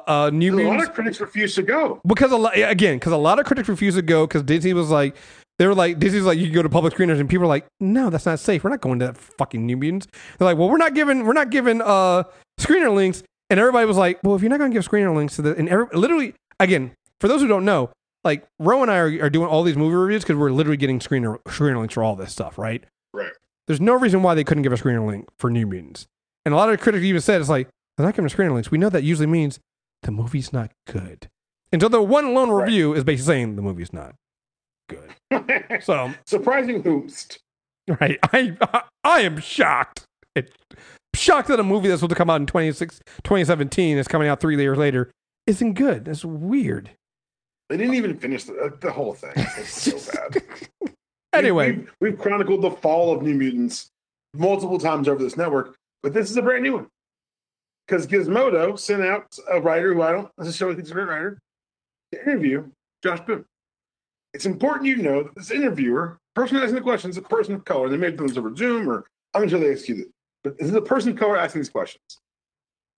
uh 0.07 0.31
New 0.33 0.61
A 0.61 0.67
lot 0.69 0.83
of 0.83 0.93
critics 0.93 1.21
refuse 1.21 1.55
to 1.57 1.63
go. 1.63 2.01
because 2.07 2.31
a 2.33 2.37
lot 2.37 2.57
again 2.57 2.97
because 2.99 3.13
a 3.13 3.17
lot 3.17 3.39
of 3.39 3.47
critics 3.47 3.69
refused 3.69 3.97
to 3.97 4.03
go 4.03 4.27
because 4.27 4.43
Disney 4.43 4.73
was 4.73 4.91
like 4.91 5.17
they 5.61 5.67
were 5.67 5.75
like 5.75 5.99
Disney's 5.99 6.23
like 6.25 6.39
you 6.39 6.47
can 6.47 6.55
go 6.55 6.63
to 6.63 6.71
public 6.71 6.95
screeners 6.95 7.21
and 7.21 7.29
people 7.29 7.45
are 7.45 7.49
like 7.49 7.67
no 7.81 8.09
that's 8.09 8.25
not 8.25 8.41
safe. 8.41 8.65
We're 8.65 8.71
not 8.71 8.81
going 8.81 8.99
to 9.01 9.07
that 9.07 9.19
fucking 9.19 9.65
New 9.67 9.77
Mutants 9.77 10.07
they're 10.39 10.47
like 10.47 10.57
well 10.57 10.71
we're 10.71 10.79
not 10.79 10.95
giving 10.95 11.27
we're 11.27 11.35
not 11.35 11.51
giving 11.51 11.83
uh 11.83 12.23
screener 12.59 12.95
links. 12.95 13.23
And 13.51 13.61
everybody 13.61 13.85
was 13.85 13.99
like 13.99 14.19
well 14.25 14.35
if 14.35 14.41
you're 14.41 14.49
not 14.49 14.59
going 14.59 14.71
to 14.71 14.75
give 14.75 14.89
screener 14.89 15.15
links 15.15 15.37
to 15.37 15.43
the 15.43 15.55
and 15.55 15.69
every, 15.69 15.87
literally 15.93 16.35
again 16.59 16.93
for 17.21 17.29
those 17.29 17.43
who 17.43 17.47
don't 17.47 17.67
know 17.67 17.91
like 18.25 18.47
Ro 18.59 18.81
and 18.81 18.91
I 18.91 18.97
are, 18.97 19.25
are 19.27 19.31
doing 19.31 19.49
all 19.49 19.63
these 19.63 19.77
movie 19.77 19.95
reviews 19.95 20.23
because 20.23 20.37
we're 20.37 20.51
literally 20.51 20.79
getting 20.79 20.99
screener 20.99 21.39
screener 21.43 21.77
links 21.79 21.93
for 21.93 22.03
all 22.03 22.17
this 22.17 22.33
stuff 22.33 22.57
right? 22.57 22.83
Right. 23.13 23.33
there's 23.67 23.83
no 23.83 23.95
reason 23.95 24.23
why 24.23 24.35
they 24.35 24.45
couldn't 24.45 24.63
give 24.63 24.73
a 24.73 24.77
screener 24.77 25.07
link 25.07 25.29
for 25.39 25.51
New 25.51 25.67
Mutants 25.67 26.07
and 26.47 26.55
a 26.55 26.57
lot 26.57 26.71
of 26.71 26.81
critics 26.81 27.05
even 27.05 27.21
said 27.21 27.39
it's 27.41 27.51
like 27.51 27.69
they're 27.99 28.07
not 28.07 28.15
giving 28.15 28.31
screener 28.31 28.55
links. 28.55 28.71
We 28.71 28.79
know 28.79 28.89
that 28.89 29.03
usually 29.03 29.27
means 29.27 29.61
the 30.03 30.11
movie's 30.11 30.55
not 30.55 30.71
good. 30.87 31.29
And 31.71 31.83
so 31.83 31.89
the 31.89 32.01
one 32.01 32.33
lone 32.33 32.49
Right. 32.49 32.65
review 32.65 32.95
is 32.95 33.05
basically 33.05 33.27
saying 33.35 33.57
the 33.57 33.63
movie's 33.63 33.93
not 33.93 34.15
good. 34.91 35.81
So, 35.83 36.13
Surprising 36.27 36.83
whomst. 36.83 37.39
right, 38.01 38.19
I 38.33 38.57
I 39.05 39.21
am 39.21 39.39
shocked. 39.39 40.05
It, 40.35 40.53
shocked 41.15 41.49
that 41.49 41.61
a 41.61 41.65
movie 41.65 41.89
that's 41.89 42.01
supposed 42.01 42.11
to 42.11 42.17
come 42.17 42.31
out 42.31 42.41
in 42.41 42.47
26, 42.47 43.01
2017 43.25 43.99
is 43.99 44.09
coming 44.09 44.29
out 44.29 44.41
three 44.41 44.57
years 44.57 44.79
later 44.79 45.11
isn't 45.47 45.75
good. 45.75 46.05
That's 46.07 46.25
weird. 46.25 46.91
They 47.69 47.77
didn't 47.77 47.95
even 47.95 48.17
finish 48.19 48.45
the, 48.45 48.55
uh, 48.55 48.71
the 48.81 48.91
whole 48.91 49.15
thing. 49.15 49.33
It's 49.37 49.83
so 50.03 50.13
bad. 50.13 50.43
Anyway, 51.33 51.73
we've, 51.73 51.93
we've 52.01 52.19
chronicled 52.19 52.63
the 52.63 52.71
fall 52.71 53.13
of 53.13 53.23
New 53.23 53.35
Mutants 53.35 53.89
multiple 54.35 54.79
times 54.79 55.09
over 55.09 55.23
this 55.23 55.37
network, 55.37 55.77
but 56.03 56.13
this 56.13 56.31
is 56.31 56.37
a 56.37 56.43
brand 56.43 56.63
new 56.63 56.75
one. 56.75 56.87
Because 57.87 58.07
Gizmodo 58.07 58.79
sent 58.79 59.03
out 59.03 59.27
a 59.51 59.61
writer 59.61 59.95
who 59.95 60.03
I 60.03 60.13
don't 60.13 60.31
necessarily 60.39 60.77
think 60.77 60.87
is 60.87 60.91
a 60.91 60.95
great 60.95 61.09
writer 61.09 61.39
to 62.13 62.23
interview 62.23 62.69
Josh 63.03 63.21
Boone. 63.21 63.45
It's 64.33 64.47
important 64.47 64.87
you 64.87 64.97
know 64.97 65.25
that 65.25 65.35
this 65.35 65.51
interviewer, 65.51 66.19
person 66.35 66.57
asking 66.57 66.77
the 66.77 66.81
questions, 66.81 67.17
is 67.17 67.25
a 67.25 67.29
person 67.29 67.55
of 67.55 67.65
color. 67.65 67.89
They 67.89 67.97
may 67.97 68.07
have 68.07 68.17
done 68.17 68.29
this 68.29 68.37
over 68.37 68.55
Zoom 68.55 68.89
or 68.89 69.07
I'm 69.35 69.49
sure 69.49 69.59
they 69.59 69.71
executed 69.71 70.07
it, 70.07 70.13
but 70.45 70.59
this 70.59 70.69
is 70.69 70.75
a 70.75 70.81
person 70.81 71.11
of 71.11 71.17
color 71.17 71.37
asking 71.37 71.61
these 71.61 71.71
questions. 71.71 72.03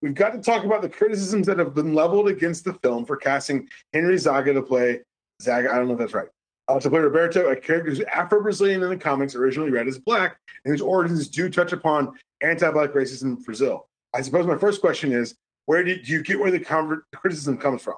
We've 0.02 0.14
got 0.14 0.30
to 0.30 0.40
talk 0.40 0.64
about 0.64 0.82
the 0.82 0.88
criticisms 0.88 1.46
that 1.46 1.58
have 1.58 1.74
been 1.74 1.94
leveled 1.94 2.28
against 2.28 2.64
the 2.64 2.74
film 2.74 3.04
for 3.04 3.16
casting 3.16 3.68
Henry 3.92 4.18
Zaga 4.18 4.52
to 4.52 4.62
play 4.62 5.00
Zaga. 5.40 5.70
I 5.70 5.76
don't 5.76 5.86
know 5.86 5.94
if 5.94 5.98
that's 6.00 6.14
right. 6.14 6.28
Uh, 6.68 6.80
to 6.80 6.90
play 6.90 7.00
Roberto, 7.00 7.50
a 7.50 7.56
character 7.56 7.90
who's 7.90 8.00
Afro-Brazilian 8.00 8.82
in 8.82 8.88
the 8.88 8.96
comics, 8.96 9.34
originally 9.34 9.70
read 9.70 9.86
as 9.88 9.98
black, 9.98 10.38
and 10.64 10.72
whose 10.72 10.80
origins 10.80 11.28
do 11.28 11.48
touch 11.48 11.72
upon 11.72 12.12
anti-black 12.40 12.90
racism 12.90 13.22
in 13.24 13.34
Brazil. 13.36 13.86
I 14.14 14.22
suppose 14.22 14.46
my 14.46 14.56
first 14.56 14.80
question 14.80 15.12
is, 15.12 15.34
where 15.66 15.84
did 15.84 16.08
you 16.08 16.22
get 16.22 16.38
where 16.38 16.50
the 16.50 17.02
criticism 17.14 17.56
comes 17.56 17.82
from? 17.82 17.96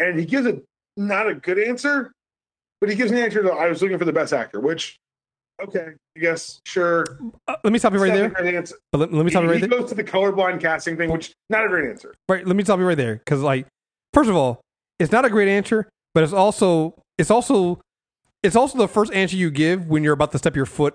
And 0.00 0.18
he 0.18 0.26
gives 0.26 0.46
a 0.46 0.60
not 0.96 1.28
a 1.28 1.34
good 1.34 1.58
answer, 1.58 2.12
but 2.80 2.90
he 2.90 2.96
gives 2.96 3.10
an 3.10 3.18
answer 3.18 3.42
that 3.42 3.52
I 3.52 3.68
was 3.68 3.82
looking 3.82 3.98
for 3.98 4.04
the 4.04 4.12
best 4.12 4.32
actor, 4.32 4.60
which, 4.60 4.96
okay, 5.62 5.88
I 6.16 6.20
guess, 6.20 6.60
sure. 6.64 7.04
uh, 7.48 7.56
let 7.64 7.72
me 7.72 7.78
stop 7.78 7.92
you 7.92 7.98
right 7.98 8.08
It's 8.10 8.16
there. 8.18 8.28
not 8.28 8.38
a 8.40 8.42
great 8.42 8.54
answer. 8.54 8.76
But 8.92 8.98
let, 8.98 9.12
let 9.12 9.24
me 9.24 9.24
He, 9.24 9.30
stop 9.30 9.42
you 9.44 9.48
right 9.50 9.54
he 9.60 9.66
there. 9.66 9.76
He 9.76 9.82
goes 9.82 9.88
to 9.90 9.94
the 9.94 10.04
colorblind 10.04 10.60
casting 10.60 10.96
thing, 10.96 11.10
which 11.10 11.32
not 11.50 11.64
a 11.64 11.68
great 11.68 11.88
answer. 11.90 12.14
Right, 12.28 12.46
let 12.46 12.56
me 12.56 12.64
stop 12.64 12.78
you 12.78 12.86
right 12.86 12.96
there 12.96 13.16
because, 13.16 13.40
like, 13.42 13.66
first 14.14 14.30
of 14.30 14.36
all, 14.36 14.60
it's 14.98 15.12
not 15.12 15.24
a 15.24 15.30
great 15.30 15.48
answer, 15.48 15.88
but 16.14 16.24
it's 16.24 16.32
also 16.32 16.94
it's 17.18 17.30
also 17.30 17.80
it's 18.42 18.56
also 18.56 18.78
the 18.78 18.88
first 18.88 19.12
answer 19.12 19.36
you 19.36 19.50
give 19.50 19.86
when 19.88 20.02
you're 20.04 20.12
about 20.14 20.32
to 20.32 20.38
step 20.38 20.56
your 20.56 20.66
foot. 20.66 20.94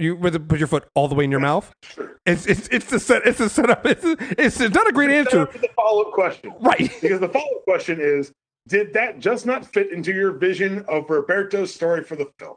You 0.00 0.16
put 0.16 0.58
your 0.60 0.68
foot 0.68 0.86
all 0.94 1.08
the 1.08 1.16
way 1.16 1.24
in 1.24 1.30
your 1.32 1.40
mouth. 1.40 1.72
Sure. 1.82 2.16
It's 2.24 2.46
it's 2.46 2.68
it's 2.68 2.86
the 2.86 3.00
set. 3.00 3.26
It's 3.26 3.38
the 3.38 3.48
setup. 3.48 3.84
It's 3.86 4.04
it's, 4.04 4.60
it's 4.60 4.74
not 4.74 4.88
a 4.88 4.92
great 4.92 5.08
Set 5.10 5.16
answer, 5.18 5.42
up 5.42 5.52
the 5.52 5.68
follow-up 5.74 6.12
question. 6.12 6.52
right? 6.60 6.90
Because 7.00 7.18
the 7.20 7.28
follow-up 7.28 7.64
question 7.64 7.98
is, 8.00 8.30
did 8.68 8.92
that 8.92 9.18
just 9.18 9.46
not 9.46 9.66
fit 9.66 9.92
into 9.92 10.12
your 10.12 10.32
vision 10.32 10.84
of 10.88 11.08
Roberto's 11.08 11.74
story 11.74 12.04
for 12.04 12.16
the 12.16 12.30
film? 12.38 12.56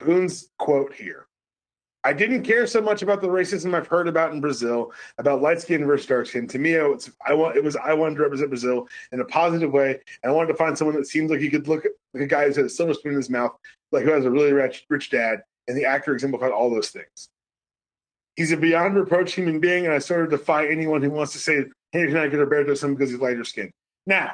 Boone's 0.00 0.48
quote 0.58 0.94
here. 0.94 1.26
I 2.06 2.12
didn't 2.12 2.42
care 2.42 2.66
so 2.66 2.82
much 2.82 3.00
about 3.00 3.22
the 3.22 3.28
racism 3.28 3.74
I've 3.74 3.86
heard 3.86 4.08
about 4.08 4.32
in 4.32 4.40
Brazil, 4.40 4.92
about 5.16 5.40
light 5.40 5.60
skin 5.60 5.86
versus 5.86 6.06
dark 6.06 6.26
skin. 6.26 6.46
To 6.48 6.58
me, 6.58 6.74
it's, 6.74 7.10
I 7.26 7.32
want, 7.32 7.56
it 7.56 7.64
was 7.64 7.76
I 7.76 7.94
wanted 7.94 8.16
to 8.16 8.22
represent 8.22 8.50
Brazil 8.50 8.86
in 9.10 9.20
a 9.20 9.24
positive 9.24 9.72
way, 9.72 9.98
and 10.22 10.30
I 10.30 10.34
wanted 10.34 10.48
to 10.48 10.54
find 10.54 10.76
someone 10.76 10.96
that 10.96 11.06
seems 11.06 11.30
like 11.30 11.40
he 11.40 11.48
could 11.48 11.66
look 11.66 11.84
like 12.12 12.22
a 12.22 12.26
guy 12.26 12.46
who's 12.46 12.58
a 12.58 12.68
silver 12.68 12.92
spoon 12.92 13.12
in 13.12 13.16
his 13.16 13.30
mouth, 13.30 13.52
like 13.90 14.04
who 14.04 14.12
has 14.12 14.26
a 14.26 14.30
really 14.30 14.52
rich, 14.52 14.84
rich 14.90 15.10
dad, 15.10 15.40
and 15.66 15.76
the 15.76 15.86
actor 15.86 16.12
exemplified 16.12 16.52
all 16.52 16.70
those 16.70 16.90
things. 16.90 17.28
He's 18.36 18.52
a 18.52 18.56
beyond 18.58 18.96
reproach 18.96 19.32
human 19.32 19.58
being, 19.58 19.86
and 19.86 19.94
I 19.94 19.98
sort 19.98 20.24
of 20.24 20.30
defy 20.30 20.66
anyone 20.66 21.00
who 21.00 21.10
wants 21.10 21.32
to 21.32 21.38
say 21.38 21.64
cannot 21.92 22.30
get 22.30 22.36
Roberto 22.36 22.74
something 22.74 22.96
because 22.96 23.10
he's 23.10 23.20
lighter 23.20 23.44
skinned. 23.44 23.70
Now, 24.06 24.32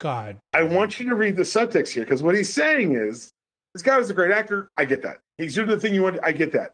God. 0.00 0.38
I 0.52 0.62
want 0.62 0.98
you 0.98 1.08
to 1.10 1.14
read 1.14 1.36
the 1.36 1.42
subtext 1.42 1.90
here 1.90 2.04
because 2.04 2.22
what 2.22 2.34
he's 2.34 2.52
saying 2.52 2.96
is 2.96 3.30
this 3.74 3.82
guy 3.82 3.98
was 3.98 4.10
a 4.10 4.14
great 4.14 4.32
actor. 4.32 4.70
I 4.76 4.86
get 4.86 5.02
that. 5.02 5.18
He's 5.38 5.54
doing 5.54 5.68
the 5.68 5.78
thing 5.78 5.94
you 5.94 6.02
want. 6.02 6.18
I 6.22 6.32
get 6.32 6.52
that. 6.52 6.72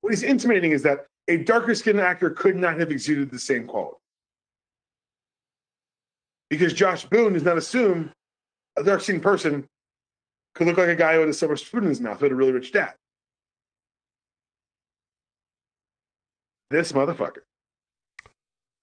What 0.00 0.12
he's 0.12 0.22
intimating 0.22 0.72
is 0.72 0.82
that 0.82 1.06
a 1.28 1.38
darker 1.38 1.74
skinned 1.74 2.00
actor 2.00 2.30
could 2.30 2.56
not 2.56 2.78
have 2.78 2.90
exuded 2.90 3.30
the 3.30 3.38
same 3.38 3.66
quality. 3.66 3.96
Because 6.48 6.72
Josh 6.72 7.04
Boone 7.04 7.32
does 7.32 7.42
not 7.42 7.58
assume 7.58 8.10
a 8.76 8.82
dark 8.82 9.00
skinned 9.02 9.22
person 9.22 9.66
could 10.54 10.66
look 10.66 10.78
like 10.78 10.88
a 10.88 10.96
guy 10.96 11.18
with 11.18 11.28
a 11.28 11.34
silver 11.34 11.56
spoon 11.56 11.84
in 11.84 11.88
his 11.88 12.00
mouth 12.00 12.20
had 12.20 12.30
a 12.30 12.34
really 12.34 12.52
rich 12.52 12.72
dad. 12.72 12.94
This 16.70 16.92
motherfucker. 16.92 17.42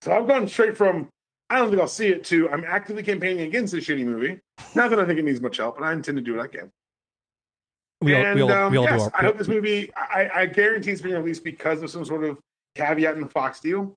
So 0.01 0.11
I've 0.11 0.27
gone 0.27 0.47
straight 0.47 0.77
from 0.77 1.09
I 1.49 1.57
don't 1.57 1.69
think 1.69 1.81
I'll 1.81 1.87
see 1.87 2.09
it 2.09 2.23
too. 2.23 2.49
I'm 2.49 2.63
actively 2.63 3.03
campaigning 3.03 3.47
against 3.47 3.73
this 3.73 3.85
shitty 3.85 4.05
movie. 4.05 4.39
Not 4.75 4.89
that 4.91 4.99
I 4.99 5.05
think 5.05 5.19
it 5.19 5.25
needs 5.25 5.41
much 5.41 5.57
help, 5.57 5.79
but 5.79 5.85
I 5.85 5.93
intend 5.93 6.17
to 6.17 6.21
do 6.21 6.35
what 6.35 6.43
I 6.43 6.47
can. 6.47 6.71
We 8.01 8.15
all, 8.15 8.25
and 8.25 8.35
we 8.35 8.41
all, 8.43 8.51
um, 8.51 8.71
we 8.71 8.77
all 8.77 8.85
yes, 8.85 9.01
do 9.01 9.11
our, 9.13 9.21
I 9.21 9.25
hope 9.25 9.37
this 9.37 9.47
movie. 9.47 9.91
I, 9.95 10.29
I 10.33 10.45
guarantee 10.45 10.91
it's 10.91 11.01
being 11.01 11.15
released 11.15 11.43
because 11.43 11.81
of 11.81 11.89
some 11.89 12.05
sort 12.05 12.23
of 12.23 12.37
caveat 12.75 13.15
in 13.15 13.21
the 13.21 13.29
Fox 13.29 13.59
deal. 13.59 13.95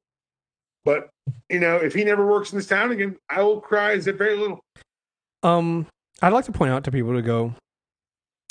But 0.84 1.10
you 1.48 1.60
know, 1.60 1.76
if 1.76 1.94
he 1.94 2.02
never 2.02 2.26
works 2.26 2.52
in 2.52 2.58
this 2.58 2.66
town 2.66 2.90
again, 2.90 3.16
I 3.28 3.42
will 3.42 3.60
cry 3.60 3.92
as 3.92 4.06
if 4.06 4.16
very 4.16 4.36
little. 4.36 4.60
Um, 5.44 5.86
I'd 6.20 6.32
like 6.32 6.46
to 6.46 6.52
point 6.52 6.72
out 6.72 6.84
to 6.84 6.90
people 6.90 7.12
to 7.14 7.22
go 7.22 7.54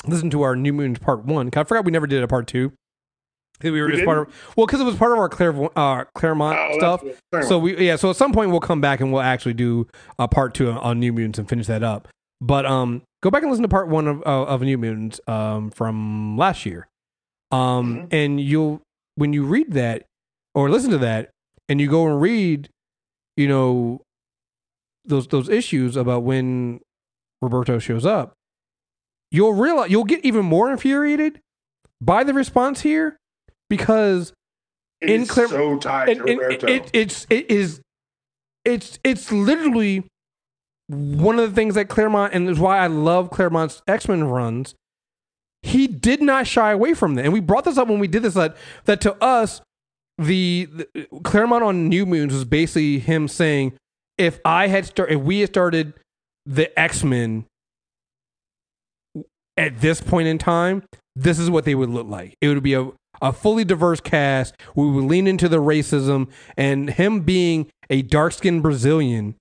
listen 0.05 0.29
to 0.29 0.41
our 0.43 0.55
New 0.55 0.73
Moon 0.73 0.95
Part 0.95 1.25
One. 1.25 1.49
I 1.53 1.63
forgot 1.63 1.85
we 1.85 1.91
never 1.91 2.07
did 2.07 2.23
a 2.23 2.27
Part 2.27 2.47
Two. 2.47 2.71
We 3.69 3.81
were 3.81 3.87
We 3.87 3.93
just 3.93 4.05
part 4.05 4.17
of 4.17 4.53
well, 4.55 4.65
because 4.65 4.81
it 4.81 4.85
was 4.85 4.95
part 4.95 5.11
of 5.11 5.19
our 5.19 5.29
Clairvo- 5.29 5.71
uh, 5.75 6.05
Claremont 6.15 6.57
Oh, 6.59 6.77
stuff. 6.77 7.03
sorry, 7.33 7.45
So 7.45 7.59
we 7.59 7.85
yeah, 7.85 7.95
so 7.97 8.09
at 8.09 8.15
some 8.15 8.31
point 8.33 8.49
we'll 8.51 8.59
come 8.61 8.81
back 8.81 8.99
and 9.01 9.11
we'll 9.13 9.21
actually 9.21 9.53
do 9.53 9.87
a 10.17 10.27
part 10.27 10.53
two 10.53 10.71
on 10.71 10.99
New 10.99 11.13
Mutants 11.13 11.37
and 11.39 11.47
finish 11.47 11.67
that 11.67 11.83
up. 11.83 12.07
But 12.39 12.65
um, 12.65 13.03
go 13.21 13.29
back 13.29 13.43
and 13.43 13.51
listen 13.51 13.63
to 13.63 13.69
part 13.69 13.87
one 13.87 14.07
of 14.07 14.21
of, 14.23 14.47
of 14.47 14.61
New 14.61 14.77
Mutants 14.77 15.19
um 15.27 15.69
from 15.69 16.37
last 16.37 16.65
year. 16.65 16.87
Um, 17.51 17.95
Mhm. 17.95 18.07
and 18.13 18.41
you'll 18.41 18.81
when 19.15 19.33
you 19.33 19.43
read 19.45 19.73
that 19.73 20.05
or 20.55 20.69
listen 20.69 20.89
to 20.91 20.97
that, 20.99 21.29
and 21.69 21.79
you 21.81 21.89
go 21.89 22.07
and 22.07 22.19
read, 22.21 22.69
you 23.37 23.47
know, 23.47 24.01
those 25.05 25.27
those 25.27 25.49
issues 25.49 25.95
about 25.95 26.23
when 26.23 26.79
Roberto 27.41 27.77
shows 27.79 28.05
up, 28.05 28.33
you'll 29.31 29.53
realize 29.53 29.89
you'll 29.91 30.03
get 30.03 30.23
even 30.25 30.45
more 30.45 30.71
infuriated 30.71 31.39
by 31.99 32.23
the 32.23 32.33
response 32.33 32.81
here 32.81 33.17
because 33.71 34.33
it 34.99 35.09
in 35.09 35.25
Claire- 35.25 35.47
so 35.47 35.77
tied 35.77 36.17
to 36.17 36.23
Roberto. 36.23 36.67
it, 36.67 36.89
it's 36.93 37.25
it 37.29 37.49
is 37.49 37.79
it's 38.65 38.99
it's 39.03 39.31
literally 39.31 40.05
one 40.89 41.39
of 41.39 41.49
the 41.49 41.55
things 41.55 41.75
that 41.75 41.87
Claremont 41.87 42.33
and 42.33 42.49
is 42.49 42.59
why 42.59 42.77
I 42.79 42.87
love 42.87 43.31
Claremont's 43.31 43.81
X 43.87 44.09
Men 44.09 44.25
runs. 44.25 44.75
He 45.63 45.87
did 45.87 46.21
not 46.21 46.47
shy 46.47 46.71
away 46.71 46.93
from 46.93 47.15
that, 47.15 47.23
and 47.23 47.33
we 47.33 47.39
brought 47.39 47.63
this 47.63 47.77
up 47.77 47.87
when 47.87 47.99
we 47.99 48.09
did 48.09 48.23
this. 48.23 48.33
That 48.33 48.57
that 48.85 48.99
to 49.01 49.15
us, 49.23 49.61
the, 50.17 50.67
the 50.73 51.07
Claremont 51.23 51.63
on 51.63 51.87
New 51.87 52.05
Moons 52.05 52.33
was 52.33 52.43
basically 52.43 52.99
him 52.99 53.29
saying, 53.29 53.73
if 54.17 54.39
I 54.43 54.67
had 54.67 54.85
start, 54.85 55.11
if 55.11 55.21
we 55.21 55.39
had 55.39 55.49
started 55.49 55.93
the 56.45 56.77
X 56.77 57.03
Men 57.05 57.45
at 59.55 59.79
this 59.79 60.01
point 60.01 60.27
in 60.27 60.37
time, 60.37 60.83
this 61.15 61.39
is 61.39 61.49
what 61.49 61.63
they 61.63 61.75
would 61.75 61.89
look 61.89 62.07
like. 62.07 62.35
It 62.41 62.49
would 62.49 62.63
be 62.63 62.73
a, 62.73 62.91
a 63.21 63.31
fully 63.33 63.63
diverse 63.63 64.01
cast. 64.01 64.55
We 64.75 64.89
would 64.89 65.05
lean 65.05 65.27
into 65.27 65.49
the 65.49 65.57
racism 65.57 66.29
and 66.57 66.89
him 66.89 67.21
being 67.21 67.69
a 67.89 68.01
dark 68.01 68.33
skinned 68.33 68.63
Brazilian 68.63 69.35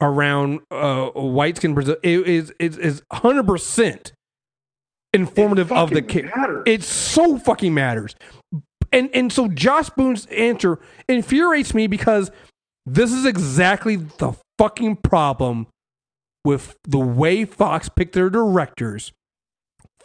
around 0.00 0.60
uh, 0.70 1.10
a 1.14 1.24
white 1.24 1.56
skinned 1.56 1.74
Brazil 1.74 1.96
is 2.02 2.52
is 2.58 2.76
is 2.78 3.02
hundred 3.12 3.46
percent 3.46 4.12
informative 5.12 5.72
of 5.72 5.90
the 5.90 6.02
kid. 6.02 6.30
It 6.66 6.82
so 6.82 7.38
fucking 7.38 7.72
matters. 7.74 8.14
And 8.92 9.10
and 9.14 9.32
so 9.32 9.48
Josh 9.48 9.90
Boone's 9.90 10.26
answer 10.26 10.78
infuriates 11.08 11.74
me 11.74 11.86
because 11.86 12.30
this 12.84 13.12
is 13.12 13.24
exactly 13.26 13.96
the 13.96 14.34
fucking 14.58 14.96
problem 14.96 15.66
with 16.44 16.76
the 16.84 16.98
way 16.98 17.44
Fox 17.44 17.88
picked 17.88 18.14
their 18.14 18.30
directors 18.30 19.12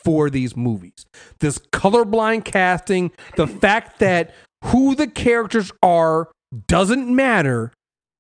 for 0.04 0.30
these 0.30 0.56
movies. 0.56 1.06
This 1.40 1.58
colorblind 1.58 2.46
casting, 2.46 3.12
the 3.36 3.48
fact 3.48 4.00
that 4.00 4.34
who 4.66 4.96
the 4.96 5.08
characters 5.08 5.72
are 5.82 6.30
doesn't 6.68 7.14
matter 7.14 7.72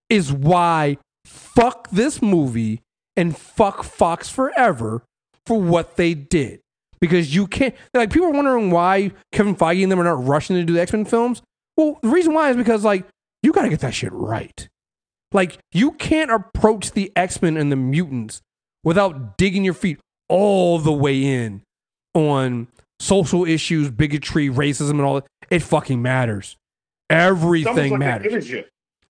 is 0.09 0.31
why 0.31 0.97
fuck 1.25 1.89
this 1.89 2.21
movie 2.21 2.81
and 3.15 3.37
fuck 3.37 3.83
Fox 3.83 4.29
forever 4.29 5.03
for 5.45 5.59
what 5.59 5.97
they 5.97 6.13
did. 6.13 6.59
Because 6.99 7.33
you 7.33 7.47
can't 7.47 7.75
like 7.93 8.11
people 8.11 8.27
are 8.27 8.31
wondering 8.31 8.69
why 8.69 9.11
Kevin 9.31 9.55
Feige 9.55 9.81
and 9.81 9.91
them 9.91 9.99
are 9.99 10.03
not 10.03 10.23
rushing 10.25 10.55
to 10.55 10.63
do 10.63 10.73
the 10.73 10.81
X-Men 10.81 11.05
films. 11.05 11.41
Well, 11.75 11.97
the 12.03 12.09
reason 12.09 12.33
why 12.33 12.51
is 12.51 12.57
because 12.57 12.83
like 12.83 13.05
you 13.41 13.51
gotta 13.51 13.69
get 13.69 13.79
that 13.79 13.95
shit 13.95 14.13
right. 14.13 14.67
Like 15.31 15.57
you 15.71 15.93
can't 15.93 16.29
approach 16.29 16.91
the 16.91 17.11
X-Men 17.15 17.57
and 17.57 17.71
the 17.71 17.75
mutants 17.75 18.41
without 18.83 19.37
digging 19.37 19.65
your 19.65 19.73
feet 19.73 19.99
all 20.29 20.77
the 20.77 20.93
way 20.93 21.23
in 21.23 21.63
on 22.13 22.67
social 22.99 23.45
issues, 23.45 23.89
bigotry, 23.89 24.49
racism, 24.49 24.91
and 24.91 25.01
all 25.01 25.15
that. 25.15 25.25
It 25.49 25.59
fucking 25.61 26.01
matters. 26.01 26.55
Everything 27.09 27.91
like 27.91 27.99
matters 27.99 28.31
give 28.31 28.41
a 28.41 28.45
shit. 28.45 28.69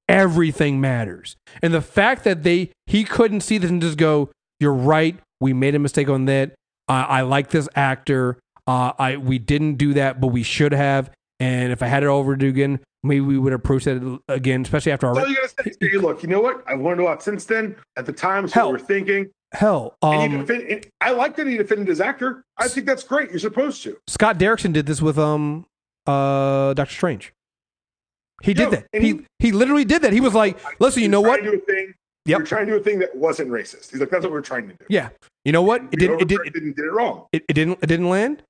everything 0.09 0.81
matters. 0.81 1.35
And 1.61 1.73
the 1.73 1.81
fact 1.81 2.23
that 2.23 2.43
they 2.43 2.71
he 2.87 3.03
couldn't 3.03 3.41
see 3.41 3.57
this 3.57 3.69
and 3.69 3.81
just 3.81 3.97
go, 3.97 4.29
"You're 4.59 4.73
right. 4.73 5.19
We 5.39 5.53
made 5.53 5.75
a 5.75 5.79
mistake 5.79 6.09
on 6.09 6.25
that. 6.25 6.53
I 6.87 7.03
I 7.03 7.21
like 7.21 7.49
this 7.49 7.69
actor. 7.75 8.37
Uh, 8.67 8.93
I 8.97 9.17
we 9.17 9.37
didn't 9.39 9.75
do 9.75 9.93
that, 9.93 10.19
but 10.19 10.27
we 10.27 10.43
should 10.43 10.71
have. 10.73 11.11
And 11.39 11.71
if 11.71 11.81
I 11.83 11.87
had 11.87 12.03
it 12.03 12.07
over 12.07 12.35
to 12.35 12.47
again, 12.47 12.79
maybe 13.03 13.21
we 13.21 13.37
would 13.37 13.53
approach 13.53 13.83
that 13.85 14.19
again, 14.27 14.61
especially 14.61 14.91
after 14.91 15.07
our 15.07 15.27
you 15.27 15.35
gotta 15.35 15.49
say. 15.49 15.71
Hey, 15.79 15.97
look, 15.97 16.23
you 16.23 16.29
know 16.29 16.41
what? 16.41 16.63
I've 16.67 16.81
learned 16.81 17.01
a 17.01 17.03
lot 17.03 17.21
since 17.21 17.45
then. 17.45 17.75
At 17.97 18.05
the 18.05 18.13
time, 18.13 18.47
so 18.47 18.53
Hell. 18.53 18.71
we're 18.71 18.79
thinking. 18.79 19.29
Hell. 19.53 19.95
Um, 20.01 20.45
defend, 20.45 20.87
I 20.99 21.11
like 21.11 21.35
that 21.37 21.47
he 21.47 21.57
defended 21.57 21.87
his 21.87 22.01
actor. 22.01 22.43
I 22.57 22.67
think 22.67 22.85
that's 22.85 23.03
great. 23.03 23.29
You're 23.29 23.39
supposed 23.39 23.83
to. 23.83 23.97
Scott 24.07 24.37
Derrickson 24.37 24.73
did 24.73 24.85
this 24.85 25.01
with 25.01 25.17
um 25.17 25.65
uh 26.07 26.73
Doctor 26.73 26.93
Strange. 26.93 27.33
He 28.43 28.53
did 28.53 28.71
that. 28.71 28.87
He 28.91 28.99
he- 28.99 29.25
he 29.39 29.51
literally 29.51 29.85
did 29.85 30.01
that. 30.03 30.13
He 30.13 30.19
was 30.21 30.33
like, 30.33 30.57
"Listen, 30.79 31.01
you 31.03 31.09
know 31.09 31.21
what? 31.21 31.37
To 31.37 31.51
do 31.51 31.57
a 31.57 31.59
thing. 31.59 31.93
Yep. 32.25 32.37
You're 32.39 32.45
trying 32.47 32.65
to 32.67 32.73
do 32.73 32.77
a 32.77 32.83
thing 32.83 32.99
that 32.99 33.15
wasn't 33.15 33.49
racist. 33.49 33.89
He's 33.91 33.99
like, 33.99 34.11
that's 34.11 34.23
what 34.23 34.31
we're 34.31 34.41
trying 34.41 34.67
to 34.67 34.73
do. 34.75 34.85
Yeah, 34.89 35.09
you 35.43 35.51
know 35.51 35.63
what? 35.63 35.81
It 35.91 35.97
didn't. 35.97 36.21
It 36.21 36.27
did. 36.27 36.39
overcorrected 36.39 36.57
and 36.57 36.75
did 36.75 36.85
it 36.85 36.91
wrong. 36.91 37.25
it, 37.31 37.43
it 37.49 37.53
didn't 37.53 37.79
it 37.81 37.87
didn't 37.87 38.09
land. 38.09 38.43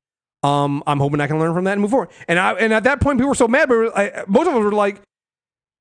Um, 0.43 0.83
I'm 0.87 0.99
hoping 0.99 1.21
I 1.21 1.27
can 1.27 1.39
learn 1.39 1.53
from 1.53 1.63
that 1.65 1.73
and 1.73 1.81
move 1.81 1.91
forward. 1.91 2.09
And 2.27 2.37
I 2.39 2.53
and 2.53 2.73
at 2.73 2.83
that 2.83 2.99
point, 2.99 3.17
people 3.19 3.29
were 3.29 3.35
so 3.35 3.47
mad, 3.47 3.69
but 3.69 3.97
I, 3.97 4.23
most 4.27 4.47
of 4.47 4.55
us 4.55 4.63
were 4.63 4.71
like, 4.73 5.01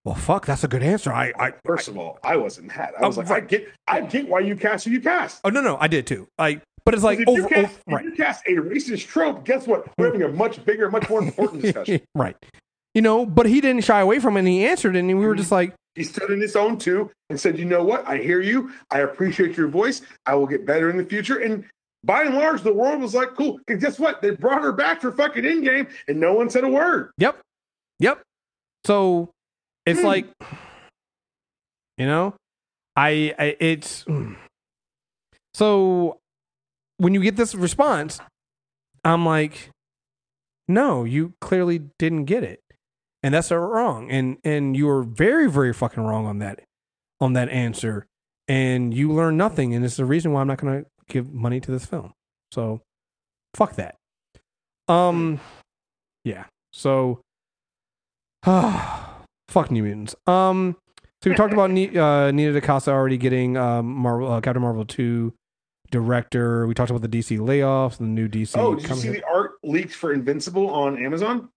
"Well, 0.04 0.14
fuck, 0.14 0.46
that's 0.46 0.64
a 0.64 0.68
good 0.68 0.82
answer." 0.82 1.12
I, 1.12 1.32
I 1.38 1.52
First 1.64 1.88
of 1.88 1.96
all, 1.98 2.18
I 2.22 2.36
wasn't 2.36 2.68
mad. 2.68 2.92
I 2.98 3.04
oh, 3.04 3.08
was 3.08 3.18
Oh, 3.18 3.20
like, 3.22 3.30
I 3.30 3.34
right. 3.34 3.48
get, 3.48 3.68
I 3.86 4.00
get 4.00 4.28
why 4.28 4.40
you 4.40 4.56
cast 4.56 4.84
who 4.84 4.90
you 4.90 5.00
cast. 5.00 5.40
oh 5.44 5.50
no 5.50 5.60
no 5.60 5.76
I 5.80 5.88
did 5.88 6.06
too. 6.06 6.26
Like, 6.38 6.62
but 6.84 6.94
it's 6.94 7.02
like 7.04 7.20
if, 7.20 7.28
over, 7.28 7.38
you 7.40 7.48
cast, 7.48 7.78
over 7.88 7.98
if 7.98 8.04
you 8.04 8.12
cast 8.12 8.44
a 8.46 8.52
racist 8.52 9.06
trope, 9.06 9.44
guess 9.44 9.66
what? 9.66 9.86
We're 9.98 10.06
having 10.06 10.22
a 10.22 10.28
much 10.28 10.64
bigger, 10.64 10.90
much 10.90 11.08
more 11.08 11.22
important 11.22 11.62
discussion. 11.62 12.00
right. 12.14 12.36
You 12.94 13.02
know, 13.02 13.24
but 13.24 13.46
he 13.46 13.60
didn't 13.60 13.84
shy 13.84 14.00
away 14.00 14.18
from 14.18 14.36
it. 14.36 14.40
and 14.40 14.48
He 14.48 14.66
answered, 14.66 14.96
it, 14.96 15.00
and 15.00 15.08
we 15.08 15.14
were 15.14 15.32
mm-hmm. 15.32 15.38
just 15.38 15.52
like, 15.52 15.74
He 15.94 16.02
stood 16.02 16.30
in 16.30 16.40
his 16.40 16.56
own 16.56 16.76
too 16.78 17.10
and 17.28 17.38
said, 17.38 17.58
"You 17.58 17.64
know 17.64 17.84
what? 17.84 18.06
I 18.08 18.16
hear 18.18 18.40
you. 18.40 18.72
I 18.90 19.00
appreciate 19.00 19.56
your 19.56 19.68
voice. 19.68 20.02
I 20.26 20.34
will 20.34 20.46
get 20.46 20.66
better 20.66 20.90
in 20.90 20.96
the 20.96 21.04
future." 21.04 21.38
And 21.38 21.64
by 22.02 22.22
and 22.22 22.34
large, 22.34 22.62
the 22.62 22.72
world 22.72 23.00
was 23.00 23.14
like, 23.14 23.34
"Cool." 23.36 23.60
And 23.68 23.80
guess 23.80 23.98
what? 24.00 24.22
They 24.22 24.30
brought 24.30 24.62
her 24.62 24.72
back 24.72 25.00
for 25.00 25.12
fucking 25.12 25.44
Endgame, 25.44 25.88
and 26.08 26.18
no 26.18 26.32
one 26.32 26.48
said 26.50 26.64
a 26.64 26.68
word. 26.68 27.12
"Yep, 27.18 27.38
yep." 28.00 28.22
So 28.84 29.30
it's 29.86 30.00
Hmm. 30.00 30.06
like, 30.06 30.26
you 31.96 32.06
know, 32.06 32.34
I, 32.96 33.34
I 33.38 33.56
it's 33.60 34.04
so 35.54 36.18
when 36.98 37.14
you 37.14 37.20
get 37.22 37.36
this 37.36 37.54
response, 37.54 38.20
I'm 39.04 39.24
like, 39.24 39.70
no, 40.68 41.04
you 41.04 41.34
clearly 41.40 41.82
didn't 41.98 42.24
get 42.26 42.44
it, 42.44 42.60
and 43.22 43.34
that's 43.34 43.50
wrong, 43.50 44.10
and 44.10 44.38
and 44.44 44.76
you 44.76 44.86
were 44.86 45.02
very 45.02 45.50
very 45.50 45.72
fucking 45.72 46.02
wrong 46.02 46.26
on 46.26 46.38
that 46.38 46.60
on 47.20 47.32
that 47.34 47.48
answer, 47.48 48.06
and 48.48 48.94
you 48.94 49.12
learn 49.12 49.36
nothing, 49.36 49.74
and 49.74 49.84
it's 49.84 49.96
the 49.96 50.04
reason 50.04 50.32
why 50.32 50.40
I'm 50.40 50.46
not 50.46 50.58
going 50.58 50.84
to 50.84 50.90
give 51.08 51.32
money 51.32 51.60
to 51.60 51.70
this 51.70 51.84
film. 51.86 52.12
So, 52.52 52.80
fuck 53.54 53.74
that. 53.76 53.96
Um, 54.88 55.40
yeah. 56.24 56.44
So, 56.72 57.20
fuck 59.50 59.70
New 59.70 59.82
Mutants. 59.82 60.14
Um, 60.26 60.76
so 61.22 61.30
we 61.30 61.36
talked 61.36 61.52
about 61.52 61.70
uh, 61.96 62.30
Nia 62.30 62.52
DaCosta 62.52 62.90
already 62.90 63.18
getting 63.18 63.56
um 63.56 63.86
Marvel 63.86 64.32
uh, 64.32 64.40
Captain 64.40 64.62
Marvel 64.62 64.84
two 64.84 65.34
director. 65.90 66.66
We 66.66 66.74
talked 66.74 66.90
about 66.90 67.02
the 67.02 67.08
DC 67.08 67.38
layoffs, 67.38 67.98
the 67.98 68.04
new 68.04 68.28
DC. 68.28 68.56
Oh, 68.56 68.74
did 68.74 68.88
you 68.88 68.94
see 68.96 69.08
the 69.10 69.24
art 69.24 69.52
leaked 69.62 69.94
for 69.94 70.12
Invincible 70.12 70.70
on 70.70 71.02
Amazon? 71.04 71.48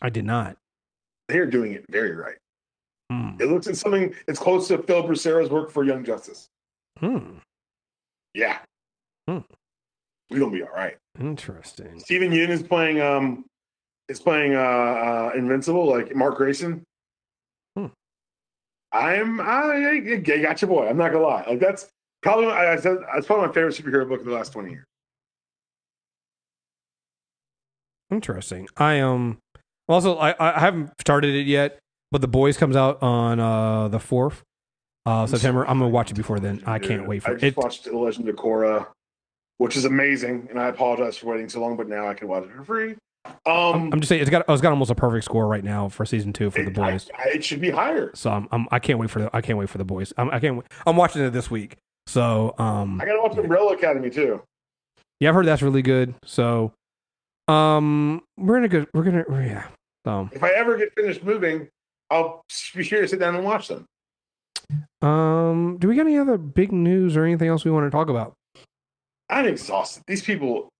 I 0.00 0.10
did 0.10 0.24
not. 0.24 0.56
They're 1.28 1.46
doing 1.46 1.72
it 1.72 1.84
very 1.90 2.14
right. 2.14 2.36
Hmm. 3.10 3.30
It 3.40 3.46
looks 3.46 3.66
like 3.66 3.76
something 3.76 4.14
that's 4.26 4.38
close 4.38 4.68
to 4.68 4.78
Phil 4.82 5.02
Bourassa's 5.02 5.50
work 5.50 5.70
for 5.70 5.84
Young 5.84 6.04
Justice. 6.04 6.48
Hmm. 6.98 7.38
Yeah. 8.34 8.58
Hmm. 9.28 9.38
We're 10.30 10.40
gonna 10.40 10.52
be 10.52 10.62
all 10.62 10.74
right. 10.74 10.96
Interesting. 11.18 12.00
Steven 12.00 12.32
Yeun 12.32 12.48
is 12.48 12.62
playing 12.62 13.00
um 13.00 13.44
is 14.08 14.20
playing 14.20 14.54
uh, 14.54 14.58
uh 14.58 15.32
Invincible, 15.34 15.86
like 15.86 16.14
Mark 16.14 16.36
Grayson. 16.36 16.82
I'm 18.92 19.40
I, 19.40 20.00
I 20.10 20.16
got 20.16 20.62
your 20.62 20.68
boy. 20.68 20.88
I'm 20.88 20.96
not 20.96 21.12
gonna 21.12 21.24
lie. 21.24 21.44
Like 21.48 21.60
that's 21.60 21.88
probably 22.22 22.46
I, 22.46 22.72
I 22.74 22.76
said 22.76 22.98
that's 23.14 23.26
probably 23.26 23.46
my 23.48 23.52
favorite 23.52 23.74
superhero 23.74 24.08
book 24.08 24.20
of 24.20 24.26
the 24.26 24.32
last 24.32 24.52
twenty 24.52 24.70
years. 24.70 24.84
Interesting. 28.10 28.68
I 28.76 29.00
um 29.00 29.38
also 29.88 30.16
I 30.16 30.34
I 30.38 30.58
haven't 30.58 30.90
started 31.00 31.34
it 31.34 31.46
yet, 31.46 31.78
but 32.10 32.20
the 32.22 32.28
boys 32.28 32.56
comes 32.56 32.76
out 32.76 33.02
on 33.02 33.38
uh 33.38 33.88
the 33.88 33.98
fourth 34.00 34.42
uh 35.04 35.26
September. 35.26 35.66
I'm 35.66 35.78
gonna 35.78 35.90
watch 35.90 36.10
it 36.10 36.14
before 36.14 36.40
then. 36.40 36.62
I 36.66 36.78
can't 36.78 37.06
wait 37.06 37.22
for 37.22 37.32
I 37.32 37.34
it. 37.34 37.40
just 37.40 37.44
it. 37.44 37.56
watched 37.58 37.84
The 37.84 37.96
Legend 37.98 38.28
of 38.30 38.36
Korra, 38.36 38.86
which 39.58 39.76
is 39.76 39.84
amazing, 39.84 40.46
and 40.48 40.58
I 40.58 40.68
apologize 40.68 41.18
for 41.18 41.26
waiting 41.26 41.50
so 41.50 41.60
long, 41.60 41.76
but 41.76 41.88
now 41.88 42.08
I 42.08 42.14
can 42.14 42.28
watch 42.28 42.44
it 42.44 42.52
for 42.56 42.64
free. 42.64 42.96
Um, 43.46 43.92
I'm, 43.92 44.00
just 44.00 44.08
saying 44.08 44.20
it's 44.22 44.30
got 44.30 44.44
it's 44.48 44.62
got 44.62 44.70
almost 44.70 44.90
a 44.90 44.94
perfect 44.94 45.24
score 45.24 45.46
right 45.46 45.64
now 45.64 45.88
for 45.88 46.04
season 46.06 46.32
two 46.32 46.50
for 46.50 46.62
the 46.62 46.70
it, 46.70 46.78
I- 46.78 46.90
boys. 46.92 47.10
I- 47.18 47.28
it 47.30 47.44
should 47.44 47.60
be 47.60 47.70
higher. 47.70 48.10
So 48.14 48.30
I'm, 48.30 48.48
I'm 48.52 48.66
I 48.70 48.78
can't 48.78 48.98
wait 48.98 49.10
for 49.10 49.20
the 49.20 49.30
I 49.34 49.40
can't 49.40 49.58
wait 49.58 49.68
for 49.68 49.78
the 49.78 49.84
boys. 49.84 50.12
I'm, 50.16 50.30
I 50.30 50.40
can't. 50.40 50.56
wait- 50.56 50.66
I'm 50.86 50.96
watching 50.96 51.22
it 51.22 51.30
this 51.30 51.50
week. 51.50 51.76
So 52.06 52.54
um 52.58 53.00
I 53.00 53.04
gotta 53.04 53.20
watch 53.20 53.36
Umbrella 53.36 53.74
Academy 53.74 54.08
too. 54.10 54.42
yeah, 55.20 55.28
I've 55.28 55.34
heard 55.34 55.46
that's 55.46 55.62
really 55.62 55.82
good. 55.82 56.14
So 56.24 56.72
um 57.48 58.22
we're 58.38 58.58
in 58.58 58.64
a 58.64 58.68
good 58.68 58.88
we're 58.94 59.02
gonna 59.04 59.24
yeah. 59.30 59.66
So 60.06 60.28
If 60.32 60.42
I 60.42 60.50
ever 60.52 60.76
get 60.78 60.94
finished 60.94 61.22
moving, 61.22 61.68
I'll 62.10 62.42
be 62.74 62.82
sure 62.82 63.02
to 63.02 63.08
sit 63.08 63.18
down 63.20 63.34
and 63.34 63.44
watch 63.44 63.68
them. 63.68 63.84
um 65.02 65.76
do 65.78 65.88
we 65.88 65.96
got 65.96 66.02
any 66.06 66.18
other 66.18 66.38
big 66.38 66.72
news 66.72 67.16
or 67.16 67.24
anything 67.24 67.48
else 67.48 67.64
we 67.64 67.70
want 67.70 67.86
to 67.86 67.90
talk 67.90 68.08
about? 68.08 68.32
I'm 69.30 69.44
exhausted. 69.46 70.02
These 70.06 70.22
people, 70.22 70.70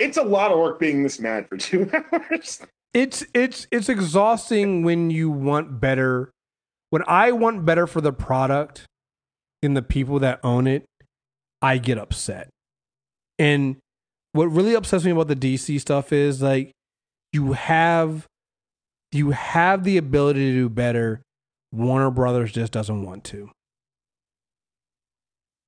it's 0.00 0.16
a 0.16 0.22
lot 0.22 0.50
of 0.50 0.58
work 0.58 0.80
being 0.80 1.02
this 1.02 1.20
mad 1.20 1.48
for 1.48 1.56
two 1.56 1.88
hours. 2.12 2.60
It's 2.92 3.24
it's 3.34 3.68
it's 3.70 3.88
exhausting 3.88 4.82
when 4.82 5.10
you 5.10 5.30
want 5.30 5.80
better. 5.80 6.32
When 6.88 7.04
I 7.06 7.30
want 7.30 7.64
better 7.64 7.86
for 7.86 8.00
the 8.00 8.12
product 8.12 8.86
than 9.62 9.74
the 9.74 9.82
people 9.82 10.18
that 10.20 10.40
own 10.42 10.66
it, 10.66 10.84
I 11.62 11.78
get 11.78 11.98
upset. 11.98 12.48
And 13.38 13.76
what 14.32 14.46
really 14.46 14.74
upsets 14.74 15.04
me 15.04 15.12
about 15.12 15.28
the 15.28 15.36
DC 15.36 15.80
stuff 15.80 16.12
is 16.12 16.42
like 16.42 16.72
you 17.32 17.52
have 17.52 18.26
you 19.12 19.30
have 19.30 19.84
the 19.84 19.96
ability 19.96 20.50
to 20.50 20.52
do 20.52 20.68
better. 20.68 21.22
Warner 21.72 22.10
Brothers 22.10 22.50
just 22.50 22.72
doesn't 22.72 23.04
want 23.04 23.22
to. 23.24 23.50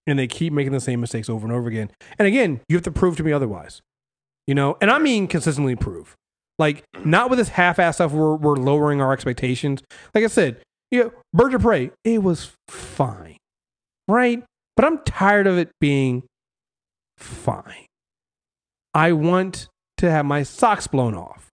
And 0.06 0.18
they 0.18 0.26
keep 0.26 0.52
making 0.52 0.72
the 0.72 0.80
same 0.80 1.00
mistakes 1.00 1.28
over 1.28 1.46
and 1.46 1.54
over 1.54 1.68
again. 1.68 1.90
And 2.18 2.26
again, 2.26 2.60
you 2.68 2.74
have 2.74 2.82
to 2.82 2.90
prove 2.90 3.16
to 3.18 3.22
me 3.22 3.32
otherwise. 3.32 3.80
You 4.46 4.54
know, 4.54 4.76
and 4.80 4.90
I 4.90 4.98
mean 4.98 5.28
consistently 5.28 5.76
prove. 5.76 6.16
Like, 6.58 6.84
not 7.04 7.30
with 7.30 7.38
this 7.38 7.48
half 7.48 7.78
ass 7.78 7.96
stuff 7.96 8.12
where 8.12 8.34
we're 8.34 8.56
lowering 8.56 9.00
our 9.00 9.12
expectations. 9.12 9.82
Like 10.14 10.24
I 10.24 10.28
said, 10.28 10.62
you 10.90 11.04
know, 11.04 11.12
Birds 11.32 11.54
of 11.54 11.62
Prey, 11.62 11.90
it 12.04 12.22
was 12.22 12.52
fine. 12.68 13.36
Right? 14.08 14.44
But 14.76 14.84
I'm 14.84 14.98
tired 15.04 15.46
of 15.46 15.58
it 15.58 15.70
being 15.80 16.24
fine. 17.18 17.86
I 18.94 19.12
want 19.12 19.68
to 19.98 20.10
have 20.10 20.26
my 20.26 20.42
socks 20.42 20.86
blown 20.86 21.14
off. 21.14 21.48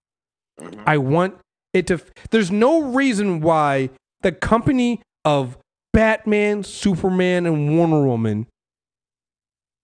Mm-hmm. 0.60 0.82
I 0.86 0.98
want 0.98 1.38
it 1.72 1.86
to. 1.86 2.00
There's 2.30 2.50
no 2.50 2.82
reason 2.82 3.40
why 3.40 3.90
the 4.20 4.32
company 4.32 5.00
of 5.24 5.56
Batman, 5.92 6.62
Superman, 6.62 7.46
and 7.46 7.78
Wonder 7.78 8.04
Woman 8.04 8.46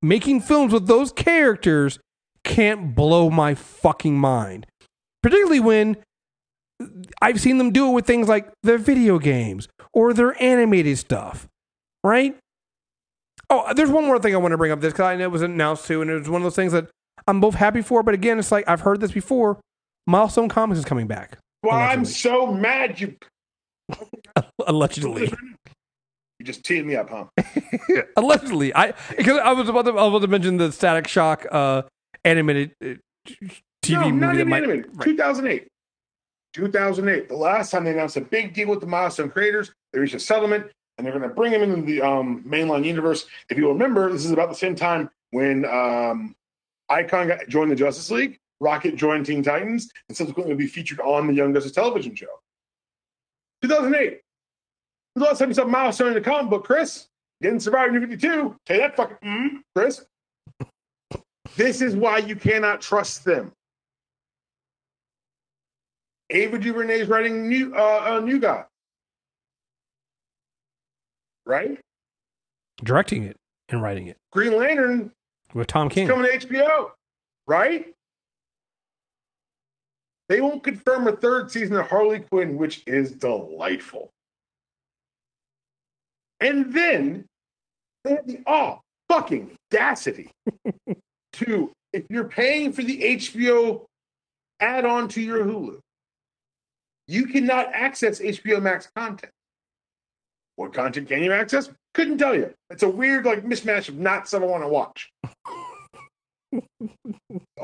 making 0.03 0.41
films 0.43 0.73
with 0.73 0.87
those 0.87 1.13
characters 1.13 1.99
can't 2.47 2.95
blow 2.95 3.29
my 3.29 3.55
fucking 3.55 4.19
mind. 4.19 4.67
Particularly 5.23 5.61
when 5.61 5.97
I've 7.21 7.41
seen 7.41 7.59
them 7.59 7.73
do 7.73 7.89
it 7.89 7.93
with 7.93 8.07
things 8.07 8.29
like 8.29 8.51
their 8.63 8.79
video 8.79 9.19
games 9.19 9.69
or 9.93 10.15
their 10.15 10.41
animated 10.43 10.97
stuff, 10.99 11.49
right? 12.05 12.37
Oh, 13.51 13.75
there's 13.75 13.91
one 13.91 14.05
more 14.05 14.19
thing 14.19 14.35
I 14.35 14.39
want 14.39 14.53
to 14.53 14.59
bring 14.59 14.73
up 14.73 14.81
this 14.81 14.93
because 14.93 15.07
I 15.07 15.17
know 15.17 15.25
it 15.25 15.31
was 15.33 15.43
announced 15.43 15.87
too, 15.87 16.01
and 16.01 16.11
it 16.11 16.19
was 16.19 16.29
one 16.29 16.41
of 16.41 16.45
those 16.45 16.57
things 16.57 16.73
that 16.73 16.89
I'm 17.27 17.41
both 17.41 17.55
happy 17.55 17.83
for, 17.83 18.03
but 18.03 18.15
again, 18.15 18.39
it's 18.39 18.53
like 18.53 18.69
I've 18.69 18.81
heard 18.81 19.01
this 19.01 19.13
before. 19.13 19.59
Milestone 20.07 20.49
Comics 20.49 20.79
is 20.79 20.85
coming 20.85 21.07
back. 21.07 21.39
Well, 21.63 21.75
I'm 21.75 22.05
so 22.05 22.47
mad 22.53 23.01
you. 23.01 23.17
Allegedly. 24.67 25.33
You 26.39 26.45
just 26.45 26.65
teed 26.65 26.85
me 26.87 26.97
up, 26.97 27.11
huh? 27.11 27.25
Allegedly, 28.17 28.75
I 28.75 28.93
because 29.17 29.39
I 29.39 29.53
was 29.53 29.69
about 29.69 29.87
to 29.87 29.93
I 29.93 30.05
was 30.05 30.09
about 30.09 30.23
to 30.23 30.29
mention 30.29 30.59
the 30.59 30.71
Static 30.71 31.09
Shock 31.09 31.47
uh, 31.51 31.83
animated 32.27 32.73
uh, 32.83 32.95
TV 33.83 33.93
no, 33.93 34.11
movie 34.11 34.17
not 34.21 34.35
even 34.35 34.49
might. 34.49 34.63
animated. 34.65 34.87
right. 34.97 35.05
2008. 35.05 35.69
2008. 36.55 37.29
The 37.29 37.37
last 37.37 37.71
time 37.71 37.85
they 37.85 37.93
announced 37.93 38.17
a 38.17 38.21
big 38.21 38.55
deal 38.55 38.69
with 38.69 38.81
the 38.81 38.87
Milestone 38.87 39.31
creators, 39.31 39.73
they 39.93 40.01
reached 40.01 40.15
a 40.15 40.21
settlement, 40.21 40.67
and 40.97 41.07
they're 41.07 41.17
going 41.17 41.29
to 41.29 41.35
bring 41.35 41.53
them 41.53 41.63
into 41.63 41.83
the 41.83 42.03
um, 42.03 42.43
mainline 42.47 42.85
universe. 42.85 43.27
If 43.51 43.59
you 43.59 43.69
remember, 43.69 44.11
this 44.11 44.25
is 44.25 44.33
about 44.33 44.49
the 44.49 44.55
same 44.55 44.75
time 44.75 45.11
when 45.31 45.65
um, 45.67 46.35
Icon 46.89 47.29
got, 47.29 47.49
joined 47.49 47.71
the 47.71 47.77
Justice 47.77 48.11
League, 48.11 48.39
Rocket 48.61 48.97
joined 48.97 49.27
Teen 49.27 49.43
Titans, 49.43 49.91
and 50.09 50.17
subsequently 50.17 50.55
will 50.55 50.59
be 50.59 50.67
featured 50.67 51.01
on 51.01 51.27
the 51.27 51.35
Young 51.35 51.53
Justice 51.53 51.73
television 51.73 52.15
show. 52.15 52.27
2008. 53.63 54.21
The 55.15 55.25
last 55.25 55.39
time 55.39 55.49
you 55.49 55.55
saw 55.55 55.65
Milestone 55.65 56.09
in 56.09 56.15
the 56.15 56.21
comic 56.21 56.51
book, 56.51 56.67
Kriss? 56.67 57.07
Didn't 57.41 57.61
survive 57.61 57.93
New 57.93 58.01
52. 58.01 58.57
Tell 58.65 58.77
you 58.77 58.83
that 58.83 58.97
fucking, 58.97 59.17
mm, 59.23 59.49
Kriss. 59.77 60.05
This 61.57 61.81
is 61.81 61.97
why 61.97 62.19
you 62.19 62.37
cannot 62.37 62.81
trust 62.81 63.25
them. 63.25 63.53
Ava 66.31 66.59
DuVernay 66.59 67.01
is 67.01 67.09
writing 67.09 67.49
new 67.49 67.75
uh, 67.75 68.05
uh 68.07 68.21
new 68.21 68.39
guy. 68.39 68.65
Right? 71.45 71.79
directing 72.83 73.25
it 73.25 73.37
and 73.69 73.83
writing 73.83 74.07
it 74.07 74.17
Green 74.33 74.57
Lantern 74.57 75.11
with 75.55 75.67
Tom 75.67 75.89
King. 75.89 76.07
coming 76.07 76.27
to 76.27 76.47
HBO. 76.47 76.91
Right? 77.47 77.87
They 80.29 80.41
won't 80.41 80.65
confirm 80.65 81.07
a 81.07 81.13
third 81.13 81.51
season 81.51 81.77
of 81.77 81.89
Harley 81.89 82.19
Quinn, 82.19 82.57
which 82.57 82.83
is 82.87 83.13
delightful. 83.13 84.11
And 86.41 86.73
then 86.75 87.25
they 88.05 88.11
have 88.11 88.27
the 88.27 88.43
oh 88.47 88.81
fucking 89.09 89.57
audacity 89.73 90.31
to 91.37 91.71
if 91.93 92.05
you're 92.11 92.25
paying 92.25 92.73
for 92.73 92.83
the 92.83 93.01
HBO 93.17 93.85
add-on 94.61 95.09
to 95.09 95.21
your 95.21 95.45
Hulu, 95.45 95.79
you 97.09 97.27
cannot 97.27 97.71
access 97.73 98.21
HBO 98.21 98.61
Max 98.61 98.89
content. 98.95 99.33
What 100.57 100.73
content 100.73 101.09
can 101.09 101.23
you 101.23 101.33
access? 101.33 101.71
Couldn't 101.95 102.19
tell 102.19 102.35
you. 102.35 102.53
It's 102.71 102.83
a 102.83 102.89
weird 102.89 103.25
like 103.25 103.45
mismatch 103.45 103.89
of 103.89 103.97
not 103.97 104.29
stuff 104.29 104.43
I 104.43 104.47
want 104.47 104.65
to 104.65 104.69
watch. 104.69 105.11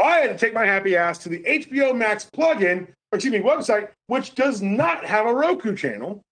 I 0.01 0.17
had 0.19 0.31
to 0.31 0.39
take 0.39 0.55
my 0.55 0.65
happy 0.65 0.97
ass 0.97 1.19
to 1.19 1.29
the 1.29 1.43
HBO 1.43 1.97
Max 1.97 2.29
plugin, 2.35 2.89
or 3.11 3.17
excuse 3.17 3.33
me, 3.33 3.41
website, 3.41 3.89
which 4.07 4.35
does 4.35 4.63
not 4.63 5.05
have 5.05 5.27
a 5.27 5.35
Roku 5.35 5.75
channel. 5.75 6.23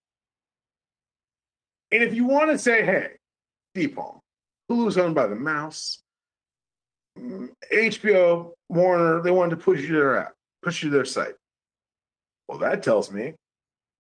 And 1.91 2.03
if 2.03 2.15
you 2.15 2.25
want 2.25 2.51
to 2.51 2.59
say, 2.59 2.85
hey, 2.85 3.13
Deep 3.75 3.97
Dpalm, 3.97 4.19
Hulu's 4.71 4.99
owned 4.99 5.15
by 5.15 5.27
the 5.27 5.37
mouse, 5.37 6.01
HBO, 7.19 8.53
Warner, 8.69 9.23
they 9.23 9.31
wanted 9.31 9.51
to 9.51 9.57
push 9.57 9.81
you 9.81 9.89
to 9.89 9.95
their 9.95 10.19
app, 10.19 10.33
push 10.63 10.83
you 10.83 10.91
to 10.91 10.95
their 10.95 11.05
site. 11.05 11.35
Well, 12.49 12.59
that 12.59 12.83
tells 12.83 13.11
me 13.11 13.35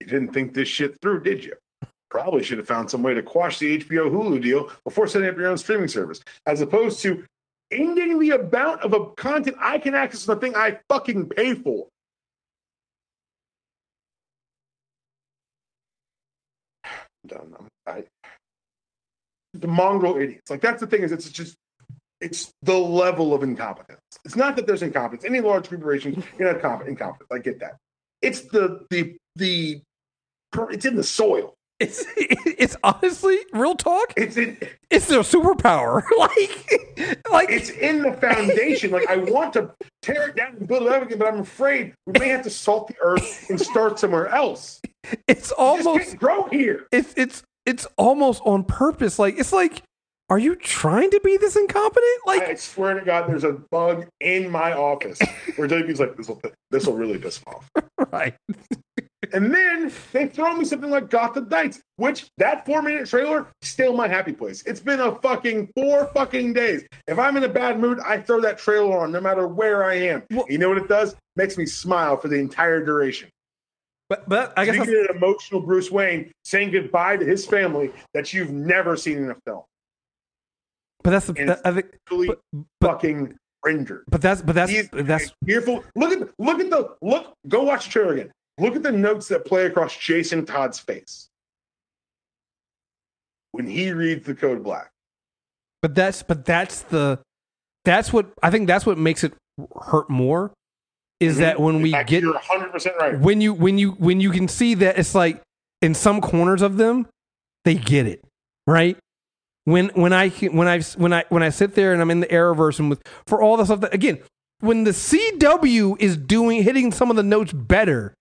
you 0.00 0.06
didn't 0.06 0.32
think 0.32 0.54
this 0.54 0.68
shit 0.68 1.00
through, 1.00 1.22
did 1.22 1.44
you? 1.44 1.54
Probably 2.10 2.42
should 2.42 2.58
have 2.58 2.66
found 2.66 2.90
some 2.90 3.02
way 3.02 3.14
to 3.14 3.22
quash 3.22 3.58
the 3.58 3.78
HBO 3.78 4.10
Hulu 4.10 4.42
deal 4.42 4.70
before 4.84 5.06
setting 5.06 5.28
up 5.28 5.36
your 5.36 5.46
own 5.46 5.58
streaming 5.58 5.88
service, 5.88 6.20
as 6.46 6.60
opposed 6.60 7.00
to 7.02 7.24
ending 7.70 8.18
the 8.18 8.30
amount 8.30 8.82
of 8.82 8.92
a 8.92 9.10
content 9.12 9.56
I 9.60 9.78
can 9.78 9.94
access 9.94 10.28
on 10.28 10.34
the 10.34 10.40
thing 10.40 10.56
I 10.56 10.80
fucking 10.88 11.28
pay 11.28 11.54
for. 11.54 11.86
I'm 16.84 17.28
done. 17.28 17.54
I'm, 17.58 17.68
I, 17.86 18.04
the 19.54 19.68
mongrel 19.68 20.16
idiots. 20.16 20.50
Like 20.50 20.60
that's 20.60 20.80
the 20.80 20.86
thing 20.86 21.02
is 21.02 21.12
it's 21.12 21.30
just 21.30 21.56
it's 22.20 22.52
the 22.62 22.76
level 22.78 23.32
of 23.34 23.42
incompetence. 23.42 24.00
It's 24.24 24.36
not 24.36 24.56
that 24.56 24.66
there's 24.66 24.82
incompetence. 24.82 25.24
Any 25.24 25.40
large 25.40 25.68
corporations, 25.68 26.24
you're 26.38 26.52
not 26.52 26.60
competent, 26.62 26.90
incompetent. 26.98 27.28
I 27.32 27.38
get 27.38 27.60
that. 27.60 27.76
It's 28.22 28.42
the 28.42 28.86
the 28.90 29.16
the 29.36 29.80
it's 30.70 30.84
in 30.84 30.96
the 30.96 31.04
soil. 31.04 31.54
It's 31.78 32.04
it's 32.16 32.76
honestly 32.84 33.38
real 33.54 33.74
talk. 33.74 34.12
It's 34.16 34.36
in 34.36 34.58
It's 34.90 35.06
their 35.06 35.20
superpower. 35.20 36.02
like 36.18 36.70
like 37.30 37.48
it's 37.50 37.70
in 37.70 38.02
the 38.02 38.12
foundation. 38.12 38.90
like 38.90 39.08
I 39.08 39.16
want 39.16 39.54
to 39.54 39.70
tear 40.02 40.28
it 40.28 40.36
down 40.36 40.56
and 40.58 40.68
build 40.68 40.82
it 40.82 40.92
up 40.92 41.02
again, 41.04 41.18
but 41.18 41.28
I'm 41.28 41.40
afraid 41.40 41.94
we 42.06 42.18
may 42.18 42.28
have 42.28 42.42
to 42.42 42.50
salt 42.50 42.88
the 42.88 42.96
earth 43.00 43.48
and 43.48 43.58
start 43.58 43.98
somewhere 43.98 44.28
else. 44.28 44.82
it's 45.26 45.52
almost 45.52 46.08
can't 46.08 46.18
grow 46.18 46.48
here. 46.50 46.86
it's 46.92 47.14
it's 47.16 47.42
it's 47.64 47.86
almost 47.96 48.42
on 48.44 48.64
purpose. 48.64 49.18
Like 49.18 49.38
it's 49.38 49.52
like 49.52 49.82
are 50.30 50.38
you 50.38 50.54
trying 50.54 51.10
to 51.10 51.20
be 51.22 51.36
this 51.36 51.56
incompetent? 51.56 52.20
Like, 52.24 52.42
I 52.42 52.54
swear 52.54 52.94
to 52.98 53.04
God, 53.04 53.28
there's 53.28 53.44
a 53.44 53.52
bug 53.52 54.06
in 54.20 54.48
my 54.48 54.72
office 54.72 55.18
where 55.56 55.68
JP's 55.68 55.98
like, 55.98 56.16
this 56.16 56.28
will 56.28 56.40
this 56.70 56.86
will 56.86 56.94
really 56.94 57.18
piss 57.18 57.38
him 57.38 57.54
off. 57.54 57.68
right? 58.12 58.34
And 59.32 59.54
then 59.54 59.92
they 60.12 60.26
throw 60.26 60.56
me 60.56 60.64
something 60.64 60.90
like 60.90 61.08
Gotham 61.08 61.48
Knights, 61.48 61.80
which 61.96 62.26
that 62.38 62.66
four 62.66 62.82
minute 62.82 63.06
trailer 63.08 63.46
still 63.62 63.94
my 63.94 64.08
happy 64.08 64.32
place. 64.32 64.62
It's 64.66 64.80
been 64.80 64.98
a 64.98 65.14
fucking 65.16 65.70
four 65.76 66.06
fucking 66.06 66.52
days. 66.54 66.84
If 67.06 67.16
I'm 67.18 67.36
in 67.36 67.44
a 67.44 67.48
bad 67.48 67.78
mood, 67.78 68.00
I 68.00 68.18
throw 68.22 68.40
that 68.40 68.58
trailer 68.58 68.98
on 68.98 69.12
no 69.12 69.20
matter 69.20 69.46
where 69.46 69.84
I 69.84 69.94
am. 69.94 70.24
Well- 70.30 70.46
you 70.48 70.58
know 70.58 70.68
what 70.68 70.78
it 70.78 70.88
does? 70.88 71.14
Makes 71.36 71.58
me 71.58 71.66
smile 71.66 72.16
for 72.16 72.26
the 72.26 72.36
entire 72.36 72.84
duration. 72.84 73.28
But 74.08 74.28
but 74.28 74.52
I 74.56 74.64
guess 74.64 74.74
you 74.74 74.80
that's- 74.80 74.96
get 75.08 75.10
an 75.10 75.16
emotional 75.18 75.60
Bruce 75.60 75.92
Wayne 75.92 76.32
saying 76.44 76.72
goodbye 76.72 77.18
to 77.18 77.24
his 77.24 77.46
family 77.46 77.92
that 78.14 78.32
you've 78.32 78.50
never 78.50 78.96
seen 78.96 79.18
in 79.18 79.30
a 79.30 79.36
film. 79.46 79.62
But 81.02 81.10
that's 81.10 81.26
the, 81.26 81.32
that, 81.32 81.60
I 81.64 81.72
think 81.72 81.98
but, 82.08 82.40
but 82.80 82.90
fucking 82.90 83.36
rendered. 83.64 84.04
but 84.08 84.20
that's 84.20 84.42
but 84.42 84.54
that's 84.54 84.70
He's 84.70 84.88
that's 84.92 85.32
fearful. 85.44 85.84
Look 85.96 86.12
at 86.12 86.28
look 86.38 86.60
at 86.60 86.70
the 86.70 86.96
look. 87.02 87.34
Go 87.48 87.62
watch 87.62 87.86
the 87.86 87.90
trailer 87.90 88.14
again. 88.14 88.32
Look 88.58 88.76
at 88.76 88.82
the 88.82 88.92
notes 88.92 89.28
that 89.28 89.44
play 89.46 89.66
across 89.66 89.96
Jason 89.96 90.44
Todd's 90.44 90.78
face 90.78 91.28
when 93.52 93.66
he 93.66 93.92
reads 93.92 94.26
the 94.26 94.34
code 94.34 94.62
black. 94.62 94.90
but 95.82 95.94
that's 95.94 96.22
but 96.22 96.44
that's 96.44 96.82
the 96.82 97.18
that's 97.84 98.12
what 98.12 98.30
I 98.42 98.50
think 98.50 98.66
that's 98.66 98.86
what 98.86 98.98
makes 98.98 99.24
it 99.24 99.32
hurt 99.80 100.10
more 100.10 100.52
is 101.18 101.34
mm-hmm. 101.34 101.42
that 101.42 101.60
when 101.60 101.82
we 101.82 101.92
fact, 101.92 102.08
get 102.08 102.22
you're 102.22 102.32
100 102.32 102.72
percent 102.72 102.96
right. 102.98 103.18
when 103.18 103.40
you 103.40 103.52
when 103.54 103.78
you 103.78 103.92
when 103.92 104.20
you 104.20 104.30
can 104.30 104.48
see 104.48 104.74
that 104.74 104.98
it's 104.98 105.14
like 105.14 105.42
in 105.82 105.94
some 105.94 106.20
corners 106.20 106.62
of 106.62 106.76
them 106.76 107.06
they 107.64 107.74
get 107.74 108.06
it 108.06 108.22
right 108.66 108.96
when 109.64 109.88
when 109.90 110.12
i 110.12 110.28
when 110.28 110.68
i 110.68 110.80
when 110.96 111.12
i 111.12 111.24
when 111.28 111.42
i 111.42 111.48
sit 111.48 111.74
there 111.74 111.92
and 111.92 112.00
i'm 112.00 112.10
in 112.10 112.20
the 112.20 112.26
arrowverse 112.26 112.78
and 112.78 112.90
with 112.90 113.02
for 113.26 113.42
all 113.42 113.56
the 113.56 113.64
stuff 113.64 113.80
that 113.80 113.92
again 113.94 114.18
when 114.60 114.84
the 114.84 114.90
cw 114.90 116.00
is 116.00 116.16
doing 116.16 116.62
hitting 116.62 116.92
some 116.92 117.10
of 117.10 117.16
the 117.16 117.22
notes 117.22 117.52
better 117.52 118.14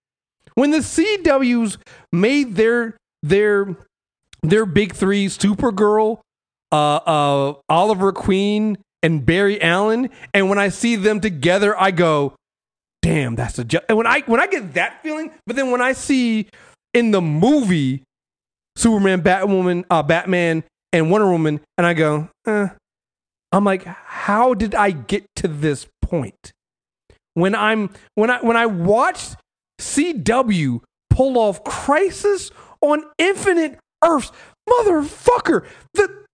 when 0.56 0.72
the 0.72 0.80
cws 0.80 1.78
made 2.12 2.56
their 2.56 2.98
their 3.24 3.76
their 4.44 4.66
big 4.66 4.94
three 4.94 5.28
supergirl 5.28 6.20
uh 6.72 6.96
uh 6.96 7.54
oliver 7.70 8.12
queen 8.12 8.78
and 9.02 9.26
barry 9.26 9.62
allen 9.62 10.10
and 10.34 10.50
when 10.50 10.60
i 10.60 10.70
see 10.70 10.96
them 10.96 11.20
together 11.20 11.80
i 11.80 11.92
go 11.92 12.34
damn, 13.02 13.36
that's 13.36 13.60
a 13.60 13.64
ju-. 13.64 13.80
and 13.88 13.98
when 13.98 14.08
I 14.08 14.22
when 14.22 14.40
I 14.40 14.48
get 14.48 14.74
that 14.74 15.02
feeling, 15.04 15.32
but 15.46 15.56
then 15.56 15.72
when 15.72 15.82
I 15.82 15.94
see 15.94 16.48
in 16.94 17.12
the 17.12 17.22
movie 17.22 18.04
Superman, 18.76 19.22
Batwoman, 19.22 19.86
uh, 19.90 20.04
Batman, 20.04 20.64
and 20.92 21.12
Wonder 21.12 21.30
Woman, 21.30 21.62
and 21.78 21.86
I 21.86 21.94
go, 21.94 22.30
eh, 22.48 22.70
I'm 23.52 23.64
like, 23.64 23.84
how 23.84 24.54
did 24.54 24.76
I 24.76 24.92
get 24.92 25.26
to 25.38 25.48
this 25.48 25.88
point? 26.02 26.54
When 27.34 27.56
I'm 27.56 27.90
when 28.16 28.30
I 28.30 28.42
when 28.42 28.58
I 28.58 28.66
watched 28.66 29.36
CW 29.80 30.82
pull 31.10 31.38
off 31.38 31.64
Crisis 31.64 32.52
on 32.82 33.04
Infinite 33.18 33.80
Earths, 34.04 34.32
motherfucker, 34.68 35.66
the 35.94 36.26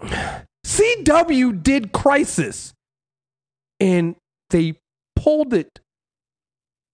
CW 0.66 1.62
did 1.62 1.92
Crisis, 1.92 2.72
and 3.78 4.16
they 4.50 4.76
pulled 5.16 5.52
it 5.52 5.80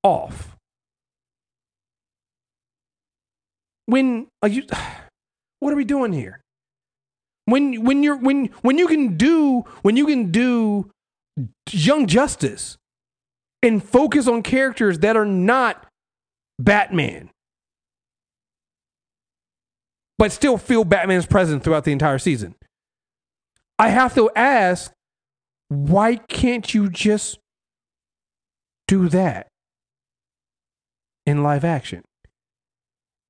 off. 0.02 0.56
When 3.86 4.26
are 4.42 4.48
you 4.48 4.64
what 5.60 5.72
are 5.72 5.76
we 5.76 5.84
doing 5.84 6.12
here? 6.12 6.40
When 7.46 7.84
when 7.84 8.02
you're 8.02 8.16
when 8.16 8.46
when 8.62 8.78
you 8.78 8.86
can 8.86 9.16
do 9.16 9.64
when 9.82 9.96
you 9.96 10.06
can 10.06 10.30
do 10.30 10.90
young 11.70 12.06
justice 12.06 12.76
and 13.62 13.82
focus 13.82 14.28
on 14.28 14.42
characters 14.42 15.00
that 15.00 15.16
are 15.16 15.24
not 15.24 15.86
Batman. 16.58 17.30
But 20.18 20.32
still 20.32 20.58
feel 20.58 20.84
Batman's 20.84 21.26
presence 21.26 21.64
throughout 21.64 21.84
the 21.84 21.92
entire 21.92 22.18
season. 22.18 22.54
I 23.78 23.88
have 23.88 24.14
to 24.14 24.30
ask, 24.34 24.92
why 25.68 26.16
can't 26.16 26.72
you 26.72 26.88
just 26.88 27.38
do 28.88 29.08
that 29.08 29.48
in 31.26 31.42
live 31.42 31.64
action. 31.64 32.02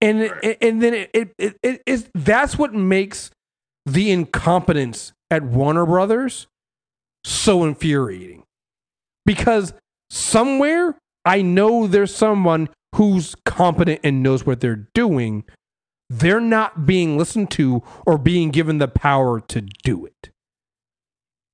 And 0.00 0.30
and 0.60 0.82
then 0.82 0.94
it, 0.94 1.10
it, 1.14 1.34
it, 1.38 1.56
it 1.62 1.82
is 1.86 2.10
that's 2.14 2.58
what 2.58 2.74
makes 2.74 3.30
the 3.86 4.10
incompetence 4.10 5.12
at 5.30 5.44
Warner 5.44 5.86
Brothers 5.86 6.48
so 7.24 7.64
infuriating. 7.64 8.42
Because 9.24 9.72
somewhere 10.10 10.96
I 11.24 11.42
know 11.42 11.86
there's 11.86 12.14
someone 12.14 12.68
who's 12.94 13.34
competent 13.44 14.00
and 14.04 14.22
knows 14.22 14.46
what 14.46 14.60
they're 14.60 14.88
doing. 14.94 15.44
They're 16.08 16.40
not 16.40 16.86
being 16.86 17.18
listened 17.18 17.50
to 17.52 17.82
or 18.06 18.18
being 18.18 18.50
given 18.50 18.78
the 18.78 18.88
power 18.88 19.40
to 19.40 19.62
do 19.82 20.06
it. 20.06 20.30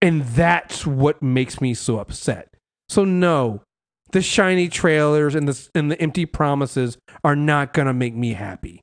And 0.01 0.23
that's 0.23 0.87
what 0.87 1.23
makes 1.23 1.61
me 1.61 1.75
so 1.75 1.99
upset. 1.99 2.55
So 2.89 3.05
no, 3.05 3.63
the 4.11 4.21
shiny 4.21 4.69
trailers 4.69 5.35
and 5.35 5.49
the 5.49 5.69
and 5.75 5.91
the 5.91 6.01
empty 6.01 6.27
promises 6.27 6.99
are 7.25 7.37
not 7.37 7.73
going 7.73 7.87
to 7.87 7.95
make 7.95 8.15
me 8.15 8.35
happy. 8.35 8.81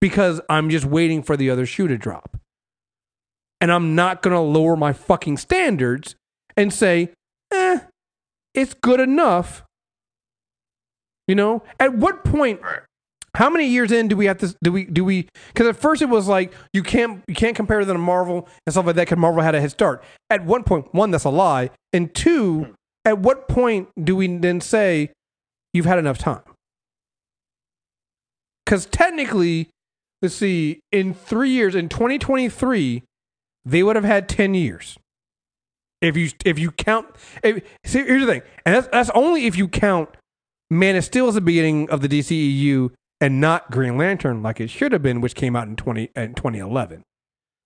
Because 0.00 0.40
I'm 0.48 0.70
just 0.70 0.86
waiting 0.86 1.22
for 1.22 1.36
the 1.36 1.50
other 1.50 1.66
shoe 1.66 1.88
to 1.88 1.98
drop. 1.98 2.38
And 3.60 3.70
I'm 3.70 3.94
not 3.94 4.22
going 4.22 4.34
to 4.34 4.40
lower 4.40 4.76
my 4.76 4.92
fucking 4.92 5.36
standards 5.36 6.14
and 6.56 6.72
say, 6.72 7.10
"Eh, 7.52 7.80
it's 8.54 8.74
good 8.74 9.00
enough." 9.00 9.64
You 11.28 11.34
know, 11.34 11.62
at 11.78 11.94
what 11.94 12.24
point 12.24 12.60
how 13.34 13.48
many 13.48 13.66
years 13.66 13.92
in 13.92 14.08
do 14.08 14.16
we 14.16 14.26
have 14.26 14.38
to 14.38 14.54
do 14.62 14.72
we 14.72 14.84
do 14.84 15.04
we 15.04 15.28
because 15.48 15.68
at 15.68 15.76
first 15.76 16.02
it 16.02 16.08
was 16.08 16.26
like 16.26 16.52
you 16.72 16.82
can't 16.82 17.22
you 17.28 17.34
can't 17.34 17.54
compare 17.54 17.84
them 17.84 17.96
to 17.96 18.02
Marvel 18.02 18.48
and 18.66 18.72
stuff 18.72 18.86
like 18.86 18.96
that 18.96 19.02
because 19.02 19.18
Marvel 19.18 19.42
had 19.42 19.54
a 19.54 19.60
head 19.60 19.70
start. 19.70 20.02
At 20.28 20.44
one 20.44 20.64
point, 20.64 20.92
one 20.92 21.10
that's 21.10 21.24
a 21.24 21.30
lie, 21.30 21.70
and 21.92 22.12
two, 22.14 22.74
at 23.04 23.18
what 23.18 23.48
point 23.48 23.88
do 24.02 24.16
we 24.16 24.26
then 24.26 24.60
say 24.60 25.10
you've 25.72 25.86
had 25.86 25.98
enough 25.98 26.18
time? 26.18 26.42
Because 28.64 28.86
technically, 28.86 29.68
let's 30.22 30.34
see, 30.34 30.80
in 30.92 31.14
three 31.14 31.50
years, 31.50 31.74
in 31.74 31.88
2023, 31.88 33.02
they 33.64 33.82
would 33.82 33.96
have 33.96 34.04
had 34.04 34.28
10 34.28 34.54
years. 34.54 34.98
If 36.00 36.16
you 36.16 36.30
if 36.46 36.58
you 36.58 36.70
count, 36.70 37.08
if, 37.44 37.62
see, 37.84 37.98
here's 37.98 38.24
the 38.24 38.32
thing, 38.32 38.42
and 38.64 38.74
that's 38.74 38.88
that's 38.88 39.10
only 39.10 39.44
if 39.44 39.54
you 39.58 39.68
count 39.68 40.08
Man 40.70 40.96
of 40.96 41.04
Steel 41.04 41.28
as 41.28 41.34
the 41.34 41.42
beginning 41.42 41.90
of 41.90 42.00
the 42.00 42.08
DCEU 42.08 42.90
and 43.20 43.38
not 43.38 43.70
Green 43.70 43.98
Lantern 43.98 44.42
like 44.42 44.60
it 44.60 44.70
should 44.70 44.92
have 44.92 45.02
been, 45.02 45.20
which 45.20 45.34
came 45.34 45.54
out 45.54 45.68
in 45.68 45.76
20 45.76 46.10
in 46.16 46.34
2011. 46.34 47.02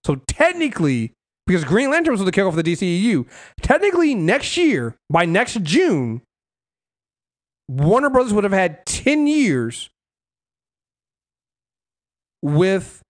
So 0.05 0.17
technically, 0.27 1.13
because 1.47 1.65
Green 1.65 1.91
Lantern 1.91 2.13
was 2.13 2.25
the 2.25 2.33
kickoff 2.33 2.49
of 2.49 2.57
the 2.57 2.65
DCEU, 2.65 3.27
technically 3.63 4.17
next 4.17 4.57
year, 4.57 4.97
by 5.09 5.25
next 5.27 5.63
June, 5.63 6.23
Warner 7.69 8.11
Brothers 8.11 8.33
would 8.33 8.45
have 8.45 8.53
had 8.53 8.85
10 8.87 9.27
years 9.27 9.91
with 12.43 13.01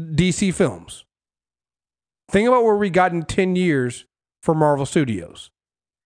DC 0.00 0.54
films. 0.54 1.04
Think 2.30 2.48
about 2.48 2.64
where 2.64 2.76
we 2.76 2.90
got 2.90 3.12
in 3.12 3.22
10 3.22 3.56
years 3.56 4.04
for 4.42 4.54
Marvel 4.54 4.84
Studios. 4.84 5.50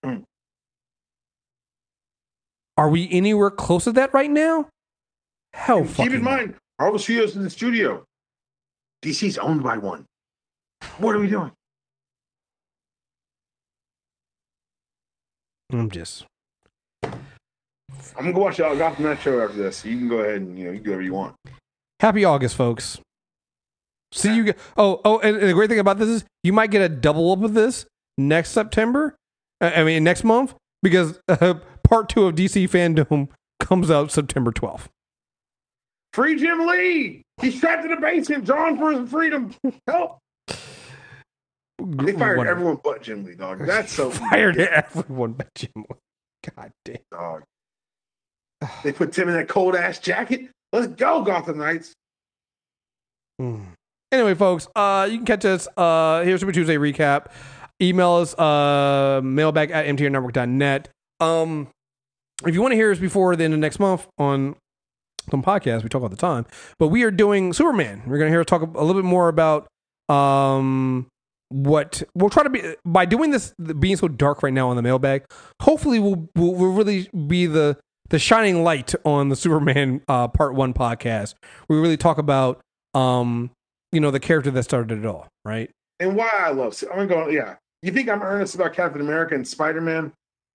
Mm. 0.05 0.23
Are 2.77 2.89
we 2.89 3.09
anywhere 3.11 3.51
close 3.51 3.85
to 3.85 3.93
that 3.93 4.15
right 4.15 4.31
now? 4.31 4.69
Hell, 5.53 5.85
keep 5.85 6.13
in 6.13 6.23
mind, 6.23 6.55
Marvel 6.79 6.99
Studios 6.99 7.37
in 7.37 7.43
the 7.43 7.51
studio. 7.51 8.05
DC's 9.03 9.37
owned 9.37 9.63
by 9.63 9.77
one. 9.77 10.07
What 10.99 11.15
are 11.15 11.19
we 11.19 11.29
doing? 11.29 11.53
I'm 15.73 15.91
just. 15.91 16.25
I'm 17.05 17.13
gonna 18.17 18.33
go 18.33 18.41
watch 18.41 18.57
the 18.59 18.75
Gotham 18.75 19.05
Knights 19.05 19.23
show 19.23 19.41
after 19.41 19.57
this. 19.57 19.85
You 19.85 19.99
can 19.99 20.09
go 20.09 20.19
ahead 20.19 20.37
and 20.37 20.59
you 20.59 20.67
know 20.67 20.71
you 20.71 20.79
can 20.79 20.85
do 20.85 20.91
whatever 20.91 21.03
you 21.03 21.15
want. 21.15 21.35
Happy 22.01 22.25
August, 22.25 22.57
folks. 22.57 22.99
See 24.13 24.35
you. 24.35 24.45
g- 24.53 24.59
Oh, 24.77 25.01
oh, 25.05 25.19
and, 25.21 25.37
and 25.37 25.49
the 25.49 25.55
great 25.55 25.69
thing 25.71 25.79
about 25.79 25.99
this 25.99 26.09
is 26.09 26.25
you 26.45 26.53
might 26.53 26.71
get 26.71 26.83
a 26.83 26.89
double 26.89 27.33
up 27.33 27.43
of 27.43 27.55
this 27.55 27.87
next 28.19 28.51
September. 28.51 29.17
uh, 29.61 29.73
I 29.75 29.85
mean, 29.85 30.05
next 30.05 30.23
month 30.25 30.55
because 30.83 31.19
uh, 31.29 31.55
part 31.83 32.09
two 32.09 32.27
of 32.27 32.35
DC 32.35 32.69
FanDome 32.69 33.29
comes 33.61 33.91
out 33.91 34.11
September 34.13 34.53
12th. 34.53 34.87
Free 36.13 36.37
Jim 36.39 36.67
Lee. 36.67 37.23
He's 37.41 37.59
trapped 37.59 37.85
in 37.87 37.93
a 37.93 38.01
basement, 38.01 38.45
drawn 38.45 38.77
for 38.79 38.93
his 38.93 39.09
freedom. 39.11 39.55
Help! 39.87 40.19
They 41.79 42.13
fired 42.13 42.37
Whatever. 42.39 42.49
everyone 42.59 42.81
but 42.85 43.03
Jim 43.03 43.25
Lee, 43.25 43.35
dog. 43.35 43.65
That's 43.67 43.93
so 43.93 44.11
Fired 44.31 44.59
everyone 44.59 45.33
but 45.33 45.49
Jim. 45.55 45.71
Lee. 45.77 45.85
God 46.57 46.71
damn. 46.85 46.97
dog. 47.11 47.43
They 48.85 48.93
put 48.93 49.13
Tim 49.13 49.29
in 49.29 49.35
that 49.35 49.49
cold 49.49 49.75
ass 49.75 49.99
jacket. 49.99 50.51
Let's 50.73 50.89
go, 50.95 51.23
Gotham 51.23 51.59
Knights. 51.59 51.93
Mm. 53.41 53.63
Anyway, 54.13 54.35
folks, 54.35 54.69
uh, 54.77 55.09
you 55.11 55.17
can 55.17 55.25
catch 55.25 55.47
us. 55.47 55.67
Uh, 55.75 56.23
here's 56.23 56.41
Super 56.41 56.53
Tuesday 56.53 56.77
recap. 56.77 57.29
Email 57.81 58.13
us 58.13 58.39
uh, 58.39 59.23
mailbag 59.25 59.71
at 59.71 59.87
mtrnetwork.net. 59.87 60.91
Um, 61.21 61.69
if 62.47 62.55
you 62.55 62.61
want 62.61 62.73
to 62.73 62.77
hear 62.77 62.93
us 62.93 62.99
before 62.99 63.35
the 63.35 63.45
end 63.45 63.55
of 63.55 63.61
next 63.61 63.81
month 63.81 64.07
on 64.19 64.55
some 65.31 65.43
podcasts, 65.43 65.83
we 65.83 65.89
talk 65.89 66.03
all 66.03 66.11
the 66.11 66.17
time, 66.17 66.45
but 66.79 66.89
we 66.89 67.05
are 67.05 67.11
doing 67.11 67.55
Superman. 67.55 68.03
We're 68.07 68.19
going 68.19 68.29
to 68.29 68.33
hear 68.33 68.41
us 68.41 68.47
talk 68.47 68.61
a 68.61 68.67
little 68.85 69.01
bit 69.01 69.05
more 69.05 69.29
about 69.29 69.67
um, 70.11 71.07
what 71.49 72.03
we'll 72.15 72.29
try 72.29 72.43
to 72.43 72.51
be 72.51 72.75
by 72.85 73.07
doing 73.07 73.31
this 73.31 73.55
being 73.79 73.97
so 73.97 74.09
dark 74.09 74.43
right 74.43 74.53
now 74.53 74.69
on 74.69 74.77
the 74.77 74.83
mailbag. 74.83 75.25
Hopefully, 75.63 75.99
we'll 75.99 76.29
we'll, 76.37 76.55
we'll 76.55 76.73
really 76.73 77.09
be 77.27 77.47
the 77.47 77.79
the 78.11 78.19
shining 78.19 78.63
light 78.63 78.95
on 79.07 79.31
the 79.31 79.37
Superman 79.37 80.03
uh, 80.07 80.29
Part 80.29 80.55
One 80.55 80.75
podcast. 80.75 81.35
We 81.69 81.79
really 81.79 81.97
talk 81.97 82.19
about 82.19 82.61
um, 82.95 83.51
you 83.93 84.01
know 84.01 84.11
the 84.11 84.21
character 84.21 84.51
that 84.51 84.63
started 84.65 84.99
it 84.99 85.07
all, 85.07 85.29
right? 85.45 85.71
And 86.01 86.17
why 86.17 86.31
I 86.35 86.51
love 86.51 86.83
I'm 86.93 87.07
going, 87.07 87.33
yeah. 87.35 87.57
You 87.83 87.93
think 87.93 88.09
I'm 88.09 88.23
earnest 88.23 88.55
about 88.55 88.75
Captain 88.75 89.01
America 89.01 89.35
and 89.35 89.47
Spider 89.47 89.81
Man? 89.81 90.13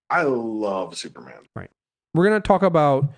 I 0.09 0.23
love 0.23 0.97
Superman. 0.97 1.39
Right. 1.55 1.69
We're 2.13 2.25
gonna 2.25 2.39
talk 2.39 2.63
about, 2.63 3.09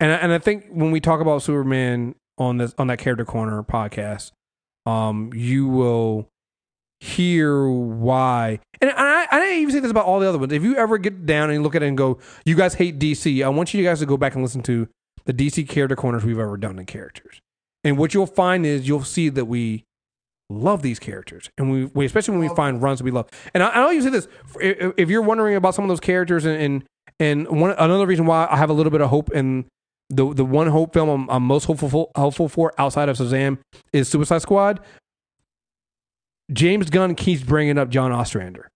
and 0.00 0.12
I, 0.12 0.16
and 0.16 0.32
I 0.32 0.38
think 0.38 0.66
when 0.70 0.90
we 0.90 1.00
talk 1.00 1.20
about 1.20 1.42
Superman 1.42 2.14
on 2.36 2.58
this 2.58 2.74
on 2.78 2.86
that 2.86 2.98
Character 2.98 3.24
Corner 3.24 3.62
podcast, 3.62 4.32
um, 4.86 5.30
you 5.34 5.66
will 5.66 6.28
hear 7.00 7.68
why. 7.68 8.60
And 8.80 8.92
I, 8.96 9.26
I 9.30 9.52
even 9.56 9.72
say 9.72 9.80
this 9.80 9.90
about 9.90 10.04
all 10.04 10.20
the 10.20 10.28
other 10.28 10.38
ones. 10.38 10.52
If 10.52 10.62
you 10.62 10.76
ever 10.76 10.98
get 10.98 11.26
down 11.26 11.50
and 11.50 11.62
look 11.62 11.74
at 11.74 11.82
it 11.82 11.86
and 11.86 11.96
go, 11.96 12.18
you 12.44 12.54
guys 12.54 12.74
hate 12.74 12.98
DC, 12.98 13.44
I 13.44 13.48
want 13.48 13.72
you 13.74 13.82
guys 13.84 14.00
to 14.00 14.06
go 14.06 14.16
back 14.16 14.34
and 14.34 14.42
listen 14.42 14.62
to 14.64 14.88
the 15.24 15.32
DC 15.32 15.68
character 15.68 15.96
corners 15.96 16.24
we've 16.24 16.38
ever 16.38 16.56
done 16.56 16.78
in 16.78 16.86
characters. 16.86 17.40
And 17.84 17.96
what 17.96 18.14
you'll 18.14 18.26
find 18.26 18.66
is 18.66 18.88
you'll 18.88 19.04
see 19.04 19.28
that 19.28 19.44
we 19.44 19.84
love 20.50 20.82
these 20.82 20.98
characters, 20.98 21.50
and 21.58 21.70
we, 21.70 21.84
we 21.86 22.06
especially 22.06 22.32
when 22.32 22.48
we 22.48 22.54
find 22.54 22.82
runs 22.82 22.98
that 22.98 23.04
we 23.04 23.10
love. 23.10 23.28
And 23.54 23.62
I, 23.62 23.68
I'll 23.68 24.00
say 24.00 24.10
this: 24.10 24.28
if, 24.60 24.94
if 24.96 25.10
you're 25.10 25.22
wondering 25.22 25.54
about 25.56 25.74
some 25.74 25.84
of 25.84 25.88
those 25.88 26.00
characters, 26.00 26.44
and 26.44 26.84
and, 27.20 27.46
and 27.48 27.60
one 27.60 27.70
another 27.72 28.06
reason 28.06 28.26
why 28.26 28.48
I 28.50 28.56
have 28.56 28.70
a 28.70 28.72
little 28.72 28.90
bit 28.90 29.00
of 29.00 29.10
hope 29.10 29.30
in 29.32 29.66
the 30.10 30.32
the 30.32 30.44
one 30.44 30.66
hope 30.68 30.94
film 30.94 31.08
I'm, 31.08 31.30
I'm 31.30 31.42
most 31.42 31.64
hopeful 31.64 31.88
for, 31.88 32.10
hopeful 32.16 32.48
for 32.48 32.72
outside 32.78 33.08
of 33.08 33.16
Shazam 33.16 33.58
is 33.92 34.08
Suicide 34.08 34.42
Squad. 34.42 34.80
James 36.50 36.88
Gunn 36.88 37.14
keeps 37.14 37.42
bringing 37.42 37.76
up 37.76 37.90
John 37.90 38.10
Ostrander. 38.10 38.68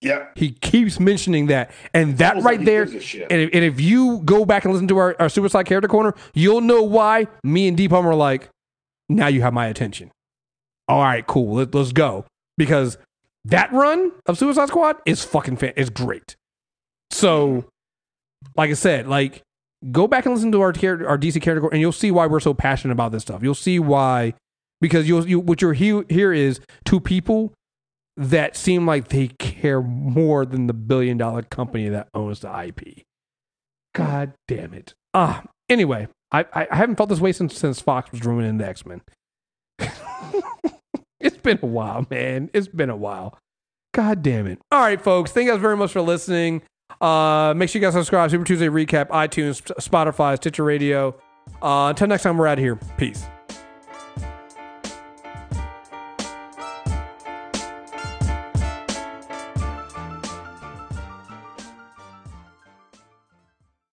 Yeah. 0.00 0.28
He 0.34 0.52
keeps 0.52 0.98
mentioning 0.98 1.46
that. 1.46 1.70
And 1.92 2.16
that 2.18 2.36
Almost 2.36 2.46
right 2.46 2.64
there, 2.64 2.84
gives 2.86 2.96
a 2.96 3.00
shit. 3.00 3.30
and 3.30 3.40
if, 3.42 3.50
and 3.52 3.64
if 3.64 3.80
you 3.80 4.20
go 4.24 4.44
back 4.46 4.64
and 4.64 4.72
listen 4.72 4.88
to 4.88 4.98
our, 4.98 5.14
our 5.18 5.28
Suicide 5.28 5.66
Character 5.66 5.88
Corner, 5.88 6.14
you'll 6.32 6.62
know 6.62 6.82
why 6.82 7.26
me 7.44 7.68
and 7.68 7.76
Deep 7.76 7.92
are 7.92 8.14
like, 8.14 8.48
now 9.08 9.26
you 9.26 9.42
have 9.42 9.52
my 9.52 9.66
attention. 9.66 10.10
All 10.88 11.02
right, 11.02 11.26
cool. 11.26 11.56
Let, 11.56 11.74
let's 11.74 11.92
go. 11.92 12.24
Because 12.56 12.96
that 13.44 13.72
run 13.72 14.12
of 14.26 14.38
Suicide 14.38 14.68
Squad 14.68 14.96
is 15.06 15.22
fucking 15.24 15.56
fan. 15.58 15.72
It's 15.76 15.90
great. 15.90 16.34
So, 17.10 17.64
like 18.56 18.70
I 18.70 18.74
said, 18.74 19.06
like 19.06 19.42
go 19.90 20.06
back 20.06 20.26
and 20.26 20.34
listen 20.34 20.52
to 20.52 20.60
our 20.60 20.72
char- 20.72 21.06
our 21.06 21.18
DC 21.18 21.40
character, 21.42 21.60
Corner, 21.60 21.72
and 21.74 21.80
you'll 21.80 21.92
see 21.92 22.10
why 22.10 22.26
we're 22.26 22.40
so 22.40 22.54
passionate 22.54 22.92
about 22.92 23.12
this 23.12 23.22
stuff. 23.22 23.42
You'll 23.42 23.54
see 23.54 23.78
why 23.78 24.34
because 24.80 25.08
you'll 25.08 25.26
you 25.28 25.40
what 25.40 25.60
you're 25.62 25.72
he- 25.72 26.04
here 26.08 26.32
is 26.32 26.60
two 26.84 27.00
people 27.00 27.52
that 28.20 28.54
seem 28.54 28.86
like 28.86 29.08
they 29.08 29.28
care 29.38 29.80
more 29.80 30.44
than 30.44 30.66
the 30.66 30.74
billion 30.74 31.16
dollar 31.16 31.42
company 31.42 31.88
that 31.88 32.08
owns 32.14 32.40
the 32.40 32.66
IP. 32.66 33.04
God 33.94 34.34
damn 34.46 34.74
it. 34.74 34.94
Ah, 35.14 35.42
anyway, 35.68 36.06
I, 36.30 36.44
I 36.52 36.76
haven't 36.76 36.96
felt 36.96 37.08
this 37.08 37.18
way 37.18 37.32
since 37.32 37.56
since 37.56 37.80
Fox 37.80 38.12
was 38.12 38.22
ruining 38.24 38.58
the 38.58 38.66
X 38.66 38.84
Men. 38.84 39.00
it's 41.20 41.38
been 41.38 41.58
a 41.62 41.66
while, 41.66 42.06
man. 42.10 42.50
It's 42.52 42.68
been 42.68 42.90
a 42.90 42.96
while. 42.96 43.38
God 43.94 44.22
damn 44.22 44.46
it. 44.46 44.60
All 44.70 44.80
right, 44.80 45.00
folks. 45.00 45.32
Thank 45.32 45.46
you 45.46 45.52
guys 45.52 45.60
very 45.60 45.76
much 45.76 45.92
for 45.92 46.02
listening. 46.02 46.62
Uh, 47.00 47.54
make 47.56 47.70
sure 47.70 47.80
you 47.80 47.86
guys 47.86 47.94
subscribe. 47.94 48.30
Super 48.30 48.44
Tuesday 48.44 48.68
recap, 48.68 49.08
iTunes, 49.08 49.62
Spotify, 49.80 50.36
Stitcher 50.36 50.64
Radio. 50.64 51.16
Uh, 51.62 51.86
until 51.88 52.06
next 52.06 52.22
time, 52.22 52.36
we're 52.36 52.46
out 52.46 52.58
of 52.58 52.64
here. 52.64 52.76
Peace. 52.98 53.24